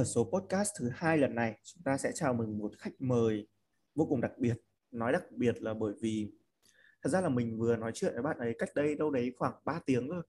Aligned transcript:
Ở 0.00 0.04
số 0.04 0.24
podcast 0.24 0.70
thứ 0.78 0.90
hai 0.94 1.18
lần 1.18 1.34
này, 1.34 1.58
chúng 1.62 1.82
ta 1.82 1.98
sẽ 1.98 2.12
chào 2.14 2.34
mừng 2.34 2.58
một 2.58 2.72
khách 2.78 3.00
mời 3.00 3.48
vô 3.94 4.06
cùng 4.08 4.20
đặc 4.20 4.32
biệt. 4.38 4.54
Nói 4.90 5.12
đặc 5.12 5.22
biệt 5.30 5.62
là 5.62 5.74
bởi 5.74 5.94
vì 6.00 6.32
thật 7.02 7.10
ra 7.10 7.20
là 7.20 7.28
mình 7.28 7.58
vừa 7.58 7.76
nói 7.76 7.92
chuyện 7.94 8.12
với 8.12 8.22
bạn 8.22 8.38
ấy 8.38 8.54
cách 8.58 8.68
đây 8.74 8.94
đâu 8.94 9.10
đấy 9.10 9.34
khoảng 9.36 9.54
3 9.64 9.80
tiếng 9.86 10.08
thôi. 10.08 10.22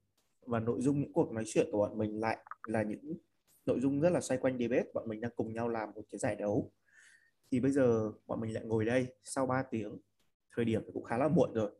Và 0.46 0.60
nội 0.60 0.82
dung 0.82 0.99
những 1.02 1.13
cuộc 1.13 1.32
nói 1.32 1.44
chuyện 1.48 1.68
của 1.72 1.77
bọn 1.77 1.98
mình 1.98 2.20
lại 2.20 2.38
là 2.68 2.84
những 2.84 3.18
nội 3.66 3.80
dung 3.80 4.02
rất 4.02 4.10
là 4.10 4.22
xoay 4.22 4.38
quanh 4.38 4.58
debate. 4.60 4.91
Bọn 4.94 5.10
mình 5.10 5.22
đang 5.22 5.32
cùng 5.36 5.54
nhau 5.54 5.70
làm 5.70 5.91
một 5.96 6.04
cái 6.10 6.20
giải 6.20 6.35
đấu. 6.35 6.72
Thì 7.52 7.60
bây 7.60 7.72
giờ 7.72 8.12
bọn 8.27 8.41
mình 8.41 8.54
lại 8.54 8.66
ngồi 8.66 8.85
đây 8.85 9.08
sau 9.24 9.46
3 9.46 9.63
tiếng. 9.63 9.98
Thời 10.55 10.66
điểm 10.66 10.82
cũng 10.94 11.04
khá 11.04 11.18
là 11.18 11.27
muộn 11.27 11.54
rồi. 11.54 11.72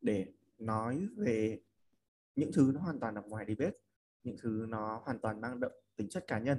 Để 0.00 0.26
nói 0.58 1.08
về 1.16 1.60
những 2.36 2.50
thứ 2.52 2.70
nó 2.74 2.80
hoàn 2.80 3.00
toàn 3.00 3.14
nằm 3.14 3.28
ngoài 3.28 3.44
debate. 3.48 3.76
Những 4.22 4.36
thứ 4.42 4.66
nó 4.68 5.02
hoàn 5.04 5.18
toàn 5.18 5.40
mang 5.40 5.60
đậm 5.60 5.72
tính 5.96 6.08
chất 6.08 6.24
cá 6.26 6.38
nhân 6.38 6.58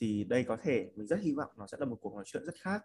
thì 0.00 0.24
đây 0.24 0.44
có 0.44 0.56
thể 0.62 0.90
mình 0.96 1.06
rất 1.06 1.20
hy 1.20 1.32
vọng 1.32 1.50
nó 1.58 1.66
sẽ 1.66 1.76
là 1.80 1.86
một 1.86 1.96
cuộc 2.00 2.14
nói 2.14 2.24
chuyện 2.26 2.44
rất 2.46 2.54
khác. 2.60 2.84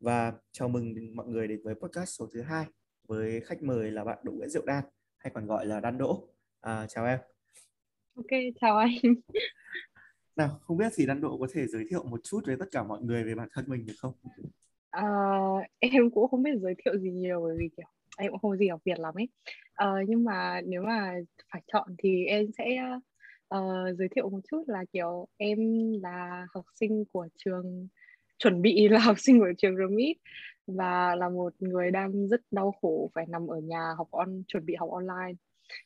Và 0.00 0.32
chào 0.52 0.68
mừng 0.68 0.94
mọi 1.14 1.26
người 1.26 1.48
đến 1.48 1.60
với 1.64 1.74
podcast 1.74 2.08
số 2.08 2.28
thứ 2.32 2.42
hai 2.42 2.66
với 3.08 3.40
khách 3.40 3.62
mời 3.62 3.90
là 3.90 4.04
bạn 4.04 4.18
Đỗ 4.22 4.32
Nguyễn 4.32 4.48
Diệu 4.50 4.62
Đan 4.66 4.84
hay 5.18 5.32
còn 5.34 5.46
gọi 5.46 5.66
là 5.66 5.80
Đan 5.80 5.98
Đỗ. 5.98 6.28
À, 6.60 6.86
chào 6.88 7.06
em. 7.06 7.18
Ok 8.14 8.30
chào 8.60 8.76
anh. 8.76 8.90
Nào 10.36 10.58
không 10.62 10.76
biết 10.76 10.92
thì 10.94 11.06
Đan 11.06 11.20
Đỗ 11.20 11.38
có 11.40 11.46
thể 11.52 11.66
giới 11.66 11.84
thiệu 11.90 12.04
một 12.04 12.20
chút 12.24 12.40
với 12.46 12.56
tất 12.58 12.66
cả 12.72 12.82
mọi 12.82 13.02
người 13.02 13.24
về 13.24 13.34
bản 13.34 13.48
thân 13.52 13.64
mình 13.68 13.86
được 13.86 13.94
không? 13.98 14.12
À, 14.90 15.04
em 15.78 16.10
cũng 16.10 16.28
không 16.28 16.42
biết 16.42 16.50
giới 16.62 16.74
thiệu 16.84 16.98
gì 16.98 17.10
nhiều 17.10 17.40
bởi 17.40 17.56
vì 17.58 17.68
kiểu 17.76 17.86
em 18.18 18.30
cũng 18.30 18.40
không 18.40 18.56
gì 18.56 18.68
học 18.68 18.80
Việt 18.84 18.98
lắm 18.98 19.14
ấy. 19.14 19.28
À, 19.74 19.86
nhưng 20.08 20.24
mà 20.24 20.60
nếu 20.64 20.82
mà 20.82 21.14
phải 21.52 21.62
chọn 21.72 21.88
thì 21.98 22.24
em 22.24 22.46
sẽ 22.58 22.64
uh, 23.54 23.98
giới 23.98 24.08
thiệu 24.08 24.30
một 24.30 24.40
chút 24.50 24.62
là 24.66 24.84
kiểu 24.92 25.28
em 25.36 25.58
là 26.02 26.46
học 26.54 26.64
sinh 26.74 27.04
của 27.12 27.28
trường 27.44 27.88
chuẩn 28.38 28.62
bị 28.62 28.88
là 28.88 28.98
học 28.98 29.16
sinh 29.18 29.40
của 29.40 29.52
trường 29.58 29.76
RMIT 29.76 30.16
và 30.66 31.14
là 31.14 31.28
một 31.28 31.52
người 31.58 31.90
đang 31.90 32.28
rất 32.28 32.40
đau 32.50 32.74
khổ 32.82 33.10
phải 33.14 33.26
nằm 33.28 33.46
ở 33.46 33.58
nhà 33.58 33.94
học 33.96 34.08
on 34.10 34.42
chuẩn 34.48 34.66
bị 34.66 34.74
học 34.74 34.90
online 34.90 35.32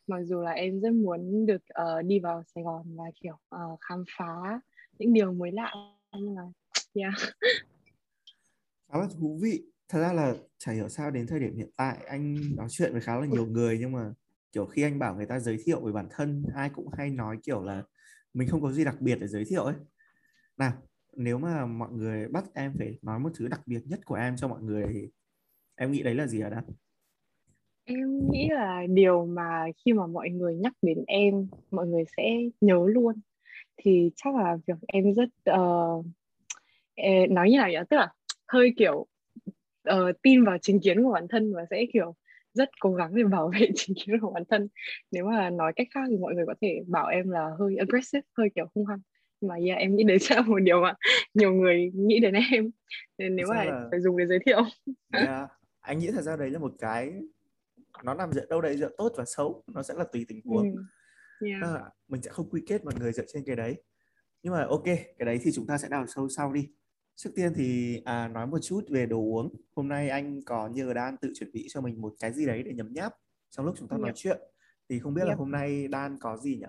mặc 0.06 0.18
dù 0.24 0.40
là 0.40 0.50
em 0.50 0.80
rất 0.80 0.92
muốn 0.92 1.46
được 1.46 1.62
uh, 1.82 2.04
đi 2.04 2.20
vào 2.20 2.42
Sài 2.54 2.64
Gòn 2.64 2.96
và 2.96 3.04
kiểu 3.22 3.38
uh, 3.54 3.80
khám 3.80 4.04
phá 4.18 4.60
những 4.98 5.12
điều 5.12 5.32
mới 5.32 5.52
lạ 5.52 5.72
nhưng 6.18 6.34
mà 6.34 6.42
yeah. 6.94 7.14
khá 8.92 8.98
là 8.98 9.08
thú 9.20 9.38
vị 9.42 9.62
thật 9.88 10.00
ra 10.00 10.12
là 10.12 10.34
chả 10.58 10.72
hiểu 10.72 10.88
sao 10.88 11.10
đến 11.10 11.26
thời 11.26 11.40
điểm 11.40 11.56
hiện 11.56 11.70
tại 11.76 11.96
anh 12.06 12.36
nói 12.56 12.68
chuyện 12.70 12.92
với 12.92 13.00
khá 13.00 13.16
là 13.16 13.26
nhiều 13.26 13.46
người 13.46 13.76
nhưng 13.80 13.92
mà 13.92 14.12
kiểu 14.54 14.66
khi 14.66 14.82
anh 14.82 14.98
bảo 14.98 15.14
người 15.14 15.26
ta 15.26 15.38
giới 15.38 15.58
thiệu 15.64 15.80
về 15.80 15.92
bản 15.92 16.06
thân 16.10 16.44
ai 16.54 16.70
cũng 16.70 16.88
hay 16.92 17.10
nói 17.10 17.38
kiểu 17.42 17.62
là 17.62 17.82
mình 18.34 18.48
không 18.48 18.62
có 18.62 18.72
gì 18.72 18.84
đặc 18.84 19.00
biệt 19.00 19.18
để 19.20 19.26
giới 19.26 19.44
thiệu 19.44 19.62
ấy. 19.62 19.74
Nào 20.56 20.72
nếu 21.12 21.38
mà 21.38 21.66
mọi 21.66 21.92
người 21.92 22.28
bắt 22.28 22.44
em 22.54 22.72
phải 22.78 22.98
nói 23.02 23.18
một 23.18 23.30
thứ 23.34 23.48
đặc 23.48 23.60
biệt 23.66 23.80
nhất 23.84 24.00
của 24.04 24.14
em 24.14 24.36
cho 24.36 24.48
mọi 24.48 24.62
người 24.62 24.86
thì 24.92 25.08
em 25.76 25.92
nghĩ 25.92 26.02
đấy 26.02 26.14
là 26.14 26.26
gì 26.26 26.40
hả 26.40 26.48
Đan? 26.48 26.64
Em 27.84 28.30
nghĩ 28.30 28.48
là 28.50 28.82
điều 28.88 29.26
mà 29.26 29.66
khi 29.84 29.92
mà 29.92 30.06
mọi 30.06 30.30
người 30.30 30.54
nhắc 30.54 30.72
đến 30.82 31.04
em 31.06 31.48
mọi 31.70 31.86
người 31.86 32.04
sẽ 32.16 32.22
nhớ 32.60 32.86
luôn. 32.86 33.20
Thì 33.76 34.10
chắc 34.16 34.34
là 34.34 34.56
việc 34.66 34.78
em 34.86 35.14
rất 35.14 35.28
uh, 35.50 36.06
nói 37.30 37.50
như 37.50 37.56
nào 37.56 37.84
tức 37.90 37.96
là 37.96 38.12
hơi 38.48 38.74
kiểu 38.76 39.06
uh, 39.90 40.22
tin 40.22 40.44
vào 40.44 40.58
chính 40.62 40.80
kiến 40.80 41.02
của 41.02 41.12
bản 41.12 41.26
thân 41.28 41.54
và 41.54 41.66
sẽ 41.70 41.86
kiểu 41.92 42.14
rất 42.54 42.70
cố 42.80 42.94
gắng 42.94 43.14
để 43.14 43.24
bảo 43.24 43.50
vệ 43.60 43.68
chính 43.74 43.96
kiến 43.96 44.20
của 44.20 44.30
bản 44.30 44.42
thân 44.50 44.68
nếu 45.10 45.24
mà 45.24 45.50
nói 45.50 45.72
cách 45.76 45.88
khác 45.94 46.00
thì 46.08 46.16
mọi 46.16 46.34
người 46.34 46.44
có 46.46 46.54
thể 46.60 46.80
bảo 46.86 47.06
em 47.06 47.30
là 47.30 47.50
hơi 47.58 47.76
aggressive 47.76 48.22
hơi 48.38 48.48
kiểu 48.54 48.66
hung 48.74 48.86
hăng 48.86 49.00
mà 49.40 49.54
yeah, 49.66 49.78
em 49.78 49.96
nghĩ 49.96 50.04
đấy 50.04 50.18
sẽ 50.20 50.34
là 50.36 50.42
một 50.42 50.58
điều 50.58 50.80
mà 50.80 50.94
nhiều 51.34 51.52
người 51.52 51.90
nghĩ 51.94 52.20
đến 52.20 52.34
em 52.34 52.70
nên 53.18 53.36
nếu 53.36 53.46
mà 53.48 53.64
là... 53.64 53.88
phải 53.90 54.00
dùng 54.00 54.16
để 54.16 54.26
giới 54.26 54.38
thiệu 54.46 54.60
yeah. 55.12 55.48
anh 55.80 55.98
nghĩ 55.98 56.10
thật 56.10 56.22
ra 56.22 56.36
đấy 56.36 56.50
là 56.50 56.58
một 56.58 56.72
cái 56.78 57.12
nó 58.04 58.14
nằm 58.14 58.32
giữa 58.32 58.46
đâu 58.50 58.60
đấy 58.60 58.76
giữa 58.76 58.90
tốt 58.98 59.12
và 59.16 59.24
xấu 59.24 59.64
nó 59.74 59.82
sẽ 59.82 59.94
là 59.94 60.04
tùy 60.12 60.24
tình 60.28 60.40
huống 60.44 60.74
ừ. 61.40 61.46
yeah. 61.46 61.62
à, 61.62 61.82
mình 62.08 62.22
sẽ 62.22 62.30
không 62.30 62.50
quy 62.50 62.62
kết 62.66 62.84
mọi 62.84 62.94
người 62.98 63.12
dựa 63.12 63.24
trên 63.28 63.44
cái 63.46 63.56
đấy 63.56 63.82
nhưng 64.42 64.52
mà 64.52 64.66
ok 64.68 64.84
cái 64.84 65.26
đấy 65.26 65.38
thì 65.42 65.52
chúng 65.52 65.66
ta 65.66 65.78
sẽ 65.78 65.88
đào 65.88 66.06
sâu 66.06 66.28
sau 66.28 66.52
đi 66.52 66.68
Trước 67.16 67.30
tiên 67.34 67.52
thì 67.56 68.00
à, 68.04 68.28
nói 68.28 68.46
một 68.46 68.58
chút 68.62 68.84
về 68.88 69.06
đồ 69.06 69.18
uống. 69.18 69.54
Hôm 69.76 69.88
nay 69.88 70.08
anh 70.08 70.40
có 70.46 70.68
nhờ 70.68 70.92
Đan 70.94 71.16
tự 71.16 71.32
chuẩn 71.34 71.52
bị 71.52 71.66
cho 71.68 71.80
mình 71.80 72.00
một 72.00 72.14
cái 72.20 72.32
gì 72.32 72.46
đấy 72.46 72.62
để 72.62 72.72
nhấm 72.74 72.92
nháp 72.92 73.12
trong 73.50 73.66
lúc 73.66 73.74
chúng 73.78 73.88
ta 73.88 73.96
yep. 73.96 74.02
nói 74.02 74.12
chuyện. 74.16 74.38
Thì 74.88 74.98
không 74.98 75.14
biết 75.14 75.22
yep. 75.22 75.28
là 75.28 75.34
hôm 75.34 75.50
nay 75.50 75.88
Đan 75.88 76.18
có 76.20 76.36
gì 76.36 76.56
nhỉ? 76.56 76.66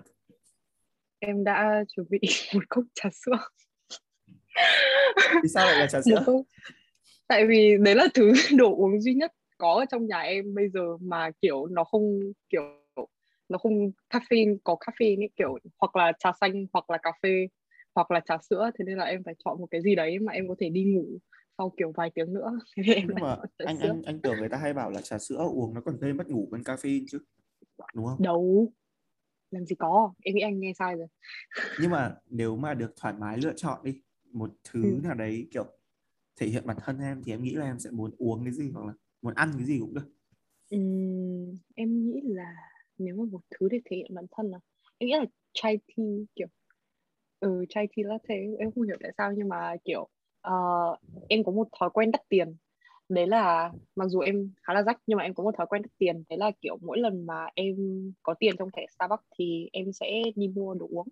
Em 1.18 1.44
đã 1.44 1.84
chuẩn 1.88 2.06
bị 2.10 2.20
một 2.54 2.64
cốc 2.68 2.84
trà 2.94 3.08
sữa. 3.12 3.38
Vì 5.42 5.48
sao 5.54 5.66
lại 5.66 5.78
là 5.78 5.86
trà 5.86 6.00
sữa? 6.04 6.22
Cốc... 6.26 6.36
Tại 7.28 7.46
vì 7.46 7.76
đấy 7.80 7.94
là 7.94 8.06
thứ 8.14 8.32
đồ 8.56 8.76
uống 8.76 9.00
duy 9.00 9.14
nhất 9.14 9.32
có 9.58 9.72
ở 9.72 9.84
trong 9.90 10.06
nhà 10.06 10.18
em 10.18 10.54
bây 10.54 10.68
giờ 10.68 10.96
mà 11.00 11.30
kiểu 11.42 11.66
nó 11.66 11.84
không 11.84 12.20
kiểu 12.48 12.62
nó 13.48 13.58
không 13.58 13.90
caffeine 14.10 14.56
có 14.64 14.76
caffeine 14.80 15.20
ấy 15.22 15.30
kiểu 15.36 15.58
hoặc 15.78 15.96
là 15.96 16.12
trà 16.18 16.30
xanh 16.40 16.66
hoặc 16.72 16.90
là 16.90 16.98
cà 16.98 17.12
phê 17.22 17.46
hoặc 17.96 18.10
là 18.10 18.20
trà 18.20 18.38
sữa 18.50 18.70
thế 18.78 18.84
nên 18.84 18.98
là 18.98 19.04
em 19.04 19.22
phải 19.24 19.34
chọn 19.44 19.60
một 19.60 19.66
cái 19.70 19.82
gì 19.82 19.94
đấy 19.94 20.18
mà 20.18 20.32
em 20.32 20.48
có 20.48 20.54
thể 20.58 20.68
đi 20.68 20.84
ngủ 20.84 21.18
sau 21.58 21.72
kiểu 21.76 21.92
vài 21.96 22.10
tiếng 22.14 22.34
nữa. 22.34 22.58
Thế 22.76 22.94
em 22.94 23.06
nhưng 23.08 23.20
mà 23.20 23.36
anh 23.58 23.78
anh 23.78 24.02
anh 24.02 24.20
tưởng 24.20 24.38
người 24.38 24.48
ta 24.48 24.56
hay 24.56 24.74
bảo 24.74 24.90
là 24.90 25.00
trà 25.00 25.18
sữa 25.18 25.48
uống 25.54 25.74
nó 25.74 25.80
còn 25.80 25.96
gây 25.96 26.12
mất 26.12 26.28
ngủ 26.28 26.48
hơn 26.52 26.60
caffeine 26.60 27.04
chứ 27.10 27.18
đúng 27.94 28.06
không? 28.06 28.22
Đâu 28.22 28.72
làm 29.50 29.66
gì 29.66 29.76
có 29.78 30.14
em 30.22 30.34
nghĩ 30.34 30.40
anh 30.40 30.60
nghe 30.60 30.72
sai 30.78 30.94
rồi. 30.94 31.06
Nhưng 31.80 31.90
mà 31.90 32.16
nếu 32.30 32.56
mà 32.56 32.74
được 32.74 32.92
thoải 32.96 33.14
mái 33.18 33.38
lựa 33.38 33.52
chọn 33.56 33.84
đi 33.84 34.00
một 34.32 34.50
thứ 34.64 34.82
ừ. 34.82 35.00
nào 35.04 35.14
đấy 35.14 35.48
kiểu 35.50 35.64
thể 36.40 36.46
hiện 36.46 36.66
bản 36.66 36.76
thân 36.80 36.98
em 36.98 37.22
thì 37.24 37.32
em 37.32 37.42
nghĩ 37.42 37.54
là 37.54 37.64
em 37.66 37.78
sẽ 37.78 37.90
muốn 37.90 38.10
uống 38.18 38.44
cái 38.44 38.52
gì 38.52 38.70
hoặc 38.70 38.86
là 38.86 38.92
muốn 39.22 39.34
ăn 39.34 39.52
cái 39.56 39.66
gì 39.66 39.78
cũng 39.80 39.94
được. 39.94 40.08
Uhm, 40.76 41.56
em 41.74 42.10
nghĩ 42.10 42.20
là 42.24 42.54
nếu 42.98 43.16
mà 43.16 43.24
một 43.30 43.40
thứ 43.50 43.68
để 43.70 43.80
thể 43.84 43.96
hiện 43.96 44.14
bản 44.14 44.24
thân 44.30 44.50
là 44.50 44.58
em 44.98 45.08
nghĩ 45.08 45.14
là 45.14 45.24
chai 45.54 45.78
tea 45.88 46.06
kiểu 46.34 46.48
ừ 47.40 47.64
chai 47.68 47.88
tea 47.96 48.04
latte 48.06 48.34
em 48.58 48.70
không 48.70 48.84
hiểu 48.84 48.96
tại 49.02 49.12
sao 49.18 49.32
nhưng 49.32 49.48
mà 49.48 49.76
kiểu 49.84 50.08
uh, 50.48 50.98
em 51.28 51.44
có 51.44 51.52
một 51.52 51.68
thói 51.80 51.90
quen 51.90 52.10
đắt 52.10 52.20
tiền. 52.28 52.56
Đấy 53.08 53.26
là 53.26 53.72
mặc 53.96 54.06
dù 54.08 54.20
em 54.20 54.50
khá 54.62 54.74
là 54.74 54.82
rách 54.82 55.00
nhưng 55.06 55.18
mà 55.18 55.24
em 55.24 55.34
có 55.34 55.44
một 55.44 55.54
thói 55.58 55.66
quen 55.66 55.82
đắt 55.82 55.90
tiền. 55.98 56.24
Đấy 56.28 56.38
là 56.38 56.50
kiểu 56.60 56.78
mỗi 56.82 56.98
lần 56.98 57.26
mà 57.26 57.46
em 57.54 57.76
có 58.22 58.34
tiền 58.34 58.54
trong 58.58 58.70
thẻ 58.76 58.86
Starbucks 58.94 59.24
thì 59.38 59.68
em 59.72 59.92
sẽ 59.92 60.22
đi 60.36 60.48
mua 60.48 60.74
đồ 60.74 60.88
uống. 60.90 61.08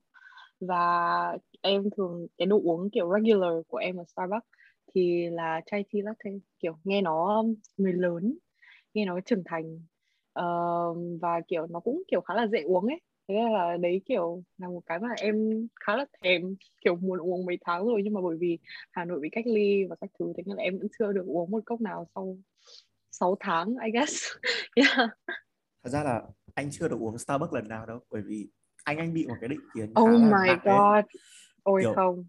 Và 0.60 1.38
em 1.60 1.90
thường 1.96 2.26
cái 2.38 2.46
đồ 2.46 2.60
uống 2.64 2.90
kiểu 2.90 3.10
regular 3.14 3.52
của 3.68 3.76
em 3.76 3.96
ở 3.96 4.04
Starbucks 4.04 4.46
thì 4.94 5.26
là 5.30 5.60
chai 5.66 5.84
tea 5.92 6.02
latte 6.02 6.30
kiểu 6.60 6.76
nghe 6.84 7.02
nó 7.02 7.44
người 7.76 7.92
lớn 7.92 8.38
nghe 8.94 9.04
nó 9.04 9.20
trưởng 9.20 9.42
thành 9.44 9.76
uh, 10.40 11.20
và 11.20 11.40
kiểu 11.48 11.66
nó 11.66 11.80
cũng 11.80 12.02
kiểu 12.08 12.20
khá 12.20 12.34
là 12.34 12.46
dễ 12.46 12.60
uống 12.62 12.86
ấy 12.86 13.00
thế 13.28 13.34
là 13.34 13.76
đấy 13.76 14.00
kiểu 14.06 14.42
là 14.58 14.68
một 14.68 14.82
cái 14.86 14.98
mà 14.98 15.08
em 15.16 15.66
khá 15.80 15.96
là 15.96 16.06
thèm 16.22 16.54
kiểu 16.84 16.96
muốn 16.96 17.18
uống 17.18 17.46
mấy 17.46 17.58
tháng 17.64 17.86
rồi. 17.86 18.00
Nhưng 18.04 18.14
mà 18.14 18.20
bởi 18.20 18.36
vì 18.40 18.58
Hà 18.90 19.04
Nội 19.04 19.20
bị 19.20 19.28
cách 19.32 19.46
ly 19.46 19.84
và 19.84 19.96
các 20.00 20.10
thứ 20.18 20.32
thế 20.36 20.42
nên 20.46 20.56
là 20.56 20.62
em 20.62 20.78
vẫn 20.78 20.88
chưa 20.98 21.12
được 21.12 21.26
uống 21.26 21.50
một 21.50 21.62
cốc 21.66 21.80
nào 21.80 22.06
sau 22.14 22.38
6 23.10 23.36
tháng 23.40 23.74
I 23.84 23.90
guess. 23.90 24.26
Yeah. 24.76 25.10
thật 25.84 25.90
ra 25.90 26.02
là 26.04 26.22
anh 26.54 26.68
chưa 26.70 26.88
được 26.88 27.00
uống 27.00 27.18
Starbucks 27.18 27.52
lần 27.52 27.68
nào 27.68 27.86
đâu 27.86 28.00
bởi 28.10 28.22
vì 28.22 28.48
anh 28.84 28.98
anh 28.98 29.14
bị 29.14 29.26
một 29.26 29.34
cái 29.40 29.48
định 29.48 29.60
kiến 29.74 29.92
oh 30.00 30.20
my 30.20 30.48
god. 30.64 31.04
Ôi 31.62 31.80
kiểu, 31.82 31.94
không. 31.94 32.24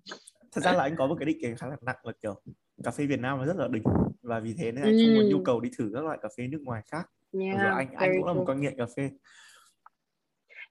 thật 0.52 0.62
ra 0.62 0.74
là 0.74 0.84
anh 0.84 0.96
có 0.96 1.08
một 1.08 1.16
cái 1.20 1.26
định 1.26 1.38
kiến 1.42 1.56
khá 1.56 1.68
là 1.68 1.78
nặng 1.82 1.96
là 2.04 2.14
kiểu 2.22 2.42
cà 2.84 2.92
phê 2.92 3.06
Việt 3.06 3.20
Nam 3.20 3.38
nó 3.38 3.46
rất 3.46 3.58
là 3.58 3.68
đỉnh. 3.68 3.84
Và 4.22 4.40
vì 4.40 4.54
thế 4.58 4.72
nên 4.72 4.84
anh 4.84 4.96
không 5.04 5.14
muốn 5.16 5.30
nhu 5.30 5.44
cầu 5.44 5.60
đi 5.60 5.70
thử 5.78 5.92
các 5.94 6.04
loại 6.04 6.18
cà 6.22 6.30
phê 6.38 6.48
nước 6.48 6.62
ngoài 6.62 6.82
khác. 6.92 7.10
Yeah, 7.32 7.62
rồi 7.62 7.72
anh 7.72 7.94
anh 7.94 8.12
cũng 8.18 8.26
là 8.26 8.34
một 8.34 8.44
con 8.48 8.62
nghiện 8.62 8.78
cà 8.78 8.86
phê 8.98 9.12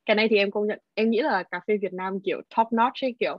cái 0.06 0.16
này 0.16 0.28
thì 0.30 0.36
em 0.36 0.50
công 0.50 0.66
nhận 0.66 0.78
em 0.94 1.10
nghĩ 1.10 1.20
là 1.22 1.42
cà 1.42 1.60
phê 1.68 1.76
Việt 1.82 1.92
Nam 1.92 2.20
kiểu 2.24 2.40
top 2.56 2.66
notch 2.72 3.04
ấy 3.04 3.14
kiểu 3.20 3.34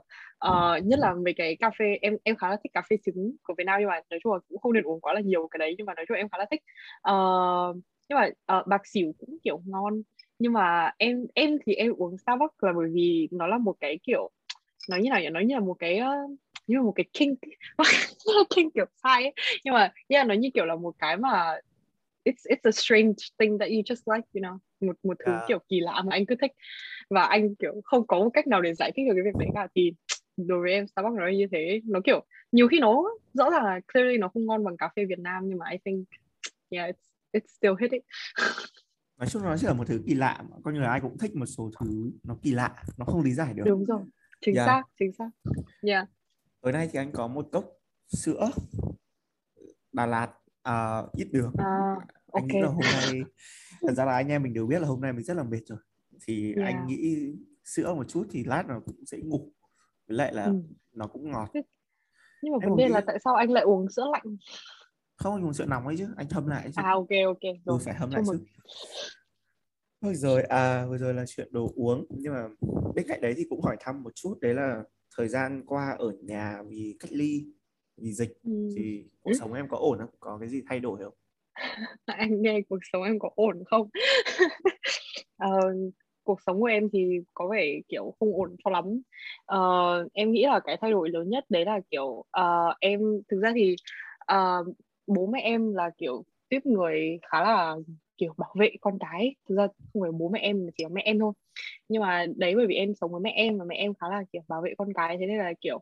uh, 0.48 0.84
nhất 0.84 0.98
là 0.98 1.14
mấy 1.24 1.34
cái 1.36 1.56
cà 1.56 1.70
phê 1.78 1.98
em 2.00 2.16
em 2.24 2.36
khá 2.36 2.50
là 2.50 2.56
thích 2.62 2.72
cà 2.74 2.82
phê 2.90 2.96
trứng 3.06 3.36
của 3.42 3.54
Việt 3.58 3.64
Nam 3.64 3.80
nhưng 3.80 3.88
mà 3.88 4.00
nói 4.10 4.20
chung 4.22 4.32
là 4.32 4.38
cũng 4.48 4.58
không 4.58 4.72
nên 4.72 4.82
uống 4.82 5.00
quá 5.00 5.14
là 5.14 5.20
nhiều 5.20 5.48
cái 5.50 5.58
đấy 5.58 5.74
nhưng 5.78 5.86
mà 5.86 5.94
nói 5.94 6.04
chung 6.08 6.14
là 6.14 6.20
em 6.20 6.28
khá 6.28 6.38
là 6.38 6.46
thích 6.50 6.62
uh, 7.10 7.76
nhưng 8.08 8.18
mà 8.18 8.56
uh, 8.58 8.66
bạc 8.66 8.86
xỉu 8.86 9.14
cũng 9.18 9.36
kiểu 9.44 9.60
ngon 9.66 10.02
nhưng 10.38 10.52
mà 10.52 10.92
em 10.98 11.26
em 11.34 11.58
thì 11.66 11.74
em 11.74 11.92
uống 11.96 12.18
Starbucks 12.18 12.54
là 12.62 12.72
bởi 12.76 12.88
vì 12.92 13.28
nó 13.30 13.46
là 13.46 13.58
một 13.58 13.76
cái 13.80 13.98
kiểu 14.02 14.30
nói 14.88 15.02
như 15.02 15.10
nào 15.10 15.20
nhỉ 15.20 15.28
nói 15.28 15.44
như 15.44 15.54
là 15.54 15.60
một 15.60 15.76
cái 15.78 16.00
uh, 16.00 16.38
như 16.66 16.76
là 16.76 16.82
một 16.82 16.92
cái 16.96 17.04
king 17.12 17.34
king 18.56 18.70
kiểu 18.70 18.84
sai 19.02 19.22
ấy. 19.22 19.32
nhưng 19.64 19.74
mà 19.74 19.92
yeah, 20.08 20.26
nó 20.26 20.34
như 20.34 20.50
kiểu 20.54 20.64
là 20.64 20.76
một 20.76 20.94
cái 20.98 21.16
mà 21.16 21.58
it's 22.24 22.44
it's 22.50 22.62
a 22.62 22.72
strange 22.72 23.14
thing 23.38 23.58
that 23.58 23.68
you 23.68 23.82
just 23.82 24.14
like 24.14 24.28
you 24.34 24.40
know 24.42 24.58
một 24.80 24.96
một 25.02 25.16
thứ 25.26 25.32
yeah. 25.32 25.44
kiểu 25.48 25.58
kỳ 25.68 25.80
lạ 25.80 26.02
mà 26.04 26.16
anh 26.16 26.26
cứ 26.26 26.34
thích. 26.40 26.52
Và 27.10 27.22
anh 27.22 27.54
kiểu 27.54 27.80
không 27.84 28.06
có 28.06 28.18
một 28.18 28.30
cách 28.30 28.46
nào 28.46 28.60
để 28.62 28.74
giải 28.74 28.92
thích 28.96 29.02
được 29.08 29.14
cái 29.16 29.24
việc 29.24 29.38
đấy 29.38 29.48
cả. 29.54 29.68
Thì 29.74 29.92
đối 30.36 30.60
với 30.60 30.72
em 30.72 30.86
Starbucks 30.86 31.18
nó 31.18 31.28
như 31.28 31.46
thế. 31.52 31.80
Nó 31.84 32.00
kiểu 32.04 32.24
nhiều 32.52 32.68
khi 32.68 32.80
nó 32.80 33.02
rõ 33.34 33.50
ràng 33.50 33.64
là 33.64 33.80
clearly 33.92 34.18
nó 34.18 34.28
không 34.28 34.46
ngon 34.46 34.64
bằng 34.64 34.76
cà 34.76 34.88
phê 34.96 35.04
Việt 35.04 35.18
Nam 35.18 35.42
nhưng 35.48 35.58
mà 35.58 35.66
I 35.70 35.78
think 35.84 36.08
yeah 36.70 36.90
it's 36.90 37.02
it's 37.32 37.46
still 37.46 37.74
hitting 37.80 38.02
nói 39.18 39.28
chung 39.28 39.42
nó 39.42 39.56
chỉ 39.56 39.66
là 39.66 39.72
một 39.72 39.84
thứ 39.86 40.02
kỳ 40.06 40.14
lạ 40.14 40.42
mà 40.50 40.56
coi 40.64 40.74
như 40.74 40.80
là 40.80 40.90
ai 40.90 41.00
cũng 41.00 41.18
thích 41.18 41.36
một 41.36 41.46
số 41.46 41.70
thứ 41.80 42.10
nó 42.22 42.36
kỳ 42.42 42.50
lạ 42.50 42.84
nó 42.96 43.04
không 43.04 43.22
lý 43.22 43.32
giải 43.32 43.54
được. 43.54 43.62
Đúng 43.66 43.84
rồi. 43.84 44.00
Chính 44.40 44.54
yeah. 44.54 44.66
xác 44.66 44.82
chính 44.98 45.12
xác. 45.12 45.30
Yeah. 45.82 46.08
Tối 46.60 46.72
nay 46.72 46.88
thì 46.92 46.98
anh 46.98 47.12
có 47.12 47.26
một 47.26 47.48
cốc 47.52 47.64
sữa 48.08 48.50
Đà 49.92 50.06
Lạt 50.06 50.32
à, 50.62 51.02
ít 51.12 51.28
đường. 51.32 51.52
À, 51.58 51.94
anh 52.36 52.46
nghĩ 52.46 52.60
là 52.60 52.68
hôm 52.68 52.80
nay 52.80 53.20
thật 53.82 53.92
ra 53.92 54.04
là 54.04 54.12
anh 54.12 54.28
em 54.28 54.42
mình 54.42 54.54
đều 54.54 54.66
biết 54.66 54.82
là 54.82 54.88
hôm 54.88 55.00
nay 55.00 55.12
mình 55.12 55.24
rất 55.24 55.36
là 55.36 55.42
mệt 55.42 55.60
rồi. 55.66 55.78
Thì 56.26 56.54
yeah. 56.56 56.74
anh 56.74 56.86
nghĩ 56.86 57.32
sữa 57.64 57.94
một 57.94 58.08
chút 58.08 58.26
thì 58.30 58.44
lát 58.44 58.64
nó 58.68 58.80
cũng 58.86 59.06
sẽ 59.06 59.18
ngủ. 59.18 59.52
Với 60.08 60.16
lại 60.16 60.34
là 60.34 60.44
ừ. 60.44 60.62
nó 60.92 61.06
cũng 61.06 61.30
ngọt. 61.30 61.50
Nhưng 62.42 62.52
mà 62.52 62.58
em 62.62 62.70
vấn 62.70 62.76
đề 62.76 62.84
nghĩ 62.84 62.92
là 62.92 63.00
tại 63.06 63.18
sao 63.24 63.34
anh 63.34 63.50
lại 63.50 63.64
uống 63.64 63.90
sữa 63.90 64.04
lạnh? 64.12 64.36
Không 65.16 65.34
anh 65.34 65.44
uống 65.44 65.54
sữa 65.54 65.64
nóng 65.68 65.86
ấy 65.86 65.96
chứ. 65.96 66.08
Anh 66.16 66.26
hâm 66.30 66.46
lại 66.46 66.70
chứ. 66.74 66.82
À 66.84 66.90
ok 66.92 67.08
ok. 67.26 67.42
Ừ, 67.42 67.50
rồi 67.64 67.78
phải 67.84 67.94
hâm 67.94 68.10
lại 68.10 68.22
mừng. 68.26 68.38
chứ. 68.38 68.44
Thôi 70.02 70.14
rồi 70.14 70.42
à 70.42 70.86
vừa 70.86 70.98
rồi 70.98 71.14
là 71.14 71.24
chuyện 71.26 71.48
đồ 71.50 71.72
uống. 71.74 72.06
Nhưng 72.10 72.32
mà 72.32 72.48
bên 72.94 73.06
cạnh 73.08 73.20
đấy 73.20 73.34
thì 73.36 73.44
cũng 73.48 73.60
hỏi 73.62 73.76
thăm 73.80 74.02
một 74.02 74.14
chút. 74.14 74.38
Đấy 74.40 74.54
là 74.54 74.82
thời 75.16 75.28
gian 75.28 75.62
qua 75.66 75.96
ở 75.98 76.12
nhà 76.22 76.62
vì 76.68 76.96
cách 76.98 77.12
ly 77.12 77.46
vì 77.96 78.12
dịch. 78.12 78.42
Ừ. 78.42 78.68
thì 78.76 79.04
cuộc 79.22 79.32
sống 79.38 79.52
em 79.52 79.68
có 79.68 79.76
ổn 79.76 79.98
không? 79.98 80.10
Có 80.20 80.38
cái 80.40 80.48
gì 80.48 80.62
thay 80.68 80.80
đổi 80.80 80.98
không 81.04 81.14
anh 82.06 82.42
nghe 82.42 82.60
cuộc 82.68 82.78
sống 82.92 83.02
em 83.02 83.18
có 83.18 83.30
ổn 83.34 83.62
không? 83.66 83.88
Uh, 85.44 85.92
cuộc 86.24 86.40
sống 86.46 86.60
của 86.60 86.66
em 86.66 86.88
thì 86.92 87.20
có 87.34 87.48
vẻ 87.48 87.80
kiểu 87.88 88.14
không 88.20 88.34
ổn 88.34 88.56
cho 88.64 88.70
lắm. 88.70 88.84
Uh, 89.56 90.12
em 90.12 90.32
nghĩ 90.32 90.42
là 90.42 90.60
cái 90.60 90.76
thay 90.80 90.90
đổi 90.90 91.10
lớn 91.10 91.30
nhất 91.30 91.44
đấy 91.48 91.64
là 91.64 91.80
kiểu 91.90 92.06
uh, 92.06 92.76
em 92.80 93.00
thực 93.28 93.40
ra 93.40 93.52
thì 93.54 93.76
uh, 94.32 94.76
bố 95.06 95.26
mẹ 95.26 95.40
em 95.40 95.74
là 95.74 95.90
kiểu 95.98 96.24
tiếp 96.48 96.66
người 96.66 97.18
khá 97.22 97.42
là 97.42 97.76
kiểu 98.16 98.34
bảo 98.36 98.54
vệ 98.58 98.70
con 98.80 98.98
cái. 98.98 99.34
Thực 99.48 99.56
ra 99.56 99.66
không 99.92 100.02
phải 100.02 100.12
bố 100.12 100.28
mẹ 100.28 100.40
em 100.40 100.64
mà 100.64 100.70
chỉ 100.76 100.84
có 100.84 100.90
mẹ 100.92 101.02
em 101.04 101.18
thôi. 101.18 101.32
Nhưng 101.88 102.02
mà 102.02 102.26
đấy 102.36 102.54
bởi 102.56 102.66
vì 102.66 102.74
em 102.74 102.94
sống 102.94 103.12
với 103.12 103.20
mẹ 103.20 103.32
em 103.36 103.58
và 103.58 103.64
mẹ 103.64 103.76
em 103.76 103.94
khá 103.94 104.08
là 104.08 104.22
kiểu 104.32 104.42
bảo 104.48 104.62
vệ 104.62 104.74
con 104.78 104.92
cái. 104.94 105.16
Thế 105.20 105.26
nên 105.26 105.38
là 105.38 105.52
kiểu 105.60 105.80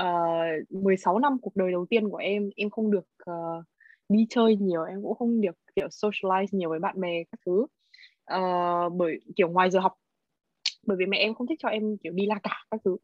uh, 0.00 0.82
16 0.82 1.18
năm 1.18 1.38
cuộc 1.42 1.56
đời 1.56 1.72
đầu 1.72 1.86
tiên 1.90 2.08
của 2.08 2.16
em 2.16 2.50
em 2.56 2.70
không 2.70 2.90
được 2.90 3.06
uh, 3.30 3.64
đi 4.08 4.26
chơi 4.30 4.56
nhiều 4.56 4.82
em 4.82 5.02
cũng 5.02 5.14
không 5.14 5.40
được 5.40 5.56
kiểu 5.76 5.86
socialize 5.86 6.46
nhiều 6.52 6.70
với 6.70 6.78
bạn 6.78 7.00
bè 7.00 7.24
các 7.32 7.40
thứ. 7.46 7.66
Uh, 8.34 8.92
bởi 8.92 9.20
kiểu 9.36 9.48
ngoài 9.48 9.70
giờ 9.70 9.80
học 9.80 9.92
bởi 10.86 10.96
vì 10.96 11.06
mẹ 11.06 11.18
em 11.18 11.34
không 11.34 11.46
thích 11.46 11.58
cho 11.62 11.68
em 11.68 11.96
kiểu 11.96 12.12
đi 12.12 12.26
la 12.26 12.38
cả 12.42 12.64
các 12.70 12.80
thứ. 12.84 12.96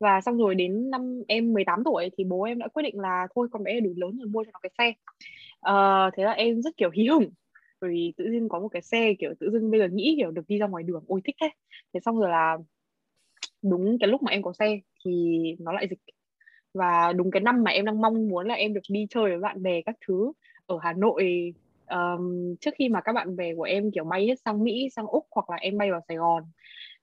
Và 0.00 0.20
xong 0.20 0.38
rồi 0.38 0.54
đến 0.54 0.90
năm 0.90 1.22
em 1.28 1.52
18 1.52 1.84
tuổi 1.84 2.10
thì 2.18 2.24
bố 2.24 2.42
em 2.42 2.58
đã 2.58 2.68
quyết 2.68 2.82
định 2.82 3.00
là 3.00 3.26
thôi 3.34 3.48
con 3.52 3.62
bé 3.64 3.80
đủ 3.80 3.92
lớn 3.96 4.18
rồi 4.18 4.28
mua 4.28 4.44
cho 4.44 4.50
nó 4.52 4.58
cái 4.62 4.70
xe. 4.78 4.92
Uh, 5.70 6.14
thế 6.16 6.24
là 6.24 6.32
em 6.32 6.62
rất 6.62 6.76
kiểu 6.76 6.90
hí 6.94 7.06
hửng 7.06 7.30
bởi 7.80 7.90
vì 7.90 8.12
tự 8.16 8.24
dưng 8.30 8.48
có 8.48 8.60
một 8.60 8.68
cái 8.68 8.82
xe 8.82 9.14
kiểu 9.18 9.34
tự 9.40 9.50
dưng 9.50 9.70
bây 9.70 9.80
giờ 9.80 9.88
nghĩ 9.92 10.14
kiểu 10.18 10.30
được 10.30 10.48
đi 10.48 10.58
ra 10.58 10.66
ngoài 10.66 10.82
đường 10.82 11.04
ôi 11.08 11.20
thích 11.24 11.36
thế. 11.40 11.50
Thế 11.94 12.00
xong 12.00 12.18
rồi 12.18 12.30
là 12.30 12.58
đúng 13.62 13.98
cái 14.00 14.08
lúc 14.08 14.22
mà 14.22 14.30
em 14.32 14.42
có 14.42 14.52
xe 14.52 14.80
thì 15.04 15.40
nó 15.58 15.72
lại 15.72 15.86
dịch. 15.90 16.00
Và 16.74 17.12
đúng 17.12 17.30
cái 17.30 17.40
năm 17.40 17.62
mà 17.64 17.70
em 17.70 17.84
đang 17.84 18.00
mong 18.00 18.28
muốn 18.28 18.46
là 18.48 18.54
em 18.54 18.74
được 18.74 18.80
đi 18.90 19.06
chơi 19.10 19.24
với 19.24 19.38
bạn 19.38 19.62
bè 19.62 19.82
các 19.82 19.96
thứ 20.06 20.32
ở 20.68 20.78
Hà 20.82 20.92
Nội 20.92 21.54
um, 21.90 22.54
trước 22.60 22.70
khi 22.78 22.88
mà 22.88 23.00
các 23.00 23.12
bạn 23.12 23.36
bè 23.36 23.54
của 23.54 23.62
em 23.62 23.90
kiểu 23.90 24.04
bay 24.04 24.26
hết 24.26 24.34
sang 24.44 24.64
Mỹ 24.64 24.88
sang 24.96 25.06
Úc 25.06 25.26
hoặc 25.30 25.50
là 25.50 25.56
em 25.56 25.78
bay 25.78 25.90
vào 25.90 26.00
Sài 26.08 26.16
Gòn 26.16 26.42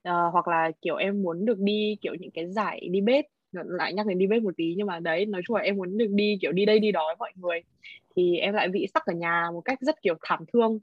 uh, 0.08 0.32
hoặc 0.32 0.48
là 0.48 0.70
kiểu 0.82 0.96
em 0.96 1.22
muốn 1.22 1.44
được 1.44 1.58
đi 1.58 1.96
kiểu 2.00 2.14
những 2.14 2.30
cái 2.30 2.52
giải 2.52 2.88
đi 2.90 3.00
bếp 3.00 3.24
lại 3.52 3.94
nhắc 3.94 4.06
đến 4.06 4.18
đi 4.18 4.26
bếp 4.26 4.42
một 4.42 4.54
tí 4.56 4.74
nhưng 4.76 4.86
mà 4.86 5.00
đấy 5.00 5.26
nói 5.26 5.42
chung 5.46 5.56
là 5.56 5.62
em 5.62 5.76
muốn 5.76 5.98
được 5.98 6.10
đi 6.10 6.38
kiểu 6.40 6.52
đi 6.52 6.64
đây 6.64 6.78
đi 6.78 6.92
đó 6.92 7.04
với 7.06 7.16
mọi 7.18 7.32
người 7.36 7.60
thì 8.16 8.36
em 8.36 8.54
lại 8.54 8.68
bị 8.68 8.86
stuck 8.86 9.06
ở 9.06 9.14
nhà 9.14 9.50
một 9.52 9.60
cách 9.60 9.78
rất 9.80 10.02
kiểu 10.02 10.14
thảm 10.22 10.44
thương. 10.52 10.78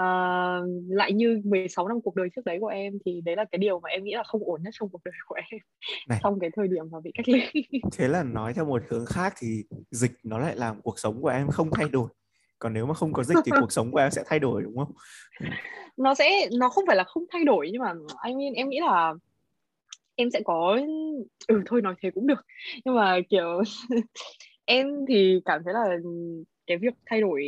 Uh, 0.00 0.66
lại 0.88 1.12
như 1.12 1.42
16 1.44 1.88
năm 1.88 2.00
cuộc 2.00 2.16
đời 2.16 2.28
trước 2.36 2.44
đấy 2.44 2.58
của 2.60 2.66
em 2.66 2.98
thì 3.04 3.20
đấy 3.20 3.36
là 3.36 3.44
cái 3.44 3.58
điều 3.58 3.80
mà 3.80 3.88
em 3.88 4.04
nghĩ 4.04 4.14
là 4.14 4.22
không 4.22 4.42
ổn 4.44 4.62
nhất 4.62 4.70
trong 4.78 4.88
cuộc 4.88 5.00
đời 5.04 5.14
của 5.26 5.34
em 5.34 5.60
này. 6.08 6.20
trong 6.22 6.38
cái 6.40 6.50
thời 6.56 6.68
điểm 6.68 6.84
mà 6.90 7.00
bị 7.00 7.10
cách 7.14 7.28
ly. 7.28 7.64
Thế 7.92 8.08
là 8.08 8.22
nói 8.22 8.54
theo 8.54 8.64
một 8.64 8.82
hướng 8.88 9.06
khác 9.06 9.34
thì 9.38 9.64
dịch 9.90 10.12
nó 10.22 10.38
lại 10.38 10.56
làm 10.56 10.80
cuộc 10.82 10.98
sống 10.98 11.22
của 11.22 11.28
em 11.28 11.48
không 11.48 11.70
thay 11.72 11.88
đổi 11.88 12.08
còn 12.64 12.72
nếu 12.72 12.86
mà 12.86 12.94
không 12.94 13.12
có 13.12 13.22
dịch 13.22 13.38
thì 13.44 13.52
cuộc 13.60 13.72
sống 13.72 13.90
của 13.90 13.98
em 13.98 14.10
sẽ 14.10 14.22
thay 14.26 14.38
đổi 14.38 14.62
đúng 14.62 14.76
không? 14.76 14.92
Nó 15.96 16.14
sẽ 16.14 16.48
nó 16.58 16.68
không 16.68 16.84
phải 16.86 16.96
là 16.96 17.04
không 17.04 17.24
thay 17.32 17.44
đổi 17.44 17.68
nhưng 17.72 17.82
mà 17.82 17.92
I 18.26 18.34
mean, 18.34 18.54
em 18.54 18.68
nghĩ 18.68 18.80
là 18.80 19.14
em 20.14 20.30
sẽ 20.30 20.40
có 20.44 20.78
ừ 21.48 21.62
thôi 21.66 21.82
nói 21.82 21.94
thế 22.02 22.10
cũng 22.10 22.26
được. 22.26 22.46
Nhưng 22.84 22.94
mà 22.94 23.18
kiểu 23.30 23.62
em 24.64 24.86
thì 25.08 25.40
cảm 25.44 25.62
thấy 25.64 25.74
là 25.74 25.96
cái 26.66 26.78
việc 26.78 26.94
thay 27.06 27.20
đổi 27.20 27.42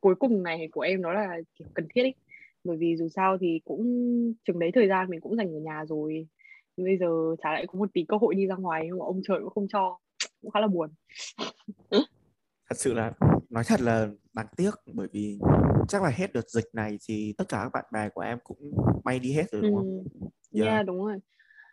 cuối 0.00 0.14
cùng 0.14 0.42
này 0.42 0.68
của 0.72 0.80
em 0.80 1.02
nó 1.02 1.12
là 1.12 1.36
kiểu 1.58 1.68
cần 1.74 1.86
thiết 1.94 2.02
ấy. 2.02 2.14
Bởi 2.64 2.76
vì 2.76 2.96
dù 2.96 3.08
sao 3.08 3.38
thì 3.40 3.60
cũng 3.64 3.82
chừng 4.44 4.58
đấy 4.58 4.70
thời 4.74 4.88
gian 4.88 5.10
mình 5.10 5.20
cũng 5.20 5.36
dành 5.36 5.54
ở 5.54 5.60
nhà 5.60 5.84
rồi. 5.88 6.26
Bây 6.76 6.96
giờ 6.98 7.36
trả 7.42 7.52
lại 7.52 7.66
có 7.66 7.78
một 7.78 7.88
tí 7.92 8.04
cơ 8.08 8.16
hội 8.16 8.34
đi 8.34 8.46
ra 8.46 8.54
ngoài 8.54 8.82
nhưng 8.86 8.98
mà 8.98 9.04
ông 9.04 9.20
trời 9.28 9.38
cũng 9.40 9.50
không 9.50 9.66
cho. 9.72 9.98
Cũng 10.42 10.50
khá 10.50 10.60
là 10.60 10.66
buồn. 10.66 10.90
Thật 12.68 12.76
sự 12.76 12.94
là 12.94 13.12
nói 13.52 13.64
thật 13.66 13.80
là 13.80 14.08
đáng 14.32 14.46
tiếc 14.56 14.70
bởi 14.92 15.08
vì 15.12 15.38
chắc 15.88 16.02
là 16.02 16.10
hết 16.14 16.32
đợt 16.32 16.48
dịch 16.48 16.64
này 16.72 16.98
thì 17.08 17.34
tất 17.38 17.44
cả 17.48 17.60
các 17.62 17.70
bạn 17.72 17.84
bè 17.92 18.08
của 18.08 18.20
em 18.20 18.38
cũng 18.44 18.72
bay 19.04 19.18
đi 19.18 19.32
hết 19.32 19.44
rồi 19.52 19.62
đúng 19.62 19.76
không? 19.76 20.04
Ừ. 20.20 20.60
Yeah. 20.60 20.68
yeah 20.68 20.86
đúng 20.86 21.04
rồi. 21.04 21.16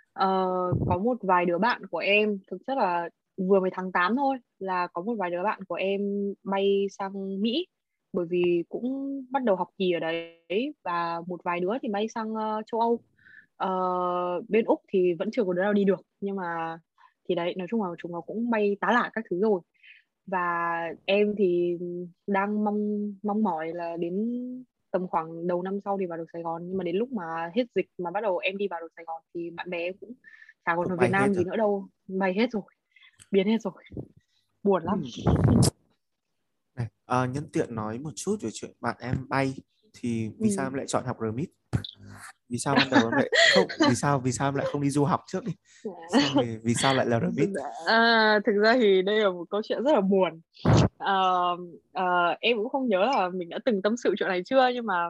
Uh, 0.09 0.77
có 0.87 0.97
một 1.03 1.17
vài 1.21 1.45
đứa 1.45 1.57
bạn 1.57 1.85
của 1.85 1.97
em 1.97 2.39
thực 2.51 2.57
chất 2.67 2.77
là 2.77 3.09
vừa 3.37 3.59
mới 3.59 3.69
tháng 3.73 3.91
8 3.91 4.15
thôi 4.15 4.37
là 4.59 4.87
có 4.87 5.01
một 5.01 5.15
vài 5.17 5.29
đứa 5.29 5.43
bạn 5.43 5.63
của 5.63 5.75
em 5.75 6.01
bay 6.43 6.87
sang 6.99 7.41
Mỹ 7.41 7.67
bởi 8.13 8.25
vì 8.29 8.63
cũng 8.69 9.19
bắt 9.29 9.43
đầu 9.43 9.55
học 9.55 9.69
kỳ 9.77 9.91
ở 9.91 9.99
đấy 9.99 10.73
và 10.83 11.21
một 11.27 11.43
vài 11.43 11.59
đứa 11.59 11.71
thì 11.81 11.89
bay 11.89 12.07
sang 12.07 12.33
uh, 12.33 12.65
châu 12.71 12.79
Âu 12.81 12.99
uh, 13.63 14.49
bên 14.49 14.65
úc 14.65 14.81
thì 14.87 15.13
vẫn 15.13 15.29
chưa 15.31 15.43
có 15.43 15.53
đứa 15.53 15.61
nào 15.61 15.73
đi 15.73 15.83
được 15.83 16.01
nhưng 16.21 16.35
mà 16.35 16.79
thì 17.29 17.35
đấy 17.35 17.53
nói 17.57 17.67
chung 17.71 17.83
là 17.83 17.89
chúng 17.97 18.11
nó 18.11 18.21
cũng 18.21 18.49
bay 18.49 18.77
tá 18.81 18.91
lả 18.91 19.09
các 19.13 19.25
thứ 19.29 19.39
rồi 19.41 19.61
và 20.31 20.79
em 21.05 21.35
thì 21.37 21.77
đang 22.27 22.63
mong 22.63 23.13
mong 23.23 23.43
mỏi 23.43 23.73
là 23.73 23.97
đến 23.97 24.13
tầm 24.91 25.07
khoảng 25.07 25.47
đầu 25.47 25.61
năm 25.61 25.79
sau 25.85 25.97
thì 25.99 26.05
vào 26.05 26.17
được 26.17 26.25
Sài 26.33 26.41
Gòn. 26.41 26.67
Nhưng 26.67 26.77
mà 26.77 26.83
đến 26.83 26.95
lúc 26.95 27.11
mà 27.11 27.51
hết 27.55 27.63
dịch 27.75 27.87
mà 27.97 28.11
bắt 28.11 28.21
đầu 28.21 28.37
em 28.37 28.57
đi 28.57 28.67
vào 28.67 28.79
được 28.81 28.91
Sài 28.95 29.05
Gòn 29.05 29.21
thì 29.33 29.49
bạn 29.49 29.69
bè 29.69 29.77
em 29.77 29.93
cũng 29.99 30.13
chả 30.65 30.75
còn 30.75 30.87
ở 30.89 30.95
Việt 30.95 31.11
Nam 31.11 31.33
gì 31.33 31.43
nữa 31.43 31.55
đâu. 31.57 31.87
Bay 32.07 32.33
hết 32.33 32.51
rồi. 32.51 32.63
Biến 33.31 33.47
hết 33.47 33.57
rồi. 33.61 33.83
Buồn 34.63 34.83
lắm. 34.83 35.01
Ừ. 35.03 35.31
này, 36.75 36.87
à, 37.05 37.25
nhân 37.25 37.43
tiện 37.53 37.75
nói 37.75 37.99
một 37.99 38.11
chút 38.15 38.35
về 38.41 38.49
chuyện 38.53 38.71
bạn 38.81 38.95
em 38.99 39.15
bay 39.29 39.53
thì 39.93 40.29
vì 40.39 40.49
ừ. 40.49 40.53
sao 40.57 40.65
em 40.65 40.73
lại 40.73 40.85
chọn 40.87 41.03
học 41.05 41.17
RMIT 41.21 41.49
vì 42.49 42.57
sao 42.57 42.75
ban 42.75 42.87
đầu 42.91 43.01
em 43.03 43.11
lại 43.11 43.29
không 43.55 43.67
vì 43.89 43.95
sao 43.95 44.19
vì 44.19 44.31
sao 44.31 44.47
em 44.47 44.55
lại 44.55 44.65
không 44.71 44.81
đi 44.81 44.89
du 44.89 45.03
học 45.03 45.23
trước 45.27 45.43
đi? 45.45 45.51
Sao 46.11 46.43
vì, 46.43 46.57
vì 46.63 46.73
sao 46.73 46.93
lại 46.93 47.05
là 47.05 47.19
RMIT 47.35 47.49
à, 47.87 48.39
thực 48.45 48.61
ra 48.61 48.73
thì 48.77 49.01
đây 49.01 49.19
là 49.19 49.29
một 49.29 49.45
câu 49.49 49.61
chuyện 49.63 49.83
rất 49.83 49.91
là 49.91 50.01
buồn. 50.01 50.41
À, 50.97 51.13
à, 51.93 52.37
em 52.39 52.57
cũng 52.57 52.69
không 52.69 52.87
nhớ 52.87 53.05
là 53.05 53.29
mình 53.29 53.49
đã 53.49 53.59
từng 53.65 53.81
tâm 53.81 53.97
sự 53.97 54.15
chuyện 54.19 54.29
này 54.29 54.41
chưa 54.45 54.69
nhưng 54.73 54.85
mà 54.85 55.07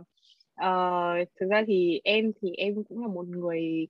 uh, 0.65 1.27
thực 1.39 1.49
ra 1.49 1.63
thì 1.67 2.01
em 2.03 2.31
thì 2.41 2.51
em 2.57 2.83
cũng 2.89 3.01
là 3.01 3.07
một 3.07 3.27
người 3.27 3.87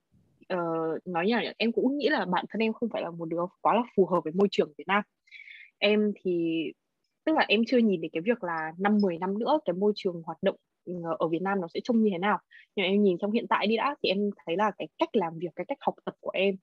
uh, 0.54 1.08
nói 1.08 1.26
như 1.28 1.36
là 1.36 1.54
em 1.58 1.72
cũng 1.72 1.98
nghĩ 1.98 2.10
là 2.10 2.26
bản 2.26 2.46
thân 2.50 2.62
em 2.62 2.74
không 2.74 2.90
phải 2.94 3.02
là 3.02 3.12
một 3.12 3.26
đứa 3.26 3.42
quá 3.62 3.74
là 3.76 3.82
phù 3.96 4.06
hợp 4.06 4.20
với 4.24 4.34
môi 4.34 4.48
trường 4.52 4.74
Việt 4.78 4.88
Nam. 4.88 5.04
Em 5.78 6.12
thì 6.24 6.64
tức 7.26 7.36
là 7.36 7.46
em 7.48 7.62
chưa 7.68 7.78
nhìn 7.78 8.02
thấy 8.02 8.10
cái 8.14 8.22
việc 8.26 8.44
là 8.44 8.72
năm 8.78 8.98
10 9.02 9.18
năm 9.18 9.40
nữa 9.40 9.60
cái 9.66 9.74
môi 9.74 9.94
trường 9.96 10.22
hoạt 10.26 10.38
động 10.44 10.56
Ờ, 10.86 11.16
ở 11.20 11.28
Việt 11.28 11.42
Nam 11.42 11.62
nó 11.62 11.68
sẽ 11.74 11.80
trông 11.84 12.04
như 12.04 12.10
thế 12.12 12.18
nào. 12.18 12.40
Nhưng 12.76 12.86
em 12.86 13.04
nhìn 13.04 13.18
trong 13.18 13.32
hiện 13.32 13.46
tại 13.50 13.68
đi 13.68 13.78
đã 13.78 13.96
thì 14.04 14.10
em 14.10 14.30
thấy 14.46 14.58
là 14.58 14.72
cái 14.78 14.88
cách 14.98 15.10
làm 15.14 15.40
việc 15.40 15.50
cái 15.56 15.66
cách 15.66 15.78
học 15.82 15.96
tập 16.06 16.14
của 16.20 16.32
em 16.34 16.56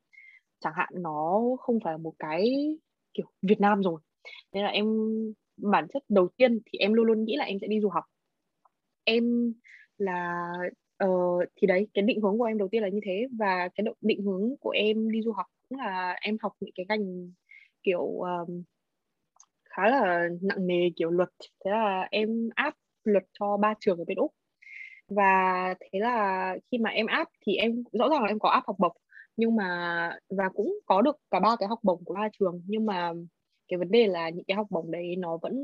chẳng 0.61 0.73
hạn 0.77 0.89
nó 0.93 1.43
không 1.61 1.79
phải 1.85 1.93
là 1.93 1.99
một 1.99 2.15
cái 2.19 2.55
kiểu 3.15 3.27
Việt 3.43 3.61
Nam 3.61 3.83
rồi. 3.83 4.01
Nên 4.53 4.65
là 4.65 4.71
em 4.71 4.87
bản 5.57 5.87
chất 5.93 6.03
đầu 6.09 6.29
tiên 6.37 6.59
thì 6.67 6.79
em 6.79 6.93
luôn 6.93 7.07
luôn 7.07 7.25
nghĩ 7.25 7.37
là 7.37 7.45
em 7.45 7.59
sẽ 7.61 7.67
đi 7.67 7.81
du 7.81 7.89
học. 7.89 8.05
Em 9.05 9.55
là 9.99 10.53
uh, 11.05 11.45
thì 11.57 11.67
đấy 11.67 11.89
cái 11.95 12.03
định 12.03 12.21
hướng 12.21 12.39
của 12.39 12.45
em 12.45 12.59
đầu 12.59 12.69
tiên 12.69 12.83
là 12.83 12.89
như 12.89 13.01
thế. 13.05 13.27
Và 13.39 13.69
cái 13.75 13.85
định 14.01 14.23
hướng 14.23 14.57
của 14.61 14.71
em 14.71 15.11
đi 15.11 15.23
du 15.23 15.33
học 15.33 15.47
cũng 15.69 15.79
là 15.79 16.19
em 16.21 16.37
học 16.43 16.53
những 16.61 16.75
cái 16.75 16.87
ngành 16.89 17.33
kiểu 17.83 18.03
um, 18.21 18.63
khá 19.65 19.91
là 19.91 20.29
nặng 20.43 20.67
nề 20.67 20.91
kiểu 20.97 21.11
luật. 21.11 21.31
Thế 21.65 21.71
là 21.71 22.09
em 22.11 22.49
áp 22.55 22.75
luật 23.09 23.25
cho 23.39 23.57
ba 23.57 23.75
trường 23.81 23.99
ở 23.99 24.05
bên 24.05 24.19
úc. 24.19 24.33
Và 25.09 25.75
thế 25.81 25.99
là 26.01 26.57
khi 26.71 26.79
mà 26.79 26.91
em 26.91 27.07
áp 27.07 27.29
thì 27.47 27.57
em 27.57 27.85
rõ 27.93 28.09
ràng 28.09 28.23
là 28.23 28.29
em 28.29 28.39
có 28.39 28.49
áp 28.49 28.63
học 28.67 28.77
bổng, 28.79 28.97
nhưng 29.37 29.57
mà, 29.57 30.11
và 30.31 30.49
cũng 30.49 30.79
có 30.87 31.03
được 31.03 31.17
cả 31.31 31.41
ba 31.41 31.57
cái 31.59 31.69
học 31.69 31.79
bổng 31.83 32.05
của 32.05 32.15
ba 32.15 32.29
trường, 32.39 32.63
nhưng 32.67 32.87
mà 32.87 33.13
cái 33.69 33.79
vấn 33.79 33.91
đề 33.91 34.07
là 34.07 34.29
những 34.31 34.45
cái 34.45 34.57
học 34.57 34.67
bổng 34.71 34.91
đấy 34.91 35.17
nó 35.17 35.37
vẫn 35.43 35.55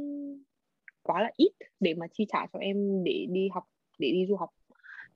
quá 1.02 1.22
là 1.22 1.30
ít 1.36 1.52
để 1.80 1.94
mà 1.94 2.06
chi 2.12 2.26
trả 2.32 2.46
cho 2.52 2.58
em 2.58 3.04
để 3.04 3.26
đi 3.30 3.48
học, 3.54 3.64
để 3.98 4.10
đi 4.12 4.26
du 4.28 4.36
học. 4.36 4.50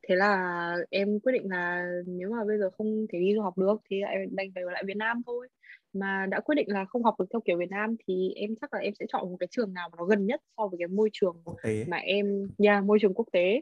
Thế 0.08 0.14
là 0.14 0.74
em 0.90 1.20
quyết 1.20 1.32
định 1.32 1.50
là 1.50 1.86
nếu 2.06 2.30
mà 2.30 2.44
bây 2.44 2.58
giờ 2.58 2.70
không 2.78 3.06
thể 3.12 3.18
đi 3.20 3.34
du 3.34 3.42
học 3.42 3.58
được 3.58 3.76
thì 3.90 4.00
em 4.00 4.28
đành 4.36 4.48
phải 4.54 4.64
ở 4.64 4.70
lại 4.70 4.82
Việt 4.86 4.96
Nam 4.96 5.22
thôi 5.26 5.48
mà 5.98 6.26
đã 6.30 6.40
quyết 6.40 6.54
định 6.54 6.66
là 6.68 6.84
không 6.84 7.04
học 7.04 7.14
được 7.18 7.26
theo 7.32 7.40
kiểu 7.44 7.58
Việt 7.58 7.70
Nam 7.70 7.96
thì 8.08 8.32
em 8.36 8.54
chắc 8.60 8.74
là 8.74 8.80
em 8.80 8.94
sẽ 9.00 9.06
chọn 9.08 9.30
một 9.30 9.36
cái 9.40 9.46
trường 9.50 9.74
nào 9.74 9.88
mà 9.88 9.96
nó 9.98 10.04
gần 10.04 10.26
nhất 10.26 10.40
so 10.56 10.66
với 10.66 10.78
cái 10.78 10.88
môi 10.88 11.10
trường 11.12 11.42
mà 11.88 11.96
em 11.96 12.48
yeah, 12.58 12.84
môi 12.84 12.98
trường 13.00 13.14
quốc 13.14 13.26
tế. 13.32 13.60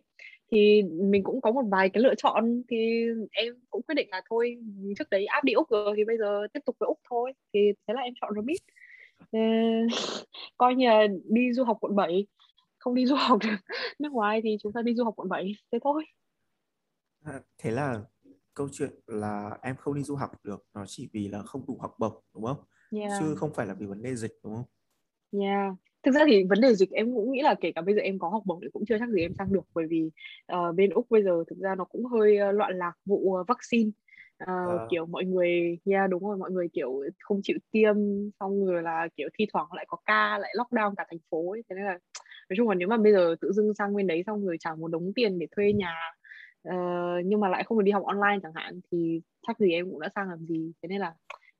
Thì 0.50 0.82
mình 0.82 1.24
cũng 1.24 1.40
có 1.40 1.52
một 1.52 1.62
vài 1.70 1.88
cái 1.88 2.02
lựa 2.02 2.14
chọn 2.14 2.62
thì 2.70 3.06
em 3.30 3.54
cũng 3.70 3.82
quyết 3.82 3.94
định 3.94 4.08
là 4.10 4.22
thôi 4.28 4.56
trước 4.98 5.10
đấy 5.10 5.26
áp 5.26 5.44
đi 5.44 5.52
úc 5.52 5.70
rồi 5.70 5.94
thì 5.96 6.04
bây 6.04 6.18
giờ 6.18 6.46
tiếp 6.52 6.60
tục 6.66 6.76
với 6.80 6.86
úc 6.86 6.98
thôi. 7.10 7.32
Thì 7.54 7.60
thế 7.88 7.94
là 7.94 8.00
em 8.00 8.14
chọn 8.20 8.30
remit 8.34 8.60
coi 10.56 10.74
như 10.74 10.88
là 10.88 11.06
đi 11.24 11.52
du 11.52 11.64
học 11.64 11.76
quận 11.80 11.96
7 11.96 12.26
không 12.78 12.94
đi 12.94 13.06
du 13.06 13.14
học 13.14 13.38
nước 13.98 14.12
ngoài 14.12 14.40
thì 14.44 14.56
chúng 14.62 14.72
ta 14.72 14.82
đi 14.82 14.94
du 14.94 15.04
học 15.04 15.14
quận 15.16 15.28
7 15.28 15.52
thế 15.72 15.78
thôi. 15.84 16.04
À, 17.24 17.40
thế 17.58 17.70
là 17.70 18.00
câu 18.54 18.68
chuyện 18.72 18.90
là 19.06 19.58
em 19.62 19.76
không 19.76 19.94
đi 19.94 20.02
du 20.02 20.14
học 20.16 20.30
được 20.44 20.64
nó 20.74 20.84
chỉ 20.86 21.08
vì 21.12 21.28
là 21.28 21.42
không 21.42 21.64
đủ 21.66 21.78
học 21.80 21.94
bổng 21.98 22.22
đúng 22.34 22.44
không 22.44 22.64
yeah. 22.90 23.12
chứ 23.20 23.34
không 23.34 23.54
phải 23.54 23.66
là 23.66 23.74
vì 23.74 23.86
vấn 23.86 24.02
đề 24.02 24.14
dịch 24.14 24.32
đúng 24.44 24.54
không 24.54 24.64
Yeah. 25.40 25.74
Thực 26.02 26.14
ra 26.14 26.20
thì 26.26 26.44
vấn 26.48 26.60
đề 26.60 26.74
dịch 26.74 26.90
em 26.90 27.14
cũng 27.14 27.32
nghĩ 27.32 27.42
là 27.42 27.54
kể 27.60 27.72
cả 27.74 27.82
bây 27.82 27.94
giờ 27.94 28.00
em 28.00 28.18
có 28.18 28.28
học 28.28 28.42
bổng 28.46 28.60
thì 28.62 28.68
cũng 28.72 28.84
chưa 28.88 28.98
chắc 28.98 29.08
gì 29.08 29.20
em 29.20 29.34
sang 29.34 29.52
được 29.52 29.64
bởi 29.74 29.86
vì 29.90 30.10
uh, 30.52 30.74
bên 30.74 30.90
Úc 30.90 31.06
bây 31.10 31.22
giờ 31.22 31.44
thực 31.50 31.58
ra 31.58 31.74
nó 31.74 31.84
cũng 31.84 32.04
hơi 32.04 32.38
uh, 32.48 32.54
loạn 32.54 32.78
lạc 32.78 32.92
vụ 33.04 33.16
uh, 33.16 33.46
vaccine 33.48 33.90
uh, 34.42 34.48
à. 34.48 34.86
kiểu 34.90 35.06
mọi 35.06 35.24
người 35.24 35.78
yeah 35.84 36.10
đúng 36.10 36.28
rồi 36.28 36.36
mọi 36.36 36.50
người 36.50 36.68
kiểu 36.72 37.02
không 37.18 37.40
chịu 37.42 37.58
tiêm 37.70 37.96
xong 38.40 38.66
rồi 38.66 38.82
là 38.82 39.08
kiểu 39.16 39.28
thi 39.38 39.46
thoảng 39.52 39.72
lại 39.72 39.84
có 39.88 39.96
ca 40.04 40.38
lại 40.38 40.54
lockdown 40.58 40.94
cả 40.96 41.06
thành 41.10 41.20
phố 41.30 41.50
ấy. 41.50 41.62
thế 41.68 41.76
nên 41.76 41.84
là 41.84 41.98
nói 42.48 42.56
chung 42.56 42.68
là 42.68 42.74
nếu 42.74 42.88
mà 42.88 42.96
bây 42.96 43.12
giờ 43.12 43.36
tự 43.40 43.52
dưng 43.52 43.74
sang 43.74 43.96
bên 43.96 44.06
đấy 44.06 44.22
xong 44.26 44.46
rồi 44.46 44.56
trả 44.60 44.74
một 44.74 44.88
đống 44.88 45.12
tiền 45.14 45.38
để 45.38 45.46
thuê 45.56 45.72
nhà 45.72 45.94
uh, 46.68 47.26
nhưng 47.26 47.40
mà 47.40 47.48
lại 47.48 47.64
không 47.64 47.78
được 47.78 47.84
đi 47.84 47.92
học 47.92 48.04
online 48.04 48.38
chẳng 48.42 48.52
hạn 48.54 48.80
thì 48.90 49.20
chắc 49.46 49.58
gì 49.58 49.72
em 49.72 49.90
cũng 49.90 50.00
đã 50.00 50.08
sang 50.14 50.28
làm 50.28 50.46
gì 50.46 50.72
thế 50.82 50.88
nên 50.88 51.00
là 51.00 51.14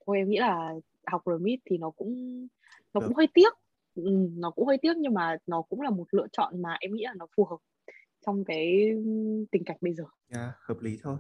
thôi 0.07 0.17
em 0.17 0.31
nghĩ 0.31 0.39
là 0.39 0.75
học 1.07 1.23
remit 1.27 1.61
thì 1.65 1.79
nó 1.79 1.91
cũng 1.91 2.47
nó 2.95 3.01
cũng 3.01 3.15
hơi 3.15 3.29
tiếc 3.35 3.53
ừ, 3.95 4.29
nó 4.37 4.51
cũng 4.51 4.67
hơi 4.67 4.79
tiếc 4.83 4.97
nhưng 4.97 5.15
mà 5.15 5.37
nó 5.47 5.63
cũng 5.63 5.81
là 5.81 5.91
một 5.91 6.07
lựa 6.11 6.27
chọn 6.33 6.63
mà 6.63 6.77
em 6.81 6.95
nghĩ 6.95 7.05
là 7.05 7.15
nó 7.17 7.27
phù 7.37 7.45
hợp 7.45 7.57
trong 8.27 8.45
cái 8.45 8.95
tình 9.51 9.65
cảnh 9.67 9.77
bây 9.81 9.95
giờ. 9.95 10.05
Yeah, 10.35 10.55
hợp 10.61 10.81
lý 10.81 10.99
thôi. 11.03 11.17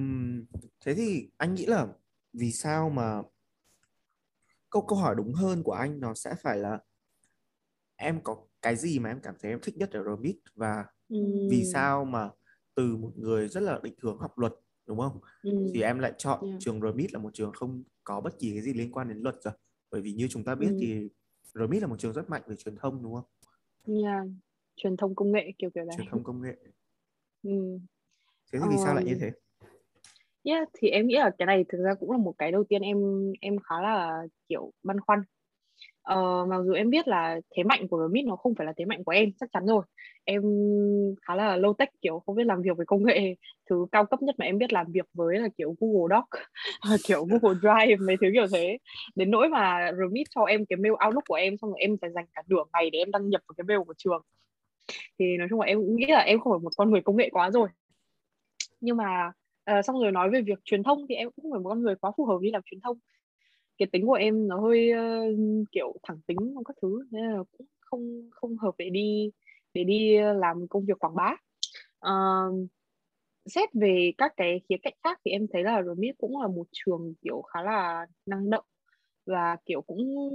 Uhm, 0.00 0.44
thế 0.80 0.94
thì 0.94 1.28
anh 1.36 1.54
nghĩ 1.54 1.66
là 1.66 1.86
vì 2.32 2.52
sao 2.52 2.90
mà 2.90 3.22
câu 4.70 4.82
câu 4.82 4.98
hỏi 4.98 5.14
đúng 5.16 5.32
hơn 5.32 5.62
của 5.62 5.72
anh 5.72 6.00
nó 6.00 6.14
sẽ 6.14 6.34
phải 6.42 6.58
là 6.58 6.78
em 7.96 8.20
có 8.22 8.36
cái 8.62 8.76
gì 8.76 8.98
mà 8.98 9.10
em 9.10 9.20
cảm 9.22 9.34
thấy 9.40 9.50
em 9.50 9.60
thích 9.62 9.76
nhất 9.76 9.90
ở 9.92 10.04
Remit 10.04 10.38
và 10.54 10.84
uhm. 11.14 11.48
vì 11.50 11.64
sao 11.64 12.04
mà 12.04 12.30
từ 12.78 12.96
một 12.96 13.12
người 13.16 13.48
rất 13.48 13.60
là 13.60 13.80
định 13.82 13.94
hướng 14.02 14.18
học 14.18 14.38
luật 14.38 14.52
đúng 14.86 14.98
không? 14.98 15.20
Uhm. 15.48 15.70
Thì 15.74 15.82
em 15.82 15.98
lại 15.98 16.12
chọn 16.18 16.44
yeah. 16.44 16.60
trường 16.60 16.80
Remit 16.80 17.12
là 17.12 17.18
một 17.18 17.30
trường 17.34 17.52
không 17.52 17.82
có 18.04 18.20
bất 18.20 18.38
kỳ 18.38 18.50
cái 18.50 18.62
gì 18.62 18.72
liên 18.72 18.92
quan 18.92 19.08
đến 19.08 19.18
luật 19.18 19.34
rồi. 19.42 19.54
Bởi 19.90 20.00
vì 20.00 20.12
như 20.12 20.28
chúng 20.30 20.44
ta 20.44 20.54
biết 20.54 20.68
uhm. 20.70 20.78
thì 20.80 21.08
RMIT 21.54 21.82
là 21.82 21.88
một 21.88 21.96
trường 21.98 22.12
rất 22.12 22.30
mạnh 22.30 22.42
về 22.46 22.56
truyền 22.56 22.76
thông 22.76 23.02
đúng 23.02 23.14
không? 23.14 23.24
Yeah. 24.02 24.26
truyền 24.76 24.96
thông 24.96 25.14
công 25.14 25.32
nghệ 25.32 25.52
kiểu 25.58 25.70
kiểu 25.74 25.84
đấy. 25.84 25.96
Truyền 25.96 26.08
thông 26.10 26.24
công 26.24 26.42
nghệ. 26.42 26.56
Ừ. 27.42 27.78
Thế 28.52 28.58
thì 28.58 28.66
vì 28.68 28.76
um, 28.76 28.84
sao 28.84 28.94
lại 28.94 29.04
như 29.04 29.16
thế? 29.20 29.30
Yeah, 30.42 30.68
thì 30.72 30.88
em 30.88 31.06
nghĩ 31.06 31.14
là 31.14 31.30
cái 31.38 31.46
này 31.46 31.64
thực 31.68 31.78
ra 31.84 31.94
cũng 31.94 32.10
là 32.10 32.18
một 32.18 32.34
cái 32.38 32.52
đầu 32.52 32.64
tiên 32.64 32.82
em 32.82 32.96
em 33.40 33.58
khá 33.58 33.80
là 33.82 34.22
kiểu 34.48 34.72
băn 34.82 35.00
khoăn 35.00 35.22
uh, 36.12 36.48
mặc 36.48 36.62
dù 36.66 36.72
em 36.72 36.90
biết 36.90 37.08
là 37.08 37.40
thế 37.56 37.62
mạnh 37.62 37.88
của 37.88 38.02
Remit 38.02 38.26
nó 38.26 38.36
không 38.36 38.54
phải 38.54 38.66
là 38.66 38.72
thế 38.76 38.84
mạnh 38.84 39.04
của 39.04 39.12
em 39.12 39.30
chắc 39.40 39.48
chắn 39.52 39.66
rồi. 39.66 39.82
Em 40.24 40.42
khá 41.22 41.34
là 41.34 41.56
low 41.56 41.72
tech 41.72 41.88
kiểu 42.02 42.22
không 42.26 42.36
biết 42.36 42.46
làm 42.46 42.62
việc 42.62 42.76
với 42.76 42.86
công 42.86 43.04
nghệ 43.04 43.34
thứ 43.70 43.86
cao 43.92 44.06
cấp 44.06 44.22
nhất 44.22 44.34
mà 44.38 44.44
em 44.44 44.58
biết 44.58 44.72
làm 44.72 44.86
việc 44.92 45.06
với 45.14 45.38
là 45.38 45.48
kiểu 45.58 45.76
Google 45.80 46.16
Doc 46.16 46.24
à, 46.80 46.96
kiểu 47.04 47.24
Google 47.24 47.58
Drive 47.60 47.96
mấy 48.06 48.16
thứ 48.20 48.26
kiểu 48.32 48.46
thế. 48.52 48.78
Đến 49.14 49.30
nỗi 49.30 49.48
mà 49.48 49.92
Remit 49.98 50.26
cho 50.30 50.44
em 50.44 50.66
cái 50.66 50.76
mail 50.76 50.92
Outlook 51.06 51.24
của 51.28 51.34
em 51.34 51.56
xong 51.56 51.70
rồi 51.70 51.80
em 51.80 51.96
phải 52.00 52.10
dành 52.10 52.26
cả 52.34 52.42
nửa 52.48 52.64
ngày 52.72 52.90
để 52.90 52.98
em 52.98 53.10
đăng 53.10 53.28
nhập 53.28 53.42
vào 53.48 53.54
cái 53.56 53.64
mail 53.64 53.80
của 53.86 53.94
trường. 53.98 54.22
Thì 55.18 55.36
nói 55.36 55.48
chung 55.50 55.60
là 55.60 55.66
em 55.66 55.96
nghĩ 55.96 56.06
là 56.06 56.20
em 56.20 56.40
không 56.40 56.52
phải 56.52 56.60
một 56.62 56.70
con 56.76 56.90
người 56.90 57.00
công 57.00 57.16
nghệ 57.16 57.28
quá 57.32 57.50
rồi. 57.50 57.68
Nhưng 58.80 58.96
mà 58.96 59.32
uh, 59.70 59.84
xong 59.84 60.00
rồi 60.00 60.12
nói 60.12 60.30
về 60.30 60.40
việc 60.40 60.58
truyền 60.64 60.82
thông 60.82 61.06
thì 61.08 61.14
em 61.14 61.30
cũng 61.30 61.42
không 61.42 61.52
phải 61.52 61.60
một 61.60 61.68
con 61.68 61.82
người 61.82 61.94
quá 61.96 62.12
phù 62.16 62.24
hợp 62.24 62.38
đi 62.40 62.50
làm 62.50 62.62
truyền 62.64 62.80
thông 62.80 62.98
cái 63.78 63.88
tính 63.92 64.06
của 64.06 64.12
em 64.12 64.48
nó 64.48 64.60
hơi 64.60 64.92
uh, 64.92 65.68
kiểu 65.72 65.94
thẳng 66.02 66.18
tính 66.26 66.38
trong 66.54 66.64
các 66.64 66.76
thứ 66.82 67.04
nên 67.10 67.24
là 67.24 67.42
cũng 67.58 67.66
không 67.80 68.30
không 68.30 68.56
hợp 68.56 68.74
để 68.78 68.90
đi 68.90 69.30
để 69.74 69.84
đi 69.84 70.16
ờ, 70.16 70.32
làm 70.32 70.68
công 70.68 70.84
việc 70.84 70.98
quảng 70.98 71.14
bá. 71.14 71.34
Uh, 72.08 72.68
xét 73.46 73.68
về 73.74 74.12
các 74.18 74.32
cái 74.36 74.60
khía 74.68 74.76
cạnh 74.82 74.94
khác 75.04 75.20
thì 75.24 75.30
em 75.30 75.46
thấy 75.52 75.62
là 75.62 75.82
Remit 75.82 76.18
cũng 76.18 76.40
là 76.40 76.48
một 76.48 76.66
trường 76.72 77.14
kiểu 77.22 77.42
khá 77.42 77.62
là 77.62 78.06
năng 78.26 78.50
động 78.50 78.64
và 79.26 79.56
kiểu 79.66 79.82
cũng 79.82 80.28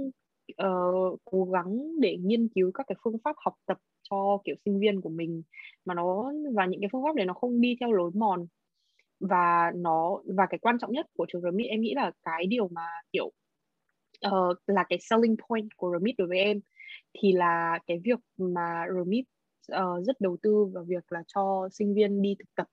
uh, 0.62 1.20
cố 1.24 1.44
gắng 1.44 2.00
để 2.00 2.16
nghiên 2.20 2.48
cứu 2.48 2.70
các 2.74 2.86
cái 2.88 2.96
phương 3.04 3.18
pháp 3.24 3.36
học 3.38 3.54
tập 3.66 3.78
cho 4.02 4.38
kiểu 4.44 4.54
sinh 4.64 4.80
viên 4.80 5.00
của 5.00 5.08
mình. 5.08 5.42
Mà 5.84 5.94
nó 5.94 6.32
và 6.54 6.66
những 6.66 6.80
cái 6.80 6.88
phương 6.92 7.02
pháp 7.04 7.16
này 7.16 7.26
nó 7.26 7.34
không 7.34 7.60
đi 7.60 7.76
theo 7.80 7.92
lối 7.92 8.10
mòn 8.14 8.46
và 9.28 9.72
nó 9.74 10.20
và 10.36 10.46
cái 10.50 10.58
quan 10.58 10.78
trọng 10.78 10.92
nhất 10.92 11.06
của 11.16 11.26
trường 11.28 11.42
Remit 11.42 11.66
em 11.70 11.80
nghĩ 11.80 11.94
là 11.94 12.12
cái 12.22 12.46
điều 12.46 12.68
mà 12.68 12.86
kiểu 13.12 13.32
uh, 14.26 14.58
là 14.66 14.84
cái 14.88 14.98
selling 15.00 15.36
point 15.48 15.68
của 15.76 15.92
Remit 15.92 16.14
đối 16.18 16.28
với 16.28 16.38
em 16.38 16.60
thì 17.18 17.32
là 17.32 17.78
cái 17.86 17.98
việc 18.04 18.18
mà 18.36 18.84
Remit 18.96 19.24
uh, 19.72 20.04
rất 20.06 20.20
đầu 20.20 20.36
tư 20.42 20.64
vào 20.74 20.84
việc 20.84 21.12
là 21.12 21.22
cho 21.26 21.68
sinh 21.72 21.94
viên 21.94 22.22
đi 22.22 22.36
thực 22.38 22.54
tập 22.54 22.66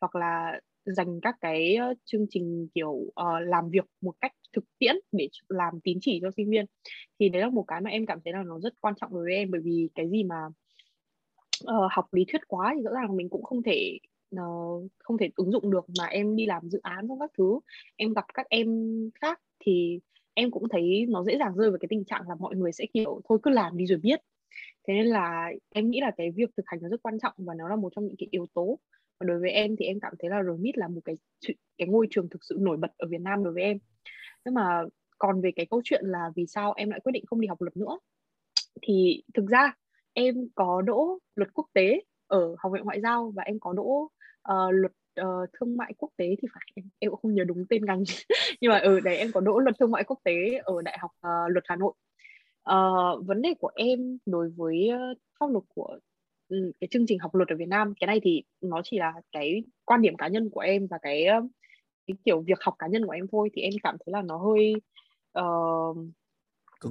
hoặc 0.00 0.16
là 0.16 0.60
dành 0.84 1.20
các 1.22 1.36
cái 1.40 1.76
ờ, 1.76 1.94
chương 2.04 2.26
trình 2.30 2.68
kiểu 2.74 2.90
uh, 2.90 3.12
làm 3.40 3.70
việc 3.70 3.84
một 4.00 4.14
cách 4.20 4.32
thực 4.52 4.64
tiễn 4.78 4.96
để 5.12 5.28
làm 5.48 5.80
tín 5.84 5.98
chỉ 6.00 6.18
cho 6.22 6.30
sinh 6.36 6.50
viên. 6.50 6.64
Thì 7.20 7.28
đấy 7.28 7.42
là 7.42 7.48
một 7.48 7.64
cái 7.68 7.80
mà 7.80 7.90
em 7.90 8.06
cảm 8.06 8.18
thấy 8.24 8.32
là 8.32 8.42
nó 8.42 8.60
rất 8.60 8.74
quan 8.80 8.94
trọng 9.00 9.14
đối 9.14 9.24
với 9.24 9.34
em 9.34 9.50
bởi 9.50 9.60
vì 9.64 9.88
cái 9.94 10.10
gì 10.10 10.24
mà 10.24 10.36
uh, 11.64 11.92
học 11.92 12.14
lý 12.14 12.24
thuyết 12.28 12.40
quá 12.48 12.72
thì 12.76 12.82
rõ 12.82 12.90
ràng 12.90 13.16
mình 13.16 13.28
cũng 13.28 13.42
không 13.42 13.62
thể 13.62 13.98
nó 14.34 14.80
không 14.98 15.18
thể 15.18 15.30
ứng 15.36 15.50
dụng 15.52 15.70
được 15.70 15.86
mà 15.98 16.04
em 16.04 16.36
đi 16.36 16.46
làm 16.46 16.68
dự 16.68 16.78
án 16.82 17.08
trong 17.08 17.20
các 17.20 17.30
thứ, 17.38 17.60
em 17.96 18.12
gặp 18.12 18.24
các 18.34 18.46
em 18.50 18.90
khác 19.20 19.40
thì 19.58 20.00
em 20.34 20.50
cũng 20.50 20.68
thấy 20.68 21.06
nó 21.08 21.24
dễ 21.24 21.38
dàng 21.38 21.54
rơi 21.56 21.70
vào 21.70 21.78
cái 21.80 21.86
tình 21.90 22.04
trạng 22.04 22.28
là 22.28 22.34
mọi 22.34 22.56
người 22.56 22.72
sẽ, 22.72 22.86
kiểu, 22.92 23.20
thôi 23.28 23.38
cứ 23.42 23.50
làm 23.50 23.76
đi 23.76 23.86
rồi 23.86 23.98
biết. 23.98 24.20
Thế 24.88 24.94
nên 24.94 25.06
là 25.06 25.52
em 25.70 25.90
nghĩ 25.90 26.00
là 26.00 26.10
cái 26.16 26.30
việc 26.30 26.50
thực 26.56 26.62
hành 26.66 26.78
nó 26.82 26.88
rất 26.88 27.02
quan 27.02 27.18
trọng 27.18 27.32
và 27.36 27.54
nó 27.54 27.68
là 27.68 27.76
một 27.76 27.92
trong 27.96 28.06
những 28.06 28.16
cái 28.18 28.28
yếu 28.30 28.46
tố. 28.54 28.78
Và 29.20 29.24
đối 29.26 29.40
với 29.40 29.50
em 29.50 29.76
thì 29.76 29.86
em 29.86 30.00
cảm 30.00 30.12
thấy 30.18 30.30
là 30.30 30.42
Remit 30.42 30.78
là 30.78 30.88
một 30.88 31.00
cái 31.04 31.16
cái 31.78 31.88
ngôi 31.88 32.06
trường 32.10 32.28
thực 32.28 32.44
sự 32.44 32.56
nổi 32.60 32.76
bật 32.76 32.90
ở 32.96 33.08
Việt 33.08 33.20
Nam 33.20 33.44
đối 33.44 33.52
với 33.52 33.62
em. 33.62 33.78
Nhưng 34.44 34.54
mà 34.54 34.82
còn 35.18 35.40
về 35.40 35.50
cái 35.56 35.66
câu 35.66 35.80
chuyện 35.84 36.04
là 36.06 36.30
vì 36.36 36.46
sao 36.46 36.72
em 36.76 36.90
lại 36.90 37.00
quyết 37.00 37.12
định 37.12 37.26
không 37.26 37.40
đi 37.40 37.48
học 37.48 37.62
luật 37.62 37.76
nữa, 37.76 37.98
thì 38.82 39.22
thực 39.34 39.46
ra 39.46 39.72
em 40.12 40.48
có 40.54 40.82
đỗ 40.82 41.18
luật 41.34 41.54
quốc 41.54 41.66
tế 41.72 42.00
ở 42.26 42.54
học 42.58 42.72
viện 42.72 42.84
ngoại 42.84 43.00
giao 43.00 43.32
và 43.36 43.42
em 43.42 43.58
có 43.58 43.72
đỗ 43.72 44.08
uh, 44.52 44.74
luật 44.74 44.92
uh, 45.20 45.50
thương 45.52 45.76
mại 45.76 45.92
quốc 45.98 46.10
tế 46.16 46.26
thì 46.42 46.48
phải 46.54 46.62
em, 46.74 46.84
em 46.98 47.10
cũng 47.10 47.20
không 47.22 47.34
nhớ 47.34 47.44
đúng 47.44 47.66
tên 47.70 47.84
ngành. 47.84 48.02
Nhưng 48.60 48.70
mà 48.70 48.78
ở 48.78 48.94
ừ, 48.94 49.00
đấy 49.00 49.16
em 49.16 49.32
có 49.32 49.40
đỗ 49.40 49.58
luật 49.58 49.76
thương 49.78 49.90
mại 49.90 50.04
quốc 50.04 50.18
tế 50.24 50.58
ở 50.64 50.82
đại 50.82 50.98
học 51.00 51.10
uh, 51.26 51.50
luật 51.50 51.64
Hà 51.68 51.76
Nội. 51.76 51.92
Uh, 52.70 53.26
vấn 53.26 53.42
đề 53.42 53.54
của 53.58 53.70
em 53.74 54.18
đối 54.26 54.50
với 54.56 54.90
uh, 55.12 55.18
pháp 55.40 55.50
luật 55.50 55.64
của 55.74 55.98
um, 56.48 56.70
cái 56.80 56.88
chương 56.90 57.06
trình 57.06 57.18
học 57.18 57.34
luật 57.34 57.48
ở 57.48 57.56
Việt 57.56 57.68
Nam 57.68 57.94
cái 58.00 58.06
này 58.06 58.20
thì 58.22 58.42
nó 58.60 58.80
chỉ 58.84 58.98
là 58.98 59.12
cái 59.32 59.64
quan 59.84 60.02
điểm 60.02 60.16
cá 60.16 60.28
nhân 60.28 60.50
của 60.50 60.60
em 60.60 60.86
và 60.86 60.98
cái 61.02 61.26
cái 62.06 62.16
kiểu 62.24 62.40
việc 62.40 62.58
học 62.60 62.74
cá 62.78 62.86
nhân 62.86 63.06
của 63.06 63.12
em 63.12 63.26
thôi 63.32 63.50
thì 63.54 63.62
em 63.62 63.72
cảm 63.82 63.96
thấy 63.98 64.12
là 64.12 64.22
nó 64.22 64.36
hơi 64.36 64.74
uh, 65.38 65.96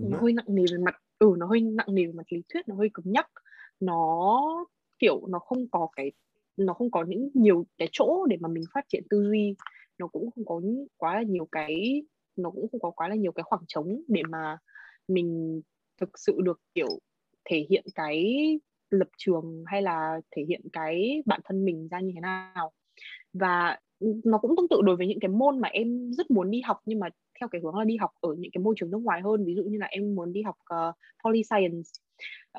nó 0.01 0.17
hơi 0.21 0.33
nặng 0.33 0.45
nề 0.47 0.63
về 0.71 0.77
mặt 0.77 0.95
ừ 1.19 1.35
nó 1.37 1.45
hơi 1.45 1.61
nặng 1.61 1.87
nề 1.91 2.05
về 2.05 2.11
mặt 2.13 2.23
lý 2.29 2.41
thuyết 2.49 2.67
nó 2.67 2.75
hơi 2.75 2.89
cứng 2.93 3.11
nhắc. 3.11 3.29
Nó 3.79 4.65
kiểu 4.99 5.27
nó 5.27 5.39
không 5.39 5.67
có 5.71 5.87
cái 5.95 6.11
nó 6.57 6.73
không 6.73 6.91
có 6.91 7.03
những 7.03 7.29
nhiều 7.33 7.65
cái 7.77 7.89
chỗ 7.91 8.25
để 8.25 8.37
mà 8.39 8.49
mình 8.49 8.63
phát 8.73 8.85
triển 8.87 9.03
tư 9.09 9.23
duy 9.23 9.55
nó 9.97 10.07
cũng 10.07 10.31
không 10.31 10.45
có 10.45 10.61
quá 10.97 11.15
là 11.15 11.23
nhiều 11.23 11.47
cái 11.51 12.03
nó 12.35 12.49
cũng 12.51 12.67
không 12.71 12.81
có 12.81 12.91
quá 12.91 13.07
là 13.07 13.15
nhiều 13.15 13.31
cái 13.31 13.43
khoảng 13.43 13.63
trống 13.67 14.01
để 14.07 14.21
mà 14.29 14.57
mình 15.07 15.61
thực 16.01 16.09
sự 16.19 16.37
được 16.43 16.61
kiểu 16.75 16.99
thể 17.45 17.65
hiện 17.69 17.85
cái 17.95 18.35
lập 18.89 19.07
trường 19.17 19.63
hay 19.67 19.81
là 19.81 20.21
thể 20.31 20.43
hiện 20.47 20.61
cái 20.73 21.23
bản 21.25 21.41
thân 21.43 21.65
mình 21.65 21.87
ra 21.87 21.99
như 21.99 22.11
thế 22.15 22.21
nào. 22.21 22.71
Và 23.33 23.79
nó 24.23 24.37
cũng 24.37 24.55
tương 24.57 24.67
tự 24.67 24.81
đối 24.83 24.95
với 24.95 25.07
những 25.07 25.19
cái 25.19 25.29
môn 25.29 25.59
mà 25.59 25.67
em 25.67 26.11
rất 26.13 26.31
muốn 26.31 26.51
đi 26.51 26.61
học 26.61 26.79
nhưng 26.85 26.99
mà 26.99 27.09
theo 27.39 27.49
cái 27.49 27.61
hướng 27.61 27.75
là 27.75 27.83
đi 27.83 27.97
học 27.97 28.11
ở 28.19 28.35
những 28.37 28.51
cái 28.51 28.63
môi 28.63 28.75
trường 28.77 28.91
nước 28.91 29.01
ngoài 29.03 29.21
hơn. 29.21 29.45
Ví 29.45 29.55
dụ 29.55 29.63
như 29.63 29.77
là 29.77 29.85
em 29.85 30.15
muốn 30.15 30.33
đi 30.33 30.41
học 30.41 30.55
uh, 30.73 30.95
poly 31.23 31.43
science. 31.43 31.89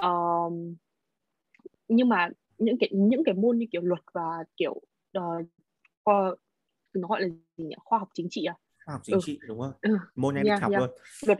Uh, 0.06 0.52
nhưng 1.88 2.08
mà 2.08 2.28
những 2.64 2.78
cái 2.80 2.90
những 2.92 3.24
cái 3.24 3.34
môn 3.34 3.58
như 3.58 3.66
kiểu 3.72 3.82
luật 3.82 4.00
và 4.12 4.44
kiểu 4.56 4.80
uh, 5.18 5.46
khoa 6.04 6.34
nó 6.94 7.08
gọi 7.08 7.20
là 7.20 7.28
gì 7.56 7.64
nhỉ? 7.64 7.74
Khoa 7.84 7.98
học 7.98 8.08
chính 8.14 8.26
trị 8.30 8.44
à? 8.44 8.56
Khoa 8.84 8.92
học 8.92 9.00
chính 9.04 9.14
ừ. 9.14 9.20
trị 9.24 9.38
đúng 9.48 9.60
không? 9.60 9.72
Ừ. 9.80 9.98
môn 10.14 10.34
em 10.34 10.46
yeah, 10.46 10.62
học 10.62 10.70
yeah. 10.70 10.80
luôn. 10.80 10.90
Luật. 11.26 11.38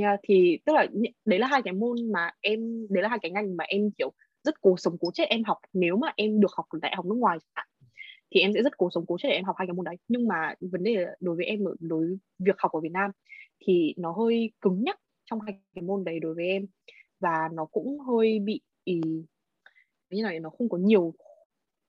Yeah, 0.00 0.20
thì 0.22 0.58
tức 0.64 0.72
là 0.72 0.86
đấy 1.24 1.38
là 1.38 1.46
hai 1.46 1.62
cái 1.62 1.74
môn 1.74 2.12
mà 2.12 2.30
em 2.40 2.86
đấy 2.90 3.02
là 3.02 3.08
hai 3.08 3.18
cái 3.22 3.30
ngành 3.30 3.56
mà 3.56 3.64
em 3.64 3.90
kiểu 3.98 4.12
rất 4.44 4.60
cố 4.60 4.76
sống 4.76 4.96
cố 5.00 5.10
chết 5.14 5.24
em 5.28 5.44
học. 5.44 5.58
Nếu 5.72 5.96
mà 5.96 6.12
em 6.16 6.40
được 6.40 6.50
học 6.56 6.66
ở 6.68 6.78
đại 6.82 6.96
học 6.96 7.06
nước 7.06 7.14
ngoài 7.14 7.38
thì 8.34 8.40
em 8.40 8.52
sẽ 8.54 8.62
rất 8.62 8.78
cố 8.78 8.90
sống 8.90 9.04
cố 9.06 9.16
chết 9.18 9.28
để 9.28 9.34
em 9.34 9.44
học 9.44 9.56
hai 9.58 9.66
cái 9.66 9.74
môn 9.74 9.84
đấy. 9.84 9.96
Nhưng 10.08 10.28
mà 10.28 10.54
vấn 10.60 10.82
đề 10.82 11.06
đối 11.20 11.36
với 11.36 11.44
em 11.44 11.64
ở 11.64 11.74
đối 11.80 12.18
việc 12.38 12.56
học 12.58 12.72
ở 12.72 12.80
Việt 12.80 12.92
Nam 12.92 13.10
thì 13.66 13.94
nó 13.96 14.12
hơi 14.12 14.52
cứng 14.60 14.84
nhắc 14.84 15.00
trong 15.30 15.40
hai 15.40 15.58
cái 15.74 15.82
môn 15.82 16.04
đấy 16.04 16.20
đối 16.20 16.34
với 16.34 16.46
em. 16.46 16.66
Và 17.20 17.48
nó 17.52 17.64
cũng 17.64 17.98
hơi 18.00 18.38
bị 18.38 18.60
ý, 18.84 19.00
như 20.12 20.22
này 20.22 20.40
nó 20.40 20.50
không 20.50 20.68
có 20.68 20.78
nhiều 20.78 21.14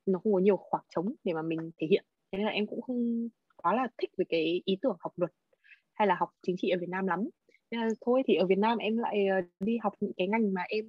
nó 0.06 0.20
không 0.20 0.34
có 0.34 0.40
nhiều 0.40 0.58
khoảng 0.58 0.84
trống 0.96 1.14
để 1.24 1.34
mà 1.34 1.42
mình 1.42 1.72
thể 1.78 1.88
hiện. 1.88 2.06
Thế 2.32 2.38
nên 2.38 2.46
là 2.46 2.52
em 2.52 2.68
cũng 2.68 2.82
không 2.82 3.28
quá 3.56 3.76
là 3.76 3.88
thích 3.98 4.10
về 4.18 4.26
cái 4.30 4.62
ý 4.66 4.78
tưởng 4.82 4.98
học 5.00 5.14
luật 5.16 5.32
hay 5.94 6.08
là 6.08 6.16
học 6.16 6.30
chính 6.42 6.56
trị 6.60 6.70
ở 6.70 6.78
Việt 6.80 6.90
Nam 6.90 7.08
lắm. 7.08 7.30
Nên 7.72 7.82
là 7.82 7.90
thôi 8.02 8.22
thì 8.28 8.36
ở 8.36 8.46
Việt 8.46 8.58
Nam 8.58 8.78
em 8.78 8.98
lại 8.98 9.28
ờ, 9.28 9.42
đi 9.60 9.78
học 9.84 9.94
những 10.00 10.14
cái 10.18 10.28
ngành 10.28 10.54
mà 10.54 10.62
em 10.62 10.86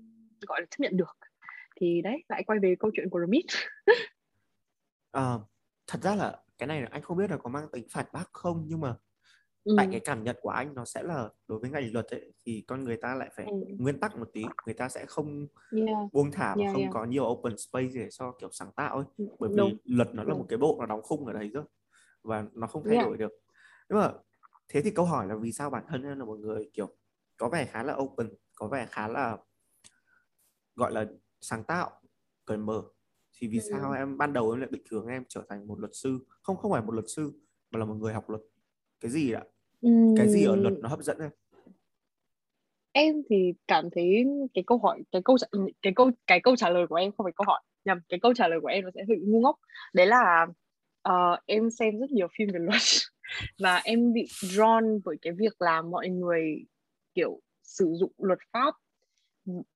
gọi 0.46 0.60
là 0.60 0.66
chấp 0.70 0.76
nhận 0.78 0.96
được. 0.96 1.16
Thì 1.76 2.02
đấy 2.02 2.24
lại 2.28 2.42
quay 2.46 2.58
về 2.58 2.74
câu 2.78 2.90
chuyện 2.94 3.10
của 3.10 3.20
Remit 3.20 3.44
à, 3.50 3.62
ờ, 5.10 5.40
thật 5.86 6.02
ra 6.02 6.14
là 6.14 6.42
cái 6.58 6.66
này 6.66 6.84
anh 6.90 7.02
không 7.02 7.16
biết 7.16 7.30
là 7.30 7.36
có 7.36 7.50
mang 7.50 7.68
tính 7.72 7.84
phản 7.90 8.06
bác 8.12 8.32
không 8.32 8.64
nhưng 8.68 8.80
mà 8.80 8.96
ừ. 9.64 9.74
tại 9.76 9.88
cái 9.90 10.00
cảm 10.00 10.24
nhận 10.24 10.36
của 10.40 10.48
anh 10.48 10.74
nó 10.74 10.84
sẽ 10.84 11.02
là 11.02 11.28
đối 11.48 11.58
với 11.58 11.70
ngành 11.70 11.92
luật 11.92 12.06
ấy, 12.06 12.32
thì 12.44 12.64
con 12.66 12.84
người 12.84 12.96
ta 12.96 13.14
lại 13.14 13.30
phải 13.36 13.46
ừ. 13.46 13.52
nguyên 13.78 14.00
tắc 14.00 14.18
một 14.18 14.28
tí 14.32 14.44
người 14.66 14.74
ta 14.74 14.88
sẽ 14.88 15.06
không 15.06 15.46
yeah. 15.76 16.12
buông 16.12 16.30
thả 16.30 16.54
và 16.56 16.62
yeah, 16.62 16.72
không 16.72 16.82
yeah. 16.82 16.94
có 16.94 17.04
nhiều 17.04 17.24
open 17.24 17.56
space 17.58 17.90
để 17.94 18.08
cho 18.10 18.32
kiểu 18.40 18.48
sáng 18.52 18.72
tạo 18.76 18.96
ấy 18.96 19.04
ừ, 19.16 19.24
bởi 19.38 19.50
Đúng. 19.56 19.70
vì 19.70 19.94
luật 19.96 20.14
nó 20.14 20.22
Đúng. 20.22 20.32
là 20.32 20.38
một 20.38 20.46
cái 20.48 20.58
bộ 20.58 20.76
nó 20.80 20.86
đóng 20.86 21.02
khung 21.02 21.26
ở 21.26 21.32
đấy 21.32 21.50
rồi 21.54 21.64
và 22.22 22.46
nó 22.52 22.66
không 22.66 22.84
thay 22.84 22.94
yeah. 22.94 23.06
đổi 23.06 23.16
được 23.16 23.32
nhưng 23.88 23.98
mà 23.98 24.12
thế 24.68 24.82
thì 24.82 24.90
câu 24.90 25.04
hỏi 25.04 25.26
là 25.26 25.36
vì 25.36 25.52
sao 25.52 25.70
bản 25.70 25.84
thân 25.88 26.02
em 26.02 26.18
là 26.18 26.24
một 26.24 26.38
người 26.38 26.70
kiểu 26.72 26.88
có 27.36 27.48
vẻ 27.48 27.64
khá 27.64 27.82
là 27.82 27.94
open 27.96 28.30
có 28.54 28.68
vẻ 28.68 28.86
khá 28.90 29.08
là 29.08 29.38
gọi 30.76 30.92
là 30.92 31.06
sáng 31.40 31.64
tạo 31.64 31.90
cởi 32.44 32.58
mở 32.58 32.82
thì 33.38 33.48
vì 33.48 33.58
ừ. 33.58 33.68
sao 33.70 33.92
em 33.92 34.18
ban 34.18 34.32
đầu 34.32 34.50
em 34.50 34.60
lại 34.60 34.68
định 34.72 34.84
hướng 34.90 35.06
em 35.06 35.24
trở 35.28 35.44
thành 35.48 35.66
một 35.66 35.80
luật 35.80 35.90
sư 35.94 36.18
không 36.42 36.56
không 36.56 36.72
phải 36.72 36.82
một 36.82 36.92
luật 36.92 37.04
sư 37.08 37.32
mà 37.70 37.78
là 37.78 37.84
một 37.84 37.94
người 37.94 38.12
học 38.12 38.30
luật 38.30 38.42
cái 39.00 39.10
gì 39.10 39.32
ạ 39.32 39.44
cái 40.16 40.28
gì 40.28 40.44
ở 40.44 40.56
luật 40.56 40.74
nó 40.80 40.88
hấp 40.88 41.00
dẫn 41.00 41.18
em? 41.18 41.30
Em 42.92 43.22
thì 43.30 43.52
cảm 43.68 43.88
thấy 43.90 44.24
cái 44.54 44.64
câu 44.66 44.78
hỏi 44.78 45.02
cái 45.12 45.22
câu 45.24 45.36
cái 45.82 45.92
câu 45.96 46.10
cái 46.26 46.40
câu 46.40 46.56
trả 46.56 46.70
lời 46.70 46.86
của 46.86 46.94
em 46.94 47.12
không 47.12 47.24
phải 47.24 47.32
câu 47.36 47.44
hỏi. 47.46 47.60
Nhầm 47.84 47.98
cái 48.08 48.20
câu 48.20 48.34
trả 48.34 48.48
lời 48.48 48.60
của 48.60 48.68
em 48.68 48.84
nó 48.84 48.90
sẽ 48.94 49.04
hơi 49.08 49.16
ngu 49.20 49.40
ngốc. 49.40 49.56
Đấy 49.94 50.06
là 50.06 50.46
uh, 51.08 51.38
em 51.46 51.70
xem 51.70 51.98
rất 51.98 52.10
nhiều 52.10 52.26
phim 52.38 52.48
về 52.52 52.58
luật 52.58 52.82
và 53.58 53.80
em 53.84 54.12
bị 54.12 54.24
drawn 54.40 55.00
bởi 55.04 55.16
cái 55.22 55.32
việc 55.32 55.62
là 55.62 55.82
mọi 55.82 56.08
người 56.08 56.64
kiểu 57.14 57.40
sử 57.62 57.92
dụng 57.94 58.12
luật 58.18 58.38
pháp 58.52 58.74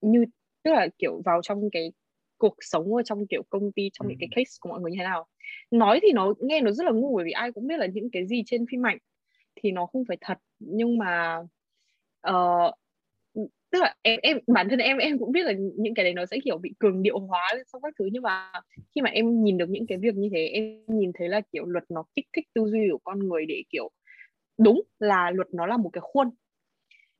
như 0.00 0.24
tức 0.62 0.70
là 0.70 0.88
kiểu 0.98 1.22
vào 1.24 1.40
trong 1.42 1.70
cái 1.72 1.92
cuộc 2.38 2.54
sống 2.60 2.94
ở 2.94 3.02
trong 3.02 3.26
kiểu 3.26 3.42
công 3.50 3.72
ty 3.72 3.90
trong 3.92 4.08
những 4.08 4.18
cái 4.20 4.28
case 4.30 4.56
của 4.60 4.68
mọi 4.68 4.80
người 4.80 4.90
như 4.90 4.96
thế 4.98 5.04
nào. 5.04 5.26
Nói 5.70 6.00
thì 6.02 6.12
nó 6.12 6.34
nghe 6.40 6.60
nó 6.60 6.70
rất 6.70 6.84
là 6.84 6.90
ngu 6.90 7.16
bởi 7.16 7.24
vì 7.24 7.30
ai 7.30 7.52
cũng 7.52 7.66
biết 7.66 7.76
là 7.78 7.86
những 7.86 8.10
cái 8.12 8.26
gì 8.26 8.42
trên 8.46 8.64
phim 8.70 8.86
ảnh 8.86 8.98
thì 9.60 9.72
nó 9.72 9.86
không 9.86 10.04
phải 10.08 10.16
thật. 10.20 10.38
Nhưng 10.58 10.98
mà 10.98 11.38
uh, 12.30 12.74
tức 13.70 13.78
là 13.82 13.94
em 14.02 14.20
em 14.22 14.38
bản 14.46 14.68
thân 14.68 14.78
em 14.78 14.98
em 14.98 15.18
cũng 15.18 15.32
biết 15.32 15.42
là 15.42 15.52
những 15.76 15.94
cái 15.94 16.04
đấy 16.04 16.14
nó 16.14 16.26
sẽ 16.26 16.38
kiểu 16.44 16.58
bị 16.58 16.74
cường 16.78 17.02
điệu 17.02 17.18
hóa 17.18 17.54
xong 17.72 17.82
các 17.82 17.94
thứ. 17.98 18.08
Nhưng 18.12 18.22
mà 18.22 18.52
khi 18.94 19.00
mà 19.02 19.10
em 19.10 19.44
nhìn 19.44 19.58
được 19.58 19.68
những 19.68 19.86
cái 19.86 19.98
việc 19.98 20.14
như 20.14 20.28
thế 20.32 20.46
em 20.46 20.84
nhìn 20.86 21.12
thấy 21.14 21.28
là 21.28 21.40
kiểu 21.52 21.64
luật 21.64 21.84
nó 21.88 22.04
kích 22.16 22.26
thích 22.36 22.44
tư 22.54 22.66
duy 22.66 22.88
của 22.92 22.98
con 23.04 23.28
người 23.28 23.46
để 23.46 23.62
kiểu 23.70 23.90
đúng 24.58 24.82
là 24.98 25.30
luật 25.30 25.48
nó 25.54 25.66
là 25.66 25.76
một 25.76 25.90
cái 25.92 26.00
khuôn. 26.00 26.30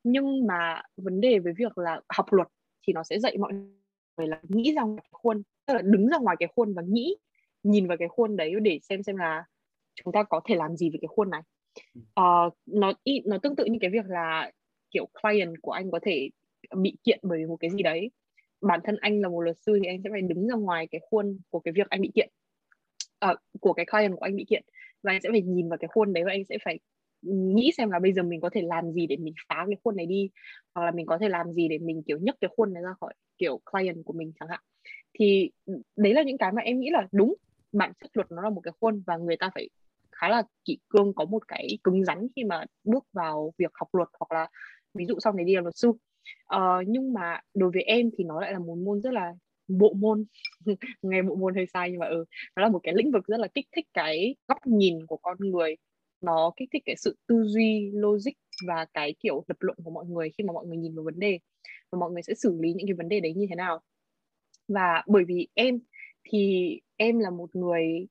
Nhưng 0.05 0.47
mà 0.47 0.83
vấn 0.97 1.21
đề 1.21 1.39
với 1.39 1.53
việc 1.59 1.79
là 1.79 2.01
học 2.09 2.33
luật 2.33 2.49
thì 2.87 2.93
nó 2.93 3.03
sẽ 3.03 3.19
dạy 3.19 3.39
mọi 3.39 3.53
người 4.17 4.27
là 4.27 4.41
nghĩ 4.49 4.75
ra 4.75 4.83
ngoài 4.83 5.01
cái 5.03 5.11
khuôn 5.13 5.43
tức 5.67 5.75
là 5.75 5.83
đứng 5.83 6.09
ra 6.09 6.19
ngoài 6.19 6.37
cái 6.41 6.49
khuôn 6.57 6.75
và 6.75 6.83
nghĩ 6.83 7.17
nhìn 7.63 7.87
vào 7.87 7.97
cái 7.97 8.09
khuôn 8.09 8.37
đấy 8.37 8.55
để 8.63 8.79
xem 8.83 9.03
xem 9.03 9.17
là 9.17 9.45
chúng 9.95 10.13
ta 10.13 10.23
có 10.23 10.41
thể 10.45 10.55
làm 10.55 10.77
gì 10.77 10.91
với 10.91 10.99
cái 11.01 11.09
khuôn 11.09 11.31
này 11.31 11.43
uh, 11.99 12.55
nó 12.67 12.93
nó 13.25 13.39
tương 13.43 13.57
tự 13.57 13.65
như 13.65 13.79
cái 13.81 13.91
việc 13.91 14.07
là 14.07 14.51
kiểu 14.91 15.09
client 15.23 15.55
của 15.63 15.71
anh 15.71 15.91
có 15.91 15.99
thể 16.03 16.31
bị 16.77 16.97
kiện 17.05 17.19
bởi 17.23 17.47
một 17.47 17.57
cái 17.57 17.71
gì 17.71 17.83
đấy. 17.83 18.11
Bản 18.61 18.81
thân 18.85 18.97
anh 19.01 19.21
là 19.21 19.29
một 19.29 19.41
luật 19.41 19.57
sư 19.59 19.79
thì 19.83 19.89
anh 19.89 20.03
sẽ 20.05 20.11
phải 20.11 20.23
đứng 20.23 20.49
ra 20.49 20.55
ngoài 20.55 20.87
cái 20.91 21.01
khuôn 21.11 21.39
của 21.51 21.61
cái 21.61 21.73
việc 21.73 21.89
anh 21.91 22.01
bị 22.01 22.11
kiện. 22.15 22.31
Uh, 23.31 23.39
của 23.61 23.73
cái 23.73 23.87
client 23.87 24.17
của 24.17 24.25
anh 24.25 24.37
bị 24.37 24.45
kiện. 24.49 24.63
Và 25.03 25.13
anh 25.13 25.21
sẽ 25.23 25.29
phải 25.33 25.43
nhìn 25.43 25.69
vào 25.69 25.79
cái 25.79 25.89
khuôn 25.89 26.13
đấy 26.13 26.25
và 26.25 26.33
anh 26.33 26.45
sẽ 26.49 26.59
phải 26.65 26.79
nghĩ 27.23 27.73
xem 27.77 27.91
là 27.91 27.99
bây 27.99 28.13
giờ 28.13 28.23
mình 28.23 28.41
có 28.41 28.51
thể 28.51 28.63
làm 28.63 28.93
gì 28.93 29.07
để 29.07 29.17
mình 29.17 29.35
phá 29.49 29.65
cái 29.67 29.77
khuôn 29.85 29.97
này 29.97 30.07
đi. 30.07 30.31
Hoặc 30.75 30.85
là 30.85 30.91
mình 30.91 31.07
có 31.07 31.19
thể 31.19 31.29
làm 31.29 31.53
gì 31.53 31.69
để 31.69 31.79
mình 31.79 32.03
kiểu 32.07 32.19
nhấc 32.19 32.37
cái 32.41 32.51
khuôn 32.57 32.73
này 32.73 32.83
ra 32.83 32.95
khỏi 33.01 33.15
kiểu 33.39 33.61
client 33.73 34.05
của 34.05 34.13
mình 34.13 34.33
chẳng 34.41 34.49
hạn. 34.49 34.61
Thì 35.19 35.51
ừ, 35.67 35.83
đấy 35.97 36.15
là 36.15 36.23
những 36.23 36.39
cái 36.39 36.53
mà 36.53 36.63
em 36.63 36.81
nghĩ 36.81 36.91
là 36.91 37.09
đúng. 37.13 37.35
Bản 37.73 37.93
chất 38.01 38.11
luật 38.15 38.31
nó 38.31 38.43
là 38.43 38.51
một 38.51 38.61
cái 38.61 38.73
khuôn 38.81 39.03
và 39.07 39.17
người 39.17 39.37
ta 39.37 39.51
phải 39.55 39.69
khá 40.21 40.29
là 40.29 40.43
kỷ 40.65 40.79
cương 40.89 41.13
có 41.15 41.25
một 41.25 41.49
cái 41.49 41.79
cứng 41.85 42.05
rắn 42.05 42.27
khi 42.37 42.45
mà 42.45 42.65
bước 42.85 43.05
vào 43.13 43.53
việc 43.59 43.71
học 43.75 43.89
luật 43.93 44.09
hoặc 44.21 44.33
là 44.39 44.49
ví 44.95 45.05
dụ 45.05 45.19
sau 45.21 45.33
này 45.33 45.45
đi 45.45 45.55
làm 45.55 45.65
luật 45.65 45.77
sư. 45.77 45.89
Uh, 45.89 46.87
nhưng 46.87 47.13
mà 47.13 47.41
đối 47.55 47.71
với 47.71 47.83
em 47.83 48.11
thì 48.19 48.25
nó 48.25 48.41
lại 48.41 48.53
là 48.53 48.59
một 48.59 48.75
môn 48.75 49.01
rất 49.01 49.13
là 49.13 49.35
bộ 49.69 49.93
môn. 49.93 50.25
Nghe 51.03 51.23
bộ 51.23 51.35
môn 51.35 51.55
hơi 51.55 51.67
sai 51.75 51.91
nhưng 51.91 52.01
mà 52.01 52.07
ừ 52.07 52.25
nó 52.57 52.63
là 52.63 52.69
một 52.69 52.81
cái 52.83 52.95
lĩnh 52.95 53.13
vực 53.13 53.27
rất 53.27 53.41
là 53.41 53.49
kích 53.55 53.67
thích 53.77 53.87
cái 53.95 54.37
góc 54.49 54.67
nhìn 54.67 55.07
của 55.07 55.17
con 55.17 55.37
người. 55.41 55.77
Nó 56.21 56.53
kích 56.57 56.69
thích 56.73 56.83
cái 56.87 56.97
sự 56.97 57.17
tư 57.27 57.43
duy 57.45 57.91
logic 57.95 58.33
và 58.67 58.87
cái 58.95 59.15
kiểu 59.21 59.45
lập 59.49 59.57
luận 59.61 59.79
của 59.85 59.91
mọi 59.91 60.07
người 60.07 60.31
khi 60.39 60.45
mà 60.45 60.53
mọi 60.53 60.67
người 60.67 60.77
nhìn 60.77 60.95
vào 60.95 61.05
vấn 61.05 61.19
đề. 61.19 61.39
Và 61.91 61.99
mọi 61.99 62.11
người 62.11 62.23
sẽ 62.23 62.35
xử 62.35 62.57
lý 62.61 62.73
những 62.73 62.87
cái 62.87 62.95
vấn 62.95 63.09
đề 63.09 63.21
đấy 63.21 63.35
như 63.37 63.47
thế 63.49 63.55
nào. 63.55 63.81
Và 64.69 65.03
bởi 65.07 65.25
vì 65.25 65.49
em 65.55 65.81
thì 66.25 66.73
em 66.97 67.19
là 67.19 67.31
một 67.31 67.57
người 67.57 68.07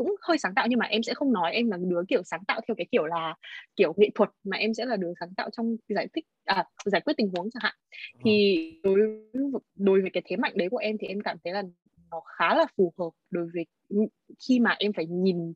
cũng 0.00 0.14
hơi 0.22 0.38
sáng 0.38 0.54
tạo 0.54 0.66
nhưng 0.68 0.78
mà 0.78 0.86
em 0.86 1.02
sẽ 1.02 1.14
không 1.14 1.32
nói 1.32 1.52
em 1.52 1.70
là 1.70 1.76
đứa 1.80 2.02
kiểu 2.08 2.22
sáng 2.22 2.44
tạo 2.44 2.60
theo 2.68 2.74
cái 2.74 2.86
kiểu 2.92 3.06
là 3.06 3.34
kiểu 3.76 3.94
nghệ 3.96 4.10
thuật 4.14 4.30
mà 4.44 4.56
em 4.56 4.74
sẽ 4.74 4.84
là 4.84 4.96
đứa 4.96 5.12
sáng 5.20 5.34
tạo 5.36 5.50
trong 5.50 5.76
giải 5.88 6.08
thích 6.14 6.24
à, 6.44 6.64
giải 6.84 7.00
quyết 7.00 7.14
tình 7.16 7.30
huống 7.36 7.50
chẳng 7.50 7.60
hạn. 7.62 7.74
Ờ. 8.14 8.20
thì 8.24 8.80
đối 8.82 8.98
đối 9.74 10.00
với 10.00 10.10
cái 10.12 10.22
thế 10.26 10.36
mạnh 10.36 10.52
đấy 10.56 10.68
của 10.70 10.76
em 10.76 10.96
thì 11.00 11.06
em 11.06 11.20
cảm 11.20 11.36
thấy 11.44 11.52
là 11.52 11.62
nó 12.10 12.20
khá 12.38 12.54
là 12.54 12.66
phù 12.76 12.92
hợp 12.98 13.10
đối 13.30 13.46
với 13.54 13.66
khi 14.48 14.60
mà 14.60 14.76
em 14.78 14.92
phải 14.92 15.06
nhìn 15.06 15.52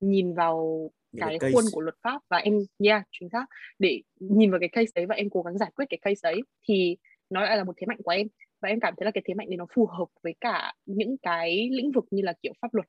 nhìn 0.00 0.34
vào 0.34 0.90
cái 1.16 1.38
khuôn 1.38 1.64
của 1.72 1.80
luật 1.80 1.96
pháp 2.02 2.22
và 2.28 2.36
em 2.36 2.58
yeah 2.84 3.02
chính 3.20 3.28
xác 3.28 3.46
để 3.78 4.02
nhìn 4.20 4.50
vào 4.50 4.60
cái 4.60 4.68
case 4.68 4.90
đấy 4.94 5.06
và 5.06 5.14
em 5.14 5.30
cố 5.30 5.42
gắng 5.42 5.58
giải 5.58 5.70
quyết 5.74 5.86
cái 5.90 5.98
case 6.02 6.20
đấy 6.22 6.42
thì 6.68 6.96
nó 7.30 7.40
lại 7.40 7.56
là 7.56 7.64
một 7.64 7.72
thế 7.76 7.86
mạnh 7.86 7.98
của 8.04 8.10
em. 8.10 8.26
Và 8.60 8.68
em 8.68 8.80
cảm 8.80 8.94
thấy 8.96 9.04
là 9.04 9.10
cái 9.10 9.22
thế 9.26 9.34
mạnh 9.34 9.50
đấy 9.50 9.56
nó 9.56 9.66
phù 9.74 9.86
hợp 9.86 10.06
với 10.22 10.34
cả 10.40 10.74
những 10.86 11.16
cái 11.22 11.68
lĩnh 11.72 11.92
vực 11.92 12.04
như 12.10 12.22
là 12.22 12.32
kiểu 12.42 12.52
pháp 12.62 12.74
luật 12.74 12.86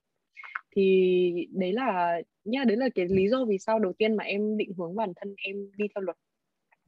thì 0.79 1.47
đấy 1.51 1.73
là 1.73 2.21
nha 2.43 2.63
đấy 2.63 2.77
là 2.77 2.89
cái 2.95 3.07
lý 3.09 3.29
do 3.29 3.45
vì 3.45 3.57
sao 3.57 3.79
đầu 3.79 3.93
tiên 3.97 4.15
mà 4.15 4.23
em 4.23 4.57
định 4.57 4.73
hướng 4.77 4.95
bản 4.95 5.13
thân 5.15 5.35
em 5.37 5.71
đi 5.77 5.85
theo 5.95 6.01
luật 6.01 6.17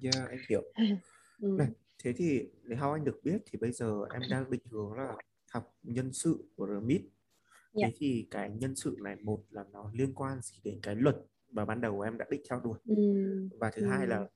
yeah 0.04 0.30
anh 0.30 0.40
hiểu 0.50 0.64
ừ. 1.42 1.56
này 1.58 1.68
thế 2.04 2.14
thì 2.14 2.50
để 2.64 2.76
how 2.76 2.94
anh 2.94 3.06
được 3.06 3.20
biết 3.24 3.38
thì 3.46 3.60
bây 3.62 3.72
giờ 3.72 4.06
em 4.14 4.22
đang 4.30 4.52
định 4.52 4.62
hướng 4.72 4.94
là 4.94 5.16
học 5.54 5.78
nhân 5.84 6.14
sự 6.14 6.44
của 6.56 6.68
RMIT 6.68 7.02
yeah. 7.02 7.92
thế 7.92 7.98
thì 7.98 8.28
cái 8.32 8.50
nhân 8.50 8.76
sự 8.76 8.98
này 9.04 9.16
một 9.24 9.44
là 9.50 9.64
nó 9.74 9.92
liên 9.94 10.14
quan 10.14 10.42
gì 10.42 10.58
đến 10.64 10.80
cái 10.84 10.96
luật 10.96 11.16
mà 11.52 11.66
ban 11.66 11.82
đầu 11.82 12.02
em 12.02 12.18
đã 12.18 12.26
định 12.30 12.42
theo 12.50 12.60
đuổi 12.64 12.80
ừ. 12.88 12.96
và 13.60 13.72
thứ 13.72 13.82
ừ. 13.82 13.88
hai 13.88 14.08
là 14.08 14.28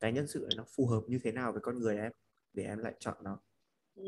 cái 0.00 0.12
nhân 0.12 0.26
sự 0.26 0.46
này 0.48 0.56
nó 0.56 0.64
phù 0.76 0.86
hợp 0.86 1.00
như 1.08 1.18
thế 1.22 1.32
nào 1.32 1.52
với 1.52 1.60
con 1.60 1.78
người 1.78 1.96
em 1.96 2.12
để 2.52 2.64
em 2.64 2.78
lại 2.78 2.94
chọn 2.98 3.16
nó 3.22 3.40
ừ. 3.94 4.04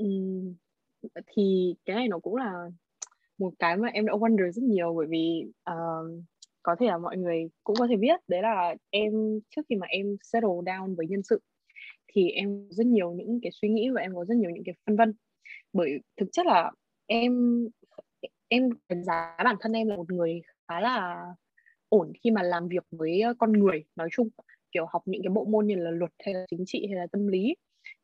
thì 1.26 1.74
cái 1.84 1.96
này 1.96 2.08
nó 2.08 2.18
cũng 2.18 2.36
là 2.36 2.70
một 3.38 3.52
cái 3.58 3.76
mà 3.76 3.88
em 3.88 4.06
đã 4.06 4.12
wonder 4.12 4.50
rất 4.50 4.62
nhiều 4.62 4.94
bởi 4.94 5.06
vì 5.10 5.44
uh, 5.70 6.24
có 6.62 6.76
thể 6.80 6.86
là 6.86 6.98
mọi 6.98 7.16
người 7.16 7.48
cũng 7.64 7.76
có 7.78 7.86
thể 7.90 7.96
biết 7.96 8.20
đấy 8.28 8.42
là 8.42 8.74
em 8.90 9.12
trước 9.50 9.62
khi 9.68 9.76
mà 9.76 9.86
em 9.86 10.16
settle 10.22 10.48
down 10.48 10.96
với 10.96 11.06
nhân 11.06 11.22
sự 11.22 11.40
thì 12.08 12.30
em 12.30 12.68
rất 12.70 12.86
nhiều 12.86 13.12
những 13.12 13.40
cái 13.42 13.52
suy 13.52 13.68
nghĩ 13.68 13.90
và 13.90 14.00
em 14.00 14.14
có 14.14 14.24
rất 14.24 14.36
nhiều 14.36 14.50
những 14.50 14.64
cái 14.64 14.74
phân 14.86 14.96
vân. 14.96 15.14
Bởi 15.72 15.90
thực 16.16 16.26
chất 16.32 16.46
là 16.46 16.70
em 17.06 17.64
em 18.48 18.70
đánh 18.88 19.04
giá 19.04 19.36
bản 19.44 19.56
thân 19.60 19.72
em 19.72 19.88
là 19.88 19.96
một 19.96 20.12
người 20.12 20.40
khá 20.68 20.80
là 20.80 21.26
ổn 21.88 22.12
khi 22.24 22.30
mà 22.30 22.42
làm 22.42 22.68
việc 22.68 22.84
với 22.90 23.22
con 23.38 23.52
người 23.52 23.84
nói 23.96 24.08
chung 24.12 24.28
kiểu 24.72 24.86
học 24.90 25.02
những 25.06 25.22
cái 25.22 25.30
bộ 25.30 25.44
môn 25.44 25.66
như 25.66 25.74
là 25.74 25.90
luật 25.90 26.10
hay 26.24 26.34
là 26.34 26.44
chính 26.50 26.64
trị 26.66 26.86
hay 26.88 26.96
là 26.96 27.06
tâm 27.12 27.26
lý 27.26 27.56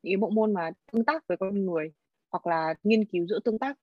những 0.03 0.11
cái 0.11 0.17
bộ 0.17 0.29
môn 0.29 0.53
mà 0.53 0.71
tương 0.91 1.05
tác 1.05 1.27
với 1.27 1.37
con 1.37 1.65
người 1.65 1.91
hoặc 2.31 2.47
là 2.47 2.73
nghiên 2.83 3.05
cứu 3.05 3.27
giữa 3.27 3.39
tương 3.45 3.59
tác 3.59 3.77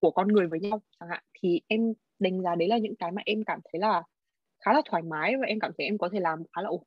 của, 0.00 0.10
con 0.10 0.28
người 0.28 0.46
với 0.46 0.60
nhau 0.60 0.82
chẳng 1.00 1.08
hạn 1.08 1.22
thì 1.42 1.60
em 1.66 1.92
đánh 2.18 2.42
giá 2.42 2.54
đấy 2.54 2.68
là 2.68 2.78
những 2.78 2.96
cái 2.96 3.12
mà 3.12 3.22
em 3.26 3.44
cảm 3.44 3.60
thấy 3.72 3.80
là 3.80 4.02
khá 4.64 4.72
là 4.72 4.82
thoải 4.90 5.02
mái 5.02 5.36
và 5.36 5.46
em 5.46 5.60
cảm 5.60 5.72
thấy 5.78 5.86
em 5.86 5.98
có 5.98 6.08
thể 6.12 6.20
làm 6.20 6.42
khá 6.52 6.62
là 6.62 6.68
ổn. 6.68 6.82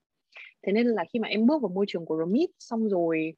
Thế 0.62 0.72
nên 0.72 0.88
là 0.88 1.06
khi 1.14 1.20
mà 1.20 1.28
em 1.28 1.46
bước 1.46 1.62
vào 1.62 1.70
môi 1.70 1.86
trường 1.88 2.06
của 2.06 2.18
Remit 2.20 2.50
xong 2.60 2.90
rồi 2.90 3.34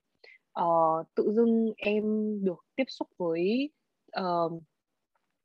uh, 0.60 1.08
tự 1.16 1.32
dưng 1.36 1.74
em 1.78 2.04
được 2.44 2.66
tiếp 2.76 2.84
xúc 2.88 3.08
với 3.18 3.70
uh, 4.20 4.64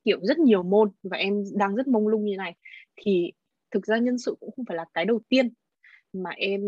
kiểu 0.05 0.19
rất 0.23 0.39
nhiều 0.39 0.63
môn 0.63 0.91
và 1.03 1.17
em 1.17 1.45
đang 1.55 1.75
rất 1.75 1.89
mông 1.89 2.09
lung 2.09 2.25
như 2.25 2.37
này 2.37 2.55
thì 2.97 3.33
thực 3.71 3.87
ra 3.87 3.99
nhân 3.99 4.19
sự 4.19 4.37
cũng 4.41 4.51
không 4.57 4.65
phải 4.65 4.77
là 4.77 4.85
cái 4.95 5.05
đầu 5.05 5.21
tiên 5.29 5.53
mà 6.13 6.31
em 6.31 6.63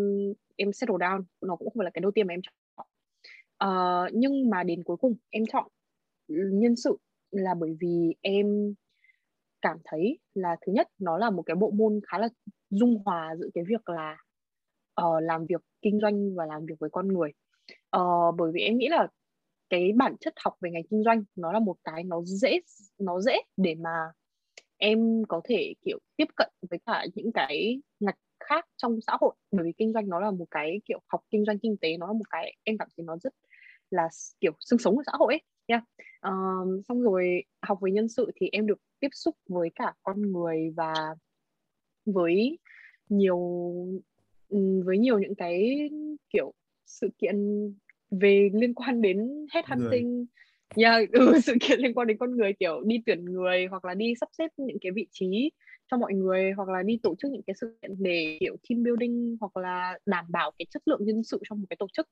em 0.57 0.73
settle 0.73 0.97
down. 0.97 1.23
Nó 1.41 1.57
cũng 1.57 1.71
không 1.71 1.81
phải 1.81 1.85
là 1.85 1.91
cái 1.95 2.01
đầu 2.01 2.11
tiên 2.11 2.27
mà 2.27 2.35
em 2.35 2.41
chọn. 2.43 2.55
Uh, 3.65 4.15
nhưng 4.15 4.51
mà 4.51 4.63
đến 4.63 4.85
cuối 4.85 4.97
cùng 4.97 5.15
em 5.31 5.45
chọn 5.53 5.69
nhân 6.29 6.77
sự 6.77 6.97
là 7.33 7.55
bởi 7.55 7.77
vì 7.81 8.15
em 8.21 8.75
cảm 9.61 9.79
thấy 9.85 10.19
là 10.35 10.57
thứ 10.67 10.73
nhất 10.73 10.89
nó 10.99 11.19
là 11.19 11.31
một 11.31 11.43
cái 11.43 11.57
bộ 11.57 11.71
môn 11.71 12.01
khá 12.09 12.19
là 12.19 12.29
dung 12.71 13.03
hòa 13.05 13.37
giữa 13.39 13.49
cái 13.55 13.65
việc 13.69 13.89
là 13.89 14.17
uh, 15.01 15.23
làm 15.23 15.47
việc 15.47 15.61
kinh 15.83 16.01
doanh 16.01 16.35
và 16.35 16.47
làm 16.47 16.67
việc 16.67 16.75
với 16.79 16.91
con 16.91 17.09
người. 17.09 17.31
Uh, 17.97 18.35
bởi 18.37 18.53
vì 18.55 18.61
em 18.61 18.79
nghĩ 18.79 18.89
là 18.89 19.09
cái 19.71 19.93
bản 19.97 20.17
chất 20.21 20.35
học 20.45 20.55
về 20.61 20.71
ngành 20.71 20.87
kinh 20.91 21.03
doanh 21.03 21.25
nó 21.37 21.53
là 21.53 21.59
một 21.59 21.77
cái 21.85 22.05
nó 22.05 22.23
dễ 22.25 22.61
nó 22.99 23.21
dễ 23.21 23.33
để 23.57 23.75
mà 23.75 24.13
em 24.77 25.23
có 25.29 25.41
thể 25.45 25.75
kiểu 25.83 25.99
tiếp 26.17 26.29
cận 26.37 26.49
với 26.71 26.79
cả 26.87 27.07
những 27.15 27.33
cái 27.33 27.81
ngạch 28.01 28.19
khác 28.41 28.67
trong 28.77 28.99
xã 29.07 29.17
hội. 29.21 29.35
Bởi 29.51 29.65
vì 29.65 29.73
kinh 29.79 29.93
doanh 29.93 30.09
nó 30.09 30.21
là 30.21 30.31
một 30.31 30.47
cái 30.51 30.81
kiểu 30.85 31.01
học 31.09 31.21
kinh 31.31 31.45
doanh 31.45 31.59
kinh 31.59 31.77
tế 31.81 31.97
nó 31.97 32.07
là 32.07 32.13
một 32.13 32.31
cái 32.31 32.57
em 32.65 32.79
cảm 32.79 32.89
thấy 32.97 33.05
nó 33.05 33.17
rất 33.17 33.35
là 33.91 34.09
kiểu 34.41 34.53
xương 34.61 34.79
sống 34.79 34.97
của 34.97 35.03
xã 35.07 35.13
hội 35.19 35.35
ấy 35.35 35.43
yeah. 35.67 35.85
um, 36.23 36.83
xong 36.89 37.03
rồi 37.03 37.45
học 37.63 37.79
về 37.81 37.91
nhân 37.91 38.09
sự 38.09 38.31
thì 38.37 38.49
em 38.53 38.67
được 38.67 38.79
tiếp 39.01 39.09
xúc 39.13 39.37
với 39.49 39.71
cả 39.75 39.93
con 40.03 40.33
người 40.33 40.73
và 40.77 40.95
với 42.07 42.59
nhiều 43.09 43.39
với 44.85 44.99
nhiều 44.99 45.19
những 45.19 45.35
cái 45.35 45.91
kiểu 46.31 46.53
sự 46.87 47.09
kiện 47.19 47.37
về 48.11 48.51
liên 48.53 48.75
quan 48.75 49.03
đến 49.03 49.47
headhunting 49.55 50.27
yeah, 50.77 51.11
ừ, 51.13 51.33
sự 51.45 51.55
kiện 51.61 51.81
liên 51.81 51.95
quan 51.95 52.07
đến 52.07 52.17
con 52.19 52.37
người 52.37 52.53
kiểu 52.61 52.83
đi 52.85 53.03
tuyển 53.07 53.25
người 53.25 53.67
hoặc 53.67 53.85
là 53.85 53.95
đi 53.95 54.15
sắp 54.21 54.29
xếp 54.39 54.51
những 54.57 54.79
cái 54.81 54.93
vị 54.93 55.07
trí 55.11 55.51
cho 55.91 55.97
mọi 55.97 56.15
người 56.15 56.53
hoặc 56.53 56.69
là 56.69 56.83
đi 56.83 57.01
tổ 57.03 57.15
chức 57.19 57.31
những 57.31 57.43
cái 57.43 57.55
sự 57.61 57.77
kiện 57.83 57.91
để 57.99 58.37
kiểu 58.41 58.57
team 58.69 58.83
building 58.83 59.37
hoặc 59.41 59.57
là 59.57 59.99
đảm 60.07 60.25
bảo 60.29 60.51
cái 60.59 60.67
chất 60.71 60.83
lượng 60.87 61.05
nhân 61.05 61.23
sự 61.25 61.41
trong 61.49 61.61
một 61.61 61.67
cái 61.71 61.77
tổ 61.77 61.87
chức 61.93 62.09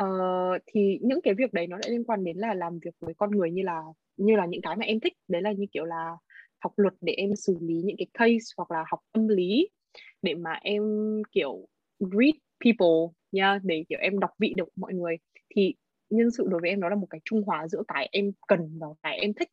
uh, 0.00 0.62
thì 0.66 0.98
những 1.02 1.20
cái 1.22 1.34
việc 1.34 1.52
đấy 1.52 1.66
nó 1.66 1.76
lại 1.76 1.90
liên 1.90 2.04
quan 2.04 2.24
đến 2.24 2.36
là 2.36 2.54
làm 2.54 2.78
việc 2.78 2.94
với 3.00 3.14
con 3.14 3.30
người 3.30 3.50
như 3.50 3.62
là 3.62 3.82
như 4.16 4.36
là 4.36 4.46
những 4.46 4.62
cái 4.62 4.76
mà 4.76 4.84
em 4.84 5.00
thích. 5.00 5.12
Đấy 5.28 5.42
là 5.42 5.52
như 5.52 5.66
kiểu 5.72 5.84
là 5.84 6.16
học 6.60 6.72
luật 6.76 6.94
để 7.00 7.12
em 7.12 7.36
xử 7.36 7.56
lý 7.60 7.74
những 7.74 7.96
cái 7.96 8.06
case 8.14 8.54
hoặc 8.56 8.70
là 8.70 8.84
học 8.90 9.00
tâm 9.12 9.28
lý 9.28 9.68
để 10.22 10.34
mà 10.34 10.58
em 10.62 10.82
kiểu 11.32 11.66
read 11.98 12.34
people 12.64 13.14
nha 13.32 13.50
yeah, 13.50 13.64
để 13.64 13.84
kiểu 13.88 13.98
em 14.02 14.18
đọc 14.18 14.30
vị 14.38 14.54
được 14.56 14.68
mọi 14.76 14.94
người. 14.94 15.16
Thì 15.56 15.74
nhân 16.10 16.30
sự 16.30 16.46
đối 16.48 16.60
với 16.60 16.70
em 16.70 16.80
nó 16.80 16.88
là 16.88 16.94
một 16.94 17.06
cái 17.10 17.20
trung 17.24 17.42
hòa 17.42 17.68
giữa 17.68 17.82
cái 17.88 18.08
em 18.12 18.32
cần 18.48 18.78
và 18.78 18.86
cái 19.02 19.18
em 19.18 19.34
thích. 19.34 19.48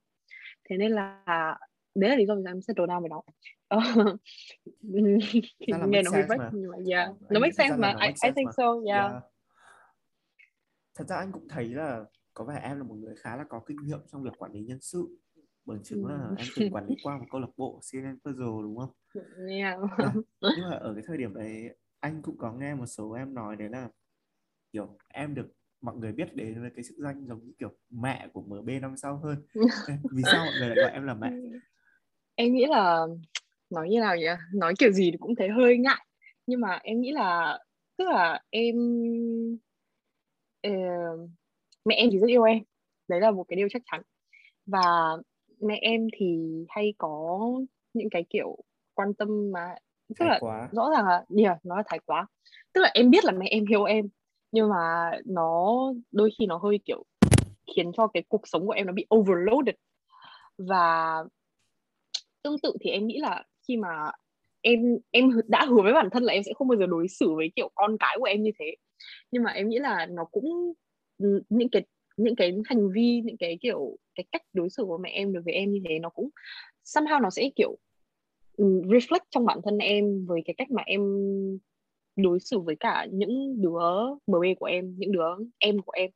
Thế 0.70 0.78
nên 0.78 0.92
là 0.92 1.24
đấy 1.96 2.10
là 2.10 2.16
lý 2.16 2.26
do 2.26 2.36
vì 2.36 2.42
sao 2.44 2.52
em 2.52 2.62
settle 2.62 2.86
down 2.86 3.02
với 3.02 3.10
nó. 3.10 3.22
Nghe 5.88 6.02
nó 6.02 6.12
hơi 6.12 6.24
vách 6.30 6.40
nhưng 6.54 6.72
mà 6.72 6.78
yeah. 6.92 7.10
Nó 7.30 7.40
make 7.40 7.52
sense 7.52 7.78
mà. 7.78 7.96
I, 8.02 8.08
I 8.24 8.32
think 8.36 8.50
so 8.58 8.64
yeah. 8.88 9.12
yeah 9.12 9.24
thật 10.96 11.08
ra 11.08 11.16
anh 11.16 11.32
cũng 11.32 11.48
thấy 11.50 11.66
là 11.66 12.04
có 12.34 12.46
vẻ 12.46 12.60
em 12.64 12.78
là 12.78 12.84
một 12.84 12.96
người 12.96 13.16
khá 13.16 13.36
là 13.36 13.44
có 13.50 13.62
kinh 13.66 13.78
nghiệm 13.84 14.00
trong 14.12 14.24
việc 14.24 14.34
quản 14.38 14.52
lý 14.52 14.64
nhân 14.64 14.82
sự 14.82 15.08
bởi 15.66 15.80
chứng 15.84 16.06
là 16.06 16.28
ừ. 16.30 16.36
em 16.38 16.48
từng 16.56 16.74
quản 16.74 16.88
lý 16.88 16.96
qua 17.04 17.18
một 17.18 17.26
câu 17.32 17.42
lạc 17.42 17.48
bộ 17.58 17.80
CNN 17.92 18.18
Puzzle 18.24 18.62
đúng 18.62 18.78
không? 18.78 18.92
Yeah. 19.50 19.80
à, 19.98 20.14
nhưng 20.42 20.70
mà 20.70 20.78
ở 20.78 20.94
cái 20.94 21.04
thời 21.08 21.18
điểm 21.18 21.34
đấy 21.34 21.70
anh 22.00 22.22
cũng 22.22 22.38
có 22.38 22.54
nghe 22.54 22.76
một 22.76 22.86
số 22.86 23.12
em 23.12 23.34
nói 23.34 23.56
đấy 23.56 23.70
là 23.70 23.90
kiểu 24.74 24.98
em 25.08 25.36
được 25.36 25.48
mọi 25.82 25.96
người 25.96 26.12
biết 26.12 26.36
đến 26.36 26.62
với 26.62 26.72
cái 26.76 26.84
chức 26.84 26.98
danh 26.98 27.26
giống 27.28 27.46
như 27.46 27.54
kiểu 27.60 27.78
mẹ 27.90 28.28
của 28.34 28.42
MB 28.42 28.70
năm 28.82 28.98
sau 28.98 29.18
hơn 29.18 29.46
vì 30.12 30.24
sao 30.26 30.46
mọi 30.46 30.54
người 30.60 30.70
lại 30.70 30.78
gọi 30.82 30.92
em 30.92 31.04
là 31.04 31.14
mẹ 31.14 31.32
em 32.36 32.54
nghĩ 32.54 32.66
là 32.66 33.06
nói 33.70 33.90
như 33.90 34.00
nào 34.00 34.18
nhỉ 34.18 34.28
nói 34.54 34.74
kiểu 34.80 34.92
gì 34.92 35.12
cũng 35.20 35.36
thấy 35.36 35.50
hơi 35.50 35.78
ngại 35.78 36.06
nhưng 36.48 36.62
mà 36.62 36.80
em 36.84 37.02
nghĩ 37.02 37.12
là 37.12 37.60
tức 37.98 38.06
là 38.10 38.42
em 38.50 38.76
uh, 40.68 41.30
mẹ 41.86 41.96
em 41.96 42.10
thì 42.12 42.20
rất 42.20 42.28
yêu 42.28 42.44
em. 42.44 42.60
Đấy 43.08 43.22
là 43.22 43.32
một 43.32 43.44
cái 43.48 43.58
điều 43.58 43.68
chắc 43.72 43.82
chắn. 43.92 44.02
Và 44.66 44.82
mẹ 45.60 45.80
em 45.82 46.08
thì 46.18 46.38
hay 46.70 46.94
có 46.98 47.40
những 47.94 48.10
cái 48.10 48.26
kiểu 48.30 48.58
quan 48.94 49.14
tâm 49.14 49.52
mà 49.52 49.76
tức 50.08 50.16
thái 50.20 50.28
là 50.28 50.38
quá. 50.42 50.70
rõ 50.72 50.90
ràng 50.96 51.06
là 51.06 51.26
yeah, 51.38 51.58
nó 51.64 51.76
là 51.76 51.84
thái 51.88 52.00
quá. 52.06 52.28
Tức 52.74 52.82
là 52.82 52.92
em 52.94 53.10
biết 53.10 53.26
là 53.26 53.32
mẹ 53.32 53.48
em 53.50 53.66
yêu 53.70 53.84
em 53.84 54.10
nhưng 54.52 54.70
mà 54.70 55.12
nó 55.26 55.78
đôi 56.12 56.30
khi 56.40 56.46
nó 56.46 56.58
hơi 56.58 56.80
kiểu 56.86 57.04
khiến 57.76 57.92
cho 57.98 58.08
cái 58.08 58.24
cuộc 58.28 58.42
sống 58.48 58.66
của 58.66 58.72
em 58.72 58.88
nó 58.88 58.94
bị 58.94 59.06
overloaded. 59.16 59.76
Và 60.58 61.24
tương 62.44 62.60
tự 62.60 62.74
thì 62.82 62.90
em 62.90 63.08
nghĩ 63.08 63.18
là 63.20 63.44
khi 63.68 63.78
mà 63.78 64.12
em 64.62 64.98
em 65.12 65.30
đã 65.48 65.66
hứa 65.66 65.82
với 65.84 65.94
bản 65.94 66.10
thân 66.12 66.24
là 66.24 66.34
em 66.34 66.44
sẽ 66.44 66.52
không 66.56 66.68
bao 66.68 66.78
giờ 66.78 66.86
đối 66.86 67.08
xử 67.08 67.34
với 67.36 67.52
kiểu 67.56 67.70
con 67.76 67.98
cái 68.00 68.16
của 68.20 68.26
em 68.26 68.44
như 68.44 68.52
thế 68.60 68.76
nhưng 69.32 69.44
mà 69.44 69.52
em 69.52 69.70
nghĩ 69.70 69.80
là 69.80 70.06
nó 70.06 70.26
cũng 70.26 70.74
những 71.50 71.70
cái 71.72 71.86
những 72.18 72.36
cái 72.36 72.58
hành 72.66 72.92
vi 72.92 73.22
những 73.26 73.38
cái 73.38 73.58
kiểu 73.62 73.98
cái 74.16 74.26
cách 74.32 74.42
đối 74.54 74.70
xử 74.70 74.84
của 74.84 74.98
mẹ 74.98 75.10
em 75.10 75.34
đối 75.34 75.44
với 75.44 75.54
em 75.54 75.72
như 75.72 75.82
thế 75.90 76.00
nó 76.00 76.10
cũng 76.10 76.30
somehow 76.86 77.22
nó 77.22 77.30
sẽ 77.30 77.50
kiểu 77.56 77.78
reflect 78.58 79.26
trong 79.30 79.46
bản 79.46 79.60
thân 79.64 79.78
em 79.78 80.26
với 80.26 80.42
cái 80.46 80.54
cách 80.58 80.72
mà 80.72 80.84
em 80.86 81.02
đối 82.16 82.40
xử 82.40 82.60
với 82.60 82.76
cả 82.80 83.08
những 83.12 83.62
đứa 83.62 83.80
MB 84.28 84.44
của 84.60 84.66
em 84.66 84.96
những 84.98 85.12
đứa 85.12 85.26
em 85.58 85.82
của 85.82 85.92
em. 85.96 86.12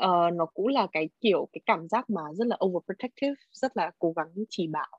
Uh, 0.00 0.34
nó 0.34 0.46
cũng 0.46 0.66
là 0.66 0.86
cái 0.92 1.08
kiểu 1.20 1.48
cái 1.52 1.60
cảm 1.66 1.88
giác 1.88 2.10
mà 2.10 2.22
rất 2.32 2.46
là 2.46 2.58
overprotective 2.64 3.34
rất 3.52 3.76
là 3.76 3.90
cố 3.98 4.12
gắng 4.16 4.28
chỉ 4.48 4.66
bảo 4.66 4.98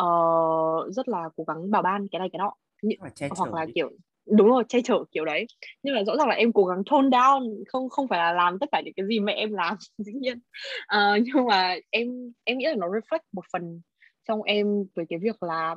uh, 0.00 0.92
rất 0.94 1.08
là 1.08 1.28
cố 1.36 1.44
gắng 1.44 1.70
bảo 1.70 1.82
ban 1.82 2.08
cái 2.08 2.18
này 2.18 2.28
cái 2.32 2.38
nọ. 2.38 2.54
Hoặc 3.36 3.54
là 3.54 3.66
kiểu 3.74 3.90
đúng 4.36 4.48
rồi 4.48 4.64
che 4.68 4.80
chở 4.84 5.04
kiểu 5.10 5.24
đấy. 5.24 5.46
Nhưng 5.82 5.94
mà 5.94 6.02
rõ 6.04 6.16
ràng 6.16 6.28
là 6.28 6.34
em 6.34 6.52
cố 6.52 6.64
gắng 6.64 6.82
tone 6.90 7.08
down 7.08 7.64
không 7.66 7.88
không 7.88 8.08
phải 8.08 8.18
là 8.18 8.32
làm 8.32 8.58
tất 8.58 8.68
cả 8.72 8.82
những 8.84 8.94
cái 8.96 9.06
gì 9.06 9.20
mẹ 9.20 9.32
em 9.32 9.52
làm 9.52 9.76
dĩ 9.98 10.12
nhiên. 10.12 10.38
Uh, 10.96 11.22
nhưng 11.22 11.46
mà 11.46 11.76
em 11.90 12.08
em 12.44 12.58
nghĩ 12.58 12.66
là 12.66 12.74
nó 12.74 12.86
reflect 12.88 13.20
một 13.32 13.44
phần 13.52 13.80
trong 14.28 14.42
em 14.42 14.66
với 14.96 15.06
cái 15.08 15.18
việc 15.18 15.42
là 15.42 15.76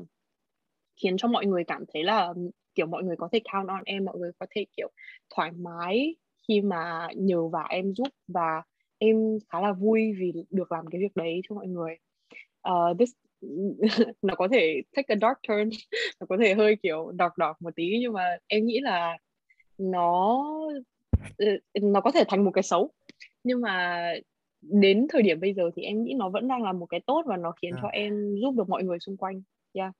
khiến 1.02 1.18
cho 1.18 1.28
mọi 1.28 1.46
người 1.46 1.64
cảm 1.64 1.84
thấy 1.94 2.04
là 2.04 2.34
kiểu 2.76 2.86
mọi 2.86 3.04
người 3.04 3.16
có 3.16 3.30
thể 3.32 3.40
count 3.54 3.68
on 3.68 3.82
em 3.86 4.06
mọi 4.06 4.18
người 4.18 4.32
có 4.40 4.46
thể 4.56 4.66
kiểu 4.78 4.92
thoải 5.36 5.52
mái 5.52 6.16
khi 6.48 6.62
mà 6.62 7.08
nhờ 7.16 7.48
và 7.48 7.64
em 7.70 7.94
giúp 7.96 8.08
và 8.28 8.62
em 8.98 9.16
khá 9.50 9.62
là 9.62 9.74
vui 9.74 10.14
vì 10.20 10.34
được 10.50 10.72
làm 10.72 10.86
cái 10.92 11.02
việc 11.02 11.16
đấy 11.16 11.42
cho 11.50 11.56
mọi 11.56 11.68
người. 11.68 11.96
Uh, 12.70 13.00
this 13.00 13.12
nó 14.22 14.36
có 14.36 14.48
thể 14.52 14.82
take 14.96 15.16
a 15.16 15.16
dark 15.22 15.40
turn 15.48 15.70
nó 16.20 16.26
có 16.30 16.38
thể 16.42 16.54
hơi 16.54 16.76
kiểu 16.84 17.12
đọc 17.12 17.38
đọc 17.38 17.62
một 17.62 17.76
tí 17.76 17.98
nhưng 18.00 18.14
mà 18.14 18.38
em 18.48 18.66
nghĩ 18.66 18.80
là 18.80 19.18
nó 19.78 20.44
ờ, 21.38 21.46
nó 21.82 22.02
có 22.02 22.12
thể 22.12 22.24
thành 22.28 22.46
một 22.46 22.52
cái 22.54 22.64
xấu. 22.64 22.92
Nhưng 23.44 23.62
mà 23.62 24.06
đến 24.62 25.08
thời 25.10 25.22
điểm 25.22 25.40
bây 25.40 25.54
giờ 25.54 25.64
thì 25.76 25.84
em 25.84 26.04
nghĩ 26.04 26.14
nó 26.18 26.30
vẫn 26.30 26.48
đang 26.48 26.64
là 26.64 26.74
một 26.74 26.86
cái 26.86 27.00
tốt 27.08 27.24
và 27.28 27.38
nó 27.38 27.54
khiến 27.62 27.76
à. 27.76 27.80
cho 27.82 27.88
em 27.88 28.36
giúp 28.42 28.52
được 28.58 28.70
mọi 28.70 28.84
người 28.84 29.00
xung 29.00 29.18
quanh. 29.18 29.42
Yeah. 29.74 29.92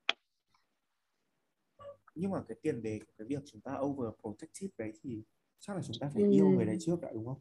Nhưng 2.16 2.32
mà 2.32 2.44
cái 2.48 2.58
tiền 2.62 2.82
đề 2.82 3.00
của 3.00 3.14
cái 3.18 3.28
việc 3.28 3.44
chúng 3.46 3.62
ta 3.62 3.78
overprotective 3.82 4.74
đấy 4.78 4.94
thì 5.04 5.24
chắc 5.60 5.76
là 5.76 5.82
chúng 5.82 5.96
ta 6.00 6.10
phải 6.14 6.24
yêu 6.24 6.50
người 6.50 6.66
đấy 6.66 6.78
trước 6.80 7.02
đã 7.02 7.10
đúng 7.14 7.26
không 7.26 7.40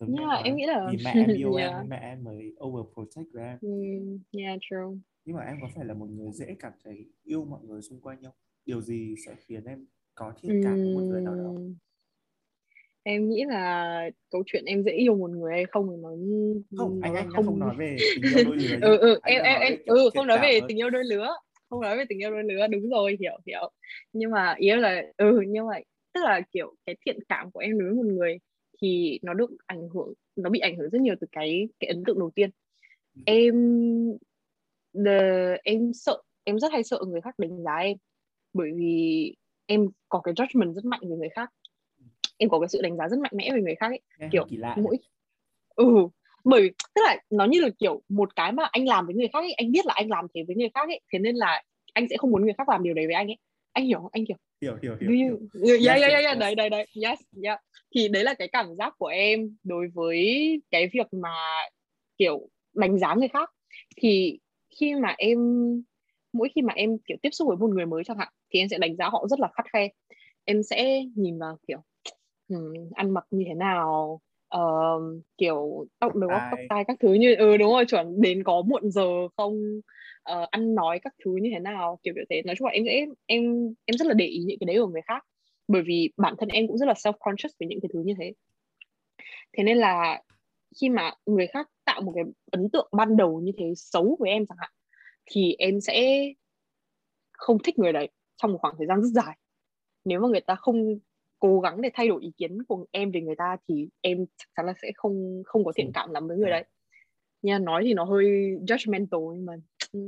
Đúng 0.00 0.16
yeah, 0.16 0.44
em 0.44 0.56
nghĩ 0.56 0.66
là 0.66 0.86
vì 0.90 0.98
mẹ 1.04 1.12
em 1.14 1.36
yêu 1.36 1.54
yeah. 1.56 1.72
em 1.72 1.88
mẹ 1.88 1.98
em 2.02 2.24
mới 2.24 2.52
overprotect 2.64 3.26
với 3.32 3.44
em 3.44 3.58
mm, 3.62 4.18
yeah 4.38 4.58
true. 4.60 5.00
Nhưng 5.24 5.36
mà 5.36 5.42
em 5.42 5.56
có 5.60 5.68
phải 5.74 5.84
là 5.84 5.94
một 5.94 6.06
người 6.10 6.32
dễ 6.32 6.54
cảm 6.58 6.72
thấy 6.84 7.06
yêu 7.24 7.44
mọi 7.44 7.60
người 7.62 7.82
xung 7.82 8.00
quanh 8.00 8.18
không? 8.22 8.34
Điều 8.66 8.80
gì 8.80 9.14
sẽ 9.26 9.34
khiến 9.46 9.64
em 9.64 9.86
có 10.14 10.32
thiện 10.42 10.60
cảm 10.64 10.76
với 10.76 10.94
một 10.94 11.00
người 11.00 11.22
nào 11.22 11.34
đó? 11.34 11.54
Em 13.02 13.28
nghĩ 13.28 13.44
là 13.44 14.10
câu 14.30 14.42
chuyện 14.46 14.64
em 14.64 14.82
dễ 14.82 14.92
yêu 14.92 15.16
một 15.16 15.30
người 15.30 15.52
hay 15.52 15.64
không 15.64 15.88
thì 15.90 15.96
nó 16.02 16.08
không 16.76 17.00
anh 17.02 17.14
anh 17.14 17.30
không... 17.30 17.46
không 17.46 17.58
nói 17.58 17.74
về 17.78 17.96
tình 18.22 18.32
yêu 18.36 18.44
đôi 18.44 18.56
lứa 18.56 18.78
ừ 18.82 18.98
ừ 18.98 19.20
em 19.22 19.42
em 19.42 19.60
em 19.60 19.78
ừ 19.86 20.10
không 20.14 20.26
nói 20.26 20.38
về 20.42 20.60
tình 20.68 20.80
yêu 20.80 20.90
đôi 20.90 21.04
lứa 21.04 21.28
không 21.70 21.80
nói 21.80 21.96
về 21.96 22.04
tình 22.08 22.22
yêu 22.22 22.30
đôi 22.30 22.42
lứa 22.44 22.66
đúng 22.66 22.90
rồi 22.90 23.16
hiểu 23.20 23.38
hiểu. 23.46 23.70
Nhưng 24.12 24.30
mà 24.30 24.54
ý 24.58 24.70
là 24.70 25.02
ừ 25.16 25.40
nhưng 25.48 25.66
mà 25.66 25.74
tức 26.14 26.20
là 26.24 26.40
kiểu 26.52 26.74
cái 26.86 26.96
thiện 27.06 27.18
cảm 27.28 27.50
của 27.50 27.60
em 27.60 27.78
đối 27.78 27.88
với 27.88 27.96
một 27.96 28.06
người 28.06 28.38
thì 28.82 29.18
nó 29.22 29.34
được 29.34 29.50
ảnh 29.66 29.88
hưởng 29.88 30.12
nó 30.36 30.50
bị 30.50 30.60
ảnh 30.60 30.76
hưởng 30.76 30.90
rất 30.90 31.00
nhiều 31.00 31.14
từ 31.20 31.26
cái 31.32 31.68
cái 31.80 31.88
ấn 31.88 32.04
tượng 32.04 32.18
đầu 32.18 32.30
tiên. 32.34 32.50
Ừ. 33.14 33.22
em 33.26 33.54
the, 35.04 35.56
em 35.64 35.92
sợ 35.94 36.22
em 36.44 36.58
rất 36.58 36.72
hay 36.72 36.82
sợ 36.82 37.00
người 37.08 37.20
khác 37.20 37.38
đánh 37.38 37.62
giá 37.62 37.76
em 37.76 37.96
bởi 38.52 38.70
vì 38.76 39.34
em 39.66 39.88
có 40.08 40.20
cái 40.20 40.34
judgment 40.34 40.72
rất 40.72 40.84
mạnh 40.84 41.00
về 41.02 41.16
người 41.16 41.28
khác. 41.28 41.52
Em 42.36 42.48
có 42.48 42.60
cái 42.60 42.68
sự 42.68 42.82
đánh 42.82 42.96
giá 42.96 43.08
rất 43.08 43.18
mạnh 43.18 43.32
mẽ 43.34 43.50
về 43.54 43.60
người 43.60 43.74
khác 43.74 43.86
ấy. 43.86 44.00
Em 44.18 44.30
kiểu 44.30 44.46
mỗi 44.76 44.96
ừ 45.76 46.08
bởi 46.44 46.70
tức 46.94 47.02
là 47.04 47.16
nó 47.30 47.44
như 47.44 47.60
là 47.60 47.68
kiểu 47.78 48.02
một 48.08 48.36
cái 48.36 48.52
mà 48.52 48.68
anh 48.72 48.88
làm 48.88 49.06
với 49.06 49.14
người 49.14 49.28
khác 49.32 49.38
ấy 49.38 49.52
anh 49.52 49.72
biết 49.72 49.86
là 49.86 49.94
anh 49.96 50.08
làm 50.08 50.26
thế 50.34 50.42
với 50.46 50.56
người 50.56 50.70
khác 50.74 50.88
ấy 50.88 51.00
thế 51.12 51.18
nên 51.18 51.36
là 51.36 51.62
anh 51.92 52.08
sẽ 52.10 52.16
không 52.16 52.30
muốn 52.30 52.42
người 52.42 52.54
khác 52.58 52.68
làm 52.68 52.82
điều 52.82 52.94
đấy 52.94 53.06
với 53.06 53.14
anh 53.14 53.26
ấy. 53.26 53.38
Anh 53.72 53.84
hiểu 53.84 53.98
không? 53.98 54.10
Anh 54.12 54.24
hiểu 54.28 54.36
hiểu 54.60 54.76
hiểu 54.82 54.96
hiểu, 55.00 55.10
hiểu. 55.10 55.38
Yeah, 55.64 55.82
yeah, 55.86 56.00
yeah, 56.00 56.24
yeah, 56.24 56.38
đấy 56.38 56.54
đấy 56.54 56.70
đấy. 56.70 56.86
Yes 57.02 57.18
yeah. 57.42 57.60
Thì 57.94 58.08
đấy 58.08 58.24
là 58.24 58.34
cái 58.34 58.48
cảm 58.48 58.74
giác 58.74 58.94
của 58.98 59.06
em 59.06 59.56
đối 59.64 59.88
với 59.94 60.50
cái 60.70 60.90
việc 60.92 61.06
mà 61.12 61.34
kiểu 62.16 62.48
đánh 62.74 62.98
giá 62.98 63.14
người 63.14 63.28
khác. 63.28 63.50
Thì 63.96 64.38
khi 64.80 64.94
mà 64.94 65.14
em 65.18 65.38
mỗi 66.32 66.48
khi 66.54 66.62
mà 66.62 66.72
em 66.72 66.98
kiểu 66.98 67.16
tiếp 67.22 67.30
xúc 67.32 67.48
với 67.48 67.56
một 67.56 67.70
người 67.70 67.86
mới 67.86 68.04
chẳng 68.04 68.18
hạn 68.18 68.28
thì 68.50 68.58
em 68.60 68.68
sẽ 68.68 68.78
đánh 68.78 68.96
giá 68.96 69.08
họ 69.08 69.26
rất 69.30 69.40
là 69.40 69.48
khắt 69.54 69.66
khe. 69.72 69.88
Em 70.44 70.62
sẽ 70.62 71.02
nhìn 71.14 71.38
vào 71.38 71.58
kiểu 71.68 71.78
um, 72.48 72.74
ăn 72.94 73.10
mặc 73.10 73.24
như 73.30 73.44
thế 73.48 73.54
nào 73.54 74.20
uh, 74.56 75.22
kiểu 75.38 75.86
tóc 75.98 76.16
đầu 76.16 76.30
tóc 76.50 76.58
tai. 76.68 76.84
các 76.84 76.96
thứ 77.00 77.12
như 77.12 77.34
ừ 77.34 77.56
đúng 77.56 77.72
rồi 77.72 77.84
chuẩn 77.84 78.20
đến 78.20 78.44
có 78.44 78.62
muộn 78.62 78.90
giờ 78.90 79.28
không 79.36 79.78
uh, 80.32 80.50
ăn 80.50 80.74
nói 80.74 80.98
các 81.02 81.14
thứ 81.24 81.36
như 81.36 81.50
thế 81.52 81.58
nào 81.58 81.98
kiểu 82.02 82.14
kiểu 82.14 82.24
thế. 82.30 82.42
Nói 82.42 82.54
chung 82.58 82.66
là 82.66 82.72
em 82.72 82.84
sẽ 82.86 83.06
em 83.26 83.74
em 83.84 83.96
rất 83.98 84.06
là 84.06 84.14
để 84.14 84.26
ý 84.26 84.42
những 84.46 84.58
cái 84.60 84.66
đấy 84.66 84.76
của 84.80 84.86
người 84.86 85.02
khác 85.04 85.24
bởi 85.68 85.82
vì 85.82 86.12
bản 86.16 86.34
thân 86.38 86.48
em 86.48 86.66
cũng 86.66 86.78
rất 86.78 86.86
là 86.86 86.92
self 86.92 87.12
conscious 87.20 87.52
về 87.58 87.66
những 87.66 87.80
cái 87.82 87.88
thứ 87.92 88.02
như 88.04 88.14
thế. 88.18 88.32
Thế 89.52 89.64
nên 89.64 89.78
là 89.78 90.22
khi 90.80 90.88
mà 90.88 91.14
người 91.26 91.46
khác 91.46 91.70
tạo 91.84 92.00
một 92.00 92.12
cái 92.14 92.24
ấn 92.50 92.70
tượng 92.70 92.88
ban 92.92 93.16
đầu 93.16 93.40
như 93.40 93.52
thế 93.58 93.72
xấu 93.76 94.16
với 94.20 94.30
em 94.30 94.46
chẳng 94.46 94.58
hạn 94.60 94.70
thì 95.26 95.54
em 95.58 95.80
sẽ 95.80 96.24
không 97.32 97.58
thích 97.58 97.78
người 97.78 97.92
đấy 97.92 98.08
trong 98.36 98.52
một 98.52 98.58
khoảng 98.60 98.74
thời 98.78 98.86
gian 98.86 99.02
rất 99.02 99.08
dài. 99.08 99.38
Nếu 100.04 100.20
mà 100.20 100.28
người 100.28 100.40
ta 100.40 100.54
không 100.54 100.98
cố 101.40 101.60
gắng 101.60 101.80
để 101.80 101.90
thay 101.94 102.08
đổi 102.08 102.22
ý 102.22 102.32
kiến 102.36 102.62
của 102.68 102.86
em 102.90 103.10
về 103.10 103.20
người 103.20 103.36
ta 103.38 103.56
thì 103.68 103.88
em 104.00 104.26
chắc 104.36 104.48
chắn 104.56 104.66
là 104.66 104.74
sẽ 104.82 104.92
không 104.94 105.42
không 105.44 105.64
có 105.64 105.72
thiện 105.76 105.90
cảm 105.94 106.10
lắm 106.10 106.28
với 106.28 106.36
người 106.36 106.50
đấy. 106.50 106.64
Nha 107.42 107.58
nói 107.58 107.82
thì 107.86 107.94
nó 107.94 108.04
hơi 108.04 108.26
judgmental 108.66 109.34
nhưng 109.34 109.46
mà 109.46 109.52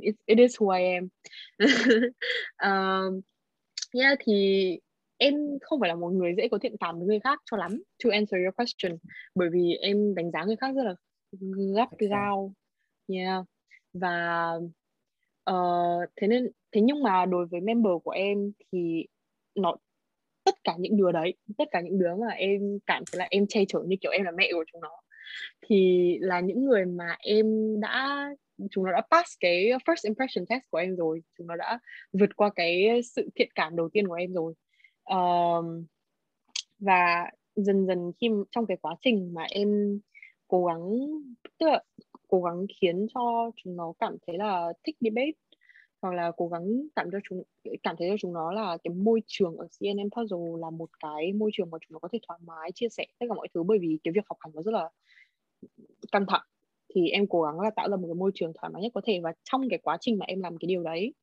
it, 0.00 0.14
it 0.26 0.38
is 0.38 0.56
who 0.56 0.70
I 0.70 0.84
am. 0.94 1.08
Uh, 2.66 3.24
yeah 3.92 4.18
thì 4.24 4.78
em 5.16 5.34
không 5.60 5.80
phải 5.80 5.88
là 5.88 5.94
một 5.94 6.08
người 6.08 6.34
dễ 6.36 6.48
có 6.48 6.58
thiện 6.58 6.76
cảm 6.80 6.98
với 6.98 7.06
người 7.06 7.20
khác 7.20 7.40
cho 7.44 7.56
lắm 7.56 7.82
to 8.04 8.10
answer 8.10 8.40
your 8.44 8.54
question. 8.56 8.98
Bởi 9.34 9.48
vì 9.52 9.74
em 9.74 10.14
đánh 10.14 10.30
giá 10.30 10.44
người 10.44 10.56
khác 10.56 10.74
rất 10.76 10.82
là 10.82 10.94
gắt 11.76 11.88
gao 11.98 12.52
yeah. 13.08 13.44
Và 13.92 14.52
uh, 15.50 16.10
thế 16.16 16.26
nên 16.26 16.50
thế 16.72 16.80
nhưng 16.80 17.02
mà 17.02 17.26
đối 17.26 17.46
với 17.46 17.60
member 17.60 17.92
của 18.04 18.10
em 18.10 18.52
thì 18.72 19.06
nó 19.54 19.76
tất 20.44 20.54
cả 20.64 20.74
những 20.78 20.96
đứa 20.96 21.12
đấy 21.12 21.34
tất 21.58 21.64
cả 21.70 21.80
những 21.80 21.98
đứa 21.98 22.14
mà 22.14 22.28
em 22.28 22.78
cảm 22.86 23.02
thấy 23.12 23.18
là 23.18 23.26
em 23.30 23.46
che 23.48 23.64
chở 23.68 23.82
như 23.86 23.96
kiểu 24.00 24.12
em 24.12 24.24
là 24.24 24.30
mẹ 24.30 24.48
của 24.52 24.64
chúng 24.72 24.80
nó 24.80 25.00
thì 25.62 26.18
là 26.20 26.40
những 26.40 26.64
người 26.64 26.84
mà 26.84 27.16
em 27.18 27.46
đã 27.80 28.28
chúng 28.70 28.84
nó 28.84 28.92
đã 28.92 29.02
pass 29.10 29.36
cái 29.40 29.70
first 29.86 30.02
impression 30.04 30.46
test 30.46 30.62
của 30.70 30.78
em 30.78 30.96
rồi 30.96 31.22
chúng 31.38 31.46
nó 31.46 31.56
đã 31.56 31.78
vượt 32.12 32.36
qua 32.36 32.50
cái 32.56 33.00
sự 33.02 33.30
thiện 33.34 33.48
cảm 33.54 33.76
đầu 33.76 33.88
tiên 33.92 34.08
của 34.08 34.14
em 34.14 34.32
rồi. 34.32 34.54
Um, 35.04 35.86
và 36.78 37.30
dần 37.56 37.86
dần 37.86 38.12
khi 38.20 38.28
trong 38.50 38.66
cái 38.66 38.76
quá 38.82 38.94
trình 39.00 39.34
mà 39.34 39.42
em 39.42 40.00
cố 40.48 40.64
gắng 40.64 40.90
tức 41.58 41.66
là 41.66 41.82
cố 42.28 42.42
gắng 42.42 42.66
khiến 42.80 43.06
cho 43.14 43.50
chúng 43.56 43.76
nó 43.76 43.92
cảm 43.98 44.16
thấy 44.26 44.38
là 44.38 44.72
thích 44.84 44.96
debate 45.00 45.32
hoặc 46.02 46.14
là 46.14 46.32
cố 46.36 46.48
gắng 46.48 46.86
cảm 46.96 47.08
cho 47.12 47.18
chúng 47.28 47.42
cảm 47.82 47.96
thấy 47.98 48.08
cho 48.08 48.16
chúng 48.18 48.32
nó 48.32 48.52
là 48.52 48.78
cái 48.84 48.94
môi 48.94 49.22
trường 49.26 49.56
ở 49.56 49.66
CNN 49.80 50.08
Puzzle 50.08 50.56
là 50.56 50.70
một 50.70 50.90
cái 51.00 51.32
môi 51.32 51.50
trường 51.54 51.70
mà 51.70 51.78
chúng 51.80 51.92
nó 51.92 51.98
có 51.98 52.08
thể 52.12 52.18
thoải 52.28 52.40
mái 52.46 52.72
chia 52.74 52.88
sẻ 52.88 53.06
tất 53.18 53.26
cả 53.28 53.34
mọi 53.34 53.48
thứ 53.54 53.62
bởi 53.62 53.78
vì 53.78 53.98
cái 54.04 54.12
việc 54.12 54.24
học 54.28 54.38
hành 54.40 54.52
nó 54.54 54.62
rất 54.62 54.74
là 54.74 54.88
căng 56.12 56.26
thẳng. 56.28 56.42
Thì 56.94 57.08
em 57.08 57.26
cố 57.26 57.42
gắng 57.42 57.60
là 57.60 57.70
tạo 57.76 57.88
ra 57.88 57.96
một 57.96 58.06
cái 58.06 58.14
môi 58.14 58.30
trường 58.34 58.52
thoải 58.54 58.70
mái 58.72 58.82
nhất 58.82 58.92
có 58.94 59.00
thể 59.04 59.20
và 59.22 59.32
trong 59.44 59.68
cái 59.68 59.78
quá 59.78 59.96
trình 60.00 60.18
mà 60.18 60.26
em 60.26 60.40
làm 60.40 60.58
cái 60.58 60.66
điều 60.66 60.82
đấy 60.82 61.14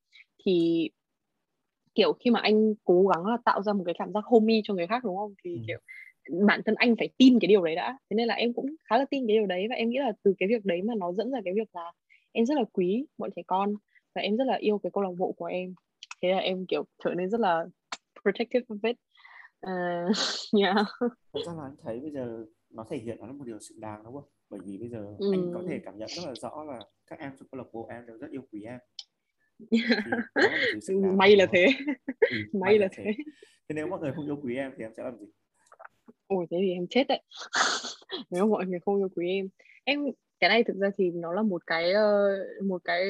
thì 0.45 0.89
kiểu 1.95 2.13
khi 2.13 2.31
mà 2.31 2.39
anh 2.39 2.73
cố 2.83 3.07
gắng 3.07 3.25
là 3.25 3.37
tạo 3.45 3.61
ra 3.61 3.73
một 3.73 3.83
cái 3.85 3.95
cảm 3.97 4.13
giác 4.13 4.25
homey 4.25 4.61
cho 4.63 4.73
người 4.73 4.87
khác 4.87 5.03
đúng 5.03 5.17
không? 5.17 5.33
Thì 5.43 5.53
ừ. 5.53 5.61
kiểu 5.67 5.79
bản 6.47 6.61
thân 6.65 6.75
anh 6.75 6.95
phải 6.95 7.09
tin 7.17 7.39
cái 7.39 7.47
điều 7.47 7.63
đấy 7.63 7.75
đã. 7.75 7.97
Thế 8.09 8.15
nên 8.15 8.27
là 8.27 8.33
em 8.33 8.53
cũng 8.53 8.75
khá 8.83 8.97
là 8.97 9.05
tin 9.09 9.27
cái 9.27 9.37
điều 9.37 9.45
đấy 9.45 9.67
và 9.69 9.75
em 9.75 9.89
nghĩ 9.89 9.97
là 9.99 10.11
từ 10.23 10.33
cái 10.39 10.49
việc 10.49 10.65
đấy 10.65 10.81
mà 10.81 10.93
nó 10.97 11.11
dẫn 11.11 11.31
ra 11.31 11.39
cái 11.45 11.53
việc 11.53 11.75
là 11.75 11.91
em 12.31 12.45
rất 12.45 12.57
là 12.57 12.63
quý 12.73 13.05
bọn 13.17 13.29
trẻ 13.35 13.41
con 13.47 13.75
và 14.19 14.23
em 14.23 14.37
rất 14.37 14.43
là 14.47 14.55
yêu 14.55 14.79
cái 14.83 14.91
câu 14.93 15.03
lạc 15.03 15.11
bộ 15.17 15.31
của 15.31 15.45
em 15.45 15.73
thế 16.21 16.29
là 16.29 16.37
em 16.37 16.65
kiểu 16.65 16.83
trở 17.03 17.13
nên 17.13 17.29
rất 17.29 17.39
là 17.39 17.65
protective 18.21 18.65
of 18.67 18.79
it 18.83 18.95
uh, 19.65 20.15
yeah. 20.61 20.85
Thật 21.33 21.39
ra 21.45 21.53
là 21.57 21.63
anh 21.63 21.75
thấy 21.83 21.99
bây 21.99 22.11
giờ 22.11 22.45
nó 22.69 22.85
thể 22.89 22.97
hiện 22.97 23.17
nó 23.19 23.27
là 23.27 23.33
một 23.33 23.43
điều 23.45 23.59
xứng 23.59 23.79
đáng 23.79 24.03
đúng 24.03 24.13
không? 24.13 24.29
Bởi 24.49 24.59
vì 24.65 24.77
bây 24.77 24.89
giờ 24.89 25.15
ừ. 25.19 25.31
anh 25.33 25.51
có 25.53 25.63
thể 25.67 25.79
cảm 25.85 25.97
nhận 25.97 26.09
rất 26.09 26.23
là 26.25 26.33
rõ 26.35 26.63
là 26.63 26.79
các 27.07 27.19
em 27.19 27.31
trong 27.39 27.47
câu 27.51 27.57
lạc 27.57 27.67
bộ 27.73 27.87
em 27.89 28.05
đều 28.07 28.17
rất 28.17 28.27
yêu 28.31 28.41
quý 28.51 28.63
em. 28.63 28.79
là 30.85 31.11
may 31.11 31.35
là 31.35 31.45
thế. 31.51 31.67
Ừ, 32.19 32.37
may, 32.53 32.59
may 32.61 32.79
là, 32.79 32.85
là 32.85 32.89
thế. 32.97 33.03
thế. 33.05 33.23
Thế 33.69 33.75
nếu 33.75 33.87
mọi 33.87 33.99
người 33.99 34.11
không 34.15 34.25
yêu 34.25 34.39
quý 34.43 34.55
em 34.55 34.71
thì 34.77 34.83
em 34.83 34.91
sẽ 34.97 35.03
làm 35.03 35.17
gì? 35.17 35.25
Ôi 36.27 36.45
thế 36.51 36.57
thì 36.61 36.71
em 36.71 36.87
chết 36.89 37.07
đấy. 37.07 37.21
nếu 38.29 38.47
mọi 38.47 38.65
người 38.65 38.79
không 38.79 38.97
yêu 38.97 39.09
quý 39.15 39.27
em, 39.27 39.47
em 39.83 39.99
cái 40.39 40.49
này 40.49 40.63
thực 40.63 40.77
ra 40.77 40.89
thì 40.97 41.11
nó 41.11 41.33
là 41.33 41.41
một 41.41 41.67
cái 41.67 41.93
uh, 41.93 42.65
một 42.65 42.81
cái 42.83 43.09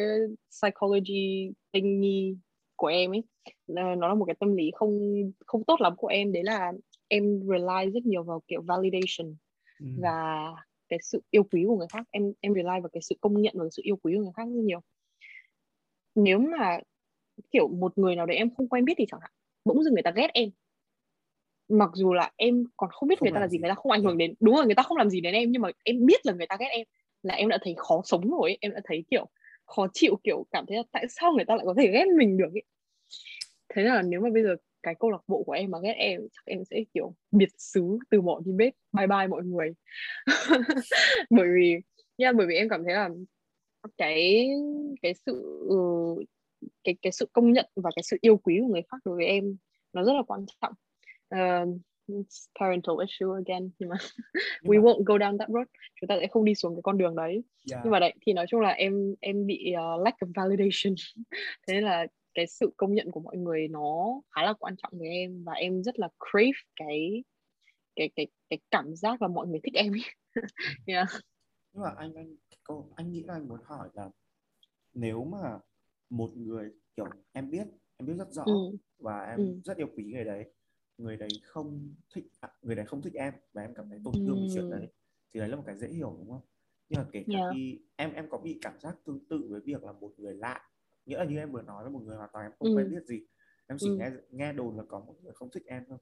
psychology 0.49 1.51
thingy 1.73 2.37
của 2.75 2.87
em 2.87 3.11
ấy. 3.11 3.23
Nó 3.67 4.07
là 4.07 4.13
một 4.13 4.25
cái 4.25 4.35
tâm 4.39 4.55
lý 4.55 4.71
không 4.73 4.99
không 5.45 5.63
tốt 5.63 5.81
lắm 5.81 5.95
của 5.95 6.07
em. 6.07 6.31
Đấy 6.31 6.43
là 6.43 6.71
em 7.07 7.39
rely 7.39 7.91
rất 7.93 8.05
nhiều 8.05 8.23
vào 8.23 8.41
kiểu 8.47 8.61
validation 8.61 9.35
ừ. 9.79 9.85
và 10.01 10.47
cái 10.89 10.99
sự 11.03 11.21
yêu 11.31 11.43
quý 11.43 11.63
của 11.67 11.77
người 11.77 11.87
khác. 11.93 12.05
Em 12.11 12.33
em 12.39 12.53
rely 12.53 12.63
vào 12.63 12.89
cái 12.93 13.01
sự 13.01 13.15
công 13.21 13.41
nhận 13.41 13.53
và 13.57 13.65
sự 13.71 13.81
yêu 13.85 13.95
quý 13.95 14.13
của 14.15 14.21
người 14.21 14.33
khác 14.35 14.43
rất 14.43 14.63
nhiều. 14.63 14.79
Nếu 16.15 16.39
mà 16.39 16.79
kiểu 17.51 17.67
một 17.67 17.97
người 17.97 18.15
nào 18.15 18.25
đấy 18.25 18.37
em 18.37 18.55
không 18.55 18.69
quen 18.69 18.85
biết 18.85 18.93
thì 18.97 19.05
chẳng 19.11 19.19
hạn 19.21 19.31
bỗng 19.65 19.83
dưng 19.83 19.93
người 19.93 20.03
ta 20.03 20.11
ghét 20.11 20.29
em. 20.33 20.49
Mặc 21.69 21.89
dù 21.93 22.13
là 22.13 22.31
em 22.35 22.65
còn 22.77 22.89
không 22.93 23.09
biết 23.09 23.19
không 23.19 23.25
người 23.25 23.33
ta 23.33 23.39
là 23.39 23.47
gì, 23.47 23.57
gì. 23.57 23.61
người 23.61 23.69
ta 23.69 23.75
không 23.75 23.91
ảnh 23.91 24.03
hưởng 24.03 24.17
đến 24.17 24.33
đúng 24.39 24.55
rồi 24.55 24.65
người 24.65 24.75
ta 24.75 24.83
không 24.83 24.97
làm 24.97 25.09
gì 25.09 25.21
đến 25.21 25.33
em 25.33 25.51
nhưng 25.51 25.61
mà 25.61 25.69
em 25.83 26.05
biết 26.05 26.25
là 26.25 26.33
người 26.33 26.47
ta 26.47 26.57
ghét 26.59 26.67
em 26.71 26.87
là 27.23 27.33
em 27.33 27.49
đã 27.49 27.57
thấy 27.61 27.73
khó 27.77 28.01
sống 28.05 28.29
rồi 28.31 28.49
ấy. 28.49 28.57
em 28.61 28.73
đã 28.73 28.81
thấy 28.83 29.03
kiểu 29.11 29.25
khó 29.65 29.87
chịu 29.93 30.19
kiểu 30.23 30.45
cảm 30.51 30.65
thấy 30.67 30.77
là 30.77 30.83
tại 30.91 31.05
sao 31.09 31.31
người 31.31 31.45
ta 31.45 31.55
lại 31.55 31.65
có 31.65 31.73
thể 31.77 31.91
ghét 31.91 32.05
mình 32.17 32.37
được 32.37 32.53
ấy. 32.53 32.63
thế 33.69 33.83
là 33.83 34.01
nếu 34.01 34.21
mà 34.21 34.29
bây 34.33 34.43
giờ 34.43 34.55
cái 34.83 34.95
câu 34.99 35.11
lạc 35.11 35.21
bộ 35.27 35.43
của 35.43 35.51
em 35.51 35.71
mà 35.71 35.79
ghét 35.83 35.93
em 35.97 36.21
chắc 36.31 36.45
em 36.45 36.63
sẽ 36.69 36.83
kiểu 36.93 37.15
biệt 37.31 37.49
xứ 37.57 37.97
từ 38.09 38.21
bỏ 38.21 38.39
đi 38.45 38.51
bếp 38.51 38.73
bye 38.93 39.07
bye 39.07 39.27
mọi 39.27 39.43
người 39.43 39.73
bởi 41.29 41.47
vì 41.55 41.75
yeah, 42.17 42.35
bởi 42.35 42.47
vì 42.47 42.55
em 42.55 42.69
cảm 42.69 42.83
thấy 42.83 42.93
là 42.93 43.09
cái 43.97 44.49
cái 45.01 45.13
sự 45.25 45.65
ừ, 45.69 45.75
cái 46.83 46.95
cái 47.01 47.11
sự 47.11 47.25
công 47.33 47.53
nhận 47.53 47.65
và 47.75 47.89
cái 47.95 48.03
sự 48.03 48.17
yêu 48.21 48.37
quý 48.37 48.59
của 48.61 48.73
người 48.73 48.81
khác 48.91 48.97
đối 49.05 49.15
với 49.15 49.25
em 49.25 49.57
nó 49.93 50.03
rất 50.03 50.13
là 50.13 50.23
quan 50.27 50.45
trọng 50.61 50.73
uh, 51.35 51.79
parental 52.59 52.95
issue 53.01 53.35
again 53.35 53.69
nhưng 53.79 53.89
mà 53.89 53.95
we 54.63 54.81
mà... 54.81 54.83
won't 54.83 55.03
go 55.03 55.17
down 55.17 55.37
that 55.37 55.49
road 55.49 55.67
chúng 56.01 56.07
ta 56.07 56.17
sẽ 56.19 56.27
không 56.27 56.45
đi 56.45 56.55
xuống 56.55 56.75
cái 56.75 56.81
con 56.83 56.97
đường 56.97 57.15
đấy 57.15 57.43
yeah. 57.71 57.81
nhưng 57.83 57.91
mà 57.91 57.99
đấy 57.99 58.13
thì 58.21 58.33
nói 58.33 58.45
chung 58.49 58.61
là 58.61 58.69
em 58.69 59.15
em 59.19 59.45
bị 59.45 59.73
uh, 59.73 60.01
lack 60.01 60.17
of 60.17 60.31
validation 60.35 60.95
thế 61.67 61.73
nên 61.73 61.83
là 61.83 62.07
cái 62.33 62.47
sự 62.47 62.73
công 62.77 62.93
nhận 62.93 63.11
của 63.11 63.19
mọi 63.19 63.37
người 63.37 63.67
nó 63.67 64.21
khá 64.35 64.43
là 64.43 64.53
quan 64.53 64.75
trọng 64.77 64.99
với 64.99 65.07
em 65.07 65.43
và 65.43 65.53
em 65.53 65.83
rất 65.83 65.99
là 65.99 66.09
crave 66.31 66.59
cái 66.75 67.23
cái 67.95 68.09
cái 68.15 68.27
cái 68.49 68.59
cảm 68.71 68.95
giác 68.95 69.21
là 69.21 69.27
mọi 69.27 69.47
người 69.47 69.59
thích 69.63 69.73
em 69.73 69.93
yeah. 70.85 71.07
nhưng 71.73 71.83
mà 71.83 71.89
anh 71.97 72.13
anh 72.13 72.35
cô 72.63 72.89
anh 72.95 73.11
nghĩ 73.11 73.23
là 73.23 73.33
anh 73.33 73.47
muốn 73.47 73.59
hỏi 73.63 73.89
là 73.93 74.09
nếu 74.93 75.23
mà 75.23 75.59
một 76.09 76.31
người 76.37 76.69
kiểu 76.95 77.05
em 77.31 77.49
biết 77.49 77.67
em 77.97 78.07
biết 78.07 78.13
rất 78.17 78.31
rõ 78.31 78.43
ừ. 78.45 78.77
và 78.99 79.25
em 79.25 79.37
ừ. 79.37 79.59
rất 79.63 79.77
yêu 79.77 79.87
quý 79.97 80.03
người 80.03 80.23
đấy 80.23 80.45
người 80.99 81.17
đấy 81.17 81.29
không 81.43 81.95
thích 82.15 82.25
à, 82.39 82.49
người 82.61 82.75
đấy 82.75 82.85
không 82.85 83.01
thích 83.01 83.13
em 83.13 83.33
và 83.53 83.61
em 83.61 83.73
cảm 83.75 83.89
thấy 83.89 83.99
tổn 84.03 84.13
thương 84.13 84.37
ừ. 84.37 84.47
chuyện 84.53 84.69
đấy 84.69 84.87
thì 85.33 85.39
đấy 85.39 85.49
là 85.49 85.55
một 85.55 85.63
cái 85.65 85.75
dễ 85.75 85.87
hiểu 85.87 86.15
đúng 86.19 86.29
không 86.29 86.41
nhưng 86.89 86.99
mà 86.99 87.05
kể 87.11 87.23
cả 87.27 87.37
yeah. 87.37 87.51
khi 87.53 87.79
em 87.95 88.13
em 88.13 88.29
có 88.29 88.37
bị 88.37 88.59
cảm 88.61 88.79
giác 88.79 88.95
tương 89.05 89.25
tự 89.29 89.47
với 89.49 89.61
việc 89.61 89.83
là 89.83 89.91
một 89.91 90.11
người 90.17 90.33
lạ 90.33 90.69
nghĩa 91.05 91.17
là 91.17 91.25
như 91.25 91.37
em 91.37 91.51
vừa 91.51 91.61
nói 91.61 91.83
là 91.83 91.89
một 91.89 92.01
người 92.05 92.17
hoàn 92.17 92.29
toàn 92.33 92.45
em 92.45 92.51
không 92.59 92.67
ừ. 92.67 92.75
quen 92.75 92.89
biết 92.91 93.05
gì 93.05 93.21
em 93.67 93.77
chỉ 93.77 93.89
ừ. 93.89 93.95
nghe 93.95 94.11
nghe 94.29 94.53
đồn 94.53 94.77
là 94.77 94.83
có 94.87 94.99
một 94.99 95.15
người 95.23 95.33
không 95.33 95.49
thích 95.51 95.63
em 95.65 95.83
thôi 95.89 95.97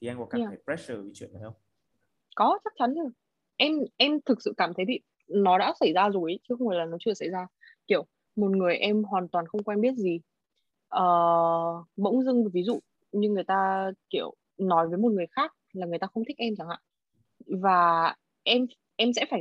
thì 0.00 0.06
em 0.08 0.18
có 0.18 0.26
cảm 0.26 0.40
yeah. 0.40 0.50
thấy 0.50 0.58
pressure 0.64 1.02
vì 1.02 1.10
chuyện 1.14 1.32
này 1.32 1.42
không 1.42 1.54
có 2.36 2.58
chắc 2.64 2.72
chắn 2.78 2.94
rồi 2.94 3.10
em 3.56 3.72
em 3.96 4.20
thực 4.26 4.42
sự 4.42 4.54
cảm 4.56 4.72
thấy 4.76 4.84
bị 4.84 5.00
nó 5.28 5.58
đã 5.58 5.74
xảy 5.80 5.92
ra 5.92 6.08
rồi 6.08 6.38
chứ 6.48 6.54
không 6.58 6.68
phải 6.68 6.78
là 6.78 6.84
nó 6.84 6.96
chưa 7.00 7.14
xảy 7.14 7.28
ra 7.28 7.46
kiểu 7.86 8.06
một 8.36 8.50
người 8.50 8.74
em 8.74 9.04
hoàn 9.04 9.28
toàn 9.28 9.46
không 9.46 9.62
quen 9.62 9.80
biết 9.80 9.94
gì 9.96 10.20
uh, 10.96 11.86
bỗng 11.96 12.22
dưng 12.24 12.48
ví 12.52 12.62
dụ 12.62 12.80
như 13.12 13.28
người 13.30 13.44
ta, 13.44 13.90
kiểu, 14.10 14.34
nói 14.58 14.88
với 14.88 14.98
một 14.98 15.12
người 15.12 15.26
khác 15.30 15.52
là 15.72 15.86
người 15.86 15.98
ta 15.98 16.06
không 16.06 16.24
thích 16.28 16.38
em 16.38 16.54
chẳng 16.58 16.68
hạn. 16.68 16.80
Và 17.46 18.14
em 18.42 18.66
em 18.96 19.12
sẽ 19.12 19.26
phải, 19.30 19.40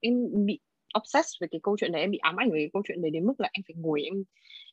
em 0.00 0.14
bị 0.46 0.60
obsessed 0.98 1.42
về 1.42 1.48
cái 1.50 1.60
câu 1.62 1.76
chuyện 1.80 1.92
đấy, 1.92 2.00
em 2.02 2.10
bị 2.10 2.18
ám 2.18 2.36
ảnh 2.36 2.50
về 2.50 2.58
cái 2.58 2.70
câu 2.72 2.82
chuyện 2.88 3.02
đấy 3.02 3.10
đến 3.10 3.26
mức 3.26 3.40
là 3.40 3.48
em 3.52 3.62
phải 3.68 3.74
ngồi, 3.78 4.02
em 4.02 4.24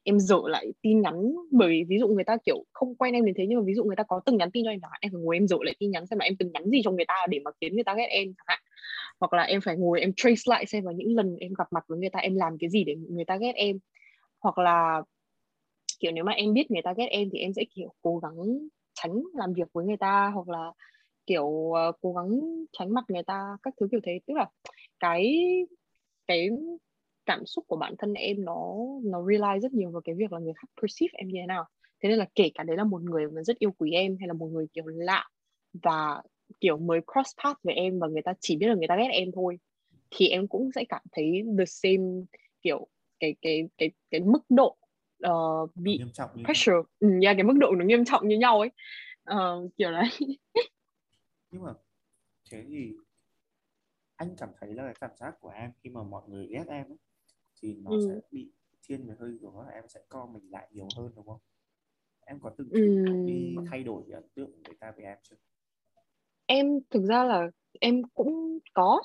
em 0.03 0.19
dở 0.19 0.37
lại 0.45 0.73
tin 0.81 1.01
nhắn. 1.01 1.33
Bởi 1.51 1.69
vì 1.69 1.83
ví 1.89 1.99
dụ 1.99 2.07
người 2.07 2.23
ta, 2.23 2.37
kiểu, 2.45 2.65
không 2.73 2.95
quen 2.95 3.13
em 3.13 3.25
đến 3.25 3.35
thế, 3.37 3.45
nhưng 3.49 3.59
mà 3.59 3.63
ví 3.67 3.73
dụ 3.73 3.83
người 3.83 3.95
ta 3.95 4.03
có 4.03 4.21
từng 4.25 4.37
nhắn 4.37 4.51
tin 4.51 4.65
cho 4.65 4.71
em 4.71 4.79
chẳng 4.81 4.91
hạn, 4.91 4.99
em 5.01 5.11
phải 5.11 5.21
ngồi 5.21 5.35
em 5.37 5.47
dở 5.47 5.57
lại 5.61 5.75
tin 5.79 5.91
nhắn 5.91 6.07
xem 6.07 6.19
là 6.19 6.25
em 6.25 6.37
từng 6.39 6.51
nhắn 6.51 6.69
gì 6.69 6.81
cho 6.83 6.91
người 6.91 7.05
ta 7.07 7.15
để 7.29 7.39
mà 7.45 7.51
khiến 7.61 7.75
người 7.75 7.83
ta 7.83 7.95
ghét 7.95 8.07
em 8.09 8.27
chẳng 8.27 8.45
hạn. 8.47 8.59
Hoặc 9.19 9.33
là 9.33 9.43
em 9.43 9.61
phải 9.61 9.77
ngồi 9.77 10.01
em 10.01 10.11
trace 10.15 10.41
lại 10.45 10.65
xem 10.65 10.83
vào 10.83 10.93
những 10.93 11.15
lần 11.15 11.35
em 11.35 11.53
gặp 11.57 11.67
mặt 11.71 11.83
với 11.87 11.99
người 11.99 12.09
ta, 12.09 12.19
em 12.19 12.35
làm 12.35 12.57
cái 12.59 12.69
gì 12.69 12.83
để 12.83 12.95
người 13.09 13.25
ta 13.25 13.37
ghét 13.37 13.53
em. 13.55 13.79
Hoặc 14.39 14.57
là 14.57 15.01
kiểu 15.99 16.11
nếu 16.11 16.23
mà 16.23 16.31
em 16.31 16.53
biết 16.53 16.71
người 16.71 16.81
ta 16.81 16.93
ghét 16.97 17.05
em 17.05 17.29
thì 17.31 17.39
em 17.39 17.53
sẽ 17.53 17.63
kiểu 17.75 17.93
cố 18.01 18.17
gắng 18.17 18.67
tránh 18.93 19.23
làm 19.33 19.53
việc 19.53 19.67
với 19.73 19.85
người 19.85 19.97
ta 19.97 20.31
hoặc 20.33 20.49
là 20.49 20.71
kiểu 21.25 21.45
uh, 21.45 21.95
cố 22.01 22.13
gắng 22.13 22.39
tránh 22.71 22.93
mặt 22.93 23.05
người 23.07 23.23
ta 23.23 23.57
các 23.63 23.73
thứ 23.79 23.87
kiểu 23.91 23.99
thế. 24.03 24.19
Tức 24.27 24.33
là 24.33 24.49
cái 24.99 25.37
cái 26.27 26.49
cảm 27.25 27.45
xúc 27.45 27.65
của 27.67 27.75
bản 27.77 27.95
thân 27.97 28.13
em 28.13 28.45
nó 28.45 28.75
nó 29.03 29.25
rely 29.25 29.59
rất 29.61 29.73
nhiều 29.73 29.91
vào 29.91 30.01
cái 30.01 30.15
việc 30.15 30.33
là 30.33 30.39
người 30.39 30.53
khác 30.53 30.67
perceive 30.81 31.11
em 31.13 31.27
như 31.27 31.39
thế 31.41 31.45
nào. 31.47 31.65
Thế 32.03 32.09
nên 32.09 32.17
là 32.17 32.25
kể 32.35 32.51
cả 32.53 32.63
đấy 32.63 32.77
là 32.77 32.83
một 32.83 33.01
người 33.01 33.27
mà 33.27 33.43
rất 33.43 33.59
yêu 33.59 33.71
quý 33.77 33.91
em 33.91 34.17
hay 34.19 34.27
là 34.27 34.33
một 34.33 34.47
người 34.47 34.67
kiểu 34.73 34.85
lạ 34.87 35.29
và 35.83 36.21
kiểu 36.59 36.77
mới 36.77 36.99
cross 37.13 37.35
path 37.43 37.57
với 37.63 37.75
em 37.75 37.99
và 37.99 38.07
người 38.07 38.21
ta 38.21 38.33
chỉ 38.39 38.57
biết 38.57 38.67
là 38.67 38.75
người 38.75 38.87
ta 38.87 38.95
ghét 38.97 39.09
em 39.11 39.31
thôi 39.35 39.59
thì 40.11 40.27
em 40.27 40.47
cũng 40.47 40.69
sẽ 40.75 40.83
cảm 40.89 41.01
thấy 41.11 41.43
the 41.57 41.65
same 41.65 42.25
kiểu 42.61 42.87
cái 43.19 43.35
cái 43.41 43.63
cái 43.77 43.91
cái 44.11 44.21
mức 44.21 44.43
độ 44.49 44.77
uh, 45.29 45.75
bị 45.75 46.01
pressure. 46.45 46.77
Ừ, 46.99 47.07
yeah, 47.23 47.37
cái 47.37 47.43
mức 47.43 47.57
độ 47.59 47.71
nó 47.77 47.85
nghiêm 47.85 48.05
trọng 48.05 48.27
như 48.27 48.37
nhau 48.37 48.59
ấy. 48.59 48.71
Uh, 49.33 49.71
kiểu 49.77 49.91
đấy. 49.91 50.09
Nhưng 51.51 51.63
mà 51.63 51.73
thế 52.51 52.65
thì 52.67 52.93
anh 54.15 54.35
cảm 54.37 54.49
thấy 54.59 54.73
là 54.73 54.83
cái 54.83 54.93
cảm 54.99 55.11
giác 55.15 55.35
của 55.39 55.49
em 55.49 55.71
khi 55.83 55.89
mà 55.89 56.03
mọi 56.03 56.23
người 56.27 56.47
ghét 56.47 56.65
em 56.67 56.85
ấy, 56.85 56.97
thì 57.61 57.75
nó 57.83 57.91
Ừ. 57.91 58.07
sẽ 58.07 58.19
bị 58.31 58.51
thiên 58.87 59.07
về 59.07 59.15
hơi 59.19 59.31
là 59.41 59.71
em 59.73 59.83
sẽ 59.87 59.99
co 60.09 60.25
mình 60.25 60.51
lại 60.51 60.67
nhiều 60.71 60.87
hơn 60.97 61.11
đúng 61.15 61.25
không? 61.25 61.39
Em 62.25 62.39
có 62.39 62.51
từng 62.57 62.69
Ừ. 62.71 62.81
đi 63.25 63.55
thay 63.65 63.83
đổi 63.83 64.03
ấn 64.11 64.23
tượng 64.35 64.51
của 64.51 64.61
người 64.65 64.77
ta 64.79 64.93
về 64.97 65.03
em 65.03 65.17
chưa? 65.23 65.35
Em 66.45 66.79
thực 66.89 67.03
ra 67.03 67.23
là 67.23 67.49
em 67.79 68.01
cũng 68.13 68.59
có. 68.73 69.01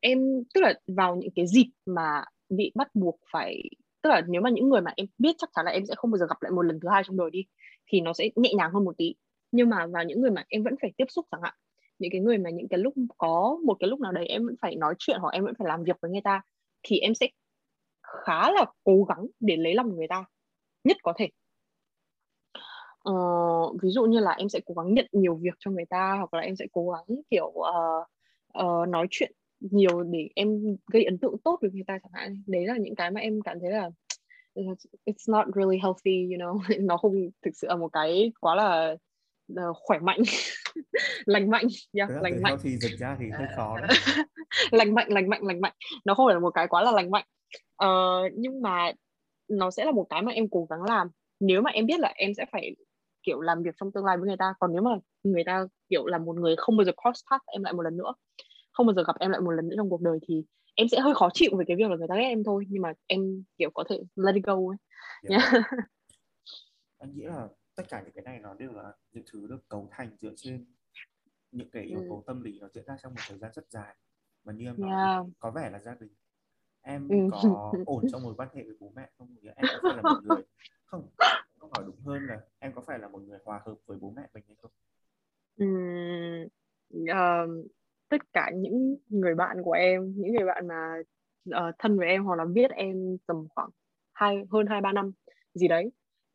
Em 0.00 0.44
tức 0.54 0.60
là 0.60 0.74
vào 0.86 1.16
những 1.16 1.30
cái 1.36 1.46
dịp 1.46 1.70
mà 1.86 2.24
bị 2.48 2.72
bắt 2.74 2.94
buộc 2.94 3.20
phải 3.32 3.62
tức 4.04 4.10
là 4.10 4.22
nếu 4.28 4.42
mà 4.42 4.50
những 4.50 4.68
người 4.68 4.80
mà 4.80 4.92
em 4.96 5.06
biết 5.18 5.36
chắc 5.38 5.50
chắn 5.54 5.64
là 5.64 5.70
em 5.70 5.86
sẽ 5.86 5.94
không 5.96 6.10
bao 6.10 6.18
giờ 6.18 6.26
gặp 6.26 6.42
lại 6.42 6.52
một 6.52 6.62
lần 6.62 6.80
thứ 6.80 6.88
hai 6.92 7.02
trong 7.06 7.16
đời 7.16 7.30
đi 7.30 7.44
thì 7.86 8.00
nó 8.00 8.12
sẽ 8.12 8.30
nhẹ 8.36 8.54
nhàng 8.54 8.70
hơn 8.72 8.84
một 8.84 8.96
tí. 8.98 9.14
Nhưng 9.52 9.68
mà 9.68 9.86
vào 9.86 10.04
những 10.04 10.20
người 10.20 10.30
mà 10.30 10.44
em 10.48 10.62
vẫn 10.62 10.74
phải 10.82 10.92
tiếp 10.96 11.04
xúc 11.08 11.26
chẳng 11.30 11.40
hạn 11.42 11.54
những 11.98 12.10
cái 12.10 12.20
người 12.20 12.38
mà 12.38 12.50
những 12.50 12.68
cái 12.68 12.78
lúc 12.78 12.94
có 13.18 13.58
một 13.64 13.76
cái 13.80 13.88
lúc 13.88 14.00
nào 14.00 14.12
đấy 14.12 14.26
em 14.26 14.46
vẫn 14.46 14.54
phải 14.62 14.76
nói 14.76 14.94
chuyện 14.98 15.18
hoặc 15.20 15.30
em 15.32 15.44
vẫn 15.44 15.54
phải 15.58 15.68
làm 15.68 15.84
việc 15.84 15.96
với 16.02 16.10
người 16.10 16.20
ta 16.24 16.40
thì 16.82 16.98
em 16.98 17.14
sẽ 17.14 17.28
khá 18.02 18.50
là 18.50 18.66
cố 18.84 19.04
gắng 19.04 19.26
để 19.40 19.56
lấy 19.56 19.74
lòng 19.74 19.96
người 19.96 20.08
ta 20.08 20.24
nhất 20.84 20.96
có 21.02 21.12
thể. 21.16 21.28
Ờ, 22.98 23.12
ví 23.82 23.90
dụ 23.90 24.04
như 24.04 24.20
là 24.20 24.30
em 24.30 24.48
sẽ 24.48 24.60
cố 24.66 24.74
gắng 24.74 24.94
nhận 24.94 25.06
nhiều 25.12 25.34
việc 25.34 25.54
cho 25.58 25.70
người 25.70 25.84
ta 25.90 26.14
hoặc 26.18 26.34
là 26.34 26.40
em 26.40 26.56
sẽ 26.56 26.66
cố 26.72 26.90
gắng 26.90 27.20
kiểu 27.30 27.46
uh, 27.46 28.06
uh, 28.64 28.88
nói 28.88 29.06
chuyện 29.10 29.32
nhiều 29.70 30.02
để 30.02 30.28
em 30.34 30.76
gây 30.92 31.04
ấn 31.04 31.18
tượng 31.18 31.36
tốt 31.44 31.58
với 31.62 31.70
người 31.70 31.84
ta 31.86 31.98
chẳng 32.02 32.12
hạn. 32.12 32.42
Đấy 32.46 32.66
là 32.66 32.76
những 32.80 32.94
cái 32.94 33.10
mà 33.10 33.20
em 33.20 33.42
cảm 33.42 33.60
thấy 33.60 33.70
là 33.70 33.90
it's 35.04 35.32
not 35.32 35.46
really 35.54 35.78
healthy 35.82 36.28
you 36.30 36.38
know. 36.38 36.58
Nó 36.80 36.96
không 36.96 37.14
thực 37.44 37.50
sự 37.54 37.68
là 37.68 37.76
một 37.76 37.88
cái 37.92 38.32
quá 38.40 38.54
là 38.54 38.96
ờ, 39.56 39.72
khỏe 39.72 39.98
mạnh 39.98 40.20
lành 41.26 41.50
mạnh 41.50 41.66
yeah, 41.92 42.08
từ 42.08 42.14
lành 42.22 42.42
mạnh. 42.42 42.56
thì 42.62 42.78
dịch 42.78 42.98
ra 42.98 43.16
thì 43.18 43.30
hơi 43.30 43.46
khó 43.56 43.78
đấy. 43.80 43.88
Lành 44.72 44.94
mạnh 44.94 45.08
lành 45.10 45.28
mạnh 45.28 45.42
lành 45.42 45.60
mạnh. 45.60 45.72
Nó 46.04 46.14
không 46.14 46.26
phải 46.26 46.34
là 46.34 46.40
một 46.40 46.50
cái 46.50 46.66
quá 46.68 46.82
là 46.82 46.92
lành 46.92 47.10
mạnh. 47.10 47.24
Ờ, 47.76 47.88
nhưng 48.34 48.62
mà 48.62 48.92
nó 49.48 49.70
sẽ 49.70 49.84
là 49.84 49.92
một 49.92 50.06
cái 50.10 50.22
mà 50.22 50.32
em 50.32 50.48
cố 50.50 50.66
gắng 50.70 50.82
làm. 50.82 51.08
Nếu 51.40 51.62
mà 51.62 51.70
em 51.70 51.86
biết 51.86 52.00
là 52.00 52.12
em 52.14 52.34
sẽ 52.34 52.46
phải 52.52 52.76
kiểu 53.22 53.40
làm 53.40 53.62
việc 53.62 53.74
trong 53.80 53.92
tương 53.92 54.04
lai 54.04 54.16
với 54.16 54.26
người 54.26 54.36
ta 54.36 54.54
còn 54.60 54.72
nếu 54.72 54.82
mà 54.82 54.90
người 55.22 55.44
ta 55.44 55.66
kiểu 55.88 56.06
là 56.06 56.18
một 56.18 56.36
người 56.36 56.54
không 56.56 56.76
bao 56.76 56.84
giờ 56.84 56.92
cross 57.02 57.22
path 57.30 57.42
em 57.46 57.62
lại 57.62 57.72
một 57.72 57.82
lần 57.82 57.96
nữa 57.96 58.12
không 58.74 58.86
bao 58.86 58.94
giờ 58.94 59.02
gặp 59.06 59.16
em 59.20 59.30
lại 59.30 59.40
một 59.40 59.50
lần 59.50 59.68
nữa 59.68 59.74
trong 59.76 59.90
cuộc 59.90 60.00
đời 60.00 60.18
thì 60.28 60.44
em 60.74 60.88
sẽ 60.88 61.00
hơi 61.00 61.14
khó 61.14 61.28
chịu 61.34 61.50
về 61.58 61.64
cái 61.68 61.76
việc 61.76 61.90
là 61.90 61.96
người 61.96 62.08
ta 62.08 62.14
ghét 62.16 62.22
em 62.28 62.44
thôi 62.44 62.64
nhưng 62.68 62.82
mà 62.82 62.92
em 63.06 63.44
kiểu 63.58 63.70
có 63.74 63.84
thể 63.88 64.00
let 64.16 64.34
it 64.34 64.44
go 64.44 64.54
ấy 64.54 64.76
Dạ. 65.22 65.38
yeah. 65.38 65.52
anh 66.98 67.14
nghĩ 67.14 67.22
là 67.22 67.48
tất 67.74 67.82
cả 67.88 68.02
những 68.04 68.12
cái 68.14 68.24
này 68.24 68.38
nó 68.38 68.54
đều 68.54 68.72
là 68.72 68.92
những 69.12 69.24
thứ 69.32 69.46
được 69.46 69.68
cấu 69.68 69.88
thành 69.90 70.16
dựa 70.18 70.32
trên 70.36 70.64
những 71.52 71.70
cái 71.70 71.82
yếu 71.82 72.00
Ừ. 72.00 72.06
tố 72.08 72.22
tâm 72.26 72.42
lý 72.42 72.58
nó 72.60 72.68
diễn 72.74 72.84
ra 72.84 72.96
trong 73.02 73.14
một 73.14 73.20
thời 73.28 73.38
gian 73.38 73.50
rất 73.54 73.70
dài 73.70 73.96
mà 74.44 74.52
như 74.52 74.64
em 74.66 74.80
nói 74.80 74.90
Yeah. 74.90 75.26
có 75.38 75.50
vẻ 75.50 75.70
là 75.70 75.78
gia 75.78 75.94
đình 75.94 76.10
em 76.82 77.08
Ừ. 77.08 77.16
có 77.30 77.72
ổn 77.86 78.04
trong 78.12 78.22
mối 78.22 78.34
quan 78.36 78.48
hệ 78.54 78.62
với 78.62 78.76
bố 78.80 78.92
mẹ 78.96 79.10
không 79.18 79.34
Nghĩa 79.42 79.52
em 79.56 79.66
có 79.72 79.78
phải 79.82 79.96
là 79.96 80.02
một 80.02 80.20
người 80.22 80.42
không 80.84 81.08
câu 81.60 81.70
hỏi 81.72 81.84
đúng 81.86 82.00
hơn 82.04 82.26
là 82.26 82.40
em 82.58 82.72
có 82.74 82.80
phải 82.80 82.98
là 82.98 83.08
một 83.08 83.22
người 83.22 83.38
hòa 83.44 83.60
hợp 83.66 83.74
với 83.86 83.98
bố 83.98 84.10
mẹ 84.16 84.22
mình 84.34 84.44
hay 84.46 84.56
không 84.62 84.70
Ừm, 85.56 86.48
ờ, 87.08 87.46
tất 88.14 88.32
cả 88.32 88.50
những 88.54 88.96
người 89.08 89.34
bạn 89.34 89.56
của 89.62 89.72
em 89.72 90.14
những 90.16 90.34
người 90.34 90.46
bạn 90.46 90.68
mà 90.68 90.94
ờ, 91.50 91.72
thân 91.78 91.98
với 91.98 92.08
em 92.08 92.24
hoặc 92.24 92.36
là 92.36 92.44
biết 92.44 92.70
em 92.70 93.16
tầm 93.26 93.46
khoảng 93.48 93.70
hai 94.12 94.36
hơn 94.50 94.66
hai 94.66 94.80
ba 94.80 94.92
năm 94.92 95.12
gì 95.54 95.68
đấy 95.68 95.90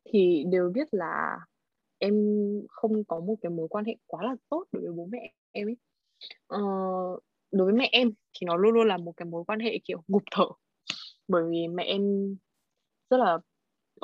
thì 0.06 0.44
đều 0.52 0.72
biết 0.74 0.88
là 0.92 1.39
em 1.98 2.13
không 2.70 3.04
có 3.04 3.20
một 3.20 3.36
cái 3.42 3.50
mối 3.50 3.68
quan 3.68 3.86
hệ 3.86 3.96
quá 4.08 4.24
là 4.24 4.36
tốt 4.50 4.65
đối 4.72 4.84
với 4.84 4.92
bố 4.92 5.08
mẹ 5.12 5.34
em 5.52 5.68
ấy. 5.68 5.78
Ờ, 6.48 6.60
đối 7.52 7.65
với 7.65 7.74
mẹ 7.74 7.89
em 7.92 8.12
thì 8.34 8.46
nó 8.46 8.56
luôn 8.56 8.74
luôn 8.74 8.88
là 8.88 8.98
một 8.98 9.13
cái 9.18 9.26
mối 9.26 9.44
quan 9.48 9.60
hệ 9.60 9.80
kiểu 9.84 10.02
ngụp 10.08 10.24
thở 10.32 10.46
bởi 11.28 11.44
vì 11.50 11.68
mẹ 11.68 11.84
em 11.84 12.02
rất 13.10 13.18
là 13.18 13.38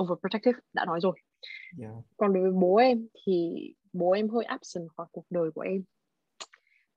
overprotective 0.01 0.59
đã 0.73 0.85
nói 0.85 0.99
rồi. 1.01 1.19
Yeah. 1.79 1.93
còn 2.17 2.33
đối 2.33 2.43
với 2.43 2.51
bố 2.51 2.75
em 2.75 3.07
thì 3.25 3.53
bố 3.93 4.11
em 4.11 4.29
hơi 4.29 4.45
absent 4.45 4.87
khỏi 4.97 5.07
cuộc 5.11 5.25
đời 5.29 5.51
của 5.51 5.61
em 5.61 5.83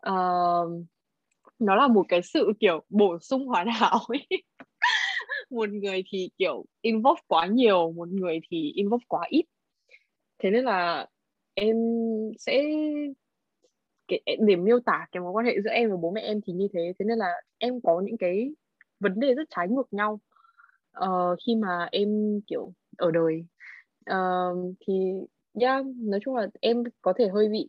uh, 0.08 0.86
nó 1.58 1.74
là 1.74 1.88
một 1.88 2.06
cái 2.08 2.22
sự 2.22 2.52
kiểu 2.60 2.84
bổ 2.88 3.18
sung 3.18 3.46
hoàn 3.46 3.66
hảo 3.68 4.00
ấy. 4.08 4.26
Một 5.50 5.68
người 5.68 6.02
thì 6.12 6.30
kiểu 6.38 6.64
involve 6.80 7.20
quá 7.26 7.46
nhiều 7.46 7.92
một 7.92 8.08
người 8.08 8.40
thì 8.50 8.72
involve 8.74 9.04
quá 9.08 9.26
ít. 9.28 9.44
Thế 10.38 10.50
nên 10.50 10.64
là 10.64 11.06
em 11.54 11.76
sẽ 12.38 12.64
cái, 14.08 14.20
để 14.46 14.56
miêu 14.56 14.80
tả 14.80 15.06
cái 15.12 15.20
mối 15.20 15.32
quan 15.32 15.46
hệ 15.46 15.60
giữa 15.64 15.70
em 15.70 15.90
và 15.90 15.96
bố 15.96 16.10
mẹ 16.10 16.20
em 16.20 16.40
thì 16.46 16.52
như 16.52 16.68
thế. 16.72 16.92
Thế 16.98 17.04
nên 17.04 17.18
là 17.18 17.32
em 17.58 17.80
có 17.80 18.02
những 18.04 18.16
cái 18.18 18.54
vấn 19.00 19.20
đề 19.20 19.34
rất 19.34 19.48
trái 19.56 19.68
ngược 19.68 19.92
nhau. 19.92 20.20
Uh, 21.04 21.38
khi 21.46 21.56
mà 21.56 21.88
em 21.92 22.40
kiểu 22.46 22.72
ở 22.96 23.10
đời. 23.10 23.44
Uh, 24.10 24.74
thì 24.86 24.94
yeah, 25.60 25.86
nói 25.96 26.20
chung 26.24 26.34
là 26.36 26.48
em 26.60 26.82
có 27.02 27.12
thể 27.18 27.28
hơi 27.28 27.48
bị 27.48 27.68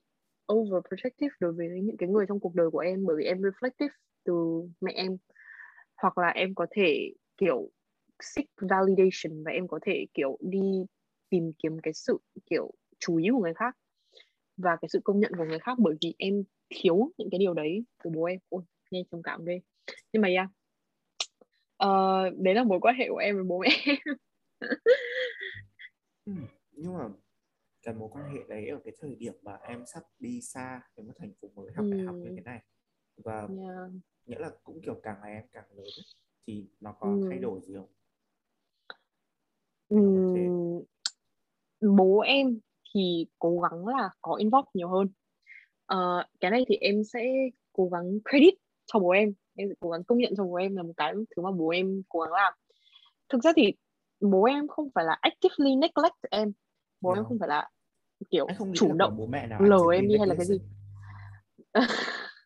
overprotective 0.54 1.36
đối 1.40 1.54
với 1.54 1.68
những 1.68 1.98
cái 1.98 2.10
người 2.10 2.26
trong 2.30 2.40
cuộc 2.40 2.56
đời 2.56 2.70
của 2.70 2.80
em 2.80 3.06
bởi 3.06 3.16
vì 3.20 3.26
em 3.26 3.42
reflective 3.42 3.90
từ 4.24 4.64
mẹ 4.82 4.92
em. 4.96 5.18
Hoặc 5.98 6.18
là 6.18 6.28
em 6.28 6.56
có 6.56 6.66
thể 6.72 7.14
kiểu 7.38 7.70
seek 8.20 8.46
validation 8.62 9.44
và 9.44 9.52
em 9.52 9.68
có 9.68 9.80
thể 9.82 10.06
kiểu 10.14 10.38
đi 10.42 10.86
tìm 11.30 11.52
kiếm 11.64 11.80
cái 11.84 11.94
sự 11.94 12.18
kiểu 12.50 12.72
chú 13.00 13.16
ý 13.16 13.30
của 13.32 13.40
người 13.40 13.54
khác 13.54 13.78
và 14.58 14.76
cái 14.82 14.90
sự 14.90 15.00
công 15.04 15.20
nhận 15.20 15.32
của 15.38 15.46
người 15.46 15.60
khác 15.60 15.80
bởi 15.80 15.96
vì 16.02 16.16
em 16.18 16.44
thiếu 16.70 17.12
những 17.18 17.30
cái 17.32 17.40
điều 17.40 17.54
đấy 17.54 17.84
từ 18.04 18.10
bố 18.10 18.24
em. 18.24 18.40
Ôi 18.50 18.64
nghe 18.92 19.04
trầm 19.12 19.22
cảm 19.22 19.46
ghê. 19.46 19.62
Nhưng 20.14 20.22
mà 20.22 20.28
yeah. 20.28 20.48
Uh, 21.84 22.40
đấy 22.40 22.56
là 22.56 22.64
mối 22.64 22.80
quan 22.82 22.96
hệ 22.96 23.06
của 23.10 23.18
em 23.18 23.36
với 23.36 23.44
bố 23.44 23.60
mẹ 23.60 23.70
ừ, 26.26 26.34
nhưng 26.72 26.94
mà 26.94 27.10
cái 27.82 27.94
mối 27.94 28.10
quan 28.12 28.34
hệ 28.34 28.40
đấy 28.48 28.68
ở 28.68 28.80
cái 28.84 28.94
thời 29.00 29.16
điểm 29.16 29.34
mà 29.42 29.56
em 29.64 29.84
sắp 29.86 30.04
đi 30.20 30.42
xa 30.42 30.82
đến 30.96 31.08
một 31.08 31.14
thành 31.20 31.34
phố 31.42 31.48
mới 31.56 31.72
học 31.76 31.86
đại 31.92 32.02
học 32.06 32.16
như 32.16 32.30
Ừ. 32.30 32.34
thế 32.36 32.42
này 32.42 32.64
và 33.18 33.40
yeah. 33.40 33.92
nghĩa 34.26 34.40
là 34.40 34.52
cũng 34.64 34.82
kiểu 34.86 35.00
càng 35.04 35.18
ngày 35.24 35.34
em 35.34 35.44
càng 35.52 35.66
lớn 35.70 35.86
ấy, 35.86 36.06
thì 36.48 36.68
nó 36.80 36.92
có 37.00 37.08
Ừ. 37.22 37.28
thay 37.30 37.40
đổi 37.40 37.62
gì 37.62 37.76
không 37.76 37.88
Ừm, 39.90 40.84
bố 41.98 42.20
em 42.20 42.60
thì 42.94 43.28
cố 43.40 43.60
gắng 43.60 43.88
là 43.88 44.10
có 44.22 44.36
involve 44.36 44.70
nhiều 44.74 44.90
hơn 44.90 45.08
Ờ, 45.86 46.26
cái 46.40 46.52
này 46.52 46.66
thì 46.68 46.76
em 46.76 47.04
sẽ 47.04 47.20
cố 47.74 47.90
gắng 47.90 48.20
credit 48.30 48.54
cho 48.86 49.00
bố 49.00 49.10
em 49.10 49.34
em 49.56 49.70
sẽ 49.70 49.76
cố 49.80 49.90
gắng 49.90 50.04
công 50.04 50.18
nhận 50.18 50.34
cho 50.38 50.44
bố 50.44 50.56
em 50.56 50.76
là 50.76 50.84
một 50.84 50.94
cái 50.98 51.14
thứ 51.36 51.44
mà 51.44 51.52
bố 51.52 51.70
em 51.70 52.02
cố 52.10 52.20
gắng 52.20 52.32
làm 52.32 52.54
thực 53.30 53.44
ra 53.44 53.52
thì 53.56 53.74
bố 54.20 54.44
em 54.44 54.68
không 54.68 54.90
phải 54.96 55.06
là 55.06 55.18
actively 55.22 55.76
neglect 55.76 56.16
em 56.32 56.52
bố 57.02 57.10
em 57.12 57.18
Dạ. 57.18 57.24
không 57.28 57.40
phải 57.40 57.50
là 57.50 57.70
kiểu 58.30 58.46
anh 58.46 58.58
không 58.58 58.72
chủ 58.76 58.94
động 58.94 59.16
bố 59.18 59.26
mẹ 59.26 59.48
nào 59.48 59.62
lờ 59.62 59.80
em 59.94 60.08
đi 60.08 60.18
hay 60.18 60.28
là 60.28 60.36
cái 60.36 60.46
gì? 60.46 60.60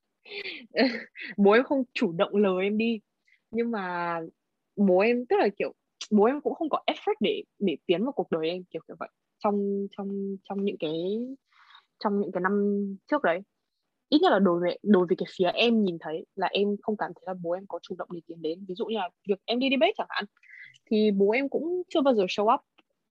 bố 1.38 1.52
em 1.52 1.64
không 1.64 1.84
chủ 1.94 2.12
động 2.12 2.36
lờ 2.36 2.60
em 2.62 2.78
đi. 2.78 3.00
Nhưng 3.52 3.72
mà 3.72 4.20
bố 4.76 5.00
em 5.00 5.26
tức 5.26 5.36
là 5.40 5.48
kiểu 5.58 5.74
bố 6.12 6.24
em 6.26 6.42
cũng 6.42 6.54
không 6.54 6.70
có 6.70 6.84
effort 6.88 7.14
để 7.20 7.44
để 7.60 7.78
tiến 7.86 8.04
vào 8.04 8.12
cuộc 8.12 8.32
đời 8.32 8.50
em 8.50 8.64
kiểu 8.64 8.82
kiểu 8.88 8.96
vậy. 9.00 9.10
Trong 9.44 9.88
trong 9.98 10.36
trong 10.50 10.66
những 10.66 10.78
cái 10.80 10.94
trong 12.04 12.22
những 12.22 12.32
cái 12.32 12.42
năm 12.42 12.86
trước 13.12 13.24
đấy. 13.24 13.40
Ít 14.10 14.20
nhất 14.22 14.32
là 14.32 14.40
đối 14.40 14.60
với 14.60 14.80
đối 14.84 15.06
với 15.08 15.16
cái 15.18 15.26
phía 15.38 15.50
em 15.54 15.84
nhìn 15.84 15.98
thấy 16.00 16.26
là 16.36 16.48
em 16.48 16.68
không 16.82 16.98
cảm 16.98 17.12
thấy 17.16 17.24
là 17.26 17.34
bố 17.42 17.52
em 17.52 17.66
có 17.68 17.80
chủ 17.82 17.96
động 17.98 18.08
để 18.12 18.20
tiến 18.28 18.42
đến. 18.42 18.66
Ví 18.68 18.76
dụ 18.76 18.86
như 18.86 18.98
là 18.98 19.10
việc 19.30 19.40
em 19.46 19.60
đi 19.60 19.68
debate 19.72 19.94
chẳng 19.98 20.08
hạn. 20.10 20.26
Thì 20.92 21.12
bố 21.12 21.32
em 21.32 21.50
cũng 21.50 21.82
chưa 21.90 22.02
bao 22.02 22.16
giờ 22.16 22.24
show 22.24 22.54
up 22.54 22.60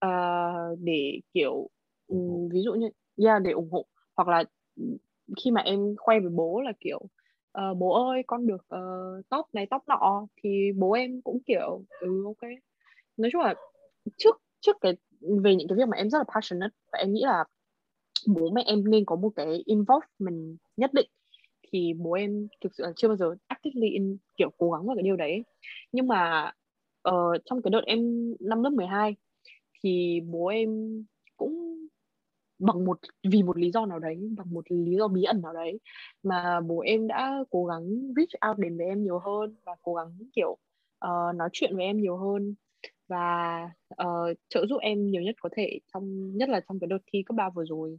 ờ, 0.02 0.76
để 0.80 1.20
kiểu 1.34 1.68
ừm, 2.08 2.48
ví 2.48 2.60
dụ 2.62 2.72
như 2.74 2.88
yeah, 3.24 3.42
để 3.42 3.50
ủng 3.52 3.68
hộ. 3.72 3.86
Hoặc 4.16 4.28
là 4.28 4.44
khi 5.44 5.50
mà 5.50 5.60
em 5.60 5.94
khoe 5.98 6.20
với 6.20 6.30
bố 6.30 6.60
là 6.60 6.72
kiểu 6.80 7.00
ờ, 7.52 7.74
bố 7.74 8.08
ơi 8.08 8.22
con 8.26 8.46
được 8.46 8.64
ờ, 8.68 8.80
top 9.28 9.46
này 9.54 9.66
top 9.70 9.82
nọ 9.88 10.26
thì 10.42 10.72
bố 10.78 10.92
em 10.92 11.20
cũng 11.22 11.38
kiểu 11.46 11.84
ừ 12.00 12.24
ok. 12.26 12.50
Nói 13.16 13.30
chung 13.32 13.42
là 13.42 13.54
trước 14.18 14.42
trước 14.60 14.76
cái 14.80 14.92
về 15.44 15.56
những 15.56 15.68
cái 15.68 15.78
việc 15.78 15.88
mà 15.88 15.96
em 15.96 16.10
rất 16.10 16.18
là 16.18 16.24
passionate 16.34 16.74
và 16.92 16.98
em 16.98 17.12
nghĩ 17.12 17.22
là 17.24 17.44
bố 18.28 18.50
mẹ 18.50 18.62
em 18.66 18.90
nên 18.90 19.04
có 19.04 19.16
một 19.16 19.30
cái 19.36 19.62
involvement 19.66 20.58
nhất 20.76 20.90
định 20.94 21.10
thì 21.72 21.92
bố 21.94 22.12
em 22.12 22.48
thực 22.64 22.74
sự 22.74 22.84
là 22.84 22.92
chưa 22.96 23.08
bao 23.08 23.16
giờ 23.16 23.34
actively 23.48 23.88
in, 23.88 24.16
kiểu 24.38 24.50
cố 24.58 24.70
gắng 24.72 24.86
vào 24.86 24.96
cái 24.96 25.02
điều 25.02 25.16
đấy. 25.16 25.44
Nhưng 25.92 26.08
mà 26.08 26.52
ờ, 27.02 27.12
trong 27.44 27.62
cái 27.62 27.70
đợt 27.70 27.82
em 27.86 28.00
năm 28.40 28.62
lớp 28.62 28.70
12 28.70 29.16
thì 29.82 30.20
bố 30.26 30.46
em 30.46 30.70
cũng 31.36 31.86
bằng 32.58 32.84
một 32.84 32.98
vì 33.30 33.42
một 33.42 33.58
lý 33.58 33.70
do 33.70 33.86
nào 33.86 33.98
đấy 33.98 34.30
bằng 34.36 34.54
một 34.54 34.64
lý 34.68 34.96
do 34.96 35.08
bí 35.08 35.22
ẩn 35.22 35.42
nào 35.42 35.52
đấy 35.52 35.80
mà 36.22 36.60
bố 36.60 36.80
em 36.80 37.06
đã 37.06 37.44
cố 37.50 37.64
gắng 37.64 38.12
reach 38.16 38.50
out 38.50 38.58
đến 38.58 38.76
với 38.76 38.86
em 38.86 39.02
nhiều 39.02 39.18
hơn 39.18 39.56
và 39.64 39.72
cố 39.82 39.94
gắng 39.94 40.18
kiểu 40.36 40.50
uh, 41.04 41.36
nói 41.36 41.48
chuyện 41.52 41.76
với 41.76 41.84
em 41.84 42.00
nhiều 42.00 42.16
hơn 42.16 42.54
và 43.08 43.70
uh, 44.02 44.36
trợ 44.48 44.66
giúp 44.66 44.78
em 44.80 45.10
nhiều 45.10 45.22
nhất 45.22 45.34
có 45.40 45.48
thể 45.56 45.78
trong 45.94 46.36
nhất 46.36 46.48
là 46.48 46.60
trong 46.68 46.80
cái 46.80 46.88
đợt 46.88 46.98
thi 47.12 47.22
cấp 47.26 47.36
3 47.36 47.50
vừa 47.50 47.64
rồi. 47.64 47.98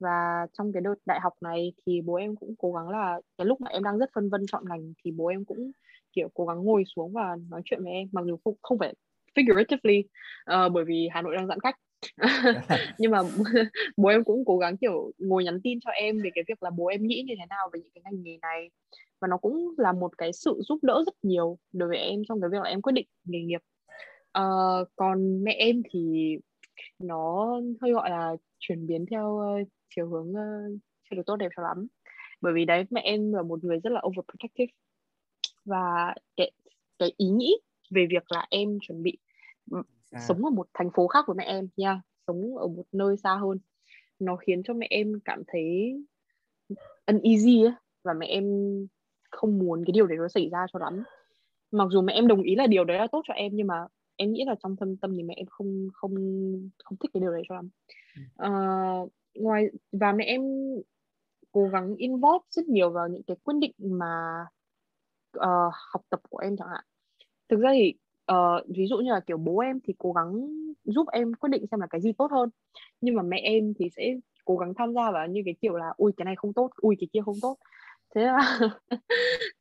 Và 0.00 0.46
trong 0.52 0.72
cái 0.72 0.82
đợt 0.82 0.94
đại 1.06 1.20
học 1.20 1.32
này 1.40 1.72
thì 1.86 2.00
bố 2.00 2.14
em 2.14 2.36
cũng 2.36 2.54
cố 2.58 2.72
gắng 2.72 2.88
là 2.88 3.20
cái 3.38 3.46
lúc 3.46 3.60
mà 3.60 3.70
em 3.70 3.82
đang 3.82 3.98
rất 3.98 4.10
phân 4.14 4.30
vân 4.30 4.46
chọn 4.52 4.64
ngành 4.68 4.92
thì 5.04 5.10
bố 5.10 5.26
em 5.26 5.44
cũng 5.44 5.70
kiểu 6.12 6.28
cố 6.34 6.46
gắng 6.46 6.64
ngồi 6.64 6.84
xuống 6.96 7.12
và 7.12 7.36
nói 7.50 7.62
chuyện 7.64 7.82
với 7.82 7.92
em 7.92 8.08
mặc 8.12 8.24
dù 8.26 8.36
không 8.44 8.54
không 8.62 8.78
phải 8.78 8.94
figuratively 9.34 10.02
uh, 10.50 10.72
bởi 10.72 10.84
vì 10.84 11.08
Hà 11.12 11.22
Nội 11.22 11.36
đang 11.36 11.46
giãn 11.46 11.60
cách. 11.60 11.76
Nhưng 12.98 13.10
mà 13.10 13.18
bố 13.96 14.08
em 14.08 14.24
cũng 14.24 14.44
cố 14.46 14.58
gắng 14.58 14.76
kiểu 14.76 15.12
ngồi 15.18 15.44
nhắn 15.44 15.60
tin 15.64 15.78
cho 15.80 15.90
em 15.90 16.22
về 16.22 16.30
cái 16.34 16.44
việc 16.48 16.62
là 16.62 16.70
bố 16.70 16.86
em 16.86 17.06
nghĩ 17.06 17.24
như 17.26 17.34
thế 17.38 17.46
nào 17.50 17.70
về 17.72 17.80
những 17.80 17.92
cái 17.94 18.02
ngành 18.04 18.22
nghề 18.22 18.38
này. 18.42 18.70
Và 19.20 19.28
nó 19.28 19.36
cũng 19.36 19.74
là 19.78 19.92
một 19.92 20.18
cái 20.18 20.32
sự 20.32 20.60
giúp 20.68 20.78
đỡ 20.82 21.02
rất 21.06 21.14
nhiều 21.22 21.58
đối 21.72 21.88
với 21.88 21.98
em 21.98 22.22
trong 22.28 22.40
cái 22.40 22.50
việc 22.52 22.62
là 22.62 22.70
em 22.70 22.82
quyết 22.82 22.92
định 22.92 23.06
nghề 23.24 23.40
nghiệp. 23.40 23.60
Uh, 24.38 24.88
còn 24.96 25.44
mẹ 25.44 25.52
em 25.52 25.82
thì 25.90 26.36
nó 26.98 27.46
hơi 27.80 27.92
gọi 27.92 28.10
là 28.10 28.36
chuyển 28.58 28.86
biến 28.86 29.06
theo 29.10 29.28
uh, 29.62 29.68
chiều 29.96 30.08
hướng 30.08 30.30
uh, 30.30 30.80
chưa 31.10 31.16
được 31.16 31.22
tốt 31.26 31.36
đẹp 31.36 31.48
cho 31.56 31.62
lắm. 31.62 31.86
Bởi 32.40 32.52
vì 32.52 32.64
đấy 32.64 32.84
mẹ 32.90 33.00
em 33.00 33.32
là 33.32 33.42
một 33.42 33.64
người 33.64 33.78
rất 33.78 33.90
là 33.92 34.02
overprotective. 34.06 34.72
Và 35.64 36.14
cái 36.36 36.50
cái 36.98 37.12
ý 37.16 37.28
nghĩ 37.28 37.56
về 37.90 38.06
việc 38.10 38.32
là 38.32 38.46
em 38.50 38.78
chuẩn 38.82 39.02
bị 39.02 39.18
à. 40.10 40.20
sống 40.28 40.44
ở 40.44 40.50
một 40.50 40.66
thành 40.74 40.90
phố 40.94 41.06
khác 41.06 41.24
với 41.26 41.36
mẹ 41.36 41.44
em 41.44 41.68
nha 41.76 41.90
yeah, 41.90 42.00
sống 42.26 42.56
ở 42.58 42.66
một 42.66 42.84
nơi 42.92 43.16
xa 43.16 43.34
hơn. 43.34 43.58
Nó 44.18 44.36
khiến 44.36 44.62
cho 44.64 44.74
mẹ 44.74 44.86
em 44.90 45.12
cảm 45.24 45.42
thấy 45.46 45.94
uneasy 47.06 47.62
ấy 47.62 47.72
và 48.02 48.12
mẹ 48.12 48.26
em 48.26 48.44
không 49.30 49.58
muốn 49.58 49.84
cái 49.86 49.92
điều 49.92 50.06
đấy 50.06 50.18
nó 50.18 50.28
xảy 50.28 50.48
ra 50.48 50.66
cho 50.72 50.78
lắm. 50.78 51.02
Mặc 51.70 51.88
dù 51.90 52.02
mẹ 52.02 52.12
em 52.12 52.26
đồng 52.26 52.42
ý 52.42 52.54
là 52.54 52.66
điều 52.66 52.84
đấy 52.84 52.98
là 52.98 53.06
tốt 53.12 53.22
cho 53.28 53.34
em 53.34 53.52
nhưng 53.54 53.66
mà 53.66 53.86
em 54.16 54.32
nghĩ 54.32 54.44
là 54.46 54.54
trong 54.62 54.76
thâm 54.76 54.96
tâm 54.96 55.16
thì 55.16 55.22
mẹ 55.22 55.34
em 55.36 55.46
không 55.46 55.88
không 55.92 56.14
không 56.84 56.98
thích 56.98 57.10
cái 57.14 57.20
điều 57.20 57.32
đấy 57.32 57.42
cho 57.48 57.54
lắm. 57.54 57.68
Uh, 58.46 59.12
ngoài 59.34 59.66
và 59.92 60.12
mẹ 60.12 60.24
em 60.24 60.42
cố 61.52 61.68
gắng 61.68 61.94
involve 61.96 62.44
rất 62.50 62.68
nhiều 62.68 62.90
vào 62.90 63.08
những 63.08 63.22
cái 63.22 63.36
quyết 63.44 63.54
định 63.60 63.72
mà 63.78 64.44
uh, 65.38 65.72
học 65.92 66.02
tập 66.10 66.20
của 66.30 66.38
em 66.38 66.56
chẳng 66.56 66.68
hạn. 66.68 66.84
Thực 67.48 67.60
ra 67.60 67.70
thì 67.72 67.94
uh, 68.32 68.66
ví 68.68 68.86
dụ 68.86 68.96
như 68.96 69.10
là 69.10 69.20
kiểu 69.20 69.36
bố 69.36 69.58
em 69.58 69.78
thì 69.84 69.94
cố 69.98 70.12
gắng 70.12 70.32
giúp 70.84 71.06
em 71.12 71.34
quyết 71.34 71.50
định 71.50 71.66
xem 71.70 71.80
là 71.80 71.86
cái 71.90 72.00
gì 72.00 72.12
tốt 72.12 72.30
hơn 72.30 72.50
nhưng 73.00 73.14
mà 73.14 73.22
mẹ 73.22 73.40
em 73.44 73.72
thì 73.78 73.88
sẽ 73.96 74.14
cố 74.44 74.56
gắng 74.56 74.74
tham 74.74 74.94
gia 74.94 75.10
vào 75.10 75.26
như 75.26 75.42
cái 75.44 75.54
kiểu 75.62 75.76
là 75.76 75.92
ui 75.96 76.12
cái 76.16 76.24
này 76.24 76.36
không 76.36 76.52
tốt 76.52 76.70
ui 76.76 76.96
cái 77.00 77.08
kia 77.12 77.20
không 77.24 77.36
tốt. 77.42 77.56
Thế 78.14 78.22
là 78.22 78.58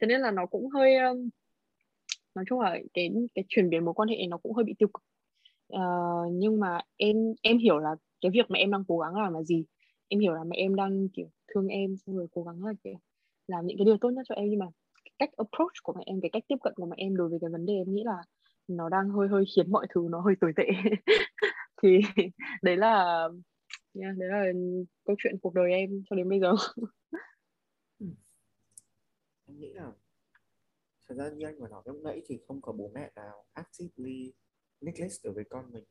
thế 0.02 0.08
nên 0.08 0.22
là 0.22 0.32
nó 0.32 0.46
cũng 0.46 0.70
hơi 0.70 0.98
um, 0.98 1.30
nói 2.36 2.46
chung 2.50 2.60
là 2.60 2.78
cái 2.94 3.12
cái 3.36 3.46
chuyển 3.48 3.70
biến 3.70 3.86
mối 3.86 3.94
quan 3.94 4.10
hệ 4.10 4.16
nó 4.30 4.38
cũng 4.38 4.54
hơi 4.54 4.66
bị 4.66 4.74
tiêu 4.80 4.90
cực. 4.94 5.04
Uh, 5.74 6.34
nhưng 6.34 6.60
mà 6.60 6.80
em 6.98 7.18
em 7.42 7.58
hiểu 7.58 7.80
là 7.80 7.96
cái 8.22 8.32
việc 8.32 8.46
mà 8.50 8.58
em 8.60 8.72
đang 8.72 8.84
cố 8.88 9.00
gắng 9.00 9.16
làm 9.16 9.34
là 9.34 9.44
gì. 9.44 9.66
Em 10.08 10.20
hiểu 10.20 10.34
là 10.34 10.44
mẹ 10.44 10.58
em 10.58 10.76
đang 10.76 11.08
kiểu 11.10 11.30
thương 11.48 11.68
em 11.68 11.96
xong 11.98 12.18
rồi 12.18 12.28
cố 12.32 12.44
gắng 12.44 12.66
là 12.66 12.74
kiểu 12.84 13.00
làm 13.48 13.68
những 13.68 13.78
cái 13.78 13.86
điều 13.86 13.98
tốt 13.98 14.10
nhất 14.10 14.24
cho 14.30 14.36
em 14.36 14.50
nhưng 14.50 14.60
mà 14.60 14.66
cách 15.20 15.30
approach 15.38 15.84
của 15.84 15.94
mẹ 15.94 16.04
em 16.06 16.22
cái 16.22 16.30
cách 16.34 16.44
tiếp 16.48 16.56
cận 16.64 16.74
của 16.76 16.86
mẹ 16.86 16.96
em 16.98 17.16
đối 17.16 17.30
với 17.30 17.40
cái 17.42 17.50
vấn 17.50 17.66
đề 17.66 17.74
em 17.74 17.94
nghĩ 17.94 18.04
là 18.06 18.18
nó 18.68 18.90
đang 18.90 19.10
hơi 19.10 19.28
hơi 19.28 19.44
khiến 19.56 19.72
mọi 19.72 19.88
thứ 19.94 20.08
nó 20.12 20.22
hơi 20.22 20.36
tồi 20.42 20.54
tệ. 20.56 20.68
Thì 21.82 22.00
đấy 22.62 22.78
là 22.78 23.28
yeah, 23.94 24.18
đấy 24.18 24.30
là 24.30 24.46
câu 25.06 25.16
chuyện 25.20 25.36
cuộc 25.42 25.54
đời 25.54 25.72
em 25.72 26.04
cho 26.10 26.16
đến 26.16 26.30
bây 26.30 26.40
giờ. 26.40 26.52
Em 29.48 29.60
nghĩ 29.60 29.74
là 29.74 29.92
thật 31.08 31.16
ra 31.16 31.30
như 31.30 31.46
anh 31.46 31.60
vừa 31.60 31.68
nói 31.68 31.84
lúc 31.86 32.02
nãy 32.04 32.22
thì 32.26 32.40
không 32.48 32.62
có 32.62 32.72
bố 32.72 32.92
mẹ 32.94 33.12
nào 33.16 33.46
actively 33.54 34.34
neglect 34.82 35.14
đối 35.24 35.34
với 35.34 35.44
con 35.44 35.72
mình. 35.72 35.84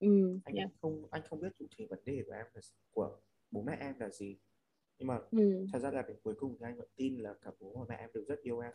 Ừ, 0.00 0.38
anh 0.44 0.54
yeah. 0.54 0.70
không 0.80 1.06
anh 1.10 1.22
không 1.28 1.40
biết 1.40 1.48
cụ 1.58 1.66
thể 1.78 1.86
vấn 1.90 1.98
đề 2.04 2.22
của 2.26 2.32
em 2.32 2.46
là 2.54 2.60
của 2.90 3.20
bố 3.50 3.62
mẹ 3.62 3.76
em 3.80 3.98
là 3.98 4.08
gì. 4.10 4.36
Nhưng 4.98 5.08
mà 5.08 5.18
ừ. 5.30 5.66
thật 5.72 5.78
ra 5.78 5.90
là 5.90 6.02
đến 6.02 6.16
cuối 6.22 6.34
cùng 6.38 6.56
thì 6.58 6.64
anh 6.66 6.76
vẫn 6.78 6.88
tin 6.96 7.18
là 7.18 7.34
cả 7.42 7.50
bố 7.60 7.72
và 7.78 7.84
mẹ 7.88 7.96
em 7.96 8.10
đều 8.14 8.24
rất 8.24 8.40
yêu 8.42 8.58
em 8.58 8.72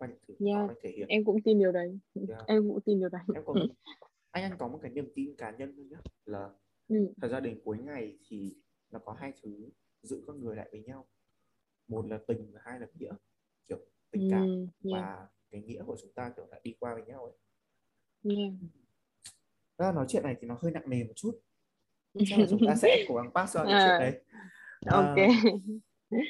qua 0.00 0.08
những 0.08 0.18
thứ 0.28 0.34
yeah. 0.46 0.68
họ 0.68 0.74
thể 0.82 0.90
hiện 0.90 1.08
em 1.08 1.24
cũng 1.24 1.42
tin 1.44 1.58
điều 1.58 1.72
đấy 1.72 1.98
yeah. 2.28 2.40
em 2.46 2.68
cũng 2.68 2.80
tin 2.80 2.98
điều 3.00 3.08
đấy 3.08 3.22
em 3.34 3.44
có 3.46 3.54
anh 4.30 4.42
anh 4.42 4.58
có 4.58 4.68
một 4.68 4.78
cái 4.82 4.90
niềm 4.90 5.12
tin 5.14 5.36
cá 5.36 5.50
nhân 5.50 5.72
thôi 5.76 5.86
nhé 5.90 5.96
là 6.24 6.50
ừ. 6.88 7.12
thật 7.22 7.28
ra 7.28 7.40
đến 7.40 7.60
cuối 7.64 7.78
ngày 7.78 8.18
thì 8.28 8.56
nó 8.90 8.98
có 8.98 9.12
hai 9.12 9.32
thứ 9.42 9.68
giữ 10.02 10.24
con 10.26 10.40
người 10.40 10.56
lại 10.56 10.68
với 10.72 10.82
nhau 10.82 11.06
một 11.88 12.06
là 12.06 12.18
tình 12.26 12.52
và 12.52 12.60
hai 12.64 12.80
là 12.80 12.86
nghĩa 12.94 13.12
kiểu 13.68 13.78
tình 14.10 14.28
cảm 14.30 14.42
ừ, 14.42 14.66
yeah. 14.90 15.02
và 15.02 15.28
cái 15.50 15.62
nghĩa 15.62 15.82
của 15.86 15.96
chúng 16.00 16.12
ta 16.12 16.32
kiểu 16.36 16.46
là 16.50 16.60
đi 16.64 16.74
qua 16.78 16.94
với 16.94 17.02
nhau 17.02 17.24
ấy 17.24 17.34
yeah. 18.36 18.52
Đó, 19.78 19.92
nói 19.92 20.06
chuyện 20.08 20.22
này 20.22 20.36
thì 20.40 20.46
nó 20.46 20.58
hơi 20.60 20.72
nặng 20.72 20.90
nề 20.90 21.04
một 21.04 21.12
chút 21.16 21.40
chắc 22.26 22.38
là 22.38 22.46
chúng 22.50 22.60
ta 22.66 22.74
sẽ 22.74 23.04
cố 23.08 23.14
gắng 23.14 23.30
pass 23.34 23.56
qua 23.56 23.64
những 23.64 23.78
chuyện 23.86 24.00
đấy 24.00 24.22
ok 24.86 25.16
uh, 26.14 26.24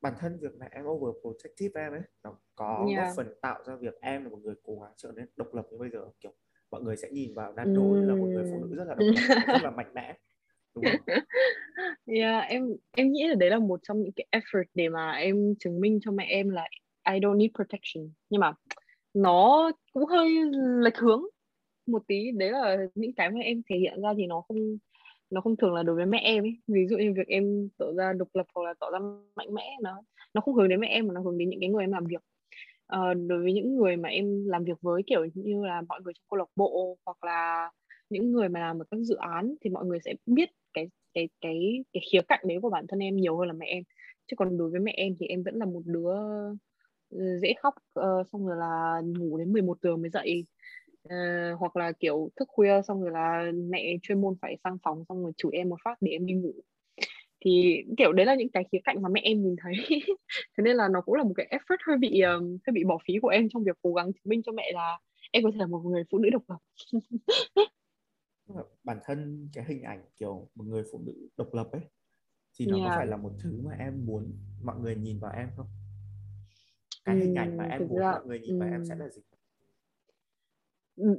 bản 0.00 0.14
thân 0.18 0.38
việc 0.40 0.54
này 0.56 0.68
em 0.72 0.84
overprotective 0.86 1.82
em 1.82 1.92
ấy 1.92 2.02
nó 2.24 2.38
có 2.54 2.86
yeah. 2.88 3.06
góp 3.06 3.16
phần 3.16 3.34
tạo 3.42 3.62
ra 3.66 3.76
việc 3.76 4.00
em 4.00 4.24
là 4.24 4.30
một 4.30 4.38
người 4.42 4.54
cố 4.62 4.80
gắng 4.80 4.92
trở 4.96 5.12
nên 5.16 5.26
độc 5.36 5.54
lập 5.54 5.66
như 5.70 5.78
bây 5.78 5.90
giờ 5.90 6.04
kiểu 6.20 6.32
mọi 6.70 6.82
người 6.82 6.96
sẽ 6.96 7.08
nhìn 7.10 7.34
vào 7.34 7.52
Nando 7.52 7.80
mm. 7.80 8.00
như 8.00 8.06
là 8.06 8.14
một 8.14 8.26
người 8.26 8.44
phụ 8.52 8.64
nữ 8.64 8.76
rất 8.76 8.84
là 8.84 8.94
độc 8.94 9.08
lập 9.14 9.42
rất 9.46 9.62
là 9.62 9.70
mạnh 9.70 9.94
mẽ 9.94 10.16
đúng 10.74 10.84
không? 10.84 11.00
Yeah, 12.06 12.48
em 12.48 12.76
em 12.96 13.12
nghĩ 13.12 13.28
là 13.28 13.34
đấy 13.34 13.50
là 13.50 13.58
một 13.58 13.80
trong 13.82 14.02
những 14.02 14.12
cái 14.16 14.26
effort 14.32 14.64
để 14.74 14.88
mà 14.88 15.10
em 15.10 15.54
chứng 15.58 15.80
minh 15.80 15.98
cho 16.02 16.10
mẹ 16.10 16.24
em 16.24 16.48
là 16.50 16.68
I 17.12 17.18
don't 17.18 17.36
need 17.36 17.50
protection 17.54 18.12
nhưng 18.30 18.40
mà 18.40 18.52
nó 19.14 19.72
cũng 19.92 20.06
hơi 20.06 20.28
lệch 20.80 20.96
hướng 20.96 21.22
một 21.86 22.02
tí 22.06 22.30
đấy 22.30 22.50
là 22.50 22.76
những 22.94 23.12
cái 23.14 23.30
mà 23.30 23.40
em 23.40 23.62
thể 23.70 23.76
hiện 23.76 24.02
ra 24.02 24.08
thì 24.16 24.26
nó 24.26 24.40
không 24.48 24.78
nó 25.30 25.40
không 25.40 25.56
thường 25.56 25.74
là 25.74 25.82
đối 25.82 25.96
với 25.96 26.06
mẹ 26.06 26.20
em 26.24 26.44
ấy. 26.44 26.58
Ví 26.66 26.86
dụ 26.86 26.96
như 26.96 27.12
việc 27.16 27.26
em 27.28 27.68
tỏ 27.78 27.92
ra 27.92 28.12
độc 28.12 28.28
lập 28.34 28.46
hoặc 28.54 28.62
là 28.62 28.74
tỏ 28.80 28.90
ra 28.90 28.98
mạnh 29.36 29.54
mẽ 29.54 29.76
nó 29.82 30.02
nó 30.34 30.40
không 30.40 30.54
hướng 30.54 30.68
đến 30.68 30.80
mẹ 30.80 30.88
em 30.88 31.06
mà 31.06 31.14
nó 31.14 31.20
hướng 31.20 31.38
đến 31.38 31.48
những 31.50 31.60
cái 31.60 31.68
người 31.68 31.84
em 31.84 31.92
làm 31.92 32.04
việc. 32.04 32.22
Uh, 32.96 33.16
đối 33.28 33.42
với 33.42 33.52
những 33.52 33.76
người 33.76 33.96
mà 33.96 34.08
em 34.08 34.46
làm 34.46 34.64
việc 34.64 34.78
với 34.80 35.02
kiểu 35.06 35.26
như 35.34 35.64
là 35.64 35.82
mọi 35.88 36.00
người 36.04 36.12
trong 36.14 36.24
câu 36.30 36.38
lạc 36.38 36.48
bộ 36.56 36.98
hoặc 37.06 37.24
là 37.24 37.70
những 38.10 38.32
người 38.32 38.48
mà 38.48 38.60
làm 38.60 38.78
ở 38.82 38.84
các 38.90 39.00
dự 39.00 39.16
án 39.16 39.54
thì 39.60 39.70
mọi 39.70 39.86
người 39.86 39.98
sẽ 40.04 40.14
biết 40.26 40.48
cái 40.72 40.88
cái 41.14 41.28
cái 41.40 41.84
cái 41.92 42.02
khía 42.12 42.20
cạnh 42.28 42.40
đấy 42.48 42.58
của 42.62 42.70
bản 42.70 42.86
thân 42.86 42.98
em 42.98 43.16
nhiều 43.16 43.36
hơn 43.36 43.48
là 43.48 43.54
mẹ 43.54 43.66
em. 43.66 43.82
Chứ 44.26 44.36
còn 44.36 44.58
đối 44.58 44.70
với 44.70 44.80
mẹ 44.80 44.92
em 44.96 45.16
thì 45.20 45.26
em 45.26 45.42
vẫn 45.42 45.54
là 45.54 45.66
một 45.66 45.82
đứa 45.84 46.14
ừ, 47.10 47.38
dễ 47.42 47.54
khóc 47.62 47.74
uh, 48.00 48.26
xong 48.32 48.46
rồi 48.46 48.56
là 48.56 49.00
ngủ 49.04 49.38
đến 49.38 49.52
11 49.52 49.78
giờ 49.82 49.96
mới 49.96 50.10
dậy 50.10 50.44
uh, 51.04 51.58
hoặc 51.58 51.76
là 51.76 51.92
kiểu 51.92 52.30
thức 52.36 52.48
khuya 52.48 52.82
xong 52.82 53.02
rồi 53.02 53.10
là 53.10 53.52
mẹ 53.54 53.96
chuyên 54.02 54.20
môn 54.20 54.34
phải 54.42 54.56
sang 54.64 54.78
phòng 54.82 55.04
xong 55.08 55.22
rồi 55.22 55.32
chửi 55.36 55.52
em 55.52 55.68
một 55.68 55.76
phát 55.84 55.98
để 56.00 56.12
em 56.12 56.26
đi 56.26 56.34
ngủ. 56.34 56.54
Thì 57.40 57.84
kiểu 57.96 58.12
đấy 58.12 58.26
là 58.26 58.34
những 58.34 58.48
cái 58.48 58.64
khía 58.72 58.78
cạnh 58.84 59.02
mà 59.02 59.08
mẹ 59.08 59.20
em 59.24 59.42
nhìn 59.42 59.56
thấy. 59.62 59.72
Thế 60.56 60.62
nên 60.62 60.76
là 60.76 60.88
nó 60.88 61.00
cũng 61.00 61.14
là 61.14 61.24
một 61.24 61.32
cái 61.36 61.46
effort 61.50 61.76
hơi 61.86 61.96
bị 61.98 62.20
um, 62.20 62.58
hơi 62.66 62.72
bị 62.72 62.84
bỏ 62.84 62.98
phí 63.06 63.14
của 63.22 63.28
em 63.28 63.48
trong 63.48 63.64
việc 63.64 63.76
cố 63.82 63.92
gắng 63.92 64.12
chứng 64.12 64.22
minh 64.24 64.42
cho 64.46 64.52
mẹ 64.52 64.72
là 64.74 64.98
em 65.30 65.44
có 65.44 65.50
thể 65.50 65.58
là 65.58 65.66
một 65.66 65.78
người 65.84 66.04
phụ 66.10 66.18
nữ 66.18 66.28
độc 66.30 66.42
lập. 66.48 66.58
Bản 68.84 68.98
thân 69.04 69.48
cái 69.52 69.64
hình 69.68 69.82
ảnh 69.82 70.04
kiểu 70.16 70.48
một 70.54 70.64
người 70.66 70.82
phụ 70.92 71.00
nữ 71.06 71.28
độc 71.36 71.54
lập 71.54 71.68
ấy 71.72 71.82
thì 72.58 72.66
nó 72.66 72.76
yeah. 72.76 72.88
có 72.88 72.96
phải 72.96 73.06
là 73.06 73.16
một 73.16 73.32
thứ 73.38 73.60
mà 73.64 73.76
em 73.78 74.06
muốn 74.06 74.32
mọi 74.62 74.76
người 74.78 74.96
nhìn 74.96 75.18
vào 75.18 75.32
em 75.36 75.48
không? 75.56 75.66
Cái 77.04 77.16
hình 77.16 77.34
ảnh 77.34 77.56
mà 77.56 77.64
em 77.64 77.88
muốn 77.88 77.98
ra, 77.98 78.12
mọi 78.12 78.26
người 78.26 78.40
nhìn 78.40 78.50
um, 78.50 78.58
vào 78.58 78.68
em 78.68 78.84
sẽ 78.84 78.94
là 78.94 79.08
gì 79.08 79.22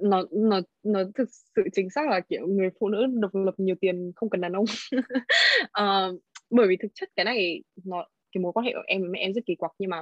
nó 0.01 0.23
nó 0.32 0.61
nó 0.84 1.03
thực 1.15 1.30
sự 1.55 1.61
chính 1.73 1.89
xác 1.89 2.09
là 2.09 2.19
kiểu 2.19 2.47
người 2.47 2.69
phụ 2.80 2.89
nữ 2.89 3.05
độc 3.19 3.36
lập 3.36 3.53
nhiều 3.57 3.75
tiền 3.82 4.11
không 4.15 4.30
cần 4.30 4.41
đàn 4.41 4.53
ông. 4.53 4.65
Uh, 4.95 6.21
bởi 6.49 6.67
vì 6.67 6.77
thực 6.82 6.91
chất 6.93 7.09
cái 7.15 7.25
này 7.25 7.63
nó 7.86 8.05
cái 8.32 8.41
mối 8.41 8.51
quan 8.53 8.65
hệ 8.65 8.73
của 8.73 8.84
em 8.88 9.01
với 9.01 9.09
mẹ 9.09 9.19
em 9.19 9.34
rất 9.34 9.41
kỳ 9.45 9.55
quặc 9.55 9.71
nhưng 9.80 9.89
mà 9.89 9.99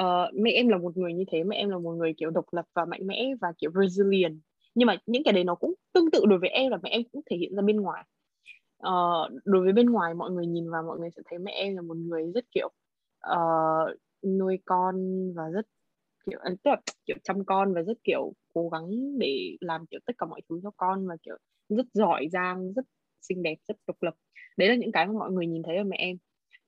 uh, 0.00 0.34
mẹ 0.34 0.50
em 0.50 0.68
là 0.68 0.78
một 0.78 0.96
người 0.96 1.14
như 1.14 1.24
thế 1.32 1.44
mẹ 1.44 1.56
em 1.56 1.68
là 1.68 1.78
một 1.78 1.92
người 1.92 2.14
kiểu 2.16 2.30
độc 2.30 2.44
lập 2.52 2.64
và 2.74 2.84
mạnh 2.84 3.06
mẽ 3.06 3.32
và 3.40 3.52
kiểu 3.58 3.70
resilient. 3.82 4.40
Nhưng 4.74 4.86
mà 4.86 4.96
những 5.06 5.22
cái 5.24 5.32
đấy 5.32 5.44
nó 5.44 5.54
cũng 5.54 5.74
tương 5.92 6.10
tự 6.10 6.26
đối 6.28 6.38
với 6.38 6.48
em 6.48 6.70
là 6.70 6.78
mẹ 6.82 6.90
em 6.90 7.02
cũng 7.12 7.22
thể 7.30 7.36
hiện 7.36 7.56
ra 7.56 7.62
bên 7.62 7.80
ngoài. 7.80 8.04
Uh, 8.86 9.42
đối 9.44 9.64
với 9.64 9.72
bên 9.72 9.90
ngoài 9.90 10.14
mọi 10.14 10.30
người 10.30 10.46
nhìn 10.46 10.70
vào 10.70 10.82
mọi 10.82 10.98
người 10.98 11.10
sẽ 11.16 11.22
thấy 11.30 11.38
mẹ 11.38 11.52
em 11.52 11.76
là 11.76 11.82
một 11.82 11.96
người 11.96 12.32
rất 12.34 12.44
kiểu 12.54 12.70
uh, 13.32 13.96
nuôi 14.22 14.58
con 14.64 14.96
và 15.34 15.42
rất 15.54 15.66
kiểu 16.30 16.38
à, 16.42 16.50
tức 16.64 16.70
là 16.70 16.76
kiểu 17.06 17.16
chăm 17.22 17.44
con 17.44 17.74
và 17.74 17.82
rất 17.82 17.98
kiểu 18.04 18.32
cố 18.52 18.68
gắng 18.68 19.18
để 19.18 19.56
làm 19.60 19.86
kiểu 19.86 20.00
tất 20.06 20.12
cả 20.18 20.26
mọi 20.26 20.40
thứ 20.48 20.60
cho 20.62 20.70
con 20.76 21.06
và 21.06 21.16
kiểu 21.22 21.36
rất 21.68 21.86
giỏi 21.92 22.28
giang 22.32 22.72
rất 22.72 22.84
xinh 23.20 23.42
đẹp 23.42 23.54
rất 23.68 23.76
độc 23.86 24.02
lập. 24.02 24.14
Đấy 24.56 24.68
là 24.68 24.74
những 24.74 24.92
cái 24.92 25.06
mà 25.06 25.12
mọi 25.12 25.30
người 25.30 25.46
nhìn 25.46 25.62
thấy 25.62 25.76
ở 25.76 25.84
mẹ 25.84 25.96
em. 25.96 26.16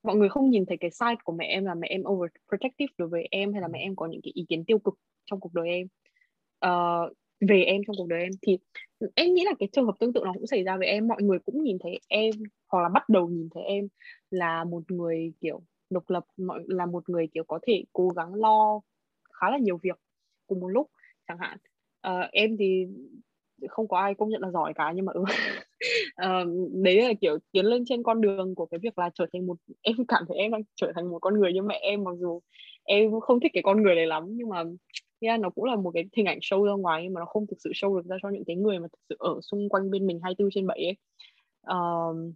Mọi 0.02 0.16
người 0.16 0.28
không 0.28 0.50
nhìn 0.50 0.66
thấy 0.66 0.76
cái 0.80 0.90
side 0.90 1.16
của 1.24 1.32
mẹ 1.32 1.46
em 1.46 1.64
là 1.64 1.74
mẹ 1.74 1.88
em 1.88 2.02
overprotective 2.08 2.92
đối 2.98 3.08
với 3.08 3.28
em 3.30 3.52
hay 3.52 3.62
là 3.62 3.68
mẹ 3.68 3.78
em 3.78 3.96
có 3.96 4.06
những 4.06 4.20
cái 4.22 4.32
ý 4.34 4.46
kiến 4.48 4.64
tiêu 4.64 4.78
cực 4.78 4.94
trong 5.24 5.40
cuộc 5.40 5.54
đời 5.54 5.68
em. 5.68 5.86
Uh, 6.66 7.12
về 7.48 7.62
em 7.62 7.80
trong 7.86 7.96
cuộc 7.98 8.08
đời 8.08 8.22
em. 8.22 8.30
Thì 8.42 8.58
em 9.14 9.34
nghĩ 9.34 9.44
là 9.44 9.52
cái 9.58 9.68
trường 9.72 9.86
hợp 9.86 9.94
tương 10.00 10.12
tự 10.12 10.20
nó 10.24 10.32
cũng 10.32 10.46
xảy 10.46 10.62
ra 10.62 10.76
với 10.76 10.86
em. 10.86 11.08
Mọi 11.08 11.22
người 11.22 11.38
cũng 11.38 11.62
nhìn 11.62 11.78
thấy 11.82 12.00
em 12.08 12.30
hoặc 12.68 12.82
là 12.82 12.88
bắt 12.88 13.08
đầu 13.08 13.28
nhìn 13.28 13.48
thấy 13.54 13.62
em 13.62 13.88
là 14.30 14.64
một 14.64 14.90
người 14.90 15.32
kiểu 15.40 15.62
độc 15.90 16.10
lập 16.10 16.24
mọi 16.36 16.62
là 16.66 16.86
một 16.86 17.08
người 17.08 17.26
kiểu 17.34 17.44
có 17.44 17.58
thể 17.62 17.84
cố 17.92 18.08
gắng 18.08 18.34
lo 18.34 18.80
khá 19.32 19.50
là 19.50 19.58
nhiều 19.58 19.78
việc 19.82 19.98
cùng 20.46 20.60
một 20.60 20.68
lúc 20.68 20.90
chẳng 21.28 21.38
hạn 21.40 21.58
uh, 22.08 22.30
em 22.32 22.56
thì 22.56 22.86
không 23.68 23.88
có 23.88 23.98
ai 23.98 24.14
công 24.14 24.28
nhận 24.28 24.40
là 24.40 24.50
giỏi 24.50 24.72
cả 24.74 24.92
nhưng 24.94 25.04
mà 25.04 25.12
ừ. 25.12 25.22
uh, 26.42 26.70
đấy 26.72 27.02
là 27.02 27.12
kiểu 27.20 27.38
tiến 27.52 27.66
lên 27.66 27.84
trên 27.86 28.02
con 28.02 28.20
đường 28.20 28.54
của 28.54 28.66
cái 28.66 28.80
việc 28.82 28.98
là 28.98 29.10
trở 29.14 29.26
thành 29.32 29.46
một 29.46 29.56
em 29.82 29.96
cảm 30.08 30.24
thấy 30.28 30.36
em 30.36 30.52
đang 30.52 30.62
trở 30.74 30.92
thành 30.94 31.10
một 31.10 31.18
con 31.18 31.40
người 31.40 31.52
như 31.52 31.62
mẹ 31.62 31.78
em 31.82 32.04
mặc 32.04 32.14
dù 32.18 32.40
em 32.84 33.20
không 33.20 33.40
thích 33.40 33.52
cái 33.54 33.62
con 33.62 33.82
người 33.82 33.94
này 33.94 34.06
lắm 34.06 34.24
nhưng 34.28 34.48
mà 34.48 34.64
yeah, 35.20 35.40
nó 35.40 35.50
cũng 35.50 35.64
là 35.64 35.76
một 35.76 35.90
cái 35.94 36.04
hình 36.16 36.26
ảnh 36.26 36.38
show 36.38 36.64
ra 36.64 36.72
ngoài 36.72 37.02
nhưng 37.02 37.12
mà 37.12 37.20
nó 37.20 37.26
không 37.26 37.46
thực 37.46 37.56
sự 37.64 37.70
show 37.74 37.96
được 37.96 38.06
ra 38.08 38.16
cho 38.22 38.28
những 38.28 38.44
cái 38.46 38.56
người 38.56 38.78
mà 38.78 38.88
thực 38.88 39.00
sự 39.08 39.16
ở 39.18 39.40
xung 39.42 39.68
quanh 39.68 39.90
bên 39.90 40.06
mình 40.06 40.20
24 40.22 40.50
trên 40.54 40.66
7 40.66 40.78
ấy 40.78 40.96
um, 41.66 42.32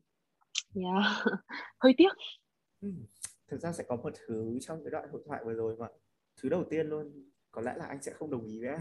yeah. 0.74 1.04
hơi 1.80 1.94
tiếc 1.96 2.12
ừ. 2.80 2.88
thực 3.48 3.60
ra 3.60 3.72
sẽ 3.72 3.84
có 3.88 3.96
một 3.96 4.12
thứ 4.26 4.58
trong 4.60 4.84
cái 4.84 4.90
đoạn 4.90 5.08
hội 5.12 5.22
thoại 5.26 5.42
vừa 5.44 5.54
rồi 5.54 5.76
mà 5.78 5.86
thứ 6.42 6.48
đầu 6.48 6.64
tiên 6.70 6.86
luôn 6.86 7.30
có 7.50 7.62
lẽ 7.62 7.74
là 7.76 7.84
anh 7.86 8.02
sẽ 8.02 8.12
không 8.12 8.30
đồng 8.30 8.46
ý 8.46 8.60
với 8.60 8.68
em 8.68 8.80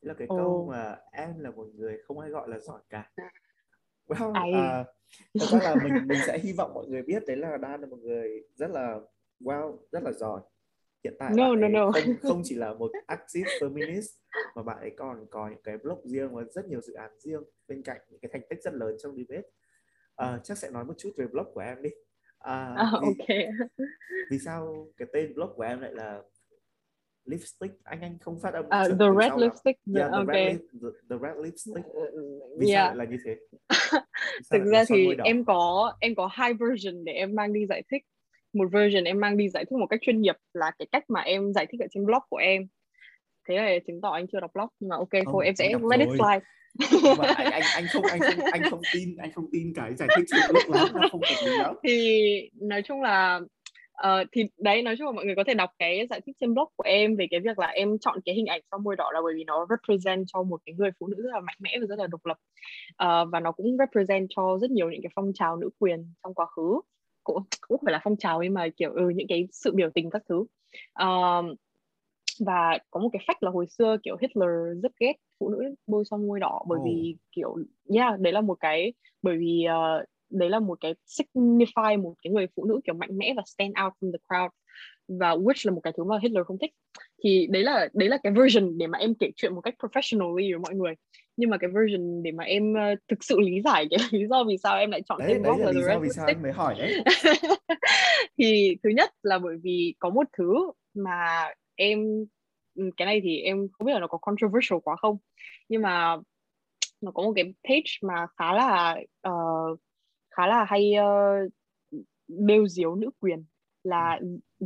là 0.00 0.14
cái 0.14 0.28
oh. 0.30 0.36
câu 0.36 0.68
mà 0.70 0.96
em 1.12 1.38
là 1.38 1.50
một 1.50 1.66
người 1.74 1.98
không 2.04 2.18
ai 2.18 2.30
gọi 2.30 2.48
là 2.48 2.58
giỏi 2.58 2.80
cả. 2.90 3.10
Well, 4.06 4.32
à, 4.54 4.84
thật 5.40 5.46
ra 5.52 5.58
là 5.60 5.76
mình 5.84 5.94
mình 6.06 6.18
sẽ 6.26 6.38
hy 6.38 6.52
vọng 6.52 6.74
mọi 6.74 6.86
người 6.86 7.02
biết 7.02 7.22
đấy 7.26 7.36
là 7.36 7.58
Dan 7.62 7.80
là 7.80 7.86
một 7.86 7.98
người 7.98 8.42
rất 8.54 8.70
là 8.70 9.00
wow 9.40 9.76
rất 9.92 10.02
là 10.02 10.12
giỏi. 10.12 10.40
Hiện 11.04 11.14
tại 11.18 11.32
no, 11.36 11.54
no, 11.54 11.68
no. 11.68 11.90
không 11.92 12.14
không 12.22 12.40
chỉ 12.44 12.54
là 12.54 12.74
một 12.74 12.90
active 13.06 13.50
feminist 13.60 14.06
mà 14.54 14.62
bạn 14.62 14.78
ấy 14.78 14.90
còn 14.96 15.26
có 15.30 15.48
những 15.48 15.62
cái 15.62 15.78
blog 15.78 16.00
riêng 16.04 16.34
và 16.34 16.42
rất 16.54 16.68
nhiều 16.68 16.80
dự 16.80 16.94
án 16.94 17.10
riêng 17.18 17.42
bên 17.68 17.82
cạnh 17.82 18.00
những 18.08 18.20
cái 18.20 18.30
thành 18.32 18.42
tích 18.50 18.62
rất 18.62 18.74
lớn 18.74 18.96
trong 19.02 19.16
debate. 19.16 19.48
À, 20.16 20.40
chắc 20.44 20.58
sẽ 20.58 20.70
nói 20.70 20.84
một 20.84 20.94
chút 20.98 21.10
về 21.16 21.26
blog 21.26 21.46
của 21.54 21.60
em 21.60 21.82
đi. 21.82 21.90
À, 22.38 22.74
à, 22.76 22.92
vì, 23.02 23.06
ok. 23.06 23.38
vì 24.30 24.38
sao 24.38 24.88
cái 24.96 25.08
tên 25.12 25.34
blog 25.34 25.52
của 25.56 25.62
em 25.62 25.80
lại 25.80 25.92
là 25.92 26.22
lipstick 27.26 27.84
anh 27.84 28.00
anh 28.00 28.18
không 28.20 28.38
phát 28.42 28.54
âm 28.54 28.64
uh, 28.64 28.98
the 29.00 29.06
red 29.20 29.32
lipstick 29.36 29.80
yeah, 29.96 30.10
the, 30.12 30.18
okay. 30.18 30.44
red, 30.44 30.56
the, 30.82 30.88
the 31.10 31.16
red 31.22 31.44
lipstick. 31.44 31.86
Vì 32.58 32.70
yeah. 32.70 32.88
sao 32.88 32.94
lại 32.94 32.96
là 32.96 33.04
như 33.04 33.16
thế? 33.24 33.36
Thực 34.50 34.64
ra 34.72 34.84
thì 34.88 35.08
em 35.24 35.44
có 35.44 35.92
em 36.00 36.14
có 36.14 36.26
hai 36.32 36.54
version 36.54 37.04
để 37.04 37.12
em 37.12 37.34
mang 37.34 37.52
đi 37.52 37.66
giải 37.66 37.82
thích. 37.90 38.02
Một 38.52 38.68
version 38.72 39.04
em 39.04 39.20
mang 39.20 39.36
đi 39.36 39.48
giải 39.48 39.64
thích 39.64 39.78
một 39.78 39.86
cách 39.86 40.00
chuyên 40.02 40.20
nghiệp 40.20 40.36
là 40.52 40.72
cái 40.78 40.86
cách 40.92 41.04
mà 41.10 41.20
em 41.20 41.52
giải 41.52 41.66
thích 41.66 41.80
ở 41.80 41.86
trên 41.90 42.06
blog 42.06 42.22
của 42.28 42.36
em. 42.36 42.66
Thế 43.48 43.56
là 43.56 43.70
chứng 43.86 44.00
tỏ 44.00 44.10
anh 44.10 44.26
chưa 44.32 44.40
đọc 44.40 44.50
blog 44.54 44.68
nhưng 44.80 44.88
mà 44.88 44.96
ok 44.96 45.10
không, 45.24 45.32
thôi 45.32 45.44
em 45.44 45.54
sẽ 45.56 45.72
let 45.90 46.00
it 46.00 46.08
slide. 46.08 46.40
Mà 47.18 47.26
anh, 47.36 47.52
anh 47.52 47.62
anh 47.74 47.84
không 47.92 48.02
anh 48.10 48.20
không 48.20 48.44
anh 48.52 48.62
không 48.70 48.80
tin 48.92 49.16
anh 49.16 49.32
không 49.32 49.46
tin 49.52 49.72
cái 49.74 49.94
giải 49.94 50.08
thích 50.16 50.24
trên 50.28 50.40
blog 50.68 51.00
nó 51.00 51.08
không 51.10 51.20
hợp 51.20 51.46
lý 51.46 51.58
lắm. 51.58 51.74
Thì 51.84 52.50
nói 52.60 52.82
chung 52.82 53.02
là 53.02 53.40
Uh, 54.02 54.28
thì 54.32 54.42
đấy 54.58 54.82
nói 54.82 54.94
chung 54.98 55.06
là 55.06 55.12
mọi 55.12 55.24
người 55.24 55.34
có 55.34 55.44
thể 55.46 55.54
đọc 55.54 55.70
cái 55.78 56.06
giải 56.10 56.20
thích 56.26 56.36
trên 56.40 56.54
blog 56.54 56.68
của 56.76 56.84
em 56.86 57.16
về 57.16 57.26
cái 57.30 57.40
việc 57.40 57.58
là 57.58 57.66
em 57.66 57.98
chọn 57.98 58.18
cái 58.24 58.34
hình 58.34 58.46
ảnh 58.46 58.60
son 58.70 58.84
môi 58.84 58.96
đỏ 58.96 59.10
là 59.14 59.20
bởi 59.22 59.34
vì 59.36 59.44
nó 59.44 59.66
represent 59.70 60.24
cho 60.32 60.42
một 60.42 60.60
cái 60.66 60.74
người 60.78 60.90
phụ 61.00 61.06
nữ 61.06 61.16
rất 61.22 61.30
là 61.32 61.40
mạnh 61.40 61.56
mẽ 61.58 61.70
và 61.80 61.86
rất 61.86 61.98
là 61.98 62.06
độc 62.06 62.26
lập. 62.26 62.38
Uh, 62.90 63.32
và 63.32 63.40
nó 63.40 63.52
cũng 63.52 63.76
represent 63.78 64.26
cho 64.36 64.58
rất 64.60 64.70
nhiều 64.70 64.90
những 64.90 65.02
cái 65.02 65.10
phong 65.14 65.32
trào 65.34 65.56
nữ 65.56 65.70
quyền 65.78 66.12
trong 66.22 66.34
quá 66.34 66.46
khứ. 66.46 66.80
Cũng 67.24 67.42
cũng 67.68 67.80
phải 67.84 67.92
là 67.92 68.00
phong 68.04 68.16
trào 68.16 68.42
nhưng 68.42 68.54
mà 68.54 68.68
kiểu 68.76 68.92
ừ, 68.92 69.08
những 69.14 69.26
cái 69.28 69.48
sự 69.52 69.72
biểu 69.74 69.90
tình 69.94 70.10
các 70.10 70.22
thứ. 70.28 70.36
Uh, 71.02 71.56
và 72.40 72.78
có 72.90 73.00
một 73.00 73.08
cái 73.12 73.22
fact 73.26 73.36
là 73.40 73.50
hồi 73.50 73.66
xưa 73.66 73.96
kiểu 74.02 74.16
Hitler 74.20 74.82
rất 74.82 74.92
ghét 75.00 75.12
phụ 75.40 75.48
nữ 75.48 75.74
bôi 75.86 76.04
son 76.04 76.26
môi 76.28 76.40
đỏ 76.40 76.64
bởi 76.68 76.78
oh. 76.78 76.84
vì 76.84 77.16
kiểu 77.32 77.56
yeah 77.94 78.20
đấy 78.20 78.32
là 78.32 78.40
một 78.40 78.56
cái 78.60 78.92
bởi 79.22 79.36
vì 79.36 79.66
uh, 79.68 80.08
đấy 80.30 80.50
là 80.50 80.60
một 80.60 80.78
cái 80.80 80.94
signify 81.06 82.02
một 82.02 82.14
cái 82.22 82.32
người 82.32 82.46
phụ 82.56 82.64
nữ 82.64 82.80
kiểu 82.84 82.94
mạnh 82.94 83.18
mẽ 83.18 83.34
và 83.36 83.42
stand 83.46 83.72
out 83.84 83.92
from 84.00 84.12
the 84.12 84.18
crowd 84.28 84.48
và 85.08 85.30
which 85.30 85.68
là 85.68 85.72
một 85.72 85.80
cái 85.80 85.92
thứ 85.96 86.04
mà 86.04 86.18
Hitler 86.22 86.44
không 86.46 86.58
thích. 86.58 86.70
Thì 87.24 87.46
đấy 87.50 87.62
là 87.62 87.88
đấy 87.92 88.08
là 88.08 88.18
cái 88.22 88.32
version 88.32 88.78
để 88.78 88.86
mà 88.86 88.98
em 88.98 89.14
kể 89.14 89.30
chuyện 89.36 89.54
một 89.54 89.60
cách 89.60 89.74
professionally 89.78 90.52
với 90.52 90.58
mọi 90.58 90.74
người. 90.74 90.94
Nhưng 91.36 91.50
mà 91.50 91.56
cái 91.58 91.70
version 91.70 92.22
để 92.22 92.32
mà 92.32 92.44
em 92.44 92.72
uh, 92.72 92.98
thực 93.08 93.24
sự 93.24 93.40
lý 93.40 93.62
giải 93.64 93.86
cái 93.90 93.98
lý 94.10 94.26
do 94.30 94.44
vì 94.44 94.56
sao 94.62 94.76
em 94.76 94.90
lại 94.90 95.02
chọn 95.08 95.18
đấy, 95.18 95.28
tên 95.28 95.42
là, 95.42 95.56
là 95.58 95.72
lý 95.72 95.82
do 95.82 95.98
vì 95.98 96.08
sao 96.08 96.26
em 96.26 96.42
mới 96.42 96.52
hỏi 96.52 96.74
đấy. 96.78 97.04
Thì 98.38 98.76
thứ 98.82 98.90
nhất 98.90 99.10
là 99.22 99.38
bởi 99.38 99.56
vì 99.62 99.94
có 99.98 100.10
một 100.10 100.26
thứ 100.38 100.54
mà 100.94 101.50
em 101.74 102.26
ừ, 102.74 102.90
cái 102.96 103.06
này 103.06 103.20
thì 103.24 103.40
em 103.40 103.68
không 103.72 103.86
biết 103.86 103.92
là 103.92 104.00
nó 104.00 104.06
có 104.06 104.18
controversial 104.18 104.78
quá 104.84 104.96
không. 104.96 105.16
Nhưng 105.68 105.82
mà 105.82 106.16
nó 107.00 107.10
có 107.10 107.22
một 107.22 107.32
cái 107.36 107.44
page 107.44 107.90
mà 108.02 108.26
khá 108.36 108.52
là 108.52 108.96
uh, 109.28 109.80
khá 110.36 110.46
là 110.46 110.64
hay 110.64 110.92
uh, 111.00 111.52
bêu 112.28 112.68
diếu 112.68 112.94
nữ 112.94 113.10
quyền 113.20 113.44
là 113.82 114.20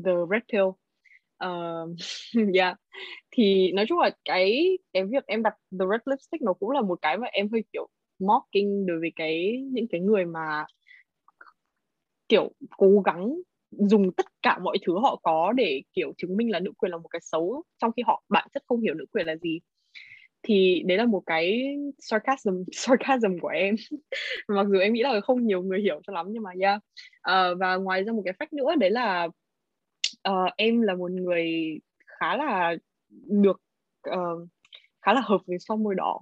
the 0.05 0.13
red 0.31 0.43
pill. 0.53 0.67
Uh, 1.45 1.97
yeah. 2.55 2.77
Thì 3.31 3.73
nói 3.73 3.85
chung 3.89 3.99
là 3.99 4.11
cái 4.25 4.79
cái 4.93 5.05
việc 5.05 5.27
em 5.27 5.43
đặt 5.43 5.55
the 5.73 5.87
red 5.91 6.01
lipstick 6.05 6.43
nó 6.43 6.53
cũng 6.53 6.71
là 6.71 6.81
một 6.81 6.99
cái 7.03 7.19
mà 7.19 7.27
em 7.33 7.49
hơi 7.53 7.65
kiểu 7.73 7.89
mocking 8.19 8.87
đối 8.87 9.01
với 9.01 9.13
cái 9.17 9.63
những 9.73 9.87
cái 9.91 10.01
người 10.01 10.25
mà 10.25 10.65
kiểu 12.29 12.53
cố 12.77 13.01
gắng 13.05 13.35
dùng 13.71 14.13
tất 14.17 14.27
cả 14.43 14.59
mọi 14.59 14.77
thứ 14.87 14.99
họ 15.03 15.21
có 15.23 15.53
để 15.57 15.83
kiểu 15.93 16.13
chứng 16.17 16.37
minh 16.37 16.51
là 16.51 16.61
nữ 16.61 16.73
quyền 16.79 16.91
là 16.93 16.99
một 16.99 17.09
cái 17.09 17.21
xấu 17.23 17.63
trong 17.79 17.93
khi 17.97 18.03
họ 18.07 18.23
bản 18.29 18.49
chất 18.55 18.63
không 18.67 18.81
hiểu 18.81 18.95
nữ 18.95 19.05
quyền 19.13 19.27
là 19.27 19.37
gì 19.37 19.61
thì 20.43 20.83
đấy 20.87 20.99
là 20.99 21.07
một 21.07 21.23
cái 21.27 21.77
sarcasm 21.99 22.63
sarcasm 22.73 23.39
của 23.41 23.49
em. 23.49 23.75
Mặc 24.49 24.67
dù 24.71 24.79
em 24.79 24.93
nghĩ 24.93 25.03
là 25.03 25.21
không 25.21 25.47
nhiều 25.47 25.63
người 25.63 25.81
hiểu 25.81 26.01
cho 26.07 26.13
lắm 26.13 26.27
nhưng 26.31 26.43
mà 26.43 26.51
yeah. 26.61 26.81
Uh, 27.31 27.59
và 27.59 27.77
ngoài 27.77 28.05
ra 28.05 28.13
một 28.13 28.23
cái 28.25 28.35
fact 28.39 28.57
nữa 28.57 28.75
đấy 28.81 28.91
là 28.91 29.29
uh, 30.29 30.53
em 30.57 30.81
là 30.81 30.95
một 30.95 31.11
người 31.11 31.79
khá 32.07 32.37
là 32.37 32.77
được 33.11 33.61
uh, 34.11 34.49
khá 35.03 35.13
là 35.13 35.21
hợp 35.25 35.39
với 35.47 35.59
son 35.59 35.83
môi 35.83 35.95
đỏ. 35.95 36.21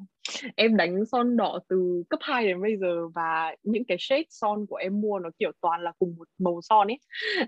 Em 0.57 0.76
đánh 0.76 1.07
son 1.07 1.37
đỏ 1.37 1.59
từ 1.68 2.03
cấp 2.11 2.20
2 2.22 2.47
đến 2.47 2.62
bây 2.62 2.76
giờ 2.76 3.09
và 3.14 3.57
những 3.62 3.85
cái 3.85 3.97
shade 4.01 4.24
son 4.29 4.66
của 4.66 4.76
em 4.76 5.01
mua 5.01 5.18
nó 5.18 5.31
kiểu 5.39 5.53
toàn 5.61 5.83
là 5.83 5.93
cùng 5.99 6.14
một 6.18 6.29
màu 6.39 6.61
son 6.62 6.89
ấy. 6.89 6.99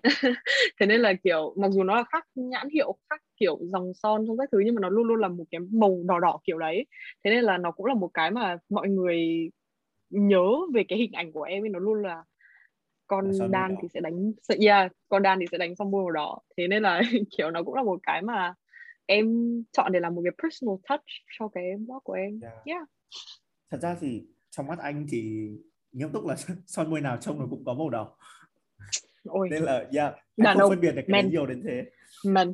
Thế 0.81 0.87
nên 0.87 1.01
là 1.01 1.13
kiểu 1.25 1.55
mặc 1.57 1.69
dù 1.71 1.83
nó 1.83 1.95
là 1.95 2.05
khác 2.05 2.25
nhãn 2.35 2.69
hiệu 2.69 2.97
khác 3.11 3.21
kiểu 3.37 3.59
dòng 3.63 3.93
son 3.95 4.25
trong 4.27 4.39
các 4.39 4.49
thứ 4.53 4.59
nhưng 4.65 4.75
mà 4.75 4.81
nó 4.81 4.89
luôn 4.89 5.07
luôn 5.07 5.21
là 5.21 5.29
một 5.29 5.45
cái 5.51 5.61
màu 5.73 6.03
đỏ 6.07 6.21
đỏ 6.21 6.39
kiểu 6.45 6.59
đấy. 6.59 6.87
Thế 7.25 7.31
nên 7.31 7.45
là 7.45 7.59
nó 7.59 7.71
cũng 7.71 7.87
là 7.87 7.95
một 7.95 8.11
cái 8.15 8.31
mà 8.31 8.57
mọi 8.69 8.89
người 8.89 9.51
nhớ 10.11 10.47
về 10.75 10.85
cái 10.89 10.99
hình 10.99 11.13
ảnh 11.13 11.33
của 11.33 11.43
em 11.43 11.65
ấy 11.65 11.69
nó 11.69 11.79
luôn 11.79 12.03
là 12.03 12.25
con 13.07 13.31
đan 13.51 13.75
thì 13.83 13.89
sẽ 13.95 14.01
đánh 14.01 14.33
yeah, 14.61 14.93
con 15.09 15.23
đan 15.23 15.39
thì 15.41 15.47
sẽ 15.53 15.59
đánh 15.59 15.77
son 15.77 15.91
môi 15.91 16.03
màu 16.03 16.11
đỏ. 16.11 16.39
Thế 16.57 16.69
nên 16.69 16.83
là 16.83 17.01
kiểu 17.39 17.51
nó 17.51 17.63
cũng 17.63 17.75
là 17.75 17.83
một 17.83 18.01
cái 18.03 18.23
mà 18.23 18.55
em 19.11 19.27
chọn 19.73 19.93
để 19.93 20.01
làm 20.01 20.15
một 20.15 20.23
cái 20.25 20.33
personal 20.43 20.75
touch 20.89 21.05
cho 21.39 21.49
cái 21.49 21.65
blog 21.77 21.99
của 22.05 22.13
em 22.13 22.41
yeah. 22.43 22.55
yeah. 22.65 22.89
thật 23.71 23.79
ra 23.83 23.97
thì 24.01 24.27
trong 24.51 24.67
mắt 24.67 24.79
anh 24.79 25.07
thì 25.11 25.49
nghiêm 25.93 26.13
túc 26.13 26.27
là 26.27 26.37
son 26.67 26.91
môi 26.91 27.01
nào 27.01 27.17
trông 27.17 27.39
nó 27.39 27.47
cũng 27.51 27.65
có 27.65 27.75
màu 27.75 27.91
đỏ 27.91 28.17
Ôi. 29.25 29.49
nên 29.51 29.63
là 29.63 29.89
yeah 29.93 30.15
anh 30.37 30.59
không 30.59 30.71
phân 30.71 30.81
biệt 30.81 30.93
được 30.93 31.03
cái 31.09 31.25
nhiều 31.25 31.47
đến 31.47 31.63
thế 31.65 31.91
mình 32.25 32.53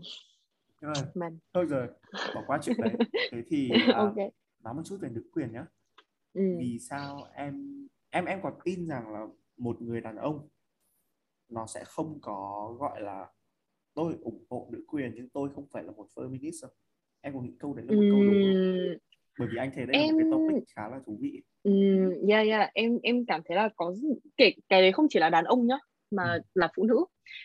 mình 1.15 1.39
thôi 1.55 1.65
rồi 1.65 1.89
bỏ 2.35 2.43
qua 2.47 2.59
chuyện 2.63 2.77
đấy 2.79 2.95
thế 3.33 3.43
thì 3.47 3.71
uh, 3.91 3.95
okay. 3.95 4.31
nói 4.65 4.75
một 4.75 4.83
chút 4.85 4.97
về 5.01 5.09
nữ 5.09 5.23
quyền 5.33 5.53
nhé 5.53 5.65
ừ. 6.33 6.43
vì 6.59 6.79
sao 6.91 7.29
em 7.35 7.87
em 8.11 8.25
em 8.25 8.43
có 8.43 8.53
tin 8.65 8.89
rằng 8.89 9.13
là 9.13 9.27
một 9.57 9.83
người 9.83 10.01
đàn 10.01 10.17
ông 10.17 10.49
nó 11.49 11.67
sẽ 11.67 11.85
không 11.85 12.19
có 12.21 12.73
gọi 12.79 13.01
là 13.01 13.27
tôi 13.97 14.15
ủng 14.21 14.45
hộ 14.51 14.69
nữ 14.73 14.85
quyền 14.87 15.13
nhưng 15.15 15.29
tôi 15.29 15.49
không 15.55 15.67
phải 15.73 15.85
là 15.85 15.93
một 15.93 16.07
feminist 16.15 16.69
em 17.21 17.35
có 17.35 17.41
nghĩ 17.41 17.53
câu 17.59 17.75
đấy 17.75 17.87
là 17.89 17.95
một 17.95 18.03
câu 18.11 18.25
đúng 18.25 18.43
không? 18.43 18.99
Bởi 19.39 19.49
vì 19.53 19.57
anh 19.59 19.71
thấy 19.75 19.87
đây 19.87 20.03
em... 20.03 20.19
là 20.19 20.25
một 20.25 20.31
cái 20.31 20.55
topic 20.55 20.69
khá 20.77 20.89
là 20.89 21.01
thú 21.07 21.19
vị. 21.21 21.43
Um, 21.63 22.29
yeah 22.29 22.47
yeah. 22.47 22.71
Em 22.75 22.99
em 23.03 23.25
cảm 23.27 23.41
thấy 23.45 23.57
là 23.57 23.69
có 23.77 23.95
kể 24.37 24.53
cái 24.69 24.83
đấy 24.83 24.93
không 24.93 25.07
chỉ 25.11 25.19
là 25.19 25.31
đàn 25.31 25.45
ông 25.45 25.67
nhá 25.67 25.79
mà 26.11 26.33
ừ. 26.33 26.41
là 26.55 26.69
phụ 26.77 26.85
nữ. 26.85 27.05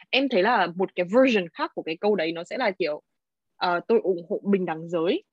Em 0.09 0.29
thấy 0.29 0.43
là 0.43 0.67
một 0.75 0.95
cái 0.95 1.05
version 1.05 1.47
khác 1.53 1.71
của 1.75 1.83
cái 1.83 1.97
câu 1.97 2.15
đấy 2.15 2.31
nó 2.31 2.43
sẽ 2.43 2.57
là 2.57 2.71
kiểu 2.71 2.95
uh, 3.65 3.83
tôi 3.87 3.99
ủng 4.03 4.25
hộ 4.29 4.41
bình 4.43 4.65
đẳng 4.65 4.89
giới. 4.89 5.23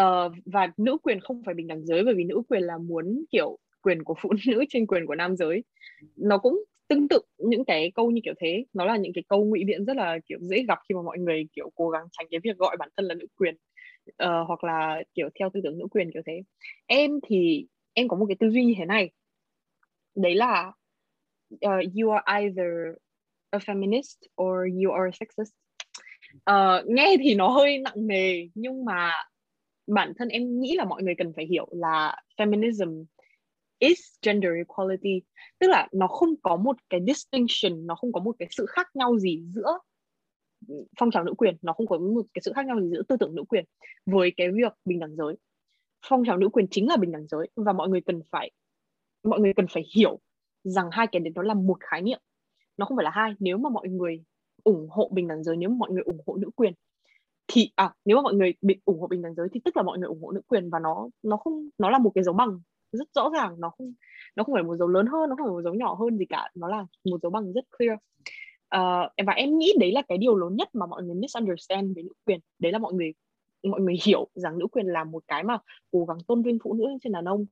Uh, 0.00 0.32
và 0.44 0.72
nữ 0.76 0.98
quyền 1.02 1.20
không 1.20 1.42
phải 1.44 1.54
bình 1.54 1.66
đẳng 1.66 1.86
giới 1.86 2.04
bởi 2.04 2.14
vì 2.14 2.24
nữ 2.24 2.42
quyền 2.48 2.62
là 2.62 2.78
muốn 2.78 3.24
kiểu 3.30 3.58
quyền 3.82 4.04
của 4.04 4.14
phụ 4.22 4.32
nữ 4.46 4.64
trên 4.68 4.86
quyền 4.86 5.06
của 5.06 5.14
nam 5.14 5.36
giới. 5.36 5.64
Nó 6.16 6.38
cũng 6.38 6.64
tương 6.88 7.08
tự 7.08 7.18
những 7.38 7.64
cái 7.64 7.92
câu 7.94 8.10
như 8.10 8.20
kiểu 8.24 8.34
thế. 8.40 8.64
Nó 8.72 8.84
là 8.84 8.96
những 8.96 9.12
cái 9.14 9.24
câu 9.28 9.44
ngụy 9.44 9.64
biện 9.64 9.84
rất 9.84 9.96
là 9.96 10.18
kiểu 10.26 10.38
dễ 10.40 10.64
gặp 10.68 10.78
khi 10.88 10.94
mà 10.94 11.02
mọi 11.02 11.18
người 11.18 11.46
kiểu 11.52 11.70
cố 11.74 11.88
gắng 11.88 12.06
tránh 12.12 12.26
cái 12.30 12.40
việc 12.44 12.56
gọi 12.56 12.76
bản 12.76 12.88
thân 12.96 13.06
là 13.06 13.14
nữ 13.14 13.26
quyền 13.36 13.54
uh, 14.10 14.46
hoặc 14.46 14.64
là 14.64 15.02
kiểu 15.14 15.28
theo 15.38 15.50
tư 15.54 15.60
tưởng 15.64 15.78
nữ 15.78 15.86
quyền 15.90 16.10
kiểu 16.12 16.22
thế. 16.26 16.42
Em 16.86 17.10
thì 17.28 17.66
em 17.92 18.08
có 18.08 18.16
một 18.16 18.26
cái 18.28 18.36
tư 18.40 18.50
duy 18.50 18.64
như 18.64 18.74
thế 18.78 18.84
này. 18.84 19.10
Đấy 20.14 20.34
là 20.34 20.72
uh, 21.54 21.84
you 22.00 22.10
are 22.10 22.22
either 22.26 22.96
a 23.50 23.58
feminist 23.58 24.16
or 24.42 24.68
you 24.84 24.92
are 24.92 25.10
a 25.10 25.16
sexist. 25.20 25.54
Uh, 26.50 26.90
nghe 26.90 27.16
thì 27.20 27.34
nó 27.34 27.48
hơi 27.48 27.78
nặng 27.78 28.06
nề 28.06 28.48
nhưng 28.54 28.84
mà 28.84 29.12
bản 29.86 30.12
thân 30.18 30.28
em 30.28 30.60
nghĩ 30.60 30.74
là 30.76 30.84
mọi 30.84 31.02
người 31.02 31.14
cần 31.18 31.32
phải 31.36 31.46
hiểu 31.46 31.68
là 31.70 32.16
feminism 32.36 33.04
is 33.78 34.00
gender 34.22 34.52
equality. 34.56 35.22
Tức 35.58 35.66
là 35.70 35.88
nó 35.92 36.06
không 36.06 36.34
có 36.42 36.56
một 36.56 36.76
cái 36.90 37.00
distinction, 37.06 37.86
nó 37.86 37.94
không 37.94 38.12
có 38.12 38.20
một 38.20 38.36
cái 38.38 38.48
sự 38.50 38.66
khác 38.68 38.86
nhau 38.94 39.18
gì 39.18 39.42
giữa 39.54 39.78
phong 40.98 41.10
trào 41.10 41.24
nữ 41.24 41.34
quyền, 41.38 41.56
nó 41.62 41.72
không 41.72 41.86
có 41.86 41.98
một 41.98 42.26
cái 42.34 42.42
sự 42.44 42.52
khác 42.54 42.66
nhau 42.66 42.80
gì 42.80 42.88
giữa 42.90 43.02
tư 43.02 43.16
tưởng 43.20 43.34
nữ 43.34 43.44
quyền 43.48 43.64
với 44.06 44.32
cái 44.36 44.50
việc 44.50 44.72
bình 44.84 44.98
đẳng 44.98 45.16
giới. 45.16 45.36
Phong 46.08 46.24
trào 46.24 46.36
nữ 46.36 46.48
quyền 46.48 46.66
chính 46.70 46.88
là 46.88 46.96
bình 46.96 47.12
đẳng 47.12 47.26
giới 47.26 47.48
và 47.56 47.72
mọi 47.72 47.88
người 47.88 48.00
cần 48.00 48.20
phải, 48.30 48.50
mọi 49.22 49.40
người 49.40 49.52
cần 49.56 49.66
phải 49.70 49.82
hiểu 49.96 50.20
rằng 50.64 50.88
hai 50.92 51.06
cái 51.06 51.20
đấy 51.20 51.32
nó 51.34 51.42
là 51.42 51.54
một 51.54 51.76
khái 51.80 52.02
niệm. 52.02 52.20
Nó 52.76 52.86
không 52.86 52.96
phải 52.96 53.04
là 53.04 53.10
hai. 53.10 53.32
Nếu 53.38 53.58
mà 53.58 53.70
mọi 53.70 53.88
người 53.88 54.24
ủng 54.64 54.88
hộ 54.90 55.10
bình 55.12 55.28
đẳng 55.28 55.44
giới, 55.44 55.56
nếu 55.56 55.68
mà 55.68 55.76
mọi 55.78 55.90
người 55.90 56.02
ủng 56.02 56.20
hộ 56.26 56.36
nữ 56.36 56.50
quyền, 56.56 56.72
thì 57.48 57.70
à 57.74 57.94
nếu 58.04 58.16
mà 58.16 58.22
mọi 58.22 58.34
người 58.34 58.54
bị 58.62 58.80
ủng 58.84 59.00
hộ 59.00 59.06
bình 59.06 59.22
đẳng 59.22 59.34
giới 59.34 59.48
thì 59.52 59.60
tức 59.64 59.76
là 59.76 59.82
mọi 59.82 59.98
người 59.98 60.08
ủng 60.08 60.22
hộ 60.22 60.32
nữ 60.32 60.40
quyền 60.46 60.70
và 60.70 60.78
nó 60.78 61.08
nó 61.22 61.36
không, 61.36 61.68
nó 61.78 61.90
là 61.90 61.98
một 61.98 62.12
cái 62.14 62.24
dấu 62.24 62.34
bằng 62.34 62.60
rất 62.96 63.08
rõ 63.14 63.30
ràng 63.34 63.60
nó 63.60 63.70
không 63.70 63.92
nó 64.36 64.44
không 64.44 64.54
phải 64.54 64.62
một 64.62 64.76
dấu 64.76 64.88
lớn 64.88 65.06
hơn 65.06 65.30
nó 65.30 65.36
không 65.36 65.46
phải 65.46 65.52
một 65.52 65.62
dấu 65.62 65.74
nhỏ 65.74 65.94
hơn 65.94 66.18
gì 66.18 66.24
cả 66.28 66.50
nó 66.54 66.68
là 66.68 66.86
một 67.04 67.20
dấu 67.22 67.30
bằng 67.30 67.52
rất 67.52 67.64
clear. 67.78 67.98
Uh, 68.76 69.26
và 69.26 69.32
em 69.32 69.58
nghĩ 69.58 69.74
đấy 69.80 69.92
là 69.92 70.02
cái 70.08 70.18
điều 70.18 70.36
lớn 70.36 70.56
nhất 70.56 70.68
mà 70.74 70.86
mọi 70.86 71.02
người 71.02 71.14
misunderstand 71.14 71.96
về 71.96 72.02
nữ 72.02 72.12
quyền. 72.26 72.40
Đấy 72.58 72.72
là 72.72 72.78
mọi 72.78 72.92
người 72.92 73.12
mọi 73.62 73.80
người 73.80 73.94
hiểu 74.04 74.28
rằng 74.34 74.58
nữ 74.58 74.66
quyền 74.72 74.86
là 74.86 75.04
một 75.04 75.22
cái 75.28 75.44
mà 75.44 75.58
cố 75.92 76.04
gắng 76.04 76.18
tôn 76.26 76.42
vinh 76.42 76.58
phụ 76.64 76.74
nữ 76.74 76.84
trên 77.02 77.12
đàn 77.12 77.24
ông. 77.24 77.46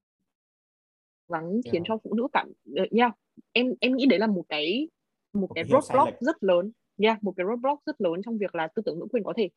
Gắng 1.29 1.61
khiến 1.65 1.75
yeah. 1.75 1.85
cho 1.89 1.99
phụ 2.05 2.15
nữ 2.15 2.27
cảm 2.33 2.53
uh, 2.83 2.91
yeah. 2.91 3.13
em 3.53 3.75
em 3.81 3.97
nghĩ 3.97 4.07
đấy 4.07 4.19
là 4.19 4.27
một 4.27 4.45
cái 4.49 4.89
một, 5.33 5.41
một 5.41 5.49
cái 5.55 5.65
roadblock 5.65 6.21
rất 6.21 6.37
lớn. 6.41 6.73
Yeah, 7.03 7.25
một 7.25 7.33
cái 7.37 7.47
roadblock 7.47 7.85
rất 7.87 8.01
lớn 8.01 8.21
trong 8.25 8.39
việc 8.39 8.55
là 8.55 8.69
tư 8.75 8.83
tưởng 8.87 8.99
nữ 8.99 9.07
quyền 9.11 9.25
có 9.25 9.33
thể 9.37 9.49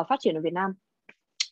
uh, 0.00 0.06
phát 0.08 0.16
triển 0.20 0.34
ở 0.34 0.40
Việt 0.40 0.52
Nam. 0.52 0.72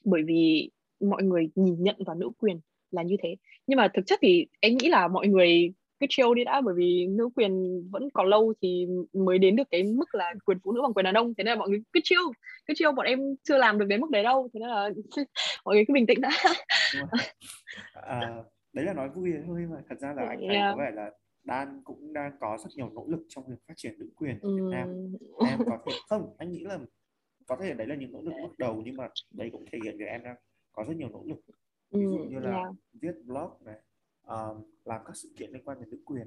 Bởi 0.04 0.22
vì 0.26 0.70
mọi 1.00 1.22
người 1.22 1.50
nhìn 1.54 1.82
nhận 1.82 1.96
vào 2.06 2.16
nữ 2.16 2.30
quyền 2.38 2.60
là 2.90 3.02
như 3.02 3.16
thế. 3.22 3.36
Nhưng 3.66 3.76
mà 3.76 3.88
thực 3.94 4.06
chất 4.06 4.18
thì 4.22 4.46
em 4.60 4.76
nghĩ 4.76 4.88
là 4.88 5.08
mọi 5.08 5.28
người 5.28 5.72
cứ 6.00 6.06
chill 6.10 6.34
đi 6.34 6.44
đã 6.44 6.60
bởi 6.60 6.74
vì 6.76 7.06
nữ 7.06 7.28
quyền 7.34 7.82
vẫn 7.90 8.10
còn 8.14 8.26
lâu 8.26 8.54
thì 8.62 8.86
mới 9.12 9.38
đến 9.38 9.56
được 9.56 9.70
cái 9.70 9.82
mức 9.82 10.14
là 10.14 10.34
quyền 10.44 10.58
phụ 10.64 10.72
nữ 10.72 10.82
bằng 10.82 10.94
quyền 10.94 11.04
đàn 11.04 11.14
ông. 11.14 11.34
Thế 11.34 11.44
nên 11.44 11.52
là 11.52 11.58
mọi 11.58 11.68
người 11.68 11.82
cứ 11.92 12.00
chill 12.04 12.20
cứ 12.66 12.74
chill. 12.76 12.92
Bọn 12.92 13.06
em 13.06 13.20
chưa 13.42 13.58
làm 13.58 13.78
được 13.78 13.86
đến 13.88 14.00
mức 14.00 14.10
đấy 14.10 14.22
đâu. 14.22 14.48
Thế 14.54 14.60
nên 14.60 14.68
là 14.68 14.90
mọi 15.64 15.74
người 15.74 15.84
cứ 15.88 15.94
bình 15.94 16.06
tĩnh 16.06 16.20
đã. 16.20 16.30
À, 17.92 18.34
đấy 18.72 18.84
là 18.84 18.92
nói 18.92 19.08
vui 19.08 19.30
thôi 19.46 19.60
mà 19.70 19.76
thật 19.88 19.96
ra 20.00 20.12
là 20.16 20.26
anh 20.28 20.38
thấy 20.48 20.56
có 20.56 20.76
vẻ 20.78 20.90
là 20.94 21.10
Đan 21.44 21.80
cũng 21.84 22.12
đang 22.12 22.32
có 22.40 22.58
rất 22.64 22.70
nhiều 22.74 22.90
nỗ 22.94 23.04
lực 23.08 23.20
trong 23.28 23.44
việc 23.48 23.56
phát 23.68 23.74
triển 23.76 23.98
nữ 23.98 24.08
quyền 24.16 24.38
ở 24.40 24.56
Việt 24.56 24.70
Nam. 24.70 24.88
Em 25.48 25.58
có 25.66 25.78
thể 25.86 25.92
không 26.08 26.34
anh 26.38 26.52
nghĩ 26.52 26.64
là 26.64 26.78
có 27.46 27.56
thể 27.60 27.74
đấy 27.74 27.86
là 27.86 27.94
những 27.94 28.12
nỗ 28.12 28.20
lực 28.22 28.32
bước 28.42 28.58
đầu 28.58 28.82
nhưng 28.84 28.96
mà 28.96 29.08
đấy 29.30 29.48
cũng 29.52 29.64
thể 29.72 29.78
hiện 29.84 29.98
việc 29.98 30.06
em 30.08 30.22
đang 30.22 30.36
có 30.72 30.84
rất 30.88 30.96
nhiều 30.96 31.08
nỗ 31.08 31.22
lực 31.26 31.38
ví 31.90 32.04
dụ 32.04 32.18
như 32.18 32.38
là 32.38 32.50
yeah. 32.50 32.68
viết 32.92 33.14
blog 33.24 33.50
này 33.60 33.78
uh, 34.26 34.66
làm 34.84 35.00
các 35.04 35.16
sự 35.16 35.32
kiện 35.36 35.50
liên 35.50 35.64
quan 35.64 35.80
đến 35.80 35.90
nữ 35.90 35.98
quyền 36.04 36.26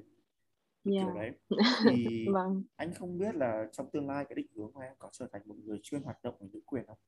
yeah. 0.84 1.06
kiểu 1.06 1.14
đấy 1.14 1.30
thì 1.90 2.26
vâng. 2.32 2.62
anh 2.76 2.94
không 2.94 3.18
biết 3.18 3.34
là 3.34 3.68
trong 3.72 3.90
tương 3.90 4.08
lai 4.08 4.24
cái 4.28 4.36
định 4.36 4.50
hướng 4.56 4.72
của 4.72 4.80
em 4.80 4.92
có 4.98 5.08
trở 5.12 5.26
thành 5.32 5.42
một 5.44 5.56
người 5.64 5.78
chuyên 5.82 6.02
hoạt 6.02 6.22
động 6.22 6.34
về 6.40 6.48
nữ 6.52 6.60
quyền 6.66 6.86
không 6.86 6.98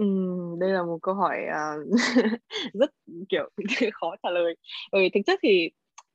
Ừ, 0.00 0.06
đây 0.60 0.70
là 0.72 0.82
một 0.82 0.98
câu 1.02 1.14
hỏi 1.14 1.38
uh, 1.48 2.00
rất 2.72 2.90
kiểu 3.28 3.50
khó 3.92 4.14
trả 4.22 4.30
lời. 4.30 4.56
Ừ, 4.90 4.98
thực 5.14 5.20
chất 5.26 5.38
thì 5.42 5.70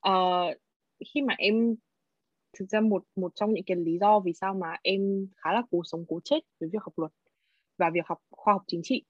uh, 0.09 0.57
khi 1.13 1.21
mà 1.21 1.33
em 1.37 1.75
thực 2.59 2.65
ra 2.69 2.81
một 2.81 3.03
một 3.15 3.31
trong 3.35 3.53
những 3.53 3.63
cái 3.65 3.77
lý 3.77 3.97
do 3.99 4.19
vì 4.19 4.33
sao 4.33 4.53
mà 4.53 4.77
em 4.83 5.27
khá 5.37 5.53
là 5.53 5.61
cố 5.71 5.81
sống 5.83 6.05
cố 6.07 6.19
chết 6.23 6.39
với 6.59 6.69
việc 6.73 6.81
học 6.81 6.93
luật 6.97 7.11
và 7.77 7.89
việc 7.93 8.05
học 8.05 8.17
khoa 8.31 8.53
học 8.53 8.63
chính 8.67 8.81
trị 8.83 9.03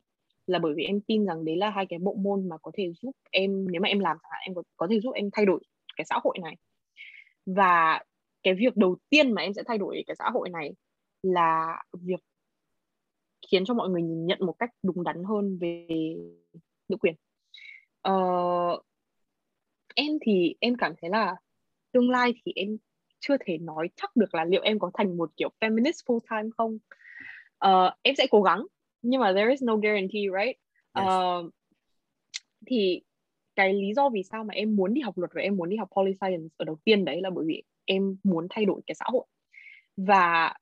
là 0.48 0.60
bởi 0.60 0.74
vì 0.76 0.84
em 0.84 1.02
tin 1.02 1.26
rằng 1.26 1.46
đấy 1.46 1.58
là 1.58 1.70
hai 1.70 1.86
cái 1.86 2.00
bộ 2.00 2.14
môn 2.14 2.50
mà 2.50 2.58
có 2.58 2.72
thể 2.74 2.92
giúp 3.02 3.12
em 3.32 3.72
nếu 3.72 3.82
mà 3.82 3.88
em 3.88 4.00
làm 4.00 4.18
chẳng 4.24 4.32
hạn 4.32 4.42
em 4.46 4.56
có, 4.56 4.64
có 4.78 4.88
thể 4.90 5.00
giúp 5.00 5.12
em 5.12 5.30
thay 5.34 5.46
đổi 5.46 5.60
cái 5.98 6.06
xã 6.06 6.20
hội 6.24 6.38
này. 6.42 6.56
Và 7.46 8.04
cái 8.44 8.54
việc 8.54 8.78
đầu 8.78 8.98
tiên 9.10 9.32
mà 9.32 9.42
em 9.42 9.54
sẽ 9.54 9.64
thay 9.68 9.78
đổi 9.78 10.04
cái 10.08 10.16
xã 10.16 10.30
hội 10.34 10.50
này 10.50 10.72
là 11.24 11.84
việc 11.94 12.20
khiến 13.52 13.66
cho 13.66 13.74
mọi 13.74 13.90
người 13.90 14.02
nhìn 14.02 14.26
nhận 14.26 14.40
một 14.42 14.56
cách 14.60 14.70
đúng 14.84 15.04
đắn 15.04 15.24
hơn 15.24 15.58
về 15.62 15.88
nữ 16.90 16.98
quyền. 16.98 17.16
Ờ, 18.02 18.14
em 19.96 20.08
thì 20.22 20.56
em 20.60 20.76
cảm 20.78 20.94
thấy 21.02 21.10
là 21.10 21.36
tương 21.92 22.10
lai 22.10 22.34
thì 22.46 22.52
em 22.56 22.78
chưa 23.20 23.38
thể 23.46 23.58
nói 23.58 23.90
chắc 23.96 24.16
được 24.16 24.36
là 24.36 24.46
liệu 24.46 24.62
em 24.62 24.80
có 24.80 24.92
thành 24.94 25.18
một 25.18 25.32
kiểu 25.38 25.50
feminist 25.60 26.06
full 26.06 26.20
time 26.30 26.50
không. 26.58 26.78
Ờ, 27.58 27.96
em 28.02 28.16
sẽ 28.16 28.28
cố 28.32 28.42
gắng 28.42 28.66
nhưng 29.06 29.22
mà 29.22 29.34
there 29.34 29.50
is 29.50 29.64
no 29.64 29.76
guarantee 29.76 30.22
right? 30.22 30.58
Yes. 30.96 31.08
uh, 31.08 31.54
thì 32.68 33.02
cái 33.56 33.74
lý 33.74 33.94
do 33.94 34.10
vì 34.10 34.24
sao 34.24 34.44
mà 34.44 34.54
em 34.54 34.76
muốn 34.76 34.94
đi 34.94 35.02
học 35.02 35.18
luật 35.18 35.32
và 35.34 35.42
em 35.42 35.58
muốn 35.58 35.70
đi 35.70 35.78
học 35.78 35.90
poli 35.96 36.14
science 36.22 36.48
ở 36.58 36.66
đầu 36.66 36.78
tiên 36.84 37.06
đấy 37.06 37.22
là 37.22 37.30
bởi 37.30 37.46
vì 37.48 37.64
em 37.86 38.18
muốn 38.24 38.48
thay 38.50 38.66
đổi 38.66 38.82
cái 38.88 38.96
xã 38.96 39.06
hội. 39.08 39.26
Và 39.98 40.54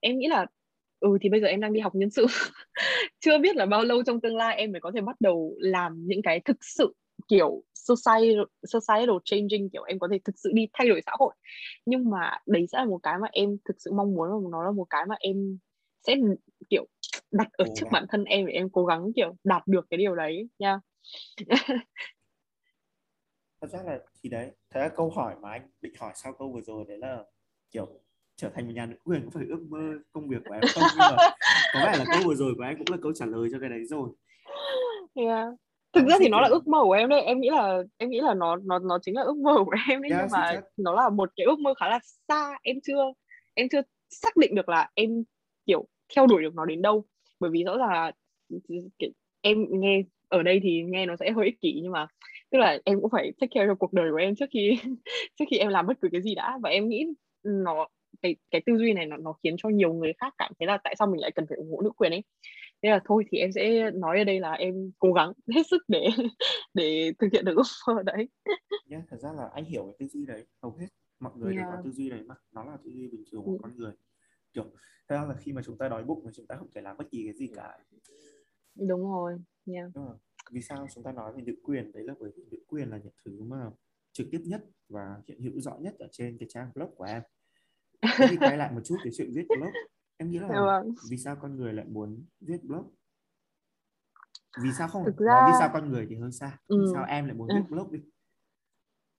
em 0.00 0.18
nghĩ 0.18 0.26
là 0.26 0.46
ừ 1.00 1.18
thì 1.20 1.28
bây 1.28 1.40
giờ 1.40 1.46
em 1.46 1.60
đang 1.60 1.72
đi 1.72 1.80
học 1.80 1.94
nhân 1.94 2.10
sự. 2.10 2.26
Chưa 3.20 3.38
biết 3.38 3.56
là 3.56 3.66
bao 3.66 3.84
lâu 3.84 4.02
trong 4.02 4.20
tương 4.20 4.36
lai 4.36 4.56
em 4.56 4.72
mới 4.72 4.80
có 4.80 4.92
thể 4.94 5.00
bắt 5.00 5.16
đầu 5.20 5.54
làm 5.58 6.06
những 6.06 6.22
cái 6.22 6.40
thực 6.40 6.56
sự 6.60 6.94
kiểu 7.28 7.62
societal, 7.74 8.44
societal 8.62 9.16
changing 9.24 9.70
kiểu 9.72 9.82
em 9.82 9.98
có 9.98 10.08
thể 10.10 10.18
thực 10.24 10.38
sự 10.38 10.50
đi 10.54 10.66
thay 10.72 10.88
đổi 10.88 11.00
xã 11.06 11.12
hội. 11.18 11.34
Nhưng 11.86 12.10
mà 12.10 12.30
đấy 12.46 12.66
sẽ 12.72 12.78
là 12.78 12.84
một 12.84 12.98
cái 13.02 13.14
mà 13.22 13.28
em 13.32 13.56
thực 13.64 13.76
sự 13.78 13.92
mong 13.92 14.14
muốn 14.14 14.28
và 14.30 14.48
nó 14.52 14.64
là 14.64 14.70
một 14.70 14.86
cái 14.90 15.04
mà 15.08 15.14
em 15.20 15.58
sẽ 16.06 16.16
kiểu 16.70 16.86
đặt 17.30 17.48
ở 17.52 17.64
trước 17.76 17.86
bản 17.92 18.06
thân 18.08 18.24
em 18.24 18.46
để 18.46 18.52
em 18.52 18.68
cố 18.70 18.84
gắng 18.84 19.12
kiểu 19.16 19.36
đạt 19.44 19.62
được 19.66 19.86
cái 19.90 19.98
điều 19.98 20.14
đấy 20.14 20.48
nha. 20.58 20.80
Thật 23.60 23.70
ra 23.70 23.82
là 23.82 23.98
thì 24.22 24.30
đấy 24.30 24.50
thế 24.74 24.80
là 24.80 24.88
câu 24.88 25.10
hỏi 25.10 25.34
mà 25.42 25.50
anh 25.50 25.70
định 25.80 25.92
hỏi 25.98 26.12
sau 26.14 26.32
câu 26.32 26.52
vừa 26.52 26.60
rồi 26.60 26.84
đấy 26.88 26.98
là 26.98 27.24
kiểu 27.70 28.00
trở 28.36 28.48
thành 28.48 28.66
một 28.66 28.72
nhà 28.74 28.86
nữ 28.86 28.96
quyền 29.04 29.24
có 29.24 29.30
phải 29.34 29.44
ước 29.48 29.66
mơ 29.68 29.78
công 30.12 30.28
việc 30.28 30.42
của 30.48 30.54
em 30.54 30.62
không? 30.74 30.84
Nhưng 30.90 30.98
mà 30.98 31.16
có 31.74 31.80
vẻ 31.84 31.96
là 31.98 32.04
câu 32.12 32.22
vừa 32.26 32.34
rồi 32.34 32.54
của 32.56 32.62
anh 32.62 32.76
cũng 32.76 32.86
là 32.90 32.96
câu 33.02 33.12
trả 33.12 33.26
lời 33.26 33.48
cho 33.52 33.58
cái 33.60 33.68
đấy 33.68 33.84
rồi. 33.84 34.10
Yeah. 35.14 35.48
Thực 35.92 36.06
ra 36.08 36.16
thì 36.20 36.28
nó 36.28 36.40
là 36.40 36.48
ước 36.48 36.68
mơ 36.68 36.78
của 36.82 36.92
em 36.92 37.08
đấy. 37.08 37.20
Em 37.20 37.40
nghĩ 37.40 37.50
là 37.50 37.82
em 37.96 38.10
nghĩ 38.10 38.20
là 38.20 38.34
nó 38.34 38.56
nó 38.56 38.78
nó 38.78 38.98
chính 39.02 39.16
là 39.16 39.22
ước 39.22 39.36
mơ 39.36 39.54
của 39.64 39.76
em 39.88 40.02
đấy 40.02 40.10
yeah, 40.10 40.22
nhưng 40.22 40.30
mà 40.32 40.60
nó 40.76 40.94
là 40.94 41.08
một 41.08 41.30
cái 41.36 41.46
ước 41.46 41.58
mơ 41.58 41.74
khá 41.80 41.88
là 41.88 41.98
xa. 42.28 42.58
Em 42.62 42.76
chưa 42.82 43.12
em 43.54 43.68
chưa 43.72 43.80
xác 44.10 44.36
định 44.36 44.54
được 44.54 44.68
là 44.68 44.90
em 44.94 45.24
kiểu 45.66 45.86
theo 46.14 46.26
đuổi 46.26 46.42
được 46.42 46.54
nó 46.54 46.64
đến 46.64 46.82
đâu 46.82 47.04
bởi 47.40 47.50
vì 47.50 47.64
rõ 47.64 47.78
ràng 47.78 47.90
là 47.90 48.12
em 49.40 49.64
nghe 49.70 50.02
ở 50.28 50.42
đây 50.42 50.60
thì 50.62 50.82
nghe 50.82 51.06
nó 51.06 51.16
sẽ 51.16 51.30
hơi 51.30 51.44
ích 51.44 51.60
kỷ 51.60 51.80
nhưng 51.82 51.92
mà 51.92 52.06
tức 52.50 52.58
là 52.58 52.78
em 52.84 53.00
cũng 53.00 53.10
phải 53.10 53.32
take 53.40 53.50
care 53.54 53.66
cho 53.66 53.74
cuộc 53.74 53.92
đời 53.92 54.10
của 54.10 54.16
em 54.16 54.34
trước 54.34 54.46
khi 54.52 54.78
trước 55.38 55.44
khi 55.50 55.58
em 55.58 55.68
làm 55.68 55.86
bất 55.86 56.00
cứ 56.00 56.08
cái 56.12 56.22
gì 56.22 56.34
đã. 56.34 56.58
Và 56.62 56.70
em 56.70 56.88
nghĩ 56.88 57.06
nó 57.42 57.88
cái 58.22 58.36
cái 58.50 58.62
tư 58.66 58.76
duy 58.78 58.92
này 58.92 59.06
nó 59.06 59.16
nó 59.16 59.32
khiến 59.42 59.54
cho 59.58 59.68
nhiều 59.68 59.92
người 59.92 60.12
khác 60.20 60.34
cảm 60.38 60.52
thấy 60.58 60.66
là 60.66 60.78
tại 60.84 60.94
sao 60.98 61.08
mình 61.08 61.20
lại 61.20 61.30
cần 61.34 61.46
phải 61.48 61.56
ủng 61.56 61.70
hộ 61.70 61.80
nữ 61.80 61.90
quyền 61.96 62.12
ấy. 62.12 62.24
Thế 62.82 62.90
là 62.90 63.00
thôi 63.04 63.24
thì 63.30 63.38
em 63.38 63.52
sẽ 63.52 63.90
nói 63.90 64.18
ở 64.18 64.24
đây 64.24 64.40
là 64.40 64.52
em 64.52 64.74
cố 64.98 65.12
gắng 65.12 65.32
hết 65.54 65.66
sức 65.70 65.82
để 65.88 66.08
để 66.74 67.12
thực 67.18 67.28
hiện 67.32 67.44
được 67.44 67.54
mơ 67.86 68.02
đấy. 68.02 68.28
Yeah, 68.90 69.02
thật 69.10 69.16
ra 69.20 69.32
là 69.32 69.50
anh 69.54 69.64
hiểu 69.64 69.84
cái 69.84 69.94
tư 69.98 70.06
duy 70.06 70.26
đấy 70.26 70.46
hầu 70.62 70.76
hết 70.80 70.86
mọi 71.20 71.32
người 71.36 71.54
yeah. 71.54 71.66
đều 71.66 71.76
có 71.76 71.82
tư 71.84 71.90
duy 71.90 72.10
đấy 72.10 72.22
mà. 72.26 72.34
Nó 72.52 72.64
là 72.64 72.76
tư 72.84 72.90
duy 72.90 73.08
bình 73.08 73.24
thường 73.32 73.42
của 73.44 73.52
ừ. 73.52 73.58
con 73.62 73.76
người 73.76 73.92
kiểu 74.56 74.72
thế 75.08 75.16
là 75.16 75.34
khi 75.38 75.52
mà 75.52 75.62
chúng 75.62 75.78
ta 75.78 75.88
đói 75.88 76.04
bụng 76.04 76.22
thì 76.24 76.30
chúng 76.34 76.46
ta 76.46 76.56
không 76.56 76.70
thể 76.74 76.80
làm 76.80 76.96
bất 76.96 77.04
kỳ 77.10 77.24
cái 77.24 77.34
gì 77.34 77.46
cả. 77.54 77.78
Đúng 78.74 79.12
rồi 79.12 79.38
yeah. 79.66 79.90
vì 80.50 80.62
sao 80.62 80.86
chúng 80.94 81.04
ta 81.04 81.12
nói 81.12 81.32
về 81.36 81.42
nữ 81.42 81.54
quyền? 81.62 81.92
Đấy 81.92 82.04
là 82.04 82.14
bởi 82.20 82.30
vì 82.36 82.44
nữ 82.50 82.58
quyền 82.66 82.90
là 82.90 82.98
những 82.98 83.12
thứ 83.24 83.42
mà 83.42 83.70
trực 84.12 84.26
tiếp 84.30 84.40
nhất 84.44 84.64
và 84.88 85.22
hiện 85.28 85.40
hữu 85.40 85.60
rõ 85.60 85.76
nhất 85.80 85.94
ở 85.98 86.08
trên 86.12 86.38
cái 86.38 86.48
trang 86.48 86.70
blog 86.74 86.94
của 86.96 87.04
em. 87.04 87.22
Thế 88.18 88.26
thì 88.30 88.36
quay 88.36 88.56
lại 88.56 88.72
một 88.72 88.80
chút 88.84 88.96
cái 89.04 89.12
chuyện 89.16 89.30
viết 89.34 89.46
blog. 89.48 89.70
Em 90.16 90.30
nghĩ 90.30 90.38
là 90.38 90.48
vâng. 90.48 90.94
vì 91.10 91.16
sao 91.16 91.36
con 91.40 91.56
người 91.56 91.72
lại 91.72 91.86
muốn 91.88 92.24
viết 92.40 92.64
blog? 92.64 92.94
Vì 94.62 94.68
sao 94.78 94.88
không 94.88 95.04
thực 95.04 95.16
ra... 95.16 95.32
nói 95.32 95.50
vì 95.52 95.56
sao 95.58 95.70
con 95.72 95.90
người 95.90 96.06
thì 96.08 96.16
hơi 96.16 96.32
xa? 96.32 96.58
Ừ. 96.66 96.76
vì 96.80 96.86
sao 96.94 97.04
em 97.04 97.26
lại 97.26 97.34
muốn 97.34 97.48
viết 97.48 97.70
blog 97.70 97.92
đi? 97.92 98.00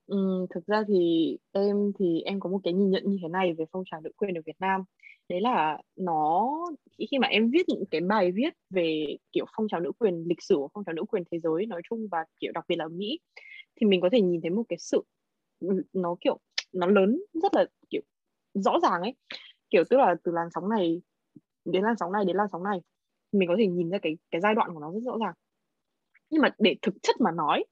Ừ, 0.06 0.46
thực 0.54 0.66
ra 0.66 0.84
thì 0.88 1.36
em 1.52 1.92
thì 1.98 2.20
em 2.20 2.40
có 2.40 2.50
một 2.50 2.60
cái 2.64 2.72
nhìn 2.72 2.90
nhận 2.90 3.02
như 3.06 3.18
thế 3.22 3.28
này 3.28 3.54
về 3.58 3.64
phong 3.72 3.82
trào 3.86 4.00
nữ 4.00 4.10
quyền 4.16 4.34
ở 4.34 4.42
Việt 4.46 4.56
Nam 4.60 4.84
đấy 5.28 5.40
là 5.40 5.78
nó, 5.96 6.50
khi 7.10 7.18
mà 7.18 7.28
em 7.28 7.50
viết 7.50 7.68
những 7.68 7.84
cái 7.90 8.00
bài 8.00 8.32
viết 8.32 8.54
về 8.70 9.16
kiểu 9.32 9.46
phong 9.56 9.68
trào 9.68 9.80
nữ 9.80 9.92
quyền, 9.98 10.24
lịch 10.28 10.42
sử 10.42 10.54
của 10.56 10.68
phong 10.74 10.84
trào 10.84 10.92
nữ 10.92 11.04
quyền 11.04 11.22
thế 11.30 11.38
giới 11.38 11.66
nói 11.66 11.82
chung 11.90 12.08
và 12.10 12.24
kiểu 12.40 12.52
đặc 12.52 12.64
biệt 12.68 12.76
là 12.76 12.88
Mỹ, 12.88 13.20
thì 13.80 13.86
mình 13.86 14.00
có 14.00 14.08
thể 14.12 14.20
nhìn 14.20 14.40
thấy 14.40 14.50
một 14.50 14.62
cái 14.68 14.78
sự, 14.78 15.02
nó 15.92 16.16
kiểu, 16.20 16.38
nó 16.72 16.86
lớn, 16.86 17.22
rất 17.42 17.54
là 17.54 17.66
kiểu 17.90 18.02
rõ 18.54 18.78
ràng 18.82 19.02
ấy. 19.02 19.14
Kiểu 19.70 19.84
tức 19.90 19.96
là 19.96 20.14
từ 20.24 20.32
làn 20.32 20.48
sóng 20.54 20.68
này, 20.68 21.02
đến 21.64 21.82
làn 21.84 21.94
sóng 22.00 22.12
này, 22.12 22.24
đến 22.24 22.36
làn 22.36 22.46
sóng 22.52 22.64
này, 22.64 22.80
mình 23.32 23.48
có 23.48 23.54
thể 23.58 23.66
nhìn 23.66 23.90
ra 23.90 23.98
cái 24.02 24.18
cái 24.30 24.40
giai 24.40 24.54
đoạn 24.54 24.74
của 24.74 24.80
nó 24.80 24.92
rất 24.92 25.00
rõ 25.04 25.16
ràng. 25.20 25.34
Nhưng 26.30 26.42
mà 26.42 26.50
để 26.58 26.76
thực 26.82 26.94
chất 27.02 27.16
mà 27.20 27.30
nói, 27.30 27.64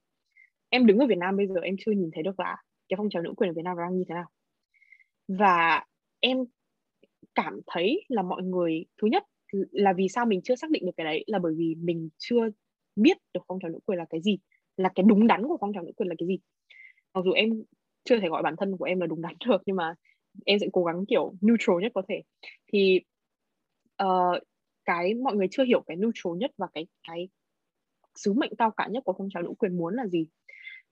em 0.69 0.85
đứng 0.85 0.97
ở 0.97 1.07
Việt 1.07 1.17
Nam 1.17 1.37
bây 1.37 1.47
giờ 1.47 1.61
em 1.61 1.75
chưa 1.79 1.91
nhìn 1.91 2.09
thấy 2.13 2.23
được 2.23 2.39
là 2.39 2.57
cái 2.89 2.97
phong 2.97 3.09
trào 3.09 3.23
nữ 3.23 3.33
quyền 3.37 3.49
ở 3.49 3.53
Việt 3.53 3.61
Nam 3.65 3.77
đang 3.77 3.97
như 3.97 4.03
thế 4.09 4.15
nào. 4.15 4.29
Và 5.27 5.85
em 6.19 6.37
cảm 7.37 7.59
thấy 7.67 8.05
là 8.07 8.21
mọi 8.21 8.43
người 8.43 8.85
thứ 9.01 9.07
nhất 9.07 9.23
là 9.71 9.93
vì 9.93 10.07
sao 10.09 10.25
mình 10.25 10.41
chưa 10.43 10.55
xác 10.55 10.71
định 10.71 10.85
được 10.85 10.91
cái 10.97 11.05
đấy 11.05 11.23
là 11.27 11.39
bởi 11.39 11.53
vì 11.57 11.75
mình 11.75 12.09
chưa 12.17 12.49
biết 12.95 13.17
được 13.33 13.41
phong 13.47 13.59
trào 13.59 13.71
nữ 13.71 13.79
quyền 13.85 13.97
là 13.97 14.05
cái 14.09 14.21
gì 14.21 14.37
là 14.77 14.89
cái 14.95 15.03
đúng 15.07 15.27
đắn 15.27 15.47
của 15.47 15.57
phong 15.61 15.73
trào 15.73 15.83
nữ 15.83 15.91
quyền 15.95 16.09
là 16.09 16.15
cái 16.17 16.27
gì. 16.27 16.39
Mặc 17.13 17.21
dù 17.25 17.31
em 17.31 17.63
chưa 18.03 18.19
thể 18.19 18.29
gọi 18.29 18.43
bản 18.43 18.55
thân 18.57 18.77
của 18.77 18.85
em 18.85 18.99
là 18.99 19.07
đúng 19.07 19.21
đắn 19.21 19.33
được 19.45 19.61
nhưng 19.65 19.75
mà 19.75 19.93
em 20.45 20.59
sẽ 20.59 20.67
cố 20.73 20.83
gắng 20.83 21.05
kiểu 21.07 21.33
neutral 21.41 21.81
nhất 21.81 21.91
có 21.95 22.01
thể. 22.09 22.21
Thì 22.73 22.99
uh, 24.03 24.37
cái 24.85 25.13
mọi 25.13 25.35
người 25.35 25.47
chưa 25.51 25.63
hiểu 25.63 25.81
cái 25.87 25.97
neutral 25.97 26.37
nhất 26.37 26.51
và 26.57 26.67
cái 26.73 26.87
cái 27.07 27.29
sứ 28.15 28.33
mệnh 28.33 28.55
cao 28.57 28.71
cả 28.71 28.87
nhất 28.87 29.03
của 29.03 29.15
phong 29.17 29.29
trào 29.33 29.43
nữ 29.43 29.53
quyền 29.59 29.77
muốn 29.77 29.95
là 29.95 30.07
gì. 30.07 30.27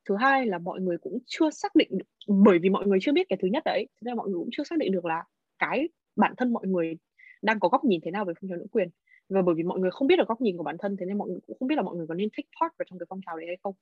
Thứ 0.10 0.16
hai 0.20 0.46
là 0.46 0.58
mọi 0.58 0.82
người 0.82 0.98
cũng 0.98 1.20
chưa 1.26 1.50
xác 1.50 1.76
định 1.76 1.90
được, 1.92 2.06
bởi 2.28 2.60
vì 2.60 2.70
mọi 2.70 2.88
người 2.88 3.00
chưa 3.02 3.12
biết 3.12 3.30
cái 3.30 3.38
thứ 3.42 3.48
nhất 3.48 3.64
đấy 3.66 3.88
thế 3.96 4.02
nên 4.06 4.18
mọi 4.18 4.30
người 4.30 4.40
cũng 4.40 4.50
chưa 4.52 4.64
xác 4.64 4.80
định 4.80 4.92
được 4.92 5.06
là 5.06 5.24
cái 5.60 5.88
bản 6.16 6.34
thân 6.38 6.54
mọi 6.54 6.68
người 6.68 6.98
đang 7.42 7.60
có 7.60 7.70
góc 7.70 7.84
nhìn 7.84 8.02
thế 8.04 8.12
nào 8.12 8.26
về 8.26 8.34
phong 8.42 8.50
trào 8.50 8.58
nữ 8.58 8.66
quyền. 8.72 8.90
Và 9.30 9.42
bởi 9.42 9.56
vì 9.56 9.64
mọi 9.64 9.80
người 9.80 9.92
không 9.92 10.08
biết 10.08 10.16
được 10.16 10.28
góc 10.28 10.42
nhìn 10.42 10.58
của 10.58 10.64
bản 10.64 10.76
thân 10.80 10.98
thế 11.00 11.06
nên 11.06 11.18
mọi 11.18 11.30
người 11.30 11.40
cũng 11.48 11.58
không 11.60 11.68
biết 11.68 11.76
là 11.76 11.82
mọi 11.82 11.96
người 11.96 12.08
có 12.08 12.14
nên 12.14 12.30
take 12.30 12.50
part 12.62 12.74
vào 12.80 12.86
trong 12.90 13.00
cái 13.00 13.06
phong 13.10 13.22
trào 13.26 13.38
đấy 13.38 13.48
hay 13.48 13.58
không. 13.64 13.76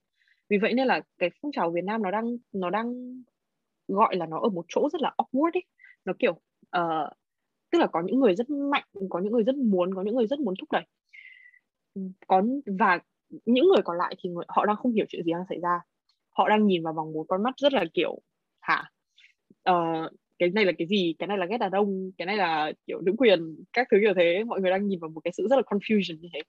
Vì 0.49 0.57
vậy 0.57 0.73
nên 0.73 0.87
là 0.87 1.01
cái 1.17 1.29
phong 1.41 1.51
trào 1.51 1.71
Việt 1.71 1.83
Nam 1.83 2.01
nó 2.03 2.11
đang 2.11 2.37
nó 2.51 2.69
đang 2.69 2.93
gọi 3.87 4.15
là 4.15 4.25
nó 4.25 4.39
ở 4.39 4.49
một 4.49 4.65
chỗ 4.67 4.89
rất 4.89 5.01
là 5.01 5.15
awkward 5.17 5.51
ấy. 5.53 5.63
Nó 6.05 6.13
kiểu 6.19 6.31
uh, 6.77 7.13
tức 7.71 7.79
là 7.79 7.87
có 7.87 8.01
những 8.01 8.19
người 8.19 8.35
rất 8.35 8.49
mạnh 8.49 8.83
có 9.09 9.19
những 9.19 9.31
người 9.31 9.43
rất 9.43 9.55
muốn 9.55 9.95
có 9.95 10.01
những 10.01 10.15
người 10.15 10.27
rất 10.27 10.39
muốn 10.39 10.53
thúc 10.59 10.71
đẩy. 10.71 10.85
Có 12.27 12.43
và 12.79 12.99
những 13.45 13.67
người 13.67 13.81
còn 13.85 13.97
lại 13.97 14.15
thì 14.19 14.29
người, 14.29 14.45
họ 14.47 14.65
đang 14.65 14.75
không 14.75 14.93
hiểu 14.93 15.05
chuyện 15.09 15.23
gì 15.23 15.31
đang 15.31 15.43
xảy 15.49 15.59
ra. 15.59 15.79
Họ 16.29 16.49
đang 16.49 16.65
nhìn 16.67 16.83
vào 16.83 16.93
bằng 16.93 17.13
một 17.13 17.25
con 17.27 17.43
mắt 17.43 17.53
rất 17.57 17.73
là 17.73 17.85
kiểu 17.93 18.19
hả? 18.61 18.91
Uh, 19.69 20.11
cái 20.39 20.49
này 20.49 20.65
là 20.65 20.71
cái 20.77 20.87
gì? 20.87 21.15
Cái 21.19 21.27
này 21.27 21.37
là 21.37 21.45
ghét 21.45 21.57
đàn 21.57 21.71
ông, 21.71 22.11
cái 22.17 22.25
này 22.25 22.37
là, 22.37 22.71
kiểu, 22.87 23.01
nữ 23.01 23.13
quyền, 23.17 23.63
các 23.73 23.87
thứ 23.91 23.97
kiểu 24.01 24.13
thế. 24.17 24.43
Mọi 24.43 24.61
người 24.61 24.71
đang 24.71 24.87
nhìn 24.87 24.99
vào 24.99 25.09
một 25.09 25.21
cái 25.23 25.33
sự 25.33 25.47
rất 25.49 25.55
là 25.55 25.61
confusion 25.61 26.19
như 26.19 26.29
thế. 26.33 26.41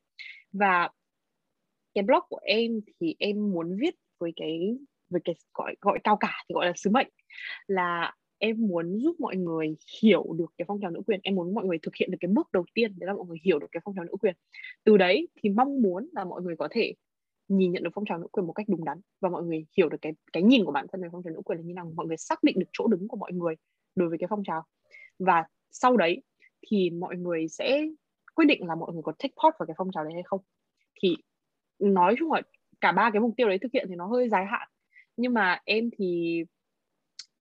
Và 0.52 0.88
cái 1.94 2.04
blog 2.04 2.20
của 2.28 2.40
em 2.42 2.80
thì 3.00 3.16
em 3.18 3.50
muốn 3.52 3.76
viết 3.80 3.94
với 4.18 4.32
cái 4.36 4.78
với 5.10 5.20
cái 5.24 5.34
gọi 5.54 5.74
gọi 5.80 5.98
cao 6.04 6.16
cả 6.20 6.44
thì 6.48 6.52
gọi 6.52 6.66
là 6.66 6.72
sứ 6.76 6.90
mệnh. 6.90 7.08
Là 7.66 8.14
em 8.38 8.56
muốn 8.66 8.98
giúp 8.98 9.16
mọi 9.20 9.36
người 9.36 9.76
hiểu 10.02 10.32
được 10.38 10.46
cái 10.58 10.64
phong 10.68 10.80
trào 10.80 10.90
nữ 10.90 11.02
quyền. 11.06 11.20
Em 11.22 11.34
muốn 11.34 11.54
mọi 11.54 11.64
người 11.64 11.78
thực 11.82 11.96
hiện 11.96 12.10
được 12.10 12.18
cái 12.20 12.28
bước 12.28 12.52
đầu 12.52 12.64
tiên, 12.74 12.98
đấy 12.98 13.06
là 13.06 13.14
mọi 13.14 13.26
người 13.26 13.38
hiểu 13.44 13.58
được 13.58 13.66
cái 13.72 13.80
phong 13.84 13.94
trào 13.96 14.04
nữ 14.04 14.16
quyền. 14.20 14.34
Từ 14.84 14.96
đấy 14.96 15.28
thì 15.42 15.50
mong 15.50 15.82
muốn 15.82 16.08
là 16.12 16.24
mọi 16.24 16.42
người 16.42 16.56
có 16.56 16.68
thể 16.70 16.94
nhìn 17.48 17.72
nhận 17.72 17.82
được 17.82 17.90
phong 17.94 18.04
trào 18.04 18.18
nữ 18.18 18.26
quyền 18.32 18.46
một 18.46 18.52
cách 18.52 18.66
đúng 18.68 18.84
đắn. 18.84 19.00
Và 19.20 19.28
mọi 19.28 19.42
người 19.42 19.66
hiểu 19.76 19.88
được 19.88 19.98
cái 20.02 20.12
cái 20.32 20.42
nhìn 20.42 20.64
của 20.64 20.72
bản 20.72 20.86
thân 20.92 21.02
về 21.02 21.08
phong 21.12 21.22
trào 21.22 21.34
nữ 21.34 21.42
quyền 21.44 21.58
là 21.58 21.64
như 21.64 21.74
nào. 21.74 21.92
Mọi 21.96 22.06
người 22.06 22.16
xác 22.16 22.44
định 22.44 22.58
được 22.58 22.68
chỗ 22.72 22.86
đứng 22.88 23.08
của 23.08 23.16
mọi 23.16 23.32
người 23.32 23.54
đối 23.94 24.08
với 24.08 24.18
cái 24.18 24.26
phong 24.30 24.44
trào. 24.44 24.62
Và 25.18 25.44
sau 25.70 25.96
đấy 25.96 26.22
thì 26.68 26.90
mọi 26.90 27.16
người 27.16 27.48
sẽ 27.48 27.86
quyết 28.34 28.44
định 28.44 28.66
là 28.66 28.74
mọi 28.74 28.92
người 28.92 29.02
có 29.02 29.12
take 29.18 29.34
part 29.42 29.58
vào 29.58 29.66
cái 29.66 29.74
phong 29.78 29.90
trào 29.92 30.04
đấy 30.04 30.12
hay 30.12 30.22
không. 30.22 30.40
Thì 31.02 31.16
nói 31.78 32.14
chung 32.18 32.32
là 32.32 32.42
cả 32.80 32.92
ba 32.92 33.10
cái 33.12 33.20
mục 33.20 33.34
tiêu 33.36 33.48
đấy 33.48 33.58
thực 33.58 33.72
hiện 33.72 33.86
thì 33.88 33.94
nó 33.94 34.06
hơi 34.06 34.28
dài 34.28 34.46
hạn. 34.46 34.68
Nhưng 35.16 35.34
mà 35.34 35.60
em 35.64 35.90
thì, 35.98 36.40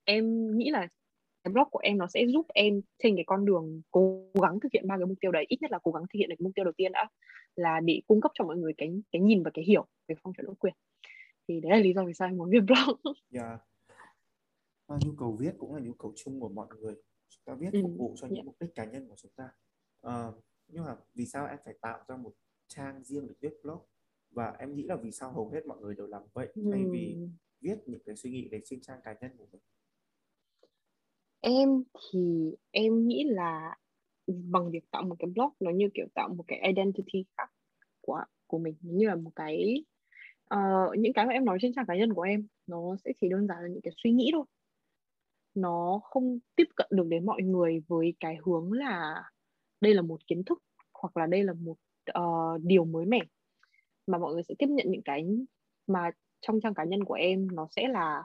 em 0.04 0.58
nghĩ 0.58 0.70
là 0.70 0.88
cái 1.44 1.54
blog 1.54 1.68
của 1.72 1.80
em 1.80 1.98
nó 1.98 2.08
sẽ 2.08 2.26
giúp 2.28 2.46
em 2.54 2.82
trên 3.04 3.16
cái 3.16 3.24
con 3.28 3.46
đường 3.46 3.82
cố 3.92 4.26
gắng 4.42 4.60
thực 4.60 4.72
hiện 4.74 4.88
ba 4.88 4.98
cái 4.98 5.06
mục 5.06 5.18
tiêu 5.22 5.32
đấy. 5.32 5.46
Ít 5.48 5.62
nhất 5.62 5.72
là 5.72 5.80
cố 5.84 5.92
gắng 5.92 6.04
thực 6.04 6.20
hiện 6.20 6.30
được 6.30 6.36
cái 6.40 6.44
mục 6.44 6.52
tiêu 6.56 6.66
đầu 6.66 6.74
tiên 6.78 6.92
đã, 6.92 7.10
là 7.56 7.80
để 7.80 8.02
cung 8.08 8.22
cấp 8.22 8.32
cho 8.34 8.44
mọi 8.44 8.58
người 8.58 8.74
cái 8.78 9.02
cái 9.12 9.22
nhìn 9.22 9.44
và 9.44 9.52
cái 9.54 9.66
hiểu 9.66 9.86
về 10.08 10.16
phong 10.24 10.34
trào 10.34 10.46
độc 10.46 10.60
quyền. 10.60 10.74
Thì 11.48 11.60
đấy 11.60 11.72
là 11.72 11.78
lý 11.78 11.94
do 11.94 12.06
vì 12.06 12.14
sao 12.14 12.28
em 12.28 12.38
muốn 12.38 12.50
viết 12.50 12.60
blog. 12.60 13.16
Yeah. 13.34 13.60
À, 14.88 14.98
nhu 15.06 15.12
cầu 15.18 15.38
viết 15.40 15.56
cũng 15.58 15.76
là 15.76 15.82
nhu 15.82 15.94
cầu 15.94 16.14
chung 16.16 16.40
của 16.40 16.50
mọi 16.50 16.68
người. 16.80 16.96
Chúng 17.30 17.44
ta 17.46 17.54
viết 17.54 17.82
phục 17.82 17.92
vụ 17.98 18.16
cho 18.18 18.28
những 18.28 18.36
yeah. 18.36 18.46
mục 18.46 18.56
đích 18.60 18.76
cá 18.76 18.86
nhân 18.86 19.08
của 19.08 19.16
chúng 19.18 19.32
ta. 19.36 19.50
À, 20.02 20.32
nhưng 20.68 20.84
mà 20.84 20.98
vì 21.14 21.26
sao 21.26 21.48
em 21.48 21.58
phải 21.66 21.74
tạo 21.82 22.04
ra 22.08 22.18
một 22.18 22.34
trang 22.68 23.04
riêng 23.04 23.28
để 23.28 23.34
viết 23.40 23.54
blog? 23.64 23.80
Và 24.32 24.56
em 24.60 24.76
nghĩ 24.76 24.84
là 24.84 24.96
vì 24.96 25.12
sao 25.12 25.32
hầu 25.32 25.50
hết 25.50 25.66
mọi 25.66 25.78
người 25.82 25.96
đều 25.96 26.08
làm 26.08 26.24
vậy 26.34 26.54
thay 26.72 26.84
vì 26.92 27.18
viết 27.62 27.76
những 27.86 28.02
cái 28.06 28.16
suy 28.16 28.32
nghĩ 28.32 28.48
để 28.52 28.62
trên 28.66 28.82
trang 28.82 29.00
cá 29.04 29.16
nhân 29.22 29.32
của 29.38 29.48
mình? 29.52 29.62
em 31.44 31.84
thì 31.94 32.52
em 32.72 33.08
nghĩ 33.08 33.24
là 33.24 33.76
bằng 34.28 34.72
việc 34.72 34.92
tạo 34.92 35.04
một 35.04 35.16
cái 35.20 35.30
blog 35.36 35.50
nó 35.60 35.72
như 35.72 35.90
kiểu 35.94 36.06
tạo 36.14 36.30
một 36.30 36.44
cái 36.48 36.60
identity 36.68 37.26
khác 37.38 37.52
của 38.02 38.24
của 38.48 38.60
mình 38.60 38.76
như 38.82 39.08
là 39.08 39.16
một 39.16 39.32
cái 39.36 39.84
uh, 40.54 40.98
những 40.98 41.14
cái 41.14 41.26
mà 41.26 41.34
em 41.34 41.46
nói 41.46 41.58
trên 41.62 41.74
trang 41.74 41.86
cá 41.88 41.96
nhân 41.96 42.14
của 42.14 42.22
em 42.22 42.48
nó 42.68 42.96
sẽ 43.06 43.12
chỉ 43.22 43.30
đơn 43.30 43.48
giản 43.48 43.62
là 43.62 43.68
những 43.68 43.82
cái 43.82 43.94
suy 44.04 44.12
nghĩ 44.12 44.30
thôi 44.34 44.46
nó 45.56 46.00
không 46.04 46.40
tiếp 46.56 46.68
cận 46.76 46.88
được 46.92 47.08
đến 47.08 47.26
mọi 47.26 47.42
người 47.42 47.84
với 47.88 48.14
cái 48.20 48.38
hướng 48.46 48.72
là 48.72 49.24
đây 49.82 49.94
là 49.94 50.02
một 50.02 50.28
kiến 50.28 50.44
thức 50.44 50.64
hoặc 50.94 51.18
là 51.18 51.26
đây 51.26 51.44
là 51.44 51.54
một 51.54 51.76
uh, 52.20 52.62
điều 52.64 52.86
mới 52.86 53.06
mẻ. 53.06 53.20
Mà 54.08 54.18
mọi 54.18 54.34
người 54.34 54.44
sẽ 54.44 54.56
tiếp 54.60 54.68
nhận 54.70 54.92
những 54.92 55.02
cái 55.06 55.26
mà 55.88 56.12
trong 56.42 56.60
trang 56.62 56.74
cá 56.74 56.84
nhân 56.84 57.04
của 57.04 57.14
em 57.14 57.48
nó 57.52 57.68
sẽ 57.76 57.88
là 57.88 58.24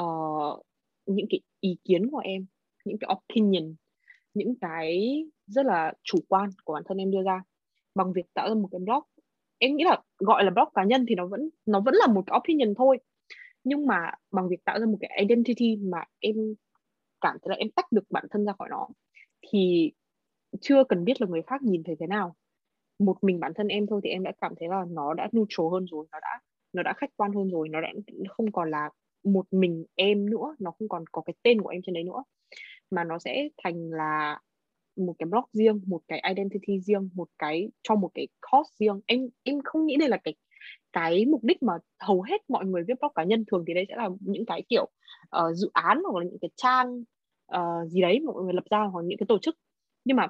uh, 0.00 0.62
những 1.06 1.26
cái 1.30 1.40
ý 1.60 1.76
kiến 1.84 2.10
của 2.10 2.18
em 2.24 2.46
những 2.84 2.98
cái 3.00 3.16
opinion 3.16 3.74
những 4.34 4.54
cái 4.60 5.24
rất 5.46 5.66
là 5.66 5.92
chủ 6.02 6.18
quan 6.28 6.50
của 6.64 6.74
bản 6.74 6.82
thân 6.88 6.98
em 6.98 7.10
đưa 7.10 7.22
ra. 7.22 7.42
Bằng 7.94 8.12
việc 8.12 8.34
tạo 8.34 8.48
ra 8.48 8.54
một 8.54 8.68
cái 8.70 8.78
blog 8.78 9.02
em 9.58 9.76
nghĩ 9.76 9.84
là 9.84 10.02
gọi 10.18 10.44
là 10.44 10.50
blog 10.50 10.68
cá 10.74 10.84
nhân 10.84 11.04
thì 11.08 11.14
nó 11.14 11.26
vẫn 11.26 11.48
nó 11.66 11.80
vẫn 11.80 11.94
là 11.94 12.06
một 12.06 12.22
cái 12.26 12.38
opinion 12.38 12.74
thôi 12.74 12.98
nhưng 13.64 13.86
mà 13.86 14.12
bằng 14.30 14.48
việc 14.48 14.64
tạo 14.64 14.80
ra 14.80 14.86
một 14.86 14.98
cái 15.00 15.18
identity 15.20 15.76
mà 15.76 15.98
em 16.20 16.36
cảm 17.20 17.36
thấy 17.42 17.50
là 17.50 17.56
em 17.56 17.70
tách 17.70 17.92
được 17.92 18.04
bản 18.10 18.26
thân 18.30 18.44
ra 18.46 18.52
khỏi 18.58 18.68
nó, 18.70 18.88
thì 19.48 19.92
chưa 20.60 20.84
cần 20.84 21.04
biết 21.04 21.20
là 21.20 21.26
người 21.26 21.42
khác 21.46 21.62
nhìn 21.62 21.82
thấy 21.84 21.96
thế 22.00 22.06
nào. 22.06 22.34
Một 22.98 23.16
mình 23.22 23.40
bản 23.40 23.52
thân 23.56 23.68
em 23.68 23.86
thôi 23.86 24.00
thì 24.04 24.10
em 24.10 24.22
đã 24.22 24.32
cảm 24.40 24.54
thấy 24.60 24.68
là 24.68 24.84
nó 24.90 25.14
đã 25.14 25.28
neutral 25.32 25.66
hơn 25.72 25.86
rồi, 25.90 26.06
nó 26.12 26.18
đã 26.22 26.40
nó 26.72 26.82
đã 26.82 26.92
khách 26.96 27.10
quan 27.16 27.32
hơn 27.32 27.50
rồi, 27.50 27.68
nó 27.68 27.80
đã 27.80 27.88
không 28.28 28.52
còn 28.52 28.70
là 28.70 28.90
một 29.24 29.46
mình 29.50 29.84
em 29.94 30.30
nữa, 30.30 30.56
nó 30.58 30.70
không 30.70 30.88
còn 30.88 31.04
có 31.12 31.22
cái 31.26 31.34
tên 31.42 31.62
của 31.62 31.68
em 31.68 31.82
trên 31.86 31.94
đấy 31.94 32.04
nữa. 32.04 32.22
Mà 32.90 33.04
nó 33.04 33.18
sẽ 33.18 33.48
thành 33.64 33.90
là 33.90 34.40
một 34.96 35.14
cái 35.18 35.26
blog 35.26 35.44
riêng, 35.52 35.80
một 35.86 36.02
cái 36.08 36.22
identity 36.28 36.80
riêng, 36.80 37.10
một 37.14 37.28
cái, 37.38 37.70
cho 37.82 37.94
một 37.96 38.10
cái 38.14 38.28
cost 38.52 38.68
riêng. 38.80 39.00
Em 39.06 39.28
em 39.42 39.58
không 39.64 39.86
nghĩ 39.86 39.96
đây 39.96 40.08
là 40.08 40.16
cái 40.24 40.34
cái 40.92 41.26
mục 41.26 41.44
đích 41.44 41.62
mà 41.62 41.72
hầu 41.98 42.22
hết 42.22 42.50
mọi 42.50 42.66
người 42.66 42.82
viết 42.88 42.94
blog 43.00 43.12
cá 43.14 43.24
nhân 43.24 43.44
thường 43.50 43.64
thì 43.66 43.74
đây 43.74 43.84
sẽ 43.88 43.96
là 43.96 44.08
những 44.20 44.44
cái 44.46 44.62
kiểu 44.68 44.88
uh, 45.36 45.54
dự 45.54 45.70
án 45.72 46.02
hoặc 46.04 46.18
là 46.18 46.24
những 46.30 46.38
cái 46.40 46.50
trang 46.56 47.04
uh, 47.56 47.88
gì 47.88 48.00
đấy 48.00 48.20
mà 48.20 48.32
mọi 48.32 48.44
người 48.44 48.52
lập 48.52 48.64
ra 48.70 48.78
hoặc 48.78 49.02
những 49.04 49.18
cái 49.18 49.26
tổ 49.28 49.38
chức. 49.38 49.58
Nhưng 50.04 50.16
mà 50.16 50.24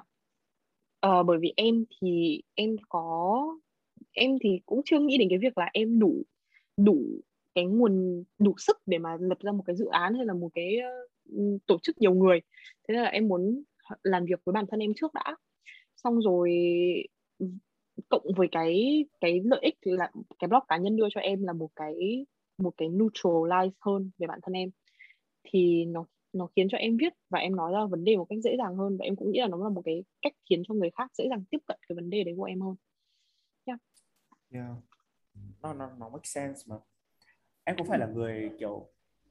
uh, 1.07 1.25
bởi 1.25 1.37
vì 1.41 1.53
em 1.55 1.85
thì 2.01 2.41
em 2.53 2.75
có 2.89 3.47
em 4.11 4.37
thì 4.41 4.59
cũng 4.65 4.81
chưa 4.85 4.99
nghĩ 4.99 5.17
đến 5.17 5.29
cái 5.29 5.39
việc 5.39 5.57
là 5.57 5.69
em 5.73 5.99
đủ 5.99 6.23
đủ 6.77 7.01
cái 7.55 7.65
nguồn 7.65 8.23
đủ 8.39 8.53
sức 8.57 8.77
để 8.85 8.97
mà 8.97 9.17
lập 9.19 9.37
ra 9.39 9.51
một 9.51 9.63
cái 9.65 9.75
dự 9.75 9.85
án 9.85 10.13
hay 10.13 10.25
là 10.25 10.33
một 10.33 10.49
cái 10.53 10.77
uh, 11.35 11.61
tổ 11.65 11.79
chức 11.83 11.97
nhiều 11.97 12.13
người. 12.13 12.39
Thế 12.87 12.93
nên 12.93 13.03
là 13.03 13.09
em 13.09 13.27
muốn 13.27 13.63
làm 14.03 14.25
việc 14.25 14.39
với 14.45 14.53
bản 14.53 14.65
thân 14.71 14.79
em 14.79 14.91
trước 14.95 15.13
đã. 15.13 15.35
Xong 15.95 16.21
rồi 16.21 16.51
cộng 18.09 18.33
với 18.35 18.47
cái 18.51 19.05
cái 19.21 19.41
lợi 19.43 19.59
ích 19.63 19.77
là 19.81 20.11
cái 20.39 20.47
blog 20.47 20.63
cá 20.67 20.77
nhân 20.77 20.95
đưa 20.95 21.07
cho 21.11 21.21
em 21.21 21.43
là 21.43 21.53
một 21.53 21.69
cái 21.75 22.25
một 22.57 22.73
cái 22.77 22.89
neutralize 22.89 23.71
hơn 23.79 24.11
về 24.17 24.27
bản 24.27 24.39
thân 24.43 24.53
em 24.53 24.69
thì 25.43 25.85
nó 25.85 26.05
nó 26.33 26.47
khiến 26.55 26.67
cho 26.71 26.77
em 26.77 26.97
viết 26.97 27.13
và 27.29 27.39
em 27.39 27.55
nói 27.55 27.71
ra 27.73 27.85
vấn 27.85 28.03
đề 28.03 28.17
một 28.17 28.25
cách 28.29 28.39
dễ 28.43 28.57
dàng 28.57 28.75
hơn 28.75 28.97
và 28.97 29.05
em 29.05 29.15
cũng 29.15 29.31
nghĩ 29.31 29.39
là 29.39 29.47
nó 29.47 29.57
là 29.63 29.69
một 29.69 29.81
cái 29.85 30.03
cách 30.21 30.33
khiến 30.49 30.63
cho 30.67 30.73
người 30.73 30.89
khác 30.97 31.11
dễ 31.13 31.27
dàng 31.29 31.43
tiếp 31.49 31.57
cận 31.67 31.79
cái 31.89 31.95
vấn 31.95 32.09
đề 32.09 32.23
đấy 32.23 32.33
của 32.37 32.43
em 32.43 32.61
hơn. 32.61 32.75
Yeah. 33.65 33.79
Yeah. 34.51 34.71
Nó 35.61 35.73
nó 35.73 35.89
nó 35.99 36.09
make 36.09 36.23
sense 36.23 36.61
mà 36.67 36.75
em 37.63 37.75
có 37.79 37.83
phải 37.87 37.99
là 37.99 38.07
người 38.07 38.49
kiểu 38.59 38.87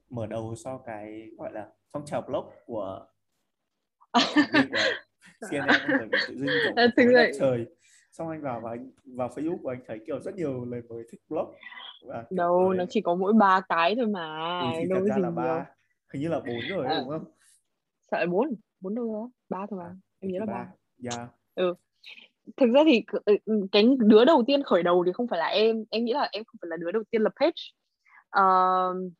mở 0.09 0.27
đầu 0.27 0.55
cho 0.63 0.77
cái 0.77 1.29
gọi 1.37 1.53
là 1.53 1.69
phong 1.91 2.05
trào 2.05 2.21
blog 2.21 2.45
của 2.65 3.07
CNN 5.49 6.09
tự 6.27 6.35
dưng 6.35 6.49
kiểu 6.63 6.75
trời 7.39 7.65
xong 8.21 8.29
anh 8.29 8.41
vào 8.41 8.59
và 8.59 8.69
anh 8.69 8.91
vào 9.05 9.29
Facebook 9.29 9.57
của 9.63 9.69
anh 9.69 9.79
thấy 9.87 9.99
kiểu 10.05 10.19
rất 10.19 10.35
nhiều 10.35 10.65
lời 10.65 10.81
mời 10.89 11.03
thích 11.11 11.21
blog. 11.29 11.53
Và 12.05 12.25
đâu 12.29 12.63
rồi... 12.63 12.75
nó 12.75 12.85
chỉ 12.89 13.01
có 13.01 13.15
mỗi 13.15 13.33
ba 13.33 13.61
cái 13.69 13.95
thôi 13.95 14.07
mà 14.07 14.59
ừ, 14.59 14.67
thì 14.77 14.89
đâu 14.89 14.99
thật 14.99 15.05
ra 15.09 15.17
là 15.17 15.29
ba. 15.29 15.65
hình 16.13 16.21
như 16.21 16.27
là 16.27 16.39
bốn 16.39 16.59
rồi 16.69 16.85
à. 16.85 16.99
đúng 16.99 17.09
không? 17.09 17.23
Sợ 18.11 18.25
bốn 18.25 18.55
bốn 18.79 18.95
đâu 18.95 19.13
đó 19.13 19.29
ba 19.49 19.65
thôi 19.69 19.79
mà 19.79 19.85
à, 19.85 19.95
em 20.19 20.31
nhớ 20.31 20.39
là 20.39 20.45
ba. 20.45 20.67
dạ. 20.97 21.27
Ừ. 21.55 21.73
Thực 22.57 22.69
ra 22.73 22.81
thì 22.85 23.03
ừ, 23.25 23.67
cái 23.71 23.87
đứa 23.99 24.25
đầu 24.25 24.43
tiên 24.47 24.63
khởi 24.63 24.83
đầu 24.83 25.03
thì 25.05 25.11
không 25.11 25.27
phải 25.27 25.39
là 25.39 25.47
em 25.47 25.85
em 25.89 26.05
nghĩ 26.05 26.13
là 26.13 26.29
em 26.31 26.43
không 26.43 26.55
phải 26.61 26.67
là 26.69 26.77
đứa 26.77 26.91
đầu 26.91 27.03
tiên 27.11 27.21
lập 27.21 27.33
page. 27.39 27.61
Uh, 28.39 29.11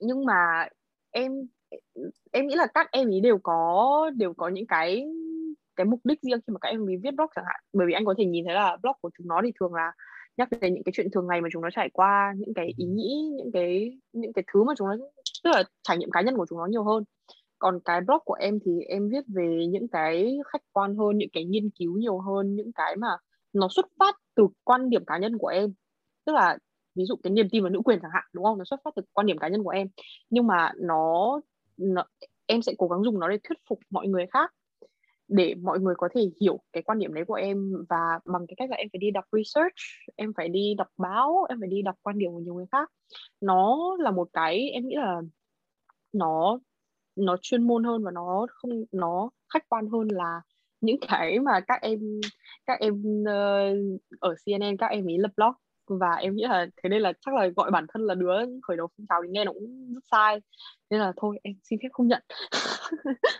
nhưng 0.00 0.24
mà 0.24 0.68
em 1.10 1.32
em 2.32 2.46
nghĩ 2.46 2.54
là 2.54 2.66
các 2.74 2.88
em 2.92 3.08
ý 3.08 3.20
đều 3.20 3.38
có 3.38 4.10
đều 4.16 4.34
có 4.34 4.48
những 4.48 4.66
cái 4.66 5.06
cái 5.76 5.84
mục 5.84 6.00
đích 6.04 6.22
riêng 6.22 6.38
khi 6.46 6.52
mà 6.52 6.58
các 6.60 6.68
em 6.68 6.86
viết 6.86 7.10
blog 7.16 7.26
chẳng 7.36 7.44
hạn. 7.48 7.60
Bởi 7.72 7.86
vì 7.86 7.92
anh 7.92 8.04
có 8.04 8.14
thể 8.18 8.24
nhìn 8.24 8.44
thấy 8.44 8.54
là 8.54 8.76
blog 8.82 8.92
của 9.00 9.10
chúng 9.18 9.28
nó 9.28 9.40
thì 9.44 9.52
thường 9.60 9.74
là 9.74 9.92
nhắc 10.36 10.48
đến 10.60 10.74
những 10.74 10.84
cái 10.84 10.92
chuyện 10.96 11.10
thường 11.12 11.26
ngày 11.26 11.40
mà 11.40 11.48
chúng 11.52 11.62
nó 11.62 11.68
trải 11.72 11.90
qua 11.92 12.34
những 12.36 12.54
cái 12.54 12.66
ý 12.76 12.84
nghĩ 12.84 13.30
những 13.36 13.52
cái 13.52 13.98
những 14.12 14.32
cái 14.32 14.44
thứ 14.52 14.64
mà 14.64 14.72
chúng 14.78 14.88
nó 14.88 14.96
tức 15.44 15.50
là 15.50 15.62
trải 15.82 15.98
nghiệm 15.98 16.10
cá 16.10 16.20
nhân 16.20 16.36
của 16.36 16.46
chúng 16.48 16.58
nó 16.58 16.66
nhiều 16.66 16.84
hơn. 16.84 17.04
Còn 17.58 17.80
cái 17.84 18.00
blog 18.00 18.18
của 18.24 18.34
em 18.34 18.58
thì 18.64 18.72
em 18.88 19.08
viết 19.08 19.24
về 19.28 19.66
những 19.70 19.88
cái 19.88 20.38
khách 20.52 20.62
quan 20.72 20.96
hơn 20.96 21.18
những 21.18 21.30
cái 21.32 21.44
nghiên 21.44 21.70
cứu 21.78 21.98
nhiều 21.98 22.18
hơn 22.18 22.54
những 22.54 22.72
cái 22.72 22.96
mà 22.96 23.08
nó 23.52 23.68
xuất 23.70 23.86
phát 23.98 24.16
từ 24.34 24.46
quan 24.64 24.90
điểm 24.90 25.04
cá 25.04 25.18
nhân 25.18 25.38
của 25.38 25.48
em. 25.48 25.72
Tức 26.26 26.32
là 26.32 26.58
ví 26.94 27.04
dụ 27.04 27.16
cái 27.22 27.30
niềm 27.30 27.48
tin 27.50 27.62
vào 27.62 27.70
nữ 27.70 27.80
quyền 27.84 27.98
chẳng 28.02 28.10
hạn 28.14 28.24
đúng 28.32 28.44
không? 28.44 28.58
Nó 28.58 28.64
xuất 28.64 28.80
phát 28.84 28.90
từ 28.96 29.02
quan 29.12 29.26
điểm 29.26 29.38
cá 29.38 29.48
nhân 29.48 29.64
của 29.64 29.70
em. 29.70 29.88
Nhưng 30.30 30.46
mà 30.46 30.72
nó, 30.76 31.40
nó 31.76 32.04
em 32.46 32.62
sẽ 32.62 32.72
cố 32.78 32.88
gắng 32.88 33.02
dùng 33.02 33.20
nó 33.20 33.28
để 33.28 33.38
thuyết 33.44 33.58
phục 33.68 33.78
mọi 33.90 34.06
người 34.06 34.26
khác 34.30 34.50
để 35.28 35.54
mọi 35.54 35.80
người 35.80 35.94
có 35.98 36.08
thể 36.14 36.20
hiểu 36.40 36.60
cái 36.72 36.82
quan 36.82 36.98
điểm 36.98 37.14
đấy 37.14 37.24
của 37.24 37.34
em 37.34 37.72
và 37.88 38.18
bằng 38.24 38.46
cái 38.46 38.54
cách 38.58 38.70
là 38.70 38.76
em 38.76 38.88
phải 38.92 38.98
đi 38.98 39.10
đọc 39.10 39.24
research 39.32 39.74
em 40.16 40.32
phải 40.36 40.48
đi 40.48 40.74
đọc 40.78 40.88
báo 40.96 41.46
em 41.48 41.60
phải 41.60 41.68
đi 41.68 41.82
đọc 41.82 41.94
quan 42.02 42.18
điểm 42.18 42.32
của 42.32 42.38
nhiều 42.38 42.54
người 42.54 42.66
khác. 42.72 42.90
Nó 43.40 43.78
là 43.98 44.10
một 44.10 44.28
cái 44.32 44.70
em 44.70 44.88
nghĩ 44.88 44.96
là 44.96 45.20
nó 46.12 46.58
nó 47.16 47.36
chuyên 47.42 47.62
môn 47.62 47.84
hơn 47.84 48.04
và 48.04 48.10
nó 48.10 48.46
không 48.50 48.84
nó 48.92 49.30
khách 49.54 49.68
quan 49.68 49.88
hơn 49.88 50.08
là 50.10 50.40
những 50.80 50.96
cái 51.08 51.38
mà 51.38 51.60
các 51.60 51.82
em 51.82 52.00
các 52.66 52.80
em 52.80 53.02
uh, 53.22 54.00
ở 54.20 54.34
CNN 54.46 54.76
các 54.76 54.86
em 54.86 55.08
ấy 55.08 55.18
lập 55.18 55.30
blog 55.36 55.52
và 55.88 56.14
em 56.14 56.36
nghĩ 56.36 56.42
là 56.42 56.66
thế 56.82 56.88
nên 56.88 57.02
là 57.02 57.12
chắc 57.20 57.34
là 57.34 57.46
gọi 57.56 57.70
bản 57.70 57.86
thân 57.88 58.02
là 58.02 58.14
đứa 58.14 58.32
khởi 58.62 58.76
đầu 58.76 58.86
phong 58.96 59.06
trào 59.08 59.22
thì 59.22 59.28
nghe 59.28 59.44
nó 59.44 59.52
cũng 59.52 59.94
rất 59.94 60.04
sai 60.10 60.40
nên 60.90 61.00
là 61.00 61.12
thôi 61.16 61.38
em 61.42 61.54
xin 61.62 61.78
phép 61.82 61.88
không 61.92 62.08
nhận 62.08 62.22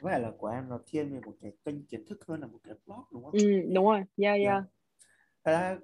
có 0.00 0.08
vẻ 0.08 0.18
là 0.18 0.32
của 0.38 0.46
em 0.46 0.68
nó 0.68 0.78
thiên 0.86 1.12
về 1.12 1.20
một 1.26 1.32
cái 1.42 1.52
kênh 1.64 1.86
kiến 1.86 2.06
thức 2.06 2.18
hơn 2.26 2.40
là 2.40 2.46
một 2.46 2.58
cái 2.64 2.74
blog 2.86 3.04
đúng 3.12 3.24
không? 3.24 3.32
Ừ, 3.32 3.40
đúng 3.74 3.84
rồi, 3.84 4.02
yeah, 4.16 4.40
yeah. 4.40 4.40
yeah. 4.44 4.64
À, 5.42 5.76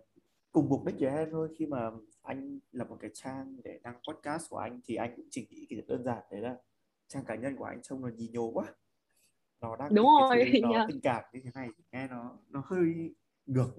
cùng 0.53 0.69
mục 0.69 0.85
đích 0.85 0.95
với 1.01 1.11
em 1.11 1.29
thôi 1.31 1.49
khi 1.59 1.67
mà 1.67 1.91
anh 2.23 2.59
lập 2.73 2.91
một 2.91 2.97
cái 3.01 3.11
trang 3.15 3.57
để 3.65 3.81
đăng 3.83 3.95
podcast 4.09 4.51
của 4.51 4.59
anh 4.59 4.81
thì 4.85 4.95
anh 4.95 5.13
cũng 5.17 5.27
chỉ 5.31 5.47
nghĩ 5.51 5.67
cái 5.71 5.83
đơn 5.87 6.05
giản 6.05 6.23
đấy 6.31 6.41
là 6.41 6.57
trang 7.09 7.25
cá 7.25 7.35
nhân 7.35 7.57
của 7.57 7.65
anh 7.65 7.83
trông 7.83 8.03
nó 8.03 8.09
nhì 8.09 8.29
nhố 8.33 8.51
quá 8.55 8.65
nó 9.61 9.77
đang 9.77 9.95
đúng 9.95 10.07
rồi 10.21 10.53
nó 10.63 10.73
yeah. 10.73 10.89
tình 10.89 11.01
cảm 11.03 11.25
như 11.33 11.41
thế 11.45 11.51
này 11.55 11.69
nghe 11.93 12.09
nó 12.09 12.39
nó 12.49 12.63
hơi 12.67 13.15
ngược 13.47 13.73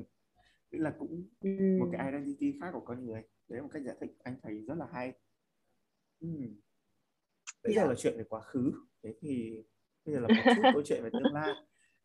tức 0.74 0.80
là 0.80 0.94
cũng 1.00 1.24
ừ. 1.42 1.78
một 1.80 1.90
cái 1.92 2.12
identity 2.12 2.60
khác 2.62 2.70
của 2.74 2.80
con 2.86 3.06
người 3.06 3.22
đấy 3.22 3.58
là 3.58 3.62
một 3.62 3.70
cách 3.74 3.84
giải 3.86 3.96
thích 4.02 4.12
anh 4.24 4.36
thấy 4.44 4.64
rất 4.68 4.76
là 4.76 4.88
hay 4.94 5.14
ừ. 6.20 6.28
bây 7.64 7.74
yeah. 7.74 7.86
giờ 7.86 7.90
là 7.90 7.96
chuyện 7.98 8.14
về 8.18 8.24
quá 8.30 8.42
khứ 8.42 8.74
thế 9.04 9.14
thì 9.22 9.64
bây 10.06 10.16
giờ 10.16 10.22
là 10.22 10.28
một 10.28 10.34
chút 10.56 10.62
câu 10.74 10.82
chuyện 10.86 11.04
về 11.04 11.10
tương 11.14 11.34
lai 11.34 11.54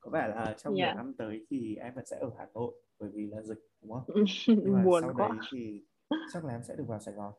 có 0.01 0.11
vẻ 0.11 0.29
là 0.29 0.55
trong 0.59 0.75
yeah. 0.75 0.97
năm 0.97 1.15
tới 1.19 1.47
thì 1.51 1.77
em 1.77 1.95
vẫn 1.95 2.07
sẽ 2.07 2.17
ở 2.21 2.31
Hà 2.39 2.47
Nội 2.55 2.75
bởi 2.99 3.11
vì 3.15 3.27
là 3.27 3.43
dịch 3.43 3.59
đúng 3.83 3.93
không? 3.93 4.05
Nhưng 4.47 4.73
mà 4.73 4.83
Buồn 4.85 5.03
sau 5.03 5.15
quá. 5.17 5.29
đấy 5.29 5.39
thì 5.53 5.85
chắc 6.33 6.45
là 6.45 6.53
em 6.53 6.63
sẽ 6.63 6.77
được 6.77 6.85
vào 6.89 7.01
Sài 7.01 7.15
Gòn. 7.15 7.33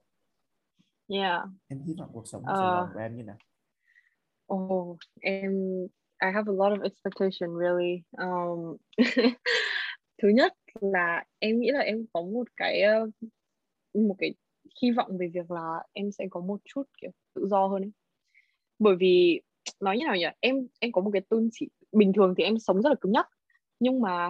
Yeah. 1.08 1.48
Em 1.68 1.82
hy 1.82 1.96
vọng 2.00 2.10
cuộc 2.14 2.28
sống 2.28 2.46
ở 2.46 2.54
uh, 2.54 2.58
Sài 2.58 2.68
Gòn 2.68 2.90
của 2.94 3.00
em 3.00 3.16
như 3.16 3.24
nào? 3.24 3.38
Oh, 4.54 4.98
em 5.22 5.52
I 6.22 6.32
have 6.34 6.48
a 6.48 6.54
lot 6.54 6.80
of 6.80 6.84
expectation 6.84 7.58
really. 7.60 8.04
Um, 8.18 8.78
thứ 10.22 10.30
nhất 10.30 10.54
là 10.82 11.24
em 11.40 11.60
nghĩ 11.60 11.72
là 11.72 11.80
em 11.80 12.06
có 12.14 12.22
một 12.22 12.48
cái 12.58 12.84
một 13.94 14.16
cái 14.18 14.34
hy 14.82 14.92
vọng 14.92 15.18
về 15.18 15.28
việc 15.34 15.52
là 15.52 15.84
em 15.94 16.12
sẽ 16.12 16.28
có 16.30 16.40
một 16.40 16.60
chút 16.66 16.84
kiểu 17.02 17.12
tự 17.34 17.48
do 17.48 17.68
hơn 17.68 17.82
ấy. 17.82 17.92
Bởi 18.80 18.96
vì 18.96 19.42
nói 19.80 19.98
như 19.98 20.06
nào 20.06 20.16
nhỉ 20.16 20.26
em 20.40 20.68
em 20.80 20.92
có 20.92 21.02
một 21.02 21.10
cái 21.14 21.22
tôn 21.30 21.50
chỉ 21.52 21.70
bình 21.92 22.14
thường 22.14 22.34
thì 22.38 22.44
em 22.44 22.60
sống 22.60 22.82
rất 22.82 22.90
là 22.90 22.96
cứng 23.02 23.12
nhắc 23.12 23.28
nhưng 23.80 24.02
mà 24.02 24.30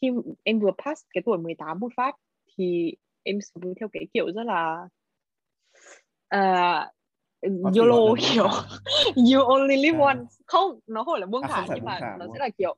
khi 0.00 0.10
em 0.42 0.60
vừa 0.60 0.70
pass 0.84 1.02
cái 1.14 1.22
tuổi 1.26 1.38
18 1.38 1.80
một 1.80 1.92
phát 1.96 2.16
thì 2.56 2.94
em 3.22 3.38
sống 3.40 3.74
theo 3.80 3.88
cái 3.92 4.06
kiểu 4.14 4.26
rất 4.34 4.42
là 4.42 4.88
uh, 6.34 7.74
YOLO 7.76 8.14
kiểu 8.20 8.46
you 9.16 9.44
only 9.48 9.76
live 9.76 9.98
à. 9.98 10.04
once 10.04 10.34
không 10.46 10.80
nó 10.86 11.04
không 11.04 11.14
phải 11.14 11.20
là 11.20 11.26
buông 11.26 11.42
à, 11.42 11.48
thả 11.50 11.66
nhưng 11.74 11.84
mà 11.84 12.16
nó 12.18 12.26
sẽ 12.32 12.38
là 12.38 12.48
kiểu 12.58 12.76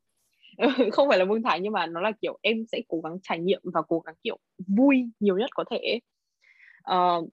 không 0.92 1.08
phải 1.08 1.18
là 1.18 1.24
vương 1.24 1.42
thái 1.42 1.60
nhưng 1.60 1.72
mà 1.72 1.86
nó 1.86 2.00
là 2.00 2.12
kiểu 2.22 2.38
em 2.42 2.64
sẽ 2.72 2.80
cố 2.88 3.00
gắng 3.00 3.18
trải 3.22 3.38
nghiệm 3.38 3.60
và 3.64 3.82
cố 3.82 4.00
gắng 4.00 4.14
kiểu 4.22 4.38
vui 4.76 5.10
nhiều 5.20 5.38
nhất 5.38 5.50
có 5.54 5.64
thể 5.70 6.00
uh, 6.92 7.28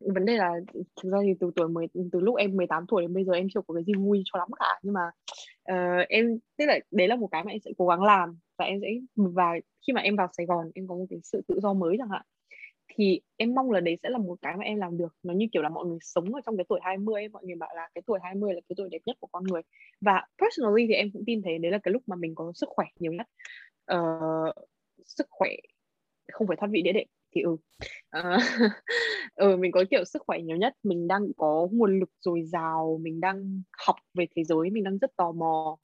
vấn 0.00 0.24
đề 0.24 0.36
là 0.36 0.52
thực 1.02 1.10
ra 1.12 1.18
thì 1.22 1.34
từ 1.40 1.50
tuổi 1.56 1.68
10 1.68 1.86
từ 2.12 2.20
lúc 2.20 2.36
em 2.36 2.56
18 2.56 2.84
tuổi 2.88 3.02
đến 3.02 3.14
bây 3.14 3.24
giờ 3.24 3.32
em 3.32 3.48
chưa 3.54 3.60
có 3.66 3.74
cái 3.74 3.84
gì 3.84 3.92
vui 3.94 4.22
cho 4.24 4.38
lắm 4.38 4.48
cả. 4.58 4.80
Nhưng 4.82 4.94
mà 4.94 5.00
uh, 5.72 6.08
em 6.08 6.38
tức 6.58 6.64
là 6.66 6.78
đấy 6.90 7.08
là 7.08 7.16
một 7.16 7.28
cái 7.32 7.44
mà 7.44 7.50
em 7.50 7.60
sẽ 7.64 7.70
cố 7.78 7.86
gắng 7.86 8.02
làm 8.02 8.38
và 8.58 8.64
em 8.64 8.78
sẽ 8.82 8.88
và 9.16 9.52
khi 9.86 9.92
mà 9.92 10.00
em 10.00 10.16
vào 10.16 10.28
Sài 10.32 10.46
Gòn 10.46 10.70
em 10.74 10.88
có 10.88 10.94
một 10.94 11.06
cái 11.10 11.18
sự 11.22 11.42
tự 11.48 11.60
do 11.62 11.72
mới 11.72 11.96
chẳng 11.98 12.08
hạn 12.10 12.22
thì 12.98 13.20
em 13.36 13.54
mong 13.54 13.70
là 13.70 13.80
đấy 13.80 13.96
sẽ 14.02 14.10
là 14.10 14.18
một 14.18 14.38
cái 14.42 14.56
mà 14.56 14.64
em 14.64 14.78
làm 14.78 14.98
được. 14.98 15.16
Nó 15.22 15.34
như 15.34 15.46
kiểu 15.52 15.62
là 15.62 15.68
mọi 15.68 15.86
người 15.86 15.98
sống 16.00 16.34
ở 16.34 16.40
trong 16.46 16.56
cái 16.56 16.64
tuổi 16.68 16.80
20 16.82 17.22
ấy, 17.22 17.28
mọi 17.28 17.44
người 17.44 17.56
bảo 17.56 17.70
là 17.76 17.88
cái 17.94 18.02
tuổi 18.06 18.18
20 18.22 18.54
là 18.54 18.60
cái 18.68 18.74
tuổi 18.76 18.88
đẹp 18.90 18.98
nhất 19.06 19.16
của 19.20 19.28
con 19.32 19.44
người. 19.44 19.62
Và 20.00 20.26
personally 20.38 20.86
thì 20.88 20.94
em 20.94 21.10
cũng 21.12 21.22
tin 21.26 21.42
thế 21.42 21.58
đấy 21.58 21.72
là 21.72 21.78
cái 21.82 21.92
lúc 21.92 22.02
mà 22.06 22.16
mình 22.16 22.34
có 22.34 22.52
sức 22.54 22.68
khỏe 22.68 22.86
nhiều 22.98 23.12
nhất. 23.12 23.26
Uh, 23.94 24.54
sức 25.04 25.26
khỏe 25.30 25.50
không 26.32 26.46
phải 26.46 26.56
thoát 26.56 26.68
vị 26.72 26.82
đĩa 26.82 26.92
đệm 26.92 27.06
thì 27.34 27.42
ừ. 27.42 27.50
Uh, 28.18 28.42
ừ 29.34 29.56
mình 29.56 29.72
có 29.72 29.84
kiểu 29.90 30.04
sức 30.04 30.22
khỏe 30.26 30.38
nhiều 30.40 30.56
nhất. 30.56 30.74
Mình 30.82 31.08
đang 31.08 31.26
có 31.36 31.68
nguồn 31.72 32.00
lực 32.00 32.10
dồi 32.20 32.42
dào 32.42 32.98
mình 33.02 33.20
đang 33.20 33.62
học 33.86 33.96
về 34.14 34.26
thế 34.36 34.44
giới 34.44 34.70
mình 34.70 34.84
đang 34.84 34.98
rất 34.98 35.16
tò 35.16 35.32
mò. 35.32 35.76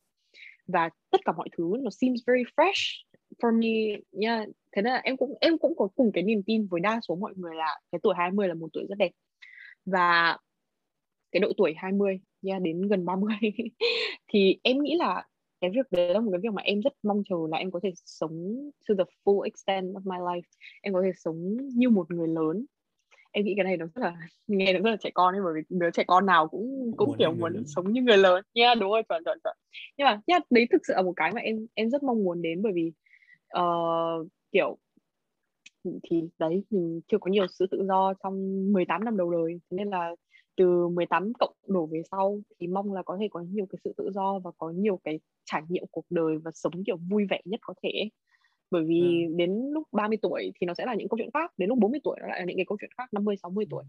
Và 0.66 0.90
tất 1.10 1.20
cả 1.24 1.32
mọi 1.36 1.48
thứ 1.56 1.72
nó 1.80 1.90
seems 1.90 2.20
very 2.26 2.42
fresh 2.56 3.02
for 3.43 3.53
me 3.53 4.01
yeah 4.20 4.49
thế 4.76 4.82
nên 4.82 4.93
là 4.93 5.01
em 5.05 5.16
cũng 5.16 5.34
em 5.40 5.59
cũng 5.59 5.76
có 5.76 5.88
cùng 5.97 6.12
cái 6.12 6.24
niềm 6.24 6.43
tin 6.47 6.66
với 6.66 6.80
đa 6.80 7.01
số 7.09 7.14
mọi 7.14 7.32
người 7.36 7.55
là 7.55 7.80
cái 7.93 7.99
tuổi 8.03 8.14
20 8.18 8.49
là 8.49 8.55
một 8.55 8.68
tuổi 8.72 8.86
rất 8.88 8.99
đẹp. 8.99 9.11
Và 9.86 10.38
cái 11.32 11.40
độ 11.40 11.53
tuổi 11.57 11.74
20 11.76 12.20
yeah, 12.47 12.62
đến 12.62 12.88
gần 12.88 13.05
30 13.05 13.34
thì 14.32 14.59
em 14.62 14.82
nghĩ 14.82 14.97
là 14.99 15.26
cái 15.61 15.70
việc 15.70 15.86
đấy 15.90 16.14
là 16.14 16.20
một 16.20 16.30
cái 16.32 16.40
việc 16.43 16.53
mà 16.53 16.62
em 16.62 16.80
rất 16.80 16.93
mong 17.03 17.22
chờ 17.28 17.36
là 17.51 17.59
em 17.59 17.70
có 17.70 17.80
thể 17.82 17.90
sống 17.95 18.70
to 18.88 18.95
the 18.99 19.05
full 19.24 19.40
extent 19.40 19.95
of 19.95 20.01
my 20.05 20.16
life. 20.16 20.49
Em 20.82 20.95
có 20.95 21.03
thể 21.03 21.11
sống 21.16 21.57
như 21.74 21.90
một 21.90 22.11
người 22.11 22.28
lớn. 22.28 22.64
Em 23.32 23.45
nghĩ 23.45 23.55
cái 23.57 23.64
này 23.64 23.76
nó 23.76 23.86
rất 23.95 24.03
là 24.03 24.16
nghe 24.47 24.72
nó 24.72 24.80
rất 24.80 24.90
là 24.90 24.97
trẻ 25.01 25.11
con 25.14 25.34
ấy 25.34 25.40
bởi 25.45 25.53
vì 25.57 25.61
đứa 25.78 25.90
trẻ 25.90 26.05
con 26.07 26.26
nào 26.26 26.49
cũng 26.49 26.93
cũng 26.97 27.09
muốn 27.09 27.18
kiểu 27.18 27.32
muốn 27.32 27.53
lớn. 27.53 27.64
sống 27.66 27.93
như 27.93 28.03
người 28.03 28.18
lớn. 28.18 28.45
Nha 28.55 28.64
yeah, 28.66 28.78
đúng 28.80 28.90
rồi 28.90 29.03
chuẩn 29.09 29.24
chuẩn 29.24 29.38
chuẩn. 29.45 29.57
Nhưng 29.97 30.05
mà 30.05 30.20
yeah, 30.26 30.43
đấy 30.51 30.66
thực 30.72 30.86
sự 30.86 30.95
là 30.97 31.03
một 31.03 31.12
cái 31.16 31.32
mà 31.32 31.40
em 31.40 31.66
em 31.74 31.90
rất 31.90 32.03
mong 32.03 32.24
muốn 32.24 32.43
đến 32.43 32.62
bởi 32.62 32.72
vì 32.74 32.93
uh, 33.59 34.28
kiểu 34.53 34.78
thì 35.84 36.28
đấy 36.38 36.64
mình 36.70 37.00
chưa 37.09 37.18
có 37.18 37.30
nhiều 37.30 37.46
sự 37.46 37.66
tự 37.70 37.84
do 37.88 38.14
trong 38.22 38.66
18 38.72 39.05
năm 39.05 39.16
đầu 39.16 39.30
đời. 39.30 39.61
Nên 39.70 39.88
là 39.88 40.14
từ 40.57 40.88
18 40.88 41.32
cộng 41.38 41.55
đổ 41.66 41.86
về 41.86 42.03
sau 42.11 42.40
thì 42.61 42.66
mong 42.66 42.92
là 42.92 43.03
có 43.03 43.16
thể 43.20 43.28
có 43.30 43.40
nhiều 43.40 43.66
cái 43.66 43.78
sự 43.84 43.94
tự 43.96 44.11
do 44.14 44.38
và 44.38 44.50
có 44.59 44.70
nhiều 44.70 45.00
cái 45.05 45.20
trải 45.44 45.62
nghiệm 45.68 45.84
cuộc 45.90 46.05
đời 46.11 46.38
và 46.38 46.50
sống 46.55 46.72
kiểu 46.86 46.96
vui 47.11 47.26
vẻ 47.30 47.40
nhất 47.44 47.61
có 47.62 47.74
thể. 47.82 48.09
Bởi 48.70 48.84
vì 48.84 49.24
ừ. 49.28 49.34
đến 49.36 49.70
lúc 49.72 49.88
30 49.92 50.18
tuổi 50.22 50.53
thì 50.61 50.66
nó 50.66 50.74
sẽ 50.74 50.86
là 50.86 50.94
những 50.94 51.09
câu 51.09 51.18
chuyện 51.18 51.30
khác 51.34 51.53
đến 51.57 51.68
lúc 51.68 51.78
40 51.78 52.00
tuổi 52.05 52.16
nó 52.20 52.26
lại 52.26 52.40
là 52.40 52.44
những 52.44 52.57
cái 52.57 52.66
câu 52.68 52.78
chuyện 52.80 52.90
khác 52.98 53.14
50 53.14 53.36
60 53.42 53.66
tuổi 53.70 53.84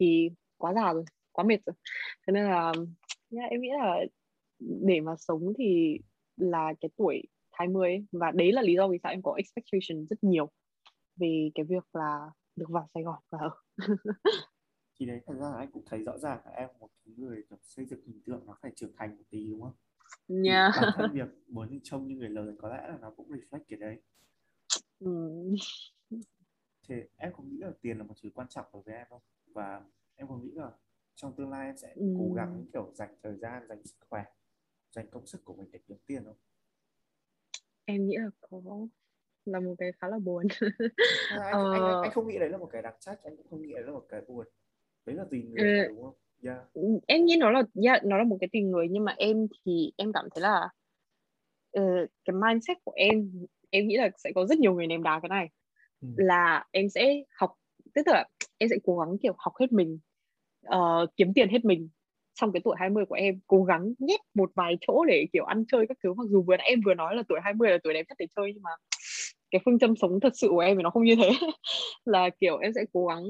thì 0.00 0.30
quá 0.56 0.74
già 0.74 0.92
rồi 0.92 1.04
quá 1.32 1.44
mệt 1.44 1.58
rồi. 1.66 1.74
Thế 2.26 2.32
nên 2.32 2.44
là 2.44 2.72
yeah, 3.32 3.50
em 3.50 3.60
nghĩ 3.60 3.68
là 3.72 4.04
để 4.58 5.00
mà 5.00 5.12
sống 5.18 5.52
thì 5.58 5.98
là 6.36 6.74
cái 6.80 6.88
tuổi 6.96 7.22
20 7.58 7.90
ấy. 7.90 8.06
và 8.12 8.30
đấy 8.30 8.52
là 8.52 8.62
lý 8.62 8.74
do 8.74 8.88
vì 8.88 8.98
sao 9.02 9.12
em 9.12 9.22
có 9.22 9.34
expectation 9.34 10.06
rất 10.10 10.16
nhiều 10.22 10.50
về 11.16 11.50
cái 11.54 11.64
việc 11.68 11.84
là 11.92 12.30
được 12.56 12.66
vào 12.68 12.86
Sài 12.94 13.02
Gòn 13.02 13.18
và 13.30 13.38
ở 13.38 13.50
thì 15.00 15.06
đấy 15.06 15.20
thật 15.26 15.34
ra 15.40 15.50
là 15.50 15.56
anh 15.56 15.70
cũng 15.72 15.82
thấy 15.86 16.02
rõ 16.02 16.18
ràng 16.18 16.40
là 16.44 16.50
em 16.52 16.68
một 16.80 16.88
người 17.04 17.42
kiểu 17.50 17.58
xây 17.62 17.86
dựng 17.86 18.00
hình 18.06 18.20
tượng 18.26 18.46
nó 18.46 18.56
phải 18.62 18.72
trưởng 18.76 18.92
thành 18.96 19.16
một 19.16 19.24
tí 19.30 19.50
đúng 19.50 19.62
không? 19.62 19.74
Yeah. 20.44 20.74
bản 20.82 20.92
thân 20.96 21.10
việc 21.14 21.28
muốn 21.48 21.80
trông 21.82 22.08
như 22.08 22.16
người 22.16 22.28
lớn 22.28 22.56
có 22.58 22.68
lẽ 22.68 22.88
là 22.88 22.98
nó 23.00 23.10
cũng 23.10 23.28
reflect 23.30 23.64
cái 23.68 23.78
đấy. 23.78 24.02
Ừ. 24.98 25.10
Thì 26.88 26.94
em 27.16 27.32
cũng 27.32 27.48
nghĩ 27.48 27.58
là 27.58 27.70
tiền 27.80 27.98
là 27.98 28.04
một 28.04 28.14
thứ 28.22 28.30
quan 28.34 28.48
trọng 28.48 28.66
đối 28.72 28.82
với 28.82 28.94
em 28.94 29.06
không? 29.10 29.22
Và 29.46 29.82
em 30.14 30.28
cũng 30.28 30.42
nghĩ 30.42 30.52
là 30.54 30.70
trong 31.14 31.36
tương 31.36 31.50
lai 31.50 31.66
em 31.66 31.76
sẽ 31.76 31.92
ừ. 31.94 32.14
cố 32.18 32.34
gắng 32.34 32.64
kiểu 32.72 32.90
dành 32.94 33.14
thời 33.22 33.36
gian, 33.36 33.68
dành 33.68 33.84
sức 33.84 33.96
khỏe, 34.08 34.24
dành 34.90 35.10
công 35.10 35.26
sức 35.26 35.44
của 35.44 35.54
mình 35.54 35.70
để 35.72 35.78
kiếm 35.88 35.96
tiền 36.06 36.24
không? 36.24 36.36
Em 37.90 38.06
nghĩ 38.06 38.16
là 38.16 38.30
có 38.40 38.60
là 39.44 39.60
một 39.60 39.74
cái 39.78 39.92
khá 40.00 40.08
là 40.08 40.18
buồn. 40.18 40.46
à, 41.30 41.38
anh, 41.42 41.52
ờ... 41.52 41.72
anh, 41.72 42.02
anh, 42.02 42.12
không 42.12 42.28
nghĩ 42.28 42.38
đấy 42.38 42.48
là 42.48 42.58
một 42.58 42.68
cái 42.72 42.82
đặc 42.82 42.96
trách, 43.00 43.18
anh 43.24 43.36
cũng 43.36 43.46
không 43.50 43.62
nghĩ 43.62 43.72
đấy 43.72 43.82
là 43.82 43.92
một 43.92 44.06
cái 44.08 44.20
buồn 44.28 44.46
đấy 45.06 45.16
là 45.16 45.24
tùy 45.30 45.42
người 45.42 45.78
ừ. 45.78 45.88
đúng 45.88 46.02
không 46.02 46.14
yeah. 46.42 46.58
Ừ, 46.74 46.82
em 47.06 47.24
nghĩ 47.24 47.36
nó 47.40 47.50
là 47.50 47.62
yeah, 47.84 48.04
nó 48.04 48.18
là 48.18 48.24
một 48.24 48.36
cái 48.40 48.48
tùy 48.52 48.62
người 48.62 48.86
nhưng 48.90 49.04
mà 49.04 49.14
em 49.18 49.46
thì 49.64 49.92
em 49.96 50.12
cảm 50.12 50.28
thấy 50.34 50.42
là 50.42 50.68
uh, 51.80 52.10
cái 52.24 52.34
mindset 52.34 52.76
của 52.84 52.92
em 52.96 53.32
em 53.70 53.88
nghĩ 53.88 53.96
là 53.96 54.10
sẽ 54.16 54.32
có 54.34 54.46
rất 54.46 54.58
nhiều 54.58 54.74
người 54.74 54.86
ném 54.86 55.02
đá 55.02 55.20
cái 55.22 55.28
này 55.28 55.48
ừ. 56.00 56.08
là 56.16 56.66
em 56.70 56.88
sẽ 56.88 57.22
học 57.36 57.54
tức 57.94 58.06
là 58.06 58.28
em 58.58 58.68
sẽ 58.70 58.76
cố 58.84 58.98
gắng 58.98 59.16
kiểu 59.22 59.34
học 59.38 59.52
hết 59.60 59.72
mình 59.72 59.98
uh, 60.66 61.10
kiếm 61.16 61.32
tiền 61.34 61.48
hết 61.48 61.64
mình 61.64 61.88
trong 62.40 62.52
cái 62.52 62.60
tuổi 62.64 62.76
20 62.78 63.04
của 63.06 63.14
em, 63.14 63.40
cố 63.46 63.64
gắng 63.64 63.92
nhét 63.98 64.20
một 64.34 64.50
vài 64.54 64.76
chỗ 64.80 65.04
để, 65.04 65.26
kiểu, 65.32 65.44
ăn 65.44 65.64
chơi 65.72 65.86
các 65.88 65.98
thứ. 66.02 66.14
Mặc 66.14 66.24
dù 66.30 66.42
vừa 66.42 66.56
nãy 66.56 66.66
em 66.68 66.80
vừa 66.86 66.94
nói 66.94 67.16
là 67.16 67.22
tuổi 67.28 67.40
20 67.42 67.70
là 67.70 67.78
tuổi 67.84 67.94
đẹp 67.94 68.04
nhất 68.08 68.16
để 68.18 68.26
chơi, 68.36 68.52
nhưng 68.54 68.62
mà 68.62 68.70
cái 69.50 69.60
phương 69.64 69.78
châm 69.78 69.96
sống 69.96 70.20
thật 70.20 70.32
sự 70.34 70.48
của 70.50 70.58
em 70.60 70.76
thì 70.76 70.82
nó 70.82 70.90
không 70.90 71.04
như 71.04 71.14
thế. 71.16 71.30
Là, 72.04 72.30
kiểu, 72.40 72.58
em 72.58 72.72
sẽ 72.74 72.84
cố 72.92 73.06
gắng 73.06 73.24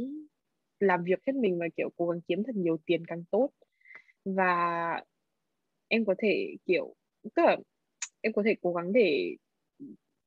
làm 0.81 1.05
việc 1.05 1.19
hết 1.27 1.33
mình 1.37 1.59
và, 1.59 1.67
kiểu, 1.77 1.91
cố 1.97 2.07
gắng 2.09 2.21
kiếm 2.29 2.43
thật 2.47 2.57
nhiều 2.57 2.77
tiền 2.87 3.07
càng 3.07 3.25
tốt. 3.31 3.51
Và 4.25 4.57
em 5.89 6.05
có 6.05 6.15
thể, 6.19 6.57
kiểu, 6.67 6.95
tức 7.37 7.43
là 7.43 7.57
em 8.21 8.33
có 8.33 8.43
thể 8.47 8.55
cố 8.63 8.73
gắng 8.73 8.93
để 8.93 9.37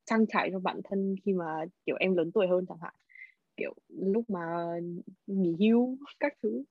trang 0.06 0.26
trải 0.34 0.50
cho 0.52 0.60
bản 0.60 0.82
thân 0.84 1.16
khi 1.26 1.34
mà, 1.34 1.66
kiểu, 1.86 1.96
em 2.00 2.16
lớn 2.16 2.32
tuổi 2.34 2.48
hơn 2.48 2.66
chẳng 2.70 2.78
hạn 2.82 2.94
kiểu 3.58 3.74
lúc 3.88 4.30
mà 4.30 4.66
nghỉ 5.28 5.56
hưu 5.60 5.98
các 6.20 6.34
thứ. 6.44 6.64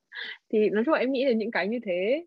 Thì 0.53 0.71
nói 0.71 0.83
chung 0.87 0.95
là 0.95 1.01
em 1.01 1.13
nghĩ 1.13 1.25
là 1.25 1.33
những 1.33 1.51
cái 1.51 1.69
như 1.69 1.79
thế. 1.85 2.27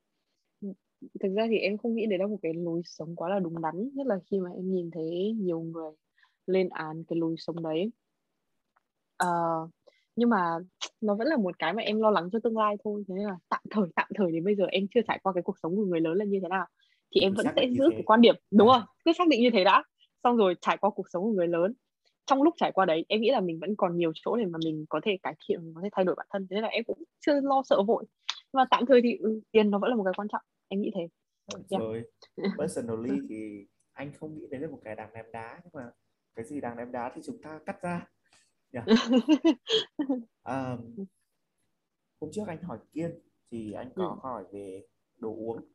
Thực 1.19 1.33
ra 1.35 1.47
thì 1.49 1.57
em 1.57 1.77
không 1.77 1.95
nghĩ 1.95 2.05
đấy 2.05 2.19
là 2.19 2.27
một 2.27 2.37
cái 2.41 2.53
lối 2.53 2.81
sống 2.85 3.15
quá 3.15 3.29
là 3.29 3.39
đúng 3.39 3.61
đắn 3.61 3.89
nhất 3.93 4.07
là 4.07 4.15
khi 4.31 4.39
mà 4.39 4.49
em 4.55 4.71
nhìn 4.71 4.91
thấy 4.91 5.35
nhiều 5.39 5.59
người 5.59 5.91
lên 6.47 6.69
án 6.69 7.03
cái 7.07 7.19
lối 7.19 7.35
sống 7.37 7.63
đấy. 7.63 7.91
Uh, 9.23 9.69
nhưng 10.15 10.29
mà 10.29 10.57
nó 11.01 11.15
vẫn 11.15 11.27
là 11.27 11.37
một 11.37 11.59
cái 11.59 11.73
mà 11.73 11.81
em 11.81 12.01
lo 12.01 12.09
lắng 12.09 12.29
cho 12.31 12.39
tương 12.43 12.57
lai 12.57 12.75
thôi. 12.83 13.03
Thế 13.07 13.15
nên 13.15 13.25
là 13.25 13.37
tạm 13.49 13.61
thời 13.69 13.85
tạm 13.95 14.07
thời 14.15 14.31
đến 14.31 14.43
bây 14.43 14.55
giờ 14.55 14.65
em 14.65 14.87
chưa 14.93 15.01
trải 15.07 15.19
qua 15.23 15.33
cái 15.33 15.43
cuộc 15.43 15.59
sống 15.63 15.75
của 15.75 15.85
người 15.85 16.01
lớn 16.01 16.17
là 16.17 16.25
như 16.25 16.39
thế 16.41 16.47
nào. 16.47 16.65
Thì 17.15 17.21
em 17.21 17.33
vẫn 17.33 17.45
sẽ 17.55 17.65
giữ 17.77 17.89
cái 17.91 18.03
quan 18.05 18.21
điểm 18.21 18.35
đúng 18.51 18.67
không? 18.67 18.81
Cứ 19.05 19.13
xác 19.13 19.27
định 19.27 19.41
như 19.41 19.49
thế 19.53 19.63
đã. 19.63 19.83
Xong 20.23 20.37
rồi 20.37 20.55
trải 20.61 20.77
qua 20.77 20.89
cuộc 20.89 21.09
sống 21.09 21.23
của 21.23 21.31
người 21.31 21.47
lớn 21.47 21.73
trong 22.25 22.41
lúc 22.41 22.53
trải 22.57 22.71
qua 22.71 22.85
đấy 22.85 23.05
em 23.07 23.21
nghĩ 23.21 23.31
là 23.31 23.41
mình 23.41 23.59
vẫn 23.59 23.75
còn 23.75 23.97
nhiều 23.97 24.11
chỗ 24.15 24.35
để 24.37 24.45
mà 24.45 24.59
mình 24.65 24.85
có 24.89 25.01
thể 25.03 25.17
cải 25.23 25.35
thiện 25.47 25.65
mình 25.65 25.73
có 25.73 25.81
thể 25.83 25.89
thay 25.91 26.05
đổi 26.05 26.15
bản 26.15 26.27
thân 26.29 26.47
thế 26.49 26.53
nên 26.55 26.63
là 26.63 26.69
em 26.69 26.83
cũng 26.83 27.03
chưa 27.19 27.41
lo 27.41 27.63
sợ 27.65 27.83
vội 27.87 28.05
nhưng 28.27 28.59
mà 28.59 28.65
tạm 28.71 28.85
thời 28.85 29.01
thì 29.01 29.17
ừ, 29.17 29.41
tiền 29.51 29.71
nó 29.71 29.79
vẫn 29.79 29.89
là 29.89 29.95
một 29.95 30.03
cái 30.03 30.13
quan 30.17 30.27
trọng 30.27 30.41
em 30.67 30.81
nghĩ 30.81 30.91
thế 30.95 31.07
rồi 31.69 32.03
yeah. 32.35 32.51
personally 32.59 33.19
thì 33.29 33.67
anh 33.93 34.11
không 34.19 34.35
nghĩ 34.35 34.47
đấy 34.51 34.61
là 34.61 34.67
một 34.67 34.79
cái 34.83 34.95
đáng 34.95 35.13
ném 35.13 35.25
đá 35.31 35.61
nhưng 35.63 35.71
mà 35.73 35.91
cái 36.35 36.45
gì 36.45 36.61
đáng 36.61 36.77
ném 36.77 36.91
đá 36.91 37.11
thì 37.15 37.21
chúng 37.25 37.41
ta 37.41 37.59
cắt 37.65 37.81
ra 37.81 38.07
yeah. 38.73 38.87
um, 40.43 41.05
hôm 42.21 42.31
trước 42.31 42.47
anh 42.47 42.63
hỏi 42.63 42.77
kiên 42.91 43.19
thì 43.51 43.71
anh 43.71 43.89
có 43.95 44.07
ừ. 44.07 44.15
hỏi 44.21 44.45
về 44.51 44.83
đồ 45.17 45.29
uống 45.29 45.65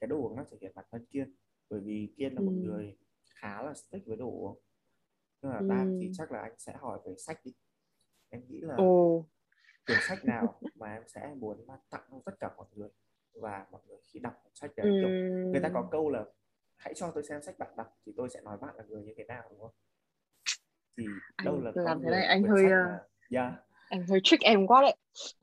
cái 0.00 0.08
đồ 0.08 0.16
uống 0.16 0.36
nó 0.36 0.44
thể 0.50 0.56
hiện 0.60 0.72
bản 0.74 0.84
thân 0.90 1.06
kiên 1.06 1.34
bởi 1.70 1.80
vì 1.80 2.12
kiên 2.16 2.34
là 2.34 2.40
một 2.40 2.52
ừ. 2.52 2.68
người 2.68 2.96
khá 3.24 3.62
là 3.62 3.74
stick 3.74 4.06
với 4.06 4.16
đồ 4.16 4.26
uống 4.26 4.58
nhưng 5.42 5.52
mà 5.52 5.58
ừ. 5.58 5.66
đang 5.68 5.98
thì 6.00 6.10
chắc 6.14 6.32
là 6.32 6.40
anh 6.40 6.54
sẽ 6.58 6.72
hỏi 6.80 6.98
về 7.06 7.14
sách 7.18 7.40
đi 7.44 7.52
em 8.28 8.42
nghĩ 8.48 8.60
là 8.60 8.74
Ồ. 8.76 9.26
quyển 9.86 9.98
sách 10.08 10.24
nào 10.24 10.60
mà 10.74 10.94
em 10.94 11.02
sẽ 11.06 11.34
muốn 11.38 11.66
mang 11.66 11.80
tặng 11.90 12.02
cho 12.10 12.20
tất 12.24 12.32
cả 12.40 12.50
mọi 12.56 12.66
người 12.74 12.88
và 13.34 13.66
mọi 13.70 13.80
người 13.88 13.98
khi 14.12 14.20
đọc 14.20 14.34
sách 14.54 14.70
đấy 14.76 14.86
ừ. 14.86 14.92
kiểu 15.00 15.08
người 15.50 15.60
ta 15.60 15.70
có 15.74 15.88
câu 15.90 16.10
là 16.10 16.24
hãy 16.76 16.94
cho 16.94 17.10
tôi 17.14 17.22
xem 17.24 17.42
sách 17.42 17.58
bạn 17.58 17.68
đọc 17.76 17.98
thì 18.06 18.12
tôi 18.16 18.28
sẽ 18.28 18.40
nói 18.40 18.58
bạn 18.60 18.74
là 18.76 18.84
người 18.88 19.02
như 19.02 19.12
thế 19.16 19.24
nào 19.24 19.42
đúng 19.50 19.60
không 19.60 19.74
thì 20.96 21.04
đâu 21.44 21.54
anh 21.54 21.64
là 21.64 21.72
làm 21.74 22.02
thế 22.02 22.10
này 22.10 22.24
anh 22.24 22.42
hơi 22.42 22.62
là... 22.62 22.86
yeah. 22.86 23.02
Dạ. 23.30 23.52
anh 23.90 24.06
hơi 24.08 24.20
trick 24.24 24.42
em 24.42 24.66
quá 24.66 24.82
đấy 24.82 24.96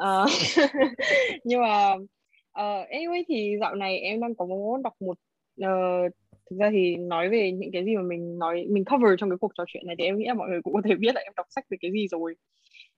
uh, 0.04 0.30
nhưng 1.44 1.62
mà 1.62 1.94
uh, 1.94 2.90
anyway 2.90 3.24
thì 3.28 3.58
dạo 3.60 3.76
này 3.76 4.00
em 4.00 4.20
đang 4.20 4.36
có 4.36 4.46
muốn 4.46 4.84
đọc 4.84 4.94
một 5.00 5.18
uh, 5.64 6.14
thực 6.50 6.60
ra 6.60 6.70
thì 6.72 6.96
nói 6.96 7.30
về 7.30 7.52
những 7.52 7.72
cái 7.72 7.86
gì 7.86 7.96
mà 7.96 8.02
mình 8.02 8.40
nói 8.40 8.66
mình 8.70 8.86
cover 8.86 9.14
trong 9.18 9.30
cái 9.30 9.38
cuộc 9.38 9.52
trò 9.58 9.64
chuyện 9.68 9.88
này 9.88 9.96
thì 10.00 10.04
em 10.04 10.18
nghĩ 10.18 10.26
là 10.26 10.34
mọi 10.34 10.50
người 10.50 10.62
cũng 10.62 10.74
có 10.74 10.82
thể 10.86 10.96
biết 10.96 11.16
là 11.16 11.22
em 11.22 11.34
đọc 11.36 11.46
sách 11.50 11.66
về 11.70 11.78
cái 11.82 11.92
gì 11.92 12.08
rồi. 12.08 12.36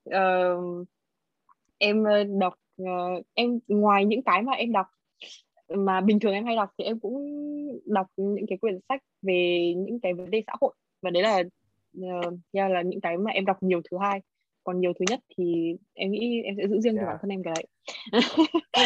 Uh, 0.10 0.88
em 1.78 2.04
đọc 2.40 2.54
uh, 2.84 3.26
em 3.34 3.60
ngoài 3.68 4.06
những 4.06 4.24
cái 4.24 4.42
mà 4.42 4.54
em 4.54 4.72
đọc 4.72 4.86
mà 5.70 6.02
bình 6.02 6.20
thường 6.20 6.34
em 6.34 6.46
hay 6.46 6.56
đọc 6.56 6.70
thì 6.78 6.84
em 6.84 7.00
cũng 7.00 7.18
đọc 7.86 8.08
những 8.18 8.46
cái 8.50 8.58
quyển 8.58 8.80
sách 8.90 9.04
về 9.22 9.74
những 9.78 10.00
cái 10.00 10.14
vấn 10.14 10.30
đề 10.32 10.44
xã 10.48 10.54
hội. 10.62 10.74
Và 11.02 11.10
đấy 11.10 11.24
là 11.24 11.44
uh, 12.00 12.34
yeah, 12.52 12.72
là 12.72 12.82
những 12.82 13.02
cái 13.02 13.18
mà 13.18 13.32
em 13.32 13.46
đọc 13.46 13.64
nhiều 13.64 13.82
thứ 13.92 13.98
hai. 14.02 14.22
Còn 14.64 14.80
nhiều 14.80 14.94
thứ 15.00 15.06
nhất 15.10 15.20
thì 15.38 15.76
em 15.94 16.12
nghĩ 16.12 16.42
em 16.42 16.56
sẽ 16.58 16.68
giữ 16.68 16.80
riêng 16.80 16.96
yeah. 16.96 17.06
cho 17.06 17.12
bản 17.12 17.18
thân 17.22 17.30
em 17.30 17.44
cái 17.44 17.54
đấy. 17.56 17.66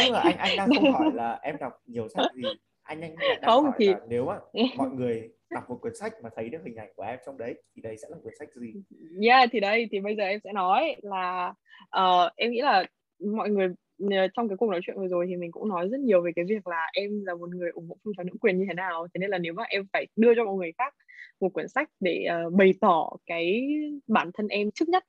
Nhưng 0.03 0.13
mà 0.13 0.20
anh 0.20 0.38
anh 0.38 0.57
đang 0.57 0.70
không 0.76 0.91
hỏi 0.93 1.11
là 1.13 1.39
em 1.41 1.57
đọc 1.59 1.74
nhiều 1.86 2.07
sách 2.09 2.32
gì 2.36 2.43
anh 2.86 3.01
anh 3.01 3.15
không 3.45 3.65
thì 3.77 3.88
là 3.88 3.99
nếu 4.07 4.25
mà 4.25 4.39
mọi 4.77 4.89
người 4.89 5.29
đọc 5.49 5.69
một 5.69 5.77
quyển 5.81 5.95
sách 5.95 6.13
mà 6.23 6.29
thấy 6.36 6.49
được 6.49 6.59
hình 6.65 6.75
ảnh 6.75 6.89
của 6.95 7.03
em 7.03 7.19
trong 7.25 7.38
đấy 7.38 7.63
thì 7.75 7.81
đây 7.81 7.97
sẽ 7.97 8.07
là 8.11 8.17
quyển 8.23 8.33
sách 8.39 8.49
gì? 8.55 8.73
Yeah 9.21 9.49
thì 9.51 9.59
đây 9.59 9.88
thì 9.91 9.99
bây 9.99 10.15
giờ 10.15 10.23
em 10.23 10.39
sẽ 10.43 10.53
nói 10.53 10.95
là 11.01 11.53
uh, 11.99 12.31
em 12.36 12.51
nghĩ 12.51 12.61
là 12.61 12.86
mọi 13.19 13.49
người 13.49 13.67
ờ, 14.11 14.27
trong 14.33 14.49
cái 14.49 14.57
cuộc 14.57 14.69
nói 14.69 14.79
chuyện 14.83 14.97
vừa 14.97 15.07
rồi 15.07 15.25
thì 15.29 15.36
mình 15.36 15.51
cũng 15.51 15.69
nói 15.69 15.89
rất 15.89 15.99
nhiều 15.99 16.21
về 16.21 16.31
cái 16.36 16.45
việc 16.45 16.67
là 16.67 16.89
em 16.93 17.25
là 17.25 17.36
một 17.36 17.49
người 17.49 17.69
ủng 17.69 17.89
hộ 17.89 17.97
phong 18.03 18.13
trào 18.17 18.23
nữ 18.23 18.33
quyền 18.41 18.59
như 18.59 18.65
thế 18.67 18.73
nào. 18.73 19.07
Thế 19.13 19.19
nên 19.19 19.29
là 19.29 19.38
nếu 19.38 19.53
mà 19.53 19.63
em 19.63 19.86
phải 19.93 20.07
đưa 20.15 20.36
cho 20.36 20.45
mọi 20.45 20.55
người 20.55 20.71
khác 20.77 20.95
một 21.39 21.53
quyển 21.53 21.67
sách 21.67 21.89
để 21.99 22.27
uh, 22.47 22.53
bày 22.53 22.73
tỏ 22.81 23.09
cái 23.25 23.67
bản 24.07 24.31
thân 24.33 24.47
em 24.47 24.71
trước 24.71 24.89
nhất 24.89 25.03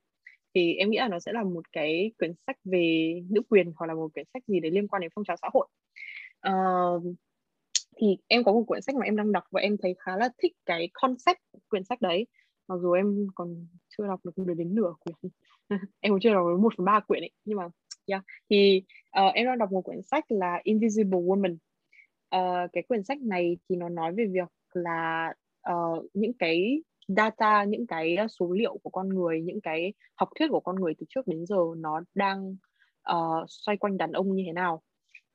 thì 0.53 0.73
em 0.73 0.89
nghĩ 0.89 0.97
là 0.97 1.07
nó 1.07 1.19
sẽ 1.19 1.31
là 1.33 1.43
một 1.43 1.71
cái 1.71 2.11
quyển 2.17 2.33
sách 2.47 2.57
về 2.63 3.13
nữ 3.29 3.41
quyền 3.49 3.71
hoặc 3.75 3.87
là 3.87 3.93
một 3.93 4.13
quyển 4.13 4.25
sách 4.33 4.43
gì 4.47 4.59
để 4.59 4.69
liên 4.69 4.87
quan 4.87 5.01
đến 5.01 5.11
phong 5.15 5.25
trào 5.25 5.37
xã 5.41 5.49
hội. 5.53 5.67
Uh, 6.49 7.03
thì 7.97 8.17
em 8.27 8.43
có 8.43 8.53
một 8.53 8.63
quyển 8.67 8.81
sách 8.81 8.95
mà 8.95 9.05
em 9.05 9.15
đang 9.15 9.31
đọc 9.31 9.43
và 9.51 9.61
em 9.61 9.77
thấy 9.81 9.95
khá 9.99 10.17
là 10.17 10.29
thích 10.37 10.53
cái 10.65 10.89
concept 10.93 11.39
quyển 11.69 11.83
sách 11.83 12.01
đấy. 12.01 12.27
Mặc 12.67 12.75
dù 12.81 12.91
em 12.91 13.27
còn 13.35 13.67
chưa 13.89 14.07
đọc 14.07 14.19
được 14.25 14.53
đến 14.57 14.75
nửa 14.75 14.93
quyển. 14.99 15.31
Em 15.99 16.13
cũng 16.13 16.19
chưa 16.19 16.33
đọc 16.33 16.45
được 16.47 16.59
một 16.61 16.73
phần 16.77 16.85
ba 16.85 16.99
quyển 16.99 17.23
ấy 17.23 17.31
nhưng 17.45 17.57
mà 17.57 17.63
yeah. 18.05 18.23
thì 18.49 18.83
uh, 19.19 19.33
em 19.33 19.45
đang 19.45 19.57
đọc 19.57 19.71
một 19.71 19.81
quyển 19.81 20.01
sách 20.01 20.23
là 20.29 20.59
Invisible 20.63 21.19
Woman. 21.19 21.57
Uh, 22.35 22.69
cái 22.73 22.83
quyển 22.83 23.03
sách 23.03 23.21
này 23.21 23.57
thì 23.69 23.75
nó 23.75 23.89
nói 23.89 24.13
về 24.13 24.25
việc 24.31 24.49
là 24.73 25.33
uh, 25.71 26.05
những 26.13 26.33
cái 26.39 26.81
data 27.07 27.63
những 27.63 27.87
cái 27.87 28.17
số 28.39 28.51
liệu 28.51 28.77
của 28.83 28.89
con 28.89 29.09
người 29.09 29.41
những 29.41 29.61
cái 29.61 29.93
học 30.15 30.29
thuyết 30.39 30.47
của 30.49 30.59
con 30.59 30.75
người 30.75 30.93
từ 30.99 31.05
trước 31.09 31.27
đến 31.27 31.45
giờ 31.45 31.57
nó 31.77 32.01
đang 32.15 32.55
uh, 33.11 33.45
xoay 33.47 33.77
quanh 33.77 33.97
đàn 33.97 34.11
ông 34.11 34.35
như 34.35 34.43
thế 34.45 34.53
nào. 34.53 34.81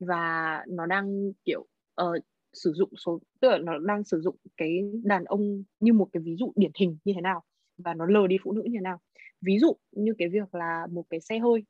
Và 0.00 0.64
nó 0.68 0.86
đang 0.86 1.32
kiểu 1.44 1.66
uh, 2.02 2.24
sử 2.52 2.72
dụng 2.72 2.90
số 2.96 3.20
tức 3.40 3.48
là 3.48 3.58
nó 3.58 3.78
đang 3.78 4.04
sử 4.04 4.20
dụng 4.20 4.36
cái 4.56 4.82
đàn 5.04 5.24
ông 5.24 5.62
như 5.80 5.92
một 5.92 6.08
cái 6.12 6.22
ví 6.22 6.36
dụ 6.36 6.52
điển 6.56 6.70
hình 6.74 6.96
như 7.04 7.12
thế 7.14 7.20
nào 7.20 7.42
và 7.78 7.94
nó 7.94 8.06
lờ 8.06 8.26
đi 8.26 8.36
phụ 8.44 8.52
nữ 8.52 8.62
như 8.64 8.78
thế 8.78 8.80
nào. 8.80 8.98
Ví 9.40 9.58
dụ 9.58 9.76
như 9.92 10.14
cái 10.18 10.28
việc 10.28 10.54
là 10.54 10.86
một 10.90 11.04
cái 11.10 11.20
xe 11.20 11.38
hơi 11.38 11.64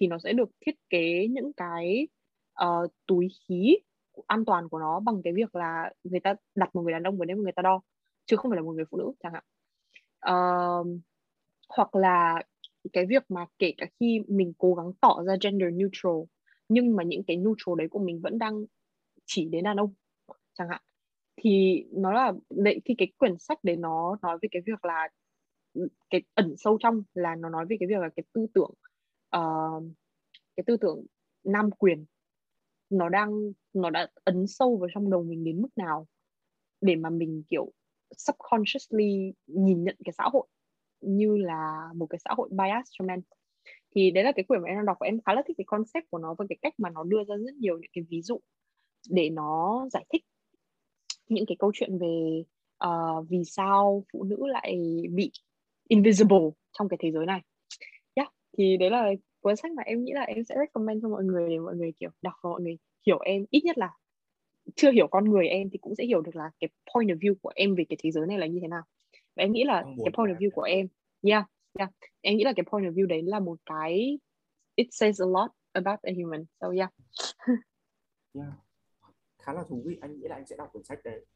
thì 0.00 0.06
nó 0.06 0.18
sẽ 0.18 0.32
được 0.32 0.48
thiết 0.60 0.74
kế 0.90 1.26
những 1.30 1.52
cái 1.52 2.08
uh, 2.64 2.90
túi 3.06 3.28
khí 3.48 3.76
an 4.26 4.44
toàn 4.44 4.68
của 4.68 4.78
nó 4.78 5.00
bằng 5.00 5.22
cái 5.24 5.32
việc 5.32 5.54
là 5.54 5.92
người 6.04 6.20
ta 6.20 6.34
đặt 6.54 6.74
một 6.74 6.82
người 6.82 6.92
đàn 6.92 7.02
ông 7.02 7.18
vào 7.18 7.24
đấy 7.24 7.36
người 7.36 7.52
ta 7.52 7.62
đo 7.62 7.80
chứ 8.26 8.36
không 8.36 8.50
phải 8.50 8.56
là 8.56 8.62
một 8.62 8.72
người 8.72 8.84
phụ 8.90 8.98
nữ 8.98 9.12
chẳng 9.22 9.32
hạn. 9.32 9.44
Uh, 10.30 10.86
hoặc 11.68 11.94
là 11.94 12.42
cái 12.92 13.06
việc 13.06 13.30
mà 13.30 13.46
kể 13.58 13.74
cả 13.76 13.86
khi 14.00 14.20
mình 14.28 14.52
cố 14.58 14.74
gắng 14.74 14.92
tỏ 15.00 15.22
ra 15.26 15.36
gender 15.40 15.68
neutral 15.74 16.22
nhưng 16.68 16.96
mà 16.96 17.04
những 17.04 17.22
cái 17.26 17.36
neutral 17.36 17.78
đấy 17.78 17.88
của 17.90 17.98
mình 17.98 18.20
vẫn 18.20 18.38
đang 18.38 18.64
chỉ 19.26 19.48
đến 19.48 19.64
đàn 19.64 19.76
ông 19.76 19.94
chẳng 20.58 20.68
hạn. 20.68 20.82
Thì 21.36 21.84
nó 21.92 22.12
là 22.12 22.32
đấy 22.50 22.80
thì 22.84 22.94
cái 22.98 23.12
quyển 23.18 23.38
sách 23.38 23.58
đấy 23.64 23.76
nó 23.76 24.18
nói 24.22 24.38
về 24.42 24.48
cái 24.52 24.62
việc 24.66 24.84
là 24.84 25.08
cái 26.10 26.22
ẩn 26.34 26.54
sâu 26.56 26.78
trong 26.80 27.02
là 27.14 27.36
nó 27.36 27.48
nói 27.48 27.66
về 27.68 27.76
cái 27.80 27.88
việc 27.88 27.98
là 28.00 28.08
cái 28.16 28.24
tư 28.32 28.46
tưởng 28.54 28.70
uh, 29.36 29.84
cái 30.56 30.64
tư 30.66 30.76
tưởng 30.76 31.06
nam 31.44 31.70
quyền. 31.70 32.04
Nó 32.90 33.08
đang 33.08 33.52
nó 33.72 33.90
đã 33.90 34.08
ấn 34.24 34.46
sâu 34.46 34.76
vào 34.76 34.88
trong 34.94 35.10
đầu 35.10 35.22
mình 35.22 35.44
đến 35.44 35.62
mức 35.62 35.68
nào 35.76 36.06
để 36.80 36.96
mà 36.96 37.10
mình 37.10 37.42
kiểu 37.48 37.72
subconsciously 38.16 39.32
nhìn 39.46 39.84
nhận 39.84 39.96
cái 40.04 40.12
xã 40.12 40.24
hội 40.32 40.46
như 41.00 41.36
là 41.36 41.88
một 41.94 42.06
cái 42.06 42.18
xã 42.24 42.30
hội 42.36 42.48
bias 42.52 42.88
cho 42.90 43.04
men. 43.04 43.20
Thì 43.94 44.10
đấy 44.10 44.24
là 44.24 44.32
cái 44.36 44.44
quyển 44.44 44.62
mà 44.62 44.68
em 44.68 44.76
đang 44.76 44.86
đọc 44.86 44.96
và 45.00 45.06
em 45.06 45.20
khá 45.20 45.34
là 45.34 45.42
thích 45.46 45.56
cái 45.58 45.64
concept 45.64 46.10
của 46.10 46.18
nó 46.18 46.34
và 46.38 46.44
cái 46.48 46.58
cách 46.62 46.74
mà 46.78 46.90
nó 46.90 47.04
đưa 47.04 47.24
ra 47.28 47.36
rất 47.36 47.54
nhiều 47.54 47.78
những 47.78 47.90
cái 47.92 48.04
ví 48.10 48.22
dụ 48.22 48.40
để 49.10 49.30
nó 49.30 49.86
giải 49.92 50.04
thích 50.12 50.22
những 51.28 51.46
cái 51.46 51.56
câu 51.58 51.70
chuyện 51.74 51.98
về 51.98 52.44
uh, 52.84 53.28
vì 53.28 53.44
sao 53.44 54.04
phụ 54.12 54.24
nữ 54.24 54.36
lại 54.46 54.76
bị 55.10 55.30
invisible 55.88 56.48
trong 56.78 56.88
cái 56.88 56.98
thế 57.00 57.12
giới 57.12 57.26
này. 57.26 57.40
Yeah. 58.14 58.32
thì 58.58 58.76
đấy 58.76 58.90
là 58.90 59.10
cuốn 59.40 59.56
sách 59.56 59.72
mà 59.72 59.82
em 59.82 60.04
nghĩ 60.04 60.12
là 60.12 60.22
em 60.22 60.44
sẽ 60.44 60.54
recommend 60.58 61.02
cho 61.02 61.08
mọi 61.08 61.24
người 61.24 61.48
để 61.48 61.58
mọi 61.58 61.76
người 61.76 61.92
kiểu 62.00 62.10
đọc 62.22 62.34
và 62.42 62.50
mọi 62.50 62.60
người 62.60 62.76
hiểu 63.06 63.18
em. 63.18 63.44
Ít 63.50 63.64
nhất 63.64 63.78
là 63.78 63.90
chưa 64.76 64.90
hiểu 64.90 65.08
con 65.08 65.30
người 65.30 65.48
em 65.48 65.70
thì 65.70 65.78
cũng 65.78 65.94
sẽ 65.94 66.04
hiểu 66.04 66.20
được 66.20 66.36
là 66.36 66.50
cái 66.60 66.70
point 66.94 67.08
of 67.08 67.18
view 67.18 67.34
của 67.42 67.52
em 67.54 67.74
về 67.74 67.84
cái 67.88 67.96
thế 68.02 68.10
giới 68.10 68.26
này 68.26 68.38
là 68.38 68.46
như 68.46 68.58
thế 68.62 68.68
nào. 68.68 68.82
Và 69.36 69.42
em 69.42 69.52
nghĩ 69.52 69.64
là 69.64 69.82
cái 69.82 70.12
point 70.14 70.30
of 70.30 70.36
view 70.36 70.50
của 70.50 70.62
em 70.62 70.88
yeah 71.22 71.44
yeah 71.78 71.90
em 72.20 72.36
nghĩ 72.36 72.44
là 72.44 72.52
cái 72.56 72.64
point 72.70 72.84
of 72.84 72.92
view 72.92 73.06
đấy 73.06 73.22
là 73.22 73.40
một 73.40 73.56
cái 73.66 74.18
it 74.74 74.86
says 74.90 75.20
a 75.22 75.26
lot 75.26 75.50
about 75.72 76.00
a 76.02 76.12
human. 76.16 76.44
So 76.60 76.70
yeah. 76.76 76.90
Yeah 78.34 78.65
khá 79.46 79.52
là 79.52 79.64
thú 79.68 79.82
vị 79.86 79.98
anh 80.00 80.16
nghĩ 80.16 80.28
là 80.28 80.36
anh 80.36 80.46
sẽ 80.46 80.56
đọc 80.56 80.70
cuốn 80.72 80.84
sách 80.84 80.98
đấy. 81.04 81.26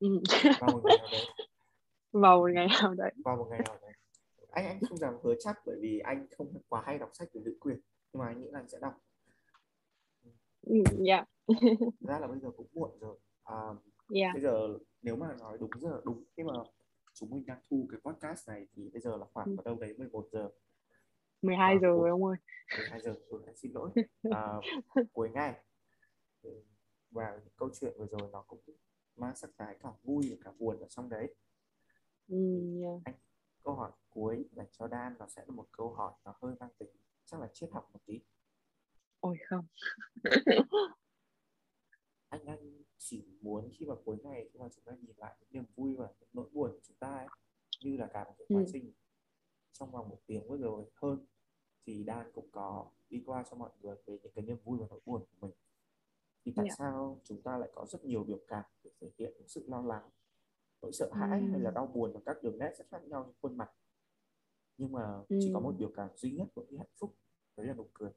Ừ. 0.00 0.08
vào 0.60 0.70
một 0.72 0.82
ngày 0.84 0.96
nào 1.02 1.08
đấy. 1.12 1.20
Vào 2.12 2.38
một 2.38 2.50
ngày 2.54 2.66
nào 2.80 2.94
đấy. 2.94 3.12
Vào 3.24 3.36
một 3.36 3.46
ngày 3.50 3.60
nào 3.66 3.78
đấy. 3.82 3.92
Anh 4.50 4.66
anh 4.66 4.80
không 4.88 4.98
dám 4.98 5.14
hứa 5.22 5.34
chắc 5.38 5.58
bởi 5.66 5.76
vì 5.80 5.98
anh 5.98 6.26
không 6.36 6.60
quá 6.68 6.82
hay 6.86 6.98
đọc 6.98 7.10
sách 7.12 7.28
về 7.34 7.40
nữ 7.44 7.56
quyền 7.60 7.80
nhưng 8.12 8.20
mà 8.20 8.26
anh 8.26 8.40
nghĩ 8.40 8.48
là 8.50 8.58
anh 8.58 8.68
sẽ 8.68 8.78
đọc. 8.80 8.94
Ừ, 10.62 10.76
dạ. 11.06 11.24
Yeah. 11.60 11.94
ra 12.00 12.18
là 12.18 12.26
bây 12.26 12.38
giờ 12.38 12.50
cũng 12.56 12.66
muộn 12.72 12.90
rồi. 13.00 13.18
À, 13.44 13.56
yeah. 14.14 14.34
bây 14.34 14.42
giờ 14.42 14.78
nếu 15.02 15.16
mà 15.16 15.36
nói 15.40 15.58
đúng 15.60 15.70
giờ 15.80 16.00
đúng 16.04 16.24
khi 16.36 16.42
mà 16.42 16.52
chúng 17.14 17.30
mình 17.30 17.46
đang 17.46 17.58
thu 17.70 17.88
cái 17.90 18.00
podcast 18.04 18.48
này 18.48 18.66
thì 18.76 18.90
bây 18.92 19.00
giờ 19.00 19.16
là 19.16 19.26
khoảng 19.32 19.46
ừ. 19.46 19.54
ở 19.58 19.62
đâu 19.64 19.76
đấy 19.80 19.94
11 19.98 20.28
giờ. 20.32 20.50
12 21.42 21.74
à, 21.74 21.78
giờ 21.82 21.88
rồi 21.88 22.10
ông 22.10 22.24
ơi. 22.24 22.36
12 22.78 23.00
giờ 23.00 23.14
rồi 23.30 23.42
anh 23.46 23.56
xin 23.56 23.72
lỗi. 23.72 23.90
À, 24.30 24.52
cuối 25.12 25.30
ngày 25.30 25.54
và 27.14 27.40
câu 27.56 27.70
chuyện 27.80 27.94
vừa 27.98 28.06
rồi 28.06 28.30
nó 28.32 28.42
cũng 28.42 28.60
mang 29.16 29.36
sắc 29.36 29.50
thái 29.58 29.76
cả 29.80 29.92
vui 30.02 30.30
và 30.30 30.36
cả 30.40 30.52
buồn 30.58 30.80
ở 30.80 30.86
trong 30.88 31.08
đấy 31.08 31.34
ừ, 32.28 32.36
yeah. 32.82 33.00
anh, 33.04 33.14
câu 33.62 33.74
hỏi 33.74 33.92
cuối 34.10 34.48
dành 34.52 34.66
cho 34.72 34.88
Dan 34.88 35.14
nó 35.18 35.26
sẽ 35.28 35.44
là 35.46 35.54
một 35.54 35.66
câu 35.72 35.94
hỏi 35.94 36.12
nó 36.24 36.34
hơi 36.42 36.54
mang 36.60 36.70
tính 36.78 36.90
chắc 37.24 37.40
là 37.40 37.48
triết 37.52 37.70
học 37.72 37.90
một 37.92 38.00
tí 38.06 38.20
ôi 39.20 39.36
không 39.48 39.64
anh 42.28 42.46
anh 42.46 42.82
chỉ 42.98 43.24
muốn 43.40 43.70
khi 43.72 43.86
mà 43.86 43.94
cuối 44.04 44.16
ngày 44.22 44.48
khi 44.52 44.58
mà 44.58 44.68
chúng 44.74 44.84
ta 44.84 44.92
nhìn 45.00 45.16
lại 45.16 45.36
những 45.40 45.48
niềm 45.52 45.64
vui 45.76 45.94
và 45.96 46.08
những 46.20 46.28
nỗi 46.32 46.48
buồn 46.52 46.72
của 46.72 46.80
chúng 46.82 46.96
ta 46.96 47.16
ấy, 47.16 47.26
như 47.84 47.96
là 47.96 48.06
cả 48.06 48.24
một 48.24 48.34
cái 48.38 48.46
quá 48.48 48.60
ừ. 48.60 48.70
trình 48.72 48.92
trong 49.72 49.90
vòng 49.90 50.08
một 50.08 50.18
tiếng 50.26 50.48
vừa 50.48 50.56
rồi 50.56 50.84
hơn 50.94 51.26
thì 51.86 52.04
Dan 52.04 52.32
cũng 52.34 52.48
có 52.52 52.90
đi 53.10 53.22
qua 53.26 53.44
cho 53.50 53.56
mọi 53.56 53.70
người 53.80 53.96
về 54.06 54.18
những 54.22 54.32
cái 54.34 54.44
niềm 54.44 54.56
vui 54.64 54.78
và 54.78 54.86
nỗi 54.90 55.00
buồn 55.04 55.20
của 55.20 55.46
mình 55.46 55.56
thì 56.44 56.52
tại 56.56 56.66
yeah. 56.66 56.78
sao 56.78 57.20
chúng 57.24 57.42
ta 57.42 57.58
lại 57.58 57.68
có 57.74 57.86
rất 57.86 58.04
nhiều 58.04 58.24
biểu 58.24 58.38
cảm 58.48 58.64
để 58.84 58.90
thể 59.00 59.10
hiện 59.18 59.32
những 59.36 59.48
sự 59.48 59.64
lo 59.68 59.82
lắng 59.82 60.10
nỗi 60.82 60.92
sợ 60.92 61.10
hãi 61.12 61.40
ừ. 61.40 61.46
hay 61.50 61.60
là 61.60 61.70
đau 61.70 61.86
buồn 61.86 62.12
bằng 62.14 62.22
các 62.26 62.42
đường 62.42 62.58
nét 62.58 62.72
rất 62.78 62.84
khác 62.90 63.04
nhau 63.04 63.24
trên 63.26 63.34
khuôn 63.42 63.56
mặt 63.56 63.70
nhưng 64.76 64.92
mà 64.92 65.20
chỉ 65.28 65.50
có 65.54 65.60
một 65.60 65.74
biểu 65.78 65.92
cảm 65.96 66.08
duy 66.16 66.30
nhất 66.30 66.48
của 66.54 66.64
cái 66.70 66.78
hạnh 66.78 66.92
phúc 67.00 67.16
đấy 67.56 67.66
là 67.66 67.74
nụ 67.74 67.88
cười 67.94 68.10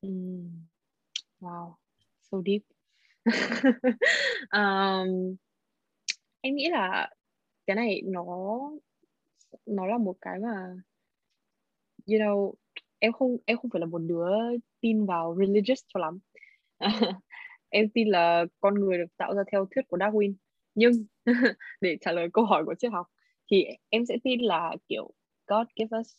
ừ. 0.00 0.08
wow 1.40 1.74
so 2.22 2.38
deep 2.46 2.62
um, 4.52 5.36
em 6.40 6.56
nghĩ 6.56 6.68
là 6.70 7.10
cái 7.66 7.76
này 7.76 8.02
nó 8.04 8.24
nó 9.66 9.86
là 9.86 9.98
một 9.98 10.16
cái 10.20 10.38
mà 10.38 10.76
you 12.06 12.18
know 12.18 12.54
em 12.98 13.12
không 13.12 13.36
em 13.44 13.58
không 13.58 13.70
phải 13.70 13.80
là 13.80 13.86
một 13.86 13.98
đứa 13.98 14.28
tin 14.84 15.06
vào 15.06 15.36
religious 15.38 15.84
cho 15.88 16.00
lắm. 16.00 16.18
Em 17.68 17.88
tin 17.94 18.08
là 18.08 18.44
con 18.60 18.74
người 18.74 18.98
được 18.98 19.16
tạo 19.16 19.34
ra 19.34 19.42
theo 19.52 19.66
thuyết 19.74 19.82
của 19.88 19.96
Darwin. 19.96 20.34
Nhưng 20.74 20.92
để 21.80 21.96
trả 22.00 22.12
lời 22.12 22.28
câu 22.32 22.44
hỏi 22.44 22.64
của 22.64 22.74
triết 22.74 22.92
học 22.92 23.06
thì 23.50 23.64
em 23.88 24.06
sẽ 24.06 24.16
tin 24.24 24.40
là 24.40 24.76
kiểu 24.88 25.10
God 25.46 25.66
give 25.76 25.98
us 25.98 26.14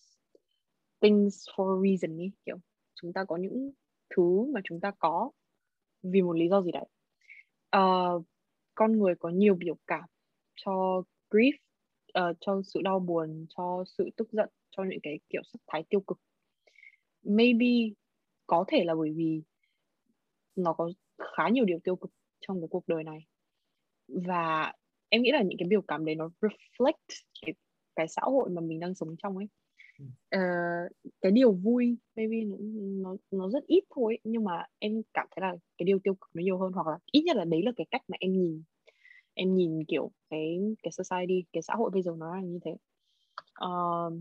things 1.01 1.49
for 1.55 1.77
a 1.77 1.89
reason 1.89 2.17
ý. 2.17 2.31
kiểu 2.45 2.57
chúng 3.01 3.13
ta 3.13 3.25
có 3.25 3.37
những 3.37 3.71
thứ 4.15 4.45
mà 4.53 4.61
chúng 4.63 4.79
ta 4.79 4.91
có 4.99 5.31
vì 6.03 6.21
một 6.21 6.33
lý 6.33 6.49
do 6.49 6.61
gì 6.61 6.71
đấy. 6.71 6.85
Uh, 7.77 8.25
con 8.75 8.99
người 8.99 9.15
có 9.15 9.29
nhiều 9.29 9.55
biểu 9.55 9.77
cảm 9.87 10.03
cho 10.55 11.03
grief 11.29 11.53
uh, 12.19 12.37
cho 12.39 12.61
sự 12.63 12.81
đau 12.81 12.99
buồn 12.99 13.45
cho 13.57 13.83
sự 13.87 14.09
tức 14.17 14.27
giận 14.31 14.49
cho 14.71 14.83
những 14.83 14.99
cái 15.03 15.19
kiểu 15.29 15.41
sắc 15.43 15.59
thái 15.67 15.83
tiêu 15.89 15.99
cực. 15.99 16.19
Maybe 17.23 17.95
có 18.47 18.65
thể 18.67 18.83
là 18.83 18.95
bởi 18.95 19.11
vì 19.11 19.41
nó 20.55 20.73
có 20.73 20.91
khá 21.35 21.49
nhiều 21.49 21.65
điều 21.65 21.79
tiêu 21.83 21.95
cực 21.95 22.11
trong 22.39 22.61
cái 22.61 22.67
cuộc 22.71 22.87
đời 22.87 23.03
này. 23.03 23.25
Và 24.07 24.73
em 25.09 25.21
nghĩ 25.21 25.31
là 25.31 25.41
những 25.41 25.57
cái 25.57 25.67
biểu 25.67 25.81
cảm 25.81 26.05
đấy 26.05 26.15
nó 26.15 26.29
reflect 26.41 27.23
cái, 27.41 27.53
cái 27.95 28.07
xã 28.07 28.21
hội 28.21 28.49
mà 28.49 28.61
mình 28.61 28.79
đang 28.79 28.95
sống 28.95 29.15
trong 29.23 29.37
ấy. 29.37 29.47
Uh, 30.35 30.91
cái 31.21 31.31
điều 31.31 31.51
vui 31.51 31.97
maybe 32.15 32.43
nó, 32.43 32.55
nó 33.03 33.15
nó 33.31 33.49
rất 33.49 33.67
ít 33.67 33.83
thôi 33.89 34.17
nhưng 34.23 34.43
mà 34.43 34.65
em 34.79 35.01
cảm 35.13 35.27
thấy 35.31 35.41
là 35.41 35.55
cái 35.77 35.85
điều 35.85 35.99
tiêu 35.99 36.13
cực 36.13 36.29
nó 36.33 36.41
nhiều 36.41 36.57
hơn 36.57 36.71
hoặc 36.71 36.87
là 36.87 36.97
ít 37.11 37.21
nhất 37.21 37.37
là 37.37 37.45
đấy 37.45 37.61
là 37.65 37.71
cái 37.75 37.85
cách 37.91 38.01
mà 38.07 38.17
em 38.19 38.33
nhìn. 38.33 38.63
Em 39.33 39.55
nhìn 39.55 39.85
kiểu 39.87 40.11
cái 40.29 40.59
cái 40.83 40.91
society 40.91 41.43
cái 41.53 41.63
xã 41.63 41.73
hội 41.75 41.89
bây 41.93 42.01
giờ 42.01 42.15
nó 42.17 42.35
là 42.35 42.41
như 42.41 42.59
thế. 42.65 42.71
Uh, 43.65 44.13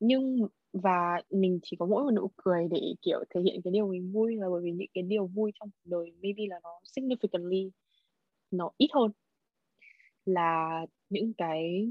nhưng 0.00 0.48
và 0.82 1.22
mình 1.30 1.60
chỉ 1.62 1.76
có 1.80 1.86
mỗi 1.86 2.04
một 2.04 2.10
nụ 2.10 2.30
cười 2.36 2.68
để, 2.70 2.94
kiểu, 3.02 3.24
thể 3.30 3.40
hiện 3.42 3.60
cái 3.64 3.72
điều 3.72 3.88
mình 3.88 4.12
vui 4.12 4.36
là 4.36 4.48
bởi 4.50 4.62
vì 4.64 4.72
những 4.72 4.88
cái 4.94 5.02
điều 5.02 5.26
vui 5.26 5.52
trong 5.60 5.70
cuộc 5.70 5.90
đời 5.90 6.12
maybe 6.22 6.42
là 6.48 6.60
nó 6.62 6.80
significantly 6.84 7.70
nó 8.50 8.70
ít 8.78 8.88
hơn 8.94 9.12
là 10.24 10.70
những 11.08 11.32
cái 11.38 11.88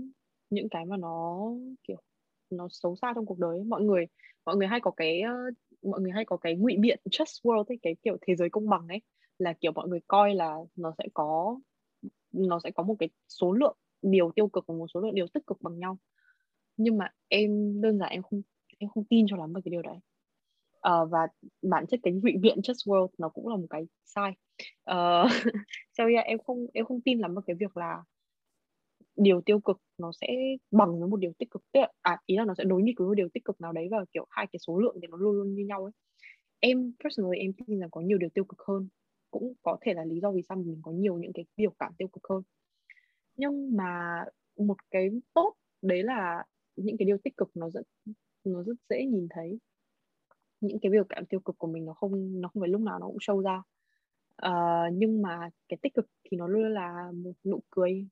những 0.49 0.69
cái 0.69 0.85
mà 0.85 0.97
nó, 0.97 1.39
kiểu, 1.87 1.97
nó 2.49 2.67
xấu 2.71 2.95
xa 2.95 3.13
trong 3.15 3.25
cuộc 3.25 3.39
đời 3.39 3.63
mọi 3.63 3.81
người 3.81 4.05
mọi 4.45 4.55
người 4.57 4.67
hay 4.67 4.79
có 4.81 4.91
cái 4.91 5.21
mọi 5.83 6.01
người 6.01 6.11
hay 6.11 6.25
có 6.25 6.37
cái 6.37 6.55
ngụy 6.55 6.75
biện 6.79 6.99
just 7.11 7.41
world 7.43 7.63
ấy, 7.67 7.79
cái 7.81 7.95
kiểu 8.03 8.17
thế 8.21 8.35
giới 8.35 8.49
công 8.49 8.69
bằng 8.69 8.87
ấy, 8.87 9.01
là, 9.39 9.53
kiểu, 9.61 9.71
mọi 9.71 9.87
người 9.87 9.99
coi 10.07 10.35
là 10.35 10.55
nó 10.75 10.93
sẽ 10.97 11.05
có, 11.13 11.59
nó 12.31 12.59
sẽ 12.59 12.71
có 12.71 12.83
một 12.83 12.95
cái 12.99 13.09
số 13.29 13.53
lượng 13.53 13.77
điều 14.01 14.31
tiêu 14.35 14.47
cực 14.47 14.65
và 14.67 14.75
một 14.75 14.87
số 14.93 15.01
lượng 15.01 15.15
điều 15.15 15.27
tích 15.27 15.47
cực 15.47 15.61
bằng 15.61 15.79
nhau. 15.79 15.97
Nhưng 16.77 16.97
mà 16.97 17.09
em, 17.27 17.81
đơn 17.81 17.99
giản 17.99 18.09
em 18.09 18.23
không 18.23 18.41
em 18.77 18.89
không 18.89 19.05
tin 19.09 19.25
cho 19.29 19.37
lắm 19.37 19.53
về 19.53 19.61
cái 19.65 19.71
điều 19.71 19.81
đấy. 19.81 19.97
Uh, 20.75 21.11
và 21.11 21.27
bản 21.61 21.85
chất 21.87 21.99
cái 22.03 22.13
ngụy 22.13 22.33
biện 22.41 22.59
just 22.59 22.91
world 22.91 23.07
nó 23.17 23.29
cũng 23.29 23.47
là 23.47 23.55
một 23.55 23.67
cái 23.69 23.87
sai. 24.05 24.31
Uh, 24.91 25.31
so 25.97 26.03
yeah, 26.03 26.25
em 26.25 26.39
không 26.39 26.67
em 26.73 26.85
không 26.85 27.01
tin 27.01 27.19
lắm 27.19 27.33
vào 27.33 27.41
cái 27.41 27.55
việc 27.59 27.77
là 27.77 28.03
điều 29.15 29.41
tiêu 29.41 29.59
cực 29.59 29.77
nó 29.97 30.11
sẽ 30.21 30.27
bằng 30.71 30.99
với 30.99 31.09
một 31.09 31.17
điều 31.17 31.31
tích 31.37 31.51
cực. 31.51 31.61
Tức 31.73 31.79
là, 31.79 31.91
à 32.01 32.17
ý 32.25 32.37
là 32.37 32.45
nó 32.45 32.53
sẽ 32.57 32.63
đối 32.63 32.81
nghịch 32.81 32.95
với 32.97 33.07
một 33.07 33.13
điều 33.13 33.29
tích 33.33 33.45
cực 33.45 33.61
nào 33.61 33.71
đấy 33.71 33.87
và 33.91 34.05
kiểu 34.13 34.25
hai 34.29 34.47
cái 34.51 34.59
số 34.67 34.79
lượng 34.79 34.97
thì 35.01 35.07
nó 35.07 35.17
luôn 35.17 35.35
luôn 35.35 35.55
như 35.55 35.65
nhau 35.65 35.83
ấy. 35.83 35.91
Em 36.59 36.93
personally 37.03 37.39
em 37.39 37.53
tin 37.53 37.79
là 37.79 37.87
có 37.91 38.01
nhiều 38.01 38.17
điều 38.17 38.29
tiêu 38.29 38.43
cực 38.43 38.59
hơn. 38.67 38.87
Cũng 39.31 39.53
có 39.61 39.77
thể 39.81 39.93
là 39.93 40.05
lý 40.05 40.19
do 40.19 40.31
vì 40.31 40.41
sao 40.49 40.57
mình 40.57 40.79
có 40.83 40.91
nhiều 40.91 41.17
những 41.17 41.31
cái 41.33 41.45
biểu 41.57 41.71
cảm 41.79 41.93
tiêu 41.97 42.07
cực 42.07 42.23
hơn. 42.29 42.41
Nhưng 43.37 43.77
mà 43.77 44.23
một 44.57 44.77
cái 44.91 45.09
tốt 45.33 45.53
đấy 45.81 46.03
là 46.03 46.43
những 46.75 46.97
cái 46.97 47.05
điều 47.05 47.17
tích 47.23 47.37
cực 47.37 47.49
nó 47.55 47.69
rất 47.69 47.81
nó 48.51 48.63
rất 48.63 48.73
dễ 48.89 49.05
nhìn 49.05 49.27
thấy. 49.29 49.59
Những 50.61 50.79
cái 50.81 50.91
biểu 50.91 51.03
cảm 51.09 51.25
tiêu 51.25 51.39
cực 51.39 51.57
của 51.57 51.67
mình 51.67 51.85
nó 51.85 51.93
không 51.93 52.41
nó 52.41 52.49
không 52.49 52.61
phải 52.61 52.69
lúc 52.69 52.81
nào 52.81 52.99
nó 52.99 53.07
cũng 53.07 53.17
show 53.17 53.41
ra. 53.41 53.61
Uh, 54.47 54.93
nhưng 54.93 55.21
mà 55.21 55.49
cái 55.67 55.77
tích 55.81 55.93
cực 55.93 56.07
thì 56.23 56.37
nó 56.37 56.47
luôn 56.47 56.73
là 56.73 57.11
một 57.11 57.33
nụ 57.43 57.59
cười. 57.69 58.07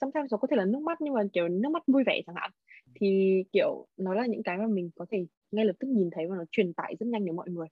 Sometimes 0.00 0.32
nó 0.32 0.38
có 0.38 0.48
thể 0.50 0.56
là 0.56 0.64
nước 0.64 0.82
mắt 0.82 1.00
nhưng 1.00 1.14
mà 1.14 1.22
kiểu 1.32 1.48
nước 1.48 1.68
mắt 1.68 1.82
vui 1.86 2.02
vẻ 2.06 2.20
chẳng 2.26 2.36
hạn. 2.36 2.50
Thì 2.94 3.42
kiểu 3.52 3.86
nó 3.96 4.14
là 4.14 4.26
những 4.26 4.42
cái 4.42 4.58
mà 4.58 4.66
mình 4.66 4.90
có 4.96 5.06
thể 5.10 5.26
ngay 5.50 5.64
lập 5.64 5.76
tức 5.80 5.88
nhìn 5.88 6.10
thấy 6.12 6.26
và 6.26 6.36
nó 6.36 6.44
truyền 6.50 6.72
tải 6.72 6.96
rất 7.00 7.06
nhanh 7.06 7.24
đến 7.24 7.36
mọi 7.36 7.50
người. 7.50 7.68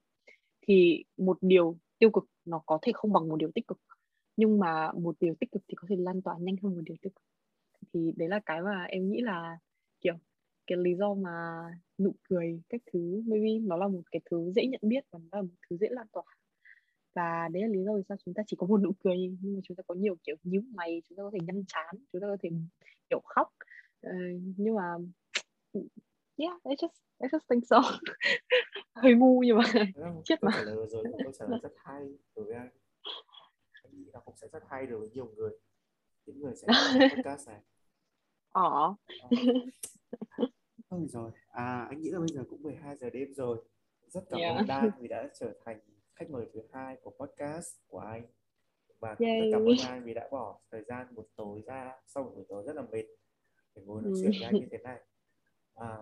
Thì 0.62 1.04
một 1.16 1.38
điều 1.40 1.76
tiêu 1.98 2.10
cực 2.10 2.24
nó 2.44 2.62
có 2.66 2.78
thể 2.82 2.92
không 2.94 3.12
bằng 3.12 3.28
một 3.28 3.36
điều 3.36 3.50
tích 3.54 3.66
cực. 3.66 3.78
Nhưng 4.36 4.58
mà 4.58 4.92
một 4.92 5.16
điều 5.20 5.34
tích 5.40 5.52
cực 5.52 5.62
thì 5.68 5.74
có 5.76 5.86
thể 5.90 5.96
lan 5.96 6.22
tỏa 6.22 6.34
nhanh 6.40 6.56
hơn 6.62 6.74
một 6.74 6.82
điều 6.84 6.96
tiêu 7.02 7.10
cực. 7.14 7.22
Thì 7.92 8.12
đấy 8.16 8.28
là 8.28 8.40
cái 8.46 8.62
mà 8.62 8.84
em 8.84 9.10
nghĩ 9.10 9.20
là 9.20 9.58
kiểu 10.00 10.14
cái 10.66 10.78
lý 10.78 10.94
do 10.94 11.14
mà 11.14 11.64
nụ 11.98 12.14
cười 12.28 12.60
các 12.68 12.80
thứ. 12.92 13.22
Maybe 13.26 13.58
nó 13.62 13.76
là 13.76 13.88
một 13.88 14.02
cái 14.10 14.20
thứ 14.30 14.52
dễ 14.56 14.66
nhận 14.66 14.80
biết 14.82 15.04
và 15.10 15.18
nó 15.18 15.38
là 15.38 15.42
một 15.42 15.54
thứ 15.70 15.76
dễ 15.76 15.88
lan 15.90 16.06
tỏa. 16.12 16.24
Và 17.14 17.48
đấy 17.52 17.62
là 17.62 17.68
lý 17.68 17.84
do 17.84 17.92
vì 17.96 18.02
sao 18.08 18.16
chúng 18.24 18.34
ta 18.34 18.42
chỉ 18.46 18.56
có 18.58 18.66
một 18.66 18.80
nụ 18.80 18.92
cười 19.04 19.16
nhưng 19.40 19.54
mà 19.54 19.60
chúng 19.64 19.76
ta 19.76 19.82
có 19.86 19.94
nhiều 19.94 20.16
kiểu 20.22 20.36
nhíu 20.42 20.62
mày 20.74 21.02
chúng 21.08 21.18
ta 21.18 21.22
có 21.22 21.30
thể 21.32 21.38
nhăn 21.46 21.64
chán 21.68 21.94
chúng 22.12 22.22
ta 22.22 22.26
có 22.26 22.36
thể 22.42 22.50
kiểu 23.10 23.20
khóc. 23.24 23.48
Uh, 24.06 24.42
nhưng 24.56 24.74
mà 24.74 24.96
yeah 26.36 26.54
I 26.64 26.74
just 26.74 27.06
I 27.18 27.28
just 27.28 27.46
think 27.48 27.64
so. 27.66 27.80
Hơi 28.94 29.14
ngu 29.14 29.42
nhưng 29.46 29.58
mà 29.58 29.64
chết 30.24 30.42
mà. 30.42 30.50
Rồi 30.64 31.04
câu 31.24 31.32
trả 31.32 31.46
lời 31.46 31.58
rất 31.62 31.72
hay 31.76 32.18
đối 32.36 32.44
với 32.44 32.54
anh. 32.54 32.68
Nghĩ 33.92 34.04
là 34.12 34.20
cũng 34.20 34.36
sẽ 34.36 34.48
rất 34.52 34.62
hay 34.68 34.86
đối 34.86 35.00
với 35.00 35.08
nhiều 35.10 35.32
người. 35.36 35.50
Những 36.26 36.40
người 36.40 36.54
sẽ 36.56 36.66
podcast 37.16 37.48
này. 37.48 37.60
Ờ 38.48 38.94
Ôi 40.96 41.06
rồi, 41.08 41.30
à, 41.48 41.86
anh 41.90 42.00
nghĩ 42.00 42.10
là 42.10 42.18
bây 42.18 42.28
giờ 42.28 42.44
cũng 42.50 42.62
12 42.62 42.96
giờ 42.96 43.10
đêm 43.10 43.34
rồi. 43.34 43.58
Rất 44.06 44.24
cảm 44.30 44.40
yeah. 44.40 44.56
ơn 44.56 44.66
Dan 44.68 44.90
vì 45.00 45.08
đã 45.08 45.28
trở 45.34 45.52
thành 45.64 45.80
khách 46.14 46.30
mời 46.30 46.46
thứ 46.52 46.62
hai 46.72 46.96
của 47.02 47.10
podcast 47.10 47.76
của 47.86 47.98
anh. 47.98 48.26
Và 48.98 49.16
rất 49.18 49.26
cảm 49.52 49.60
ơn 49.60 49.76
anh 49.86 50.04
vì 50.04 50.14
đã 50.14 50.28
bỏ 50.30 50.60
thời 50.70 50.84
gian 50.88 51.14
một 51.14 51.26
tối 51.36 51.62
ra 51.66 51.92
sau 52.06 52.24
một 52.24 52.32
buổi 52.34 52.44
tối 52.48 52.62
rất 52.66 52.76
là 52.76 52.82
mệt 52.82 53.04
để 53.74 53.82
ngồi 53.82 54.02
nói 54.02 54.12
chuyện 54.20 54.30
với 54.30 54.44
anh 54.44 54.54
như 54.54 54.66
thế 54.70 54.78
này. 54.78 55.00
À, 55.74 55.98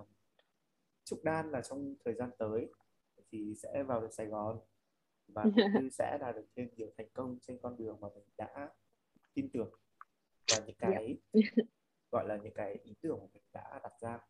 chúc 1.04 1.18
Dan 1.24 1.50
là 1.50 1.60
trong 1.60 1.94
thời 2.04 2.14
gian 2.14 2.30
tới 2.38 2.68
thì 3.32 3.54
sẽ 3.62 3.82
vào 3.82 4.00
được 4.00 4.12
Sài 4.12 4.26
Gòn 4.26 4.60
và 5.28 5.42
cũng 5.56 5.82
như 5.82 5.88
sẽ 5.90 6.18
đạt 6.20 6.34
được 6.34 6.46
thêm 6.56 6.68
nhiều 6.76 6.90
thành 6.98 7.08
công 7.12 7.38
trên 7.42 7.58
con 7.62 7.76
đường 7.76 8.00
mà 8.00 8.08
mình 8.14 8.24
đã 8.38 8.70
tin 9.34 9.50
tưởng 9.52 9.70
và 10.52 10.64
những 10.66 10.76
cái 10.78 11.18
yeah. 11.32 11.68
gọi 12.12 12.28
là 12.28 12.36
những 12.36 12.54
cái 12.54 12.78
ý 12.84 12.94
tưởng 13.00 13.18
mà 13.20 13.26
mình 13.32 13.42
đã 13.52 13.80
đặt 13.82 13.92
ra 14.00 14.20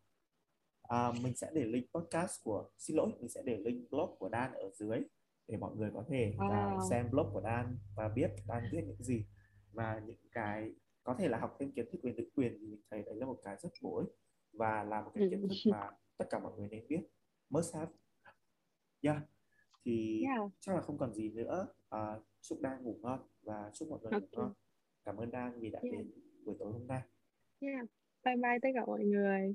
à, 0.88 1.12
mình 1.22 1.36
sẽ 1.36 1.50
để 1.54 1.64
link 1.64 1.86
podcast 1.94 2.44
của 2.44 2.70
xin 2.78 2.96
lỗi 2.96 3.12
mình 3.20 3.28
sẽ 3.28 3.42
để 3.44 3.58
link 3.64 3.90
blog 3.90 4.16
của 4.18 4.28
Dan 4.28 4.52
ở 4.52 4.70
dưới 4.74 4.98
để 5.48 5.56
mọi 5.56 5.76
người 5.76 5.90
có 5.94 6.04
thể 6.08 6.34
wow. 6.38 6.48
vào 6.48 6.80
xem 6.90 7.10
blog 7.10 7.30
của 7.32 7.40
Dan 7.40 7.78
và 7.96 8.08
biết 8.08 8.30
Dan 8.48 8.62
viết 8.72 8.84
những 8.86 9.02
gì 9.02 9.24
và 9.72 10.02
những 10.06 10.28
cái 10.32 10.72
có 11.04 11.14
thể 11.18 11.28
là 11.28 11.38
học 11.38 11.56
thêm 11.60 11.72
kiến 11.72 11.86
thức 11.92 12.00
về 12.02 12.12
nữ 12.12 12.30
quyền 12.34 12.58
thì 12.60 12.66
mình 12.66 12.80
thấy 12.90 13.02
đấy 13.02 13.14
là 13.16 13.26
một 13.26 13.40
cái 13.42 13.56
rất 13.62 13.68
bổ 13.82 13.96
ích 13.96 14.08
và 14.52 14.84
là 14.84 15.02
một 15.02 15.10
cái 15.14 15.28
kiến 15.30 15.42
thức 15.42 15.70
mà 15.70 15.90
tất 16.16 16.24
cả 16.30 16.38
mọi 16.38 16.52
người 16.56 16.68
nên 16.68 16.88
biết 16.88 17.00
must 17.50 17.74
have 17.74 17.92
yeah 19.00 19.22
thì 19.84 20.22
yeah. 20.26 20.50
chắc 20.60 20.74
là 20.74 20.80
không 20.80 20.98
còn 20.98 21.14
gì 21.14 21.30
nữa 21.30 21.68
à, 21.88 22.16
chúc 22.40 22.58
Dan 22.62 22.82
ngủ 22.82 22.98
ngon 23.02 23.20
và 23.42 23.70
chúc 23.74 23.88
mọi 23.88 23.98
người 24.02 24.12
okay. 24.12 24.20
ngủ 24.20 24.28
ngon 24.32 24.52
cảm 25.04 25.16
ơn 25.16 25.30
Dan 25.30 25.60
vì 25.60 25.70
đã 25.70 25.80
yeah. 25.82 25.96
đến 25.96 26.10
buổi 26.44 26.56
tối 26.58 26.72
hôm 26.72 26.86
nay 26.86 27.02
yeah. 27.60 27.86
bye 28.24 28.36
bye 28.36 28.58
tất 28.62 28.68
cả 28.74 28.84
mọi 28.86 29.04
người 29.04 29.54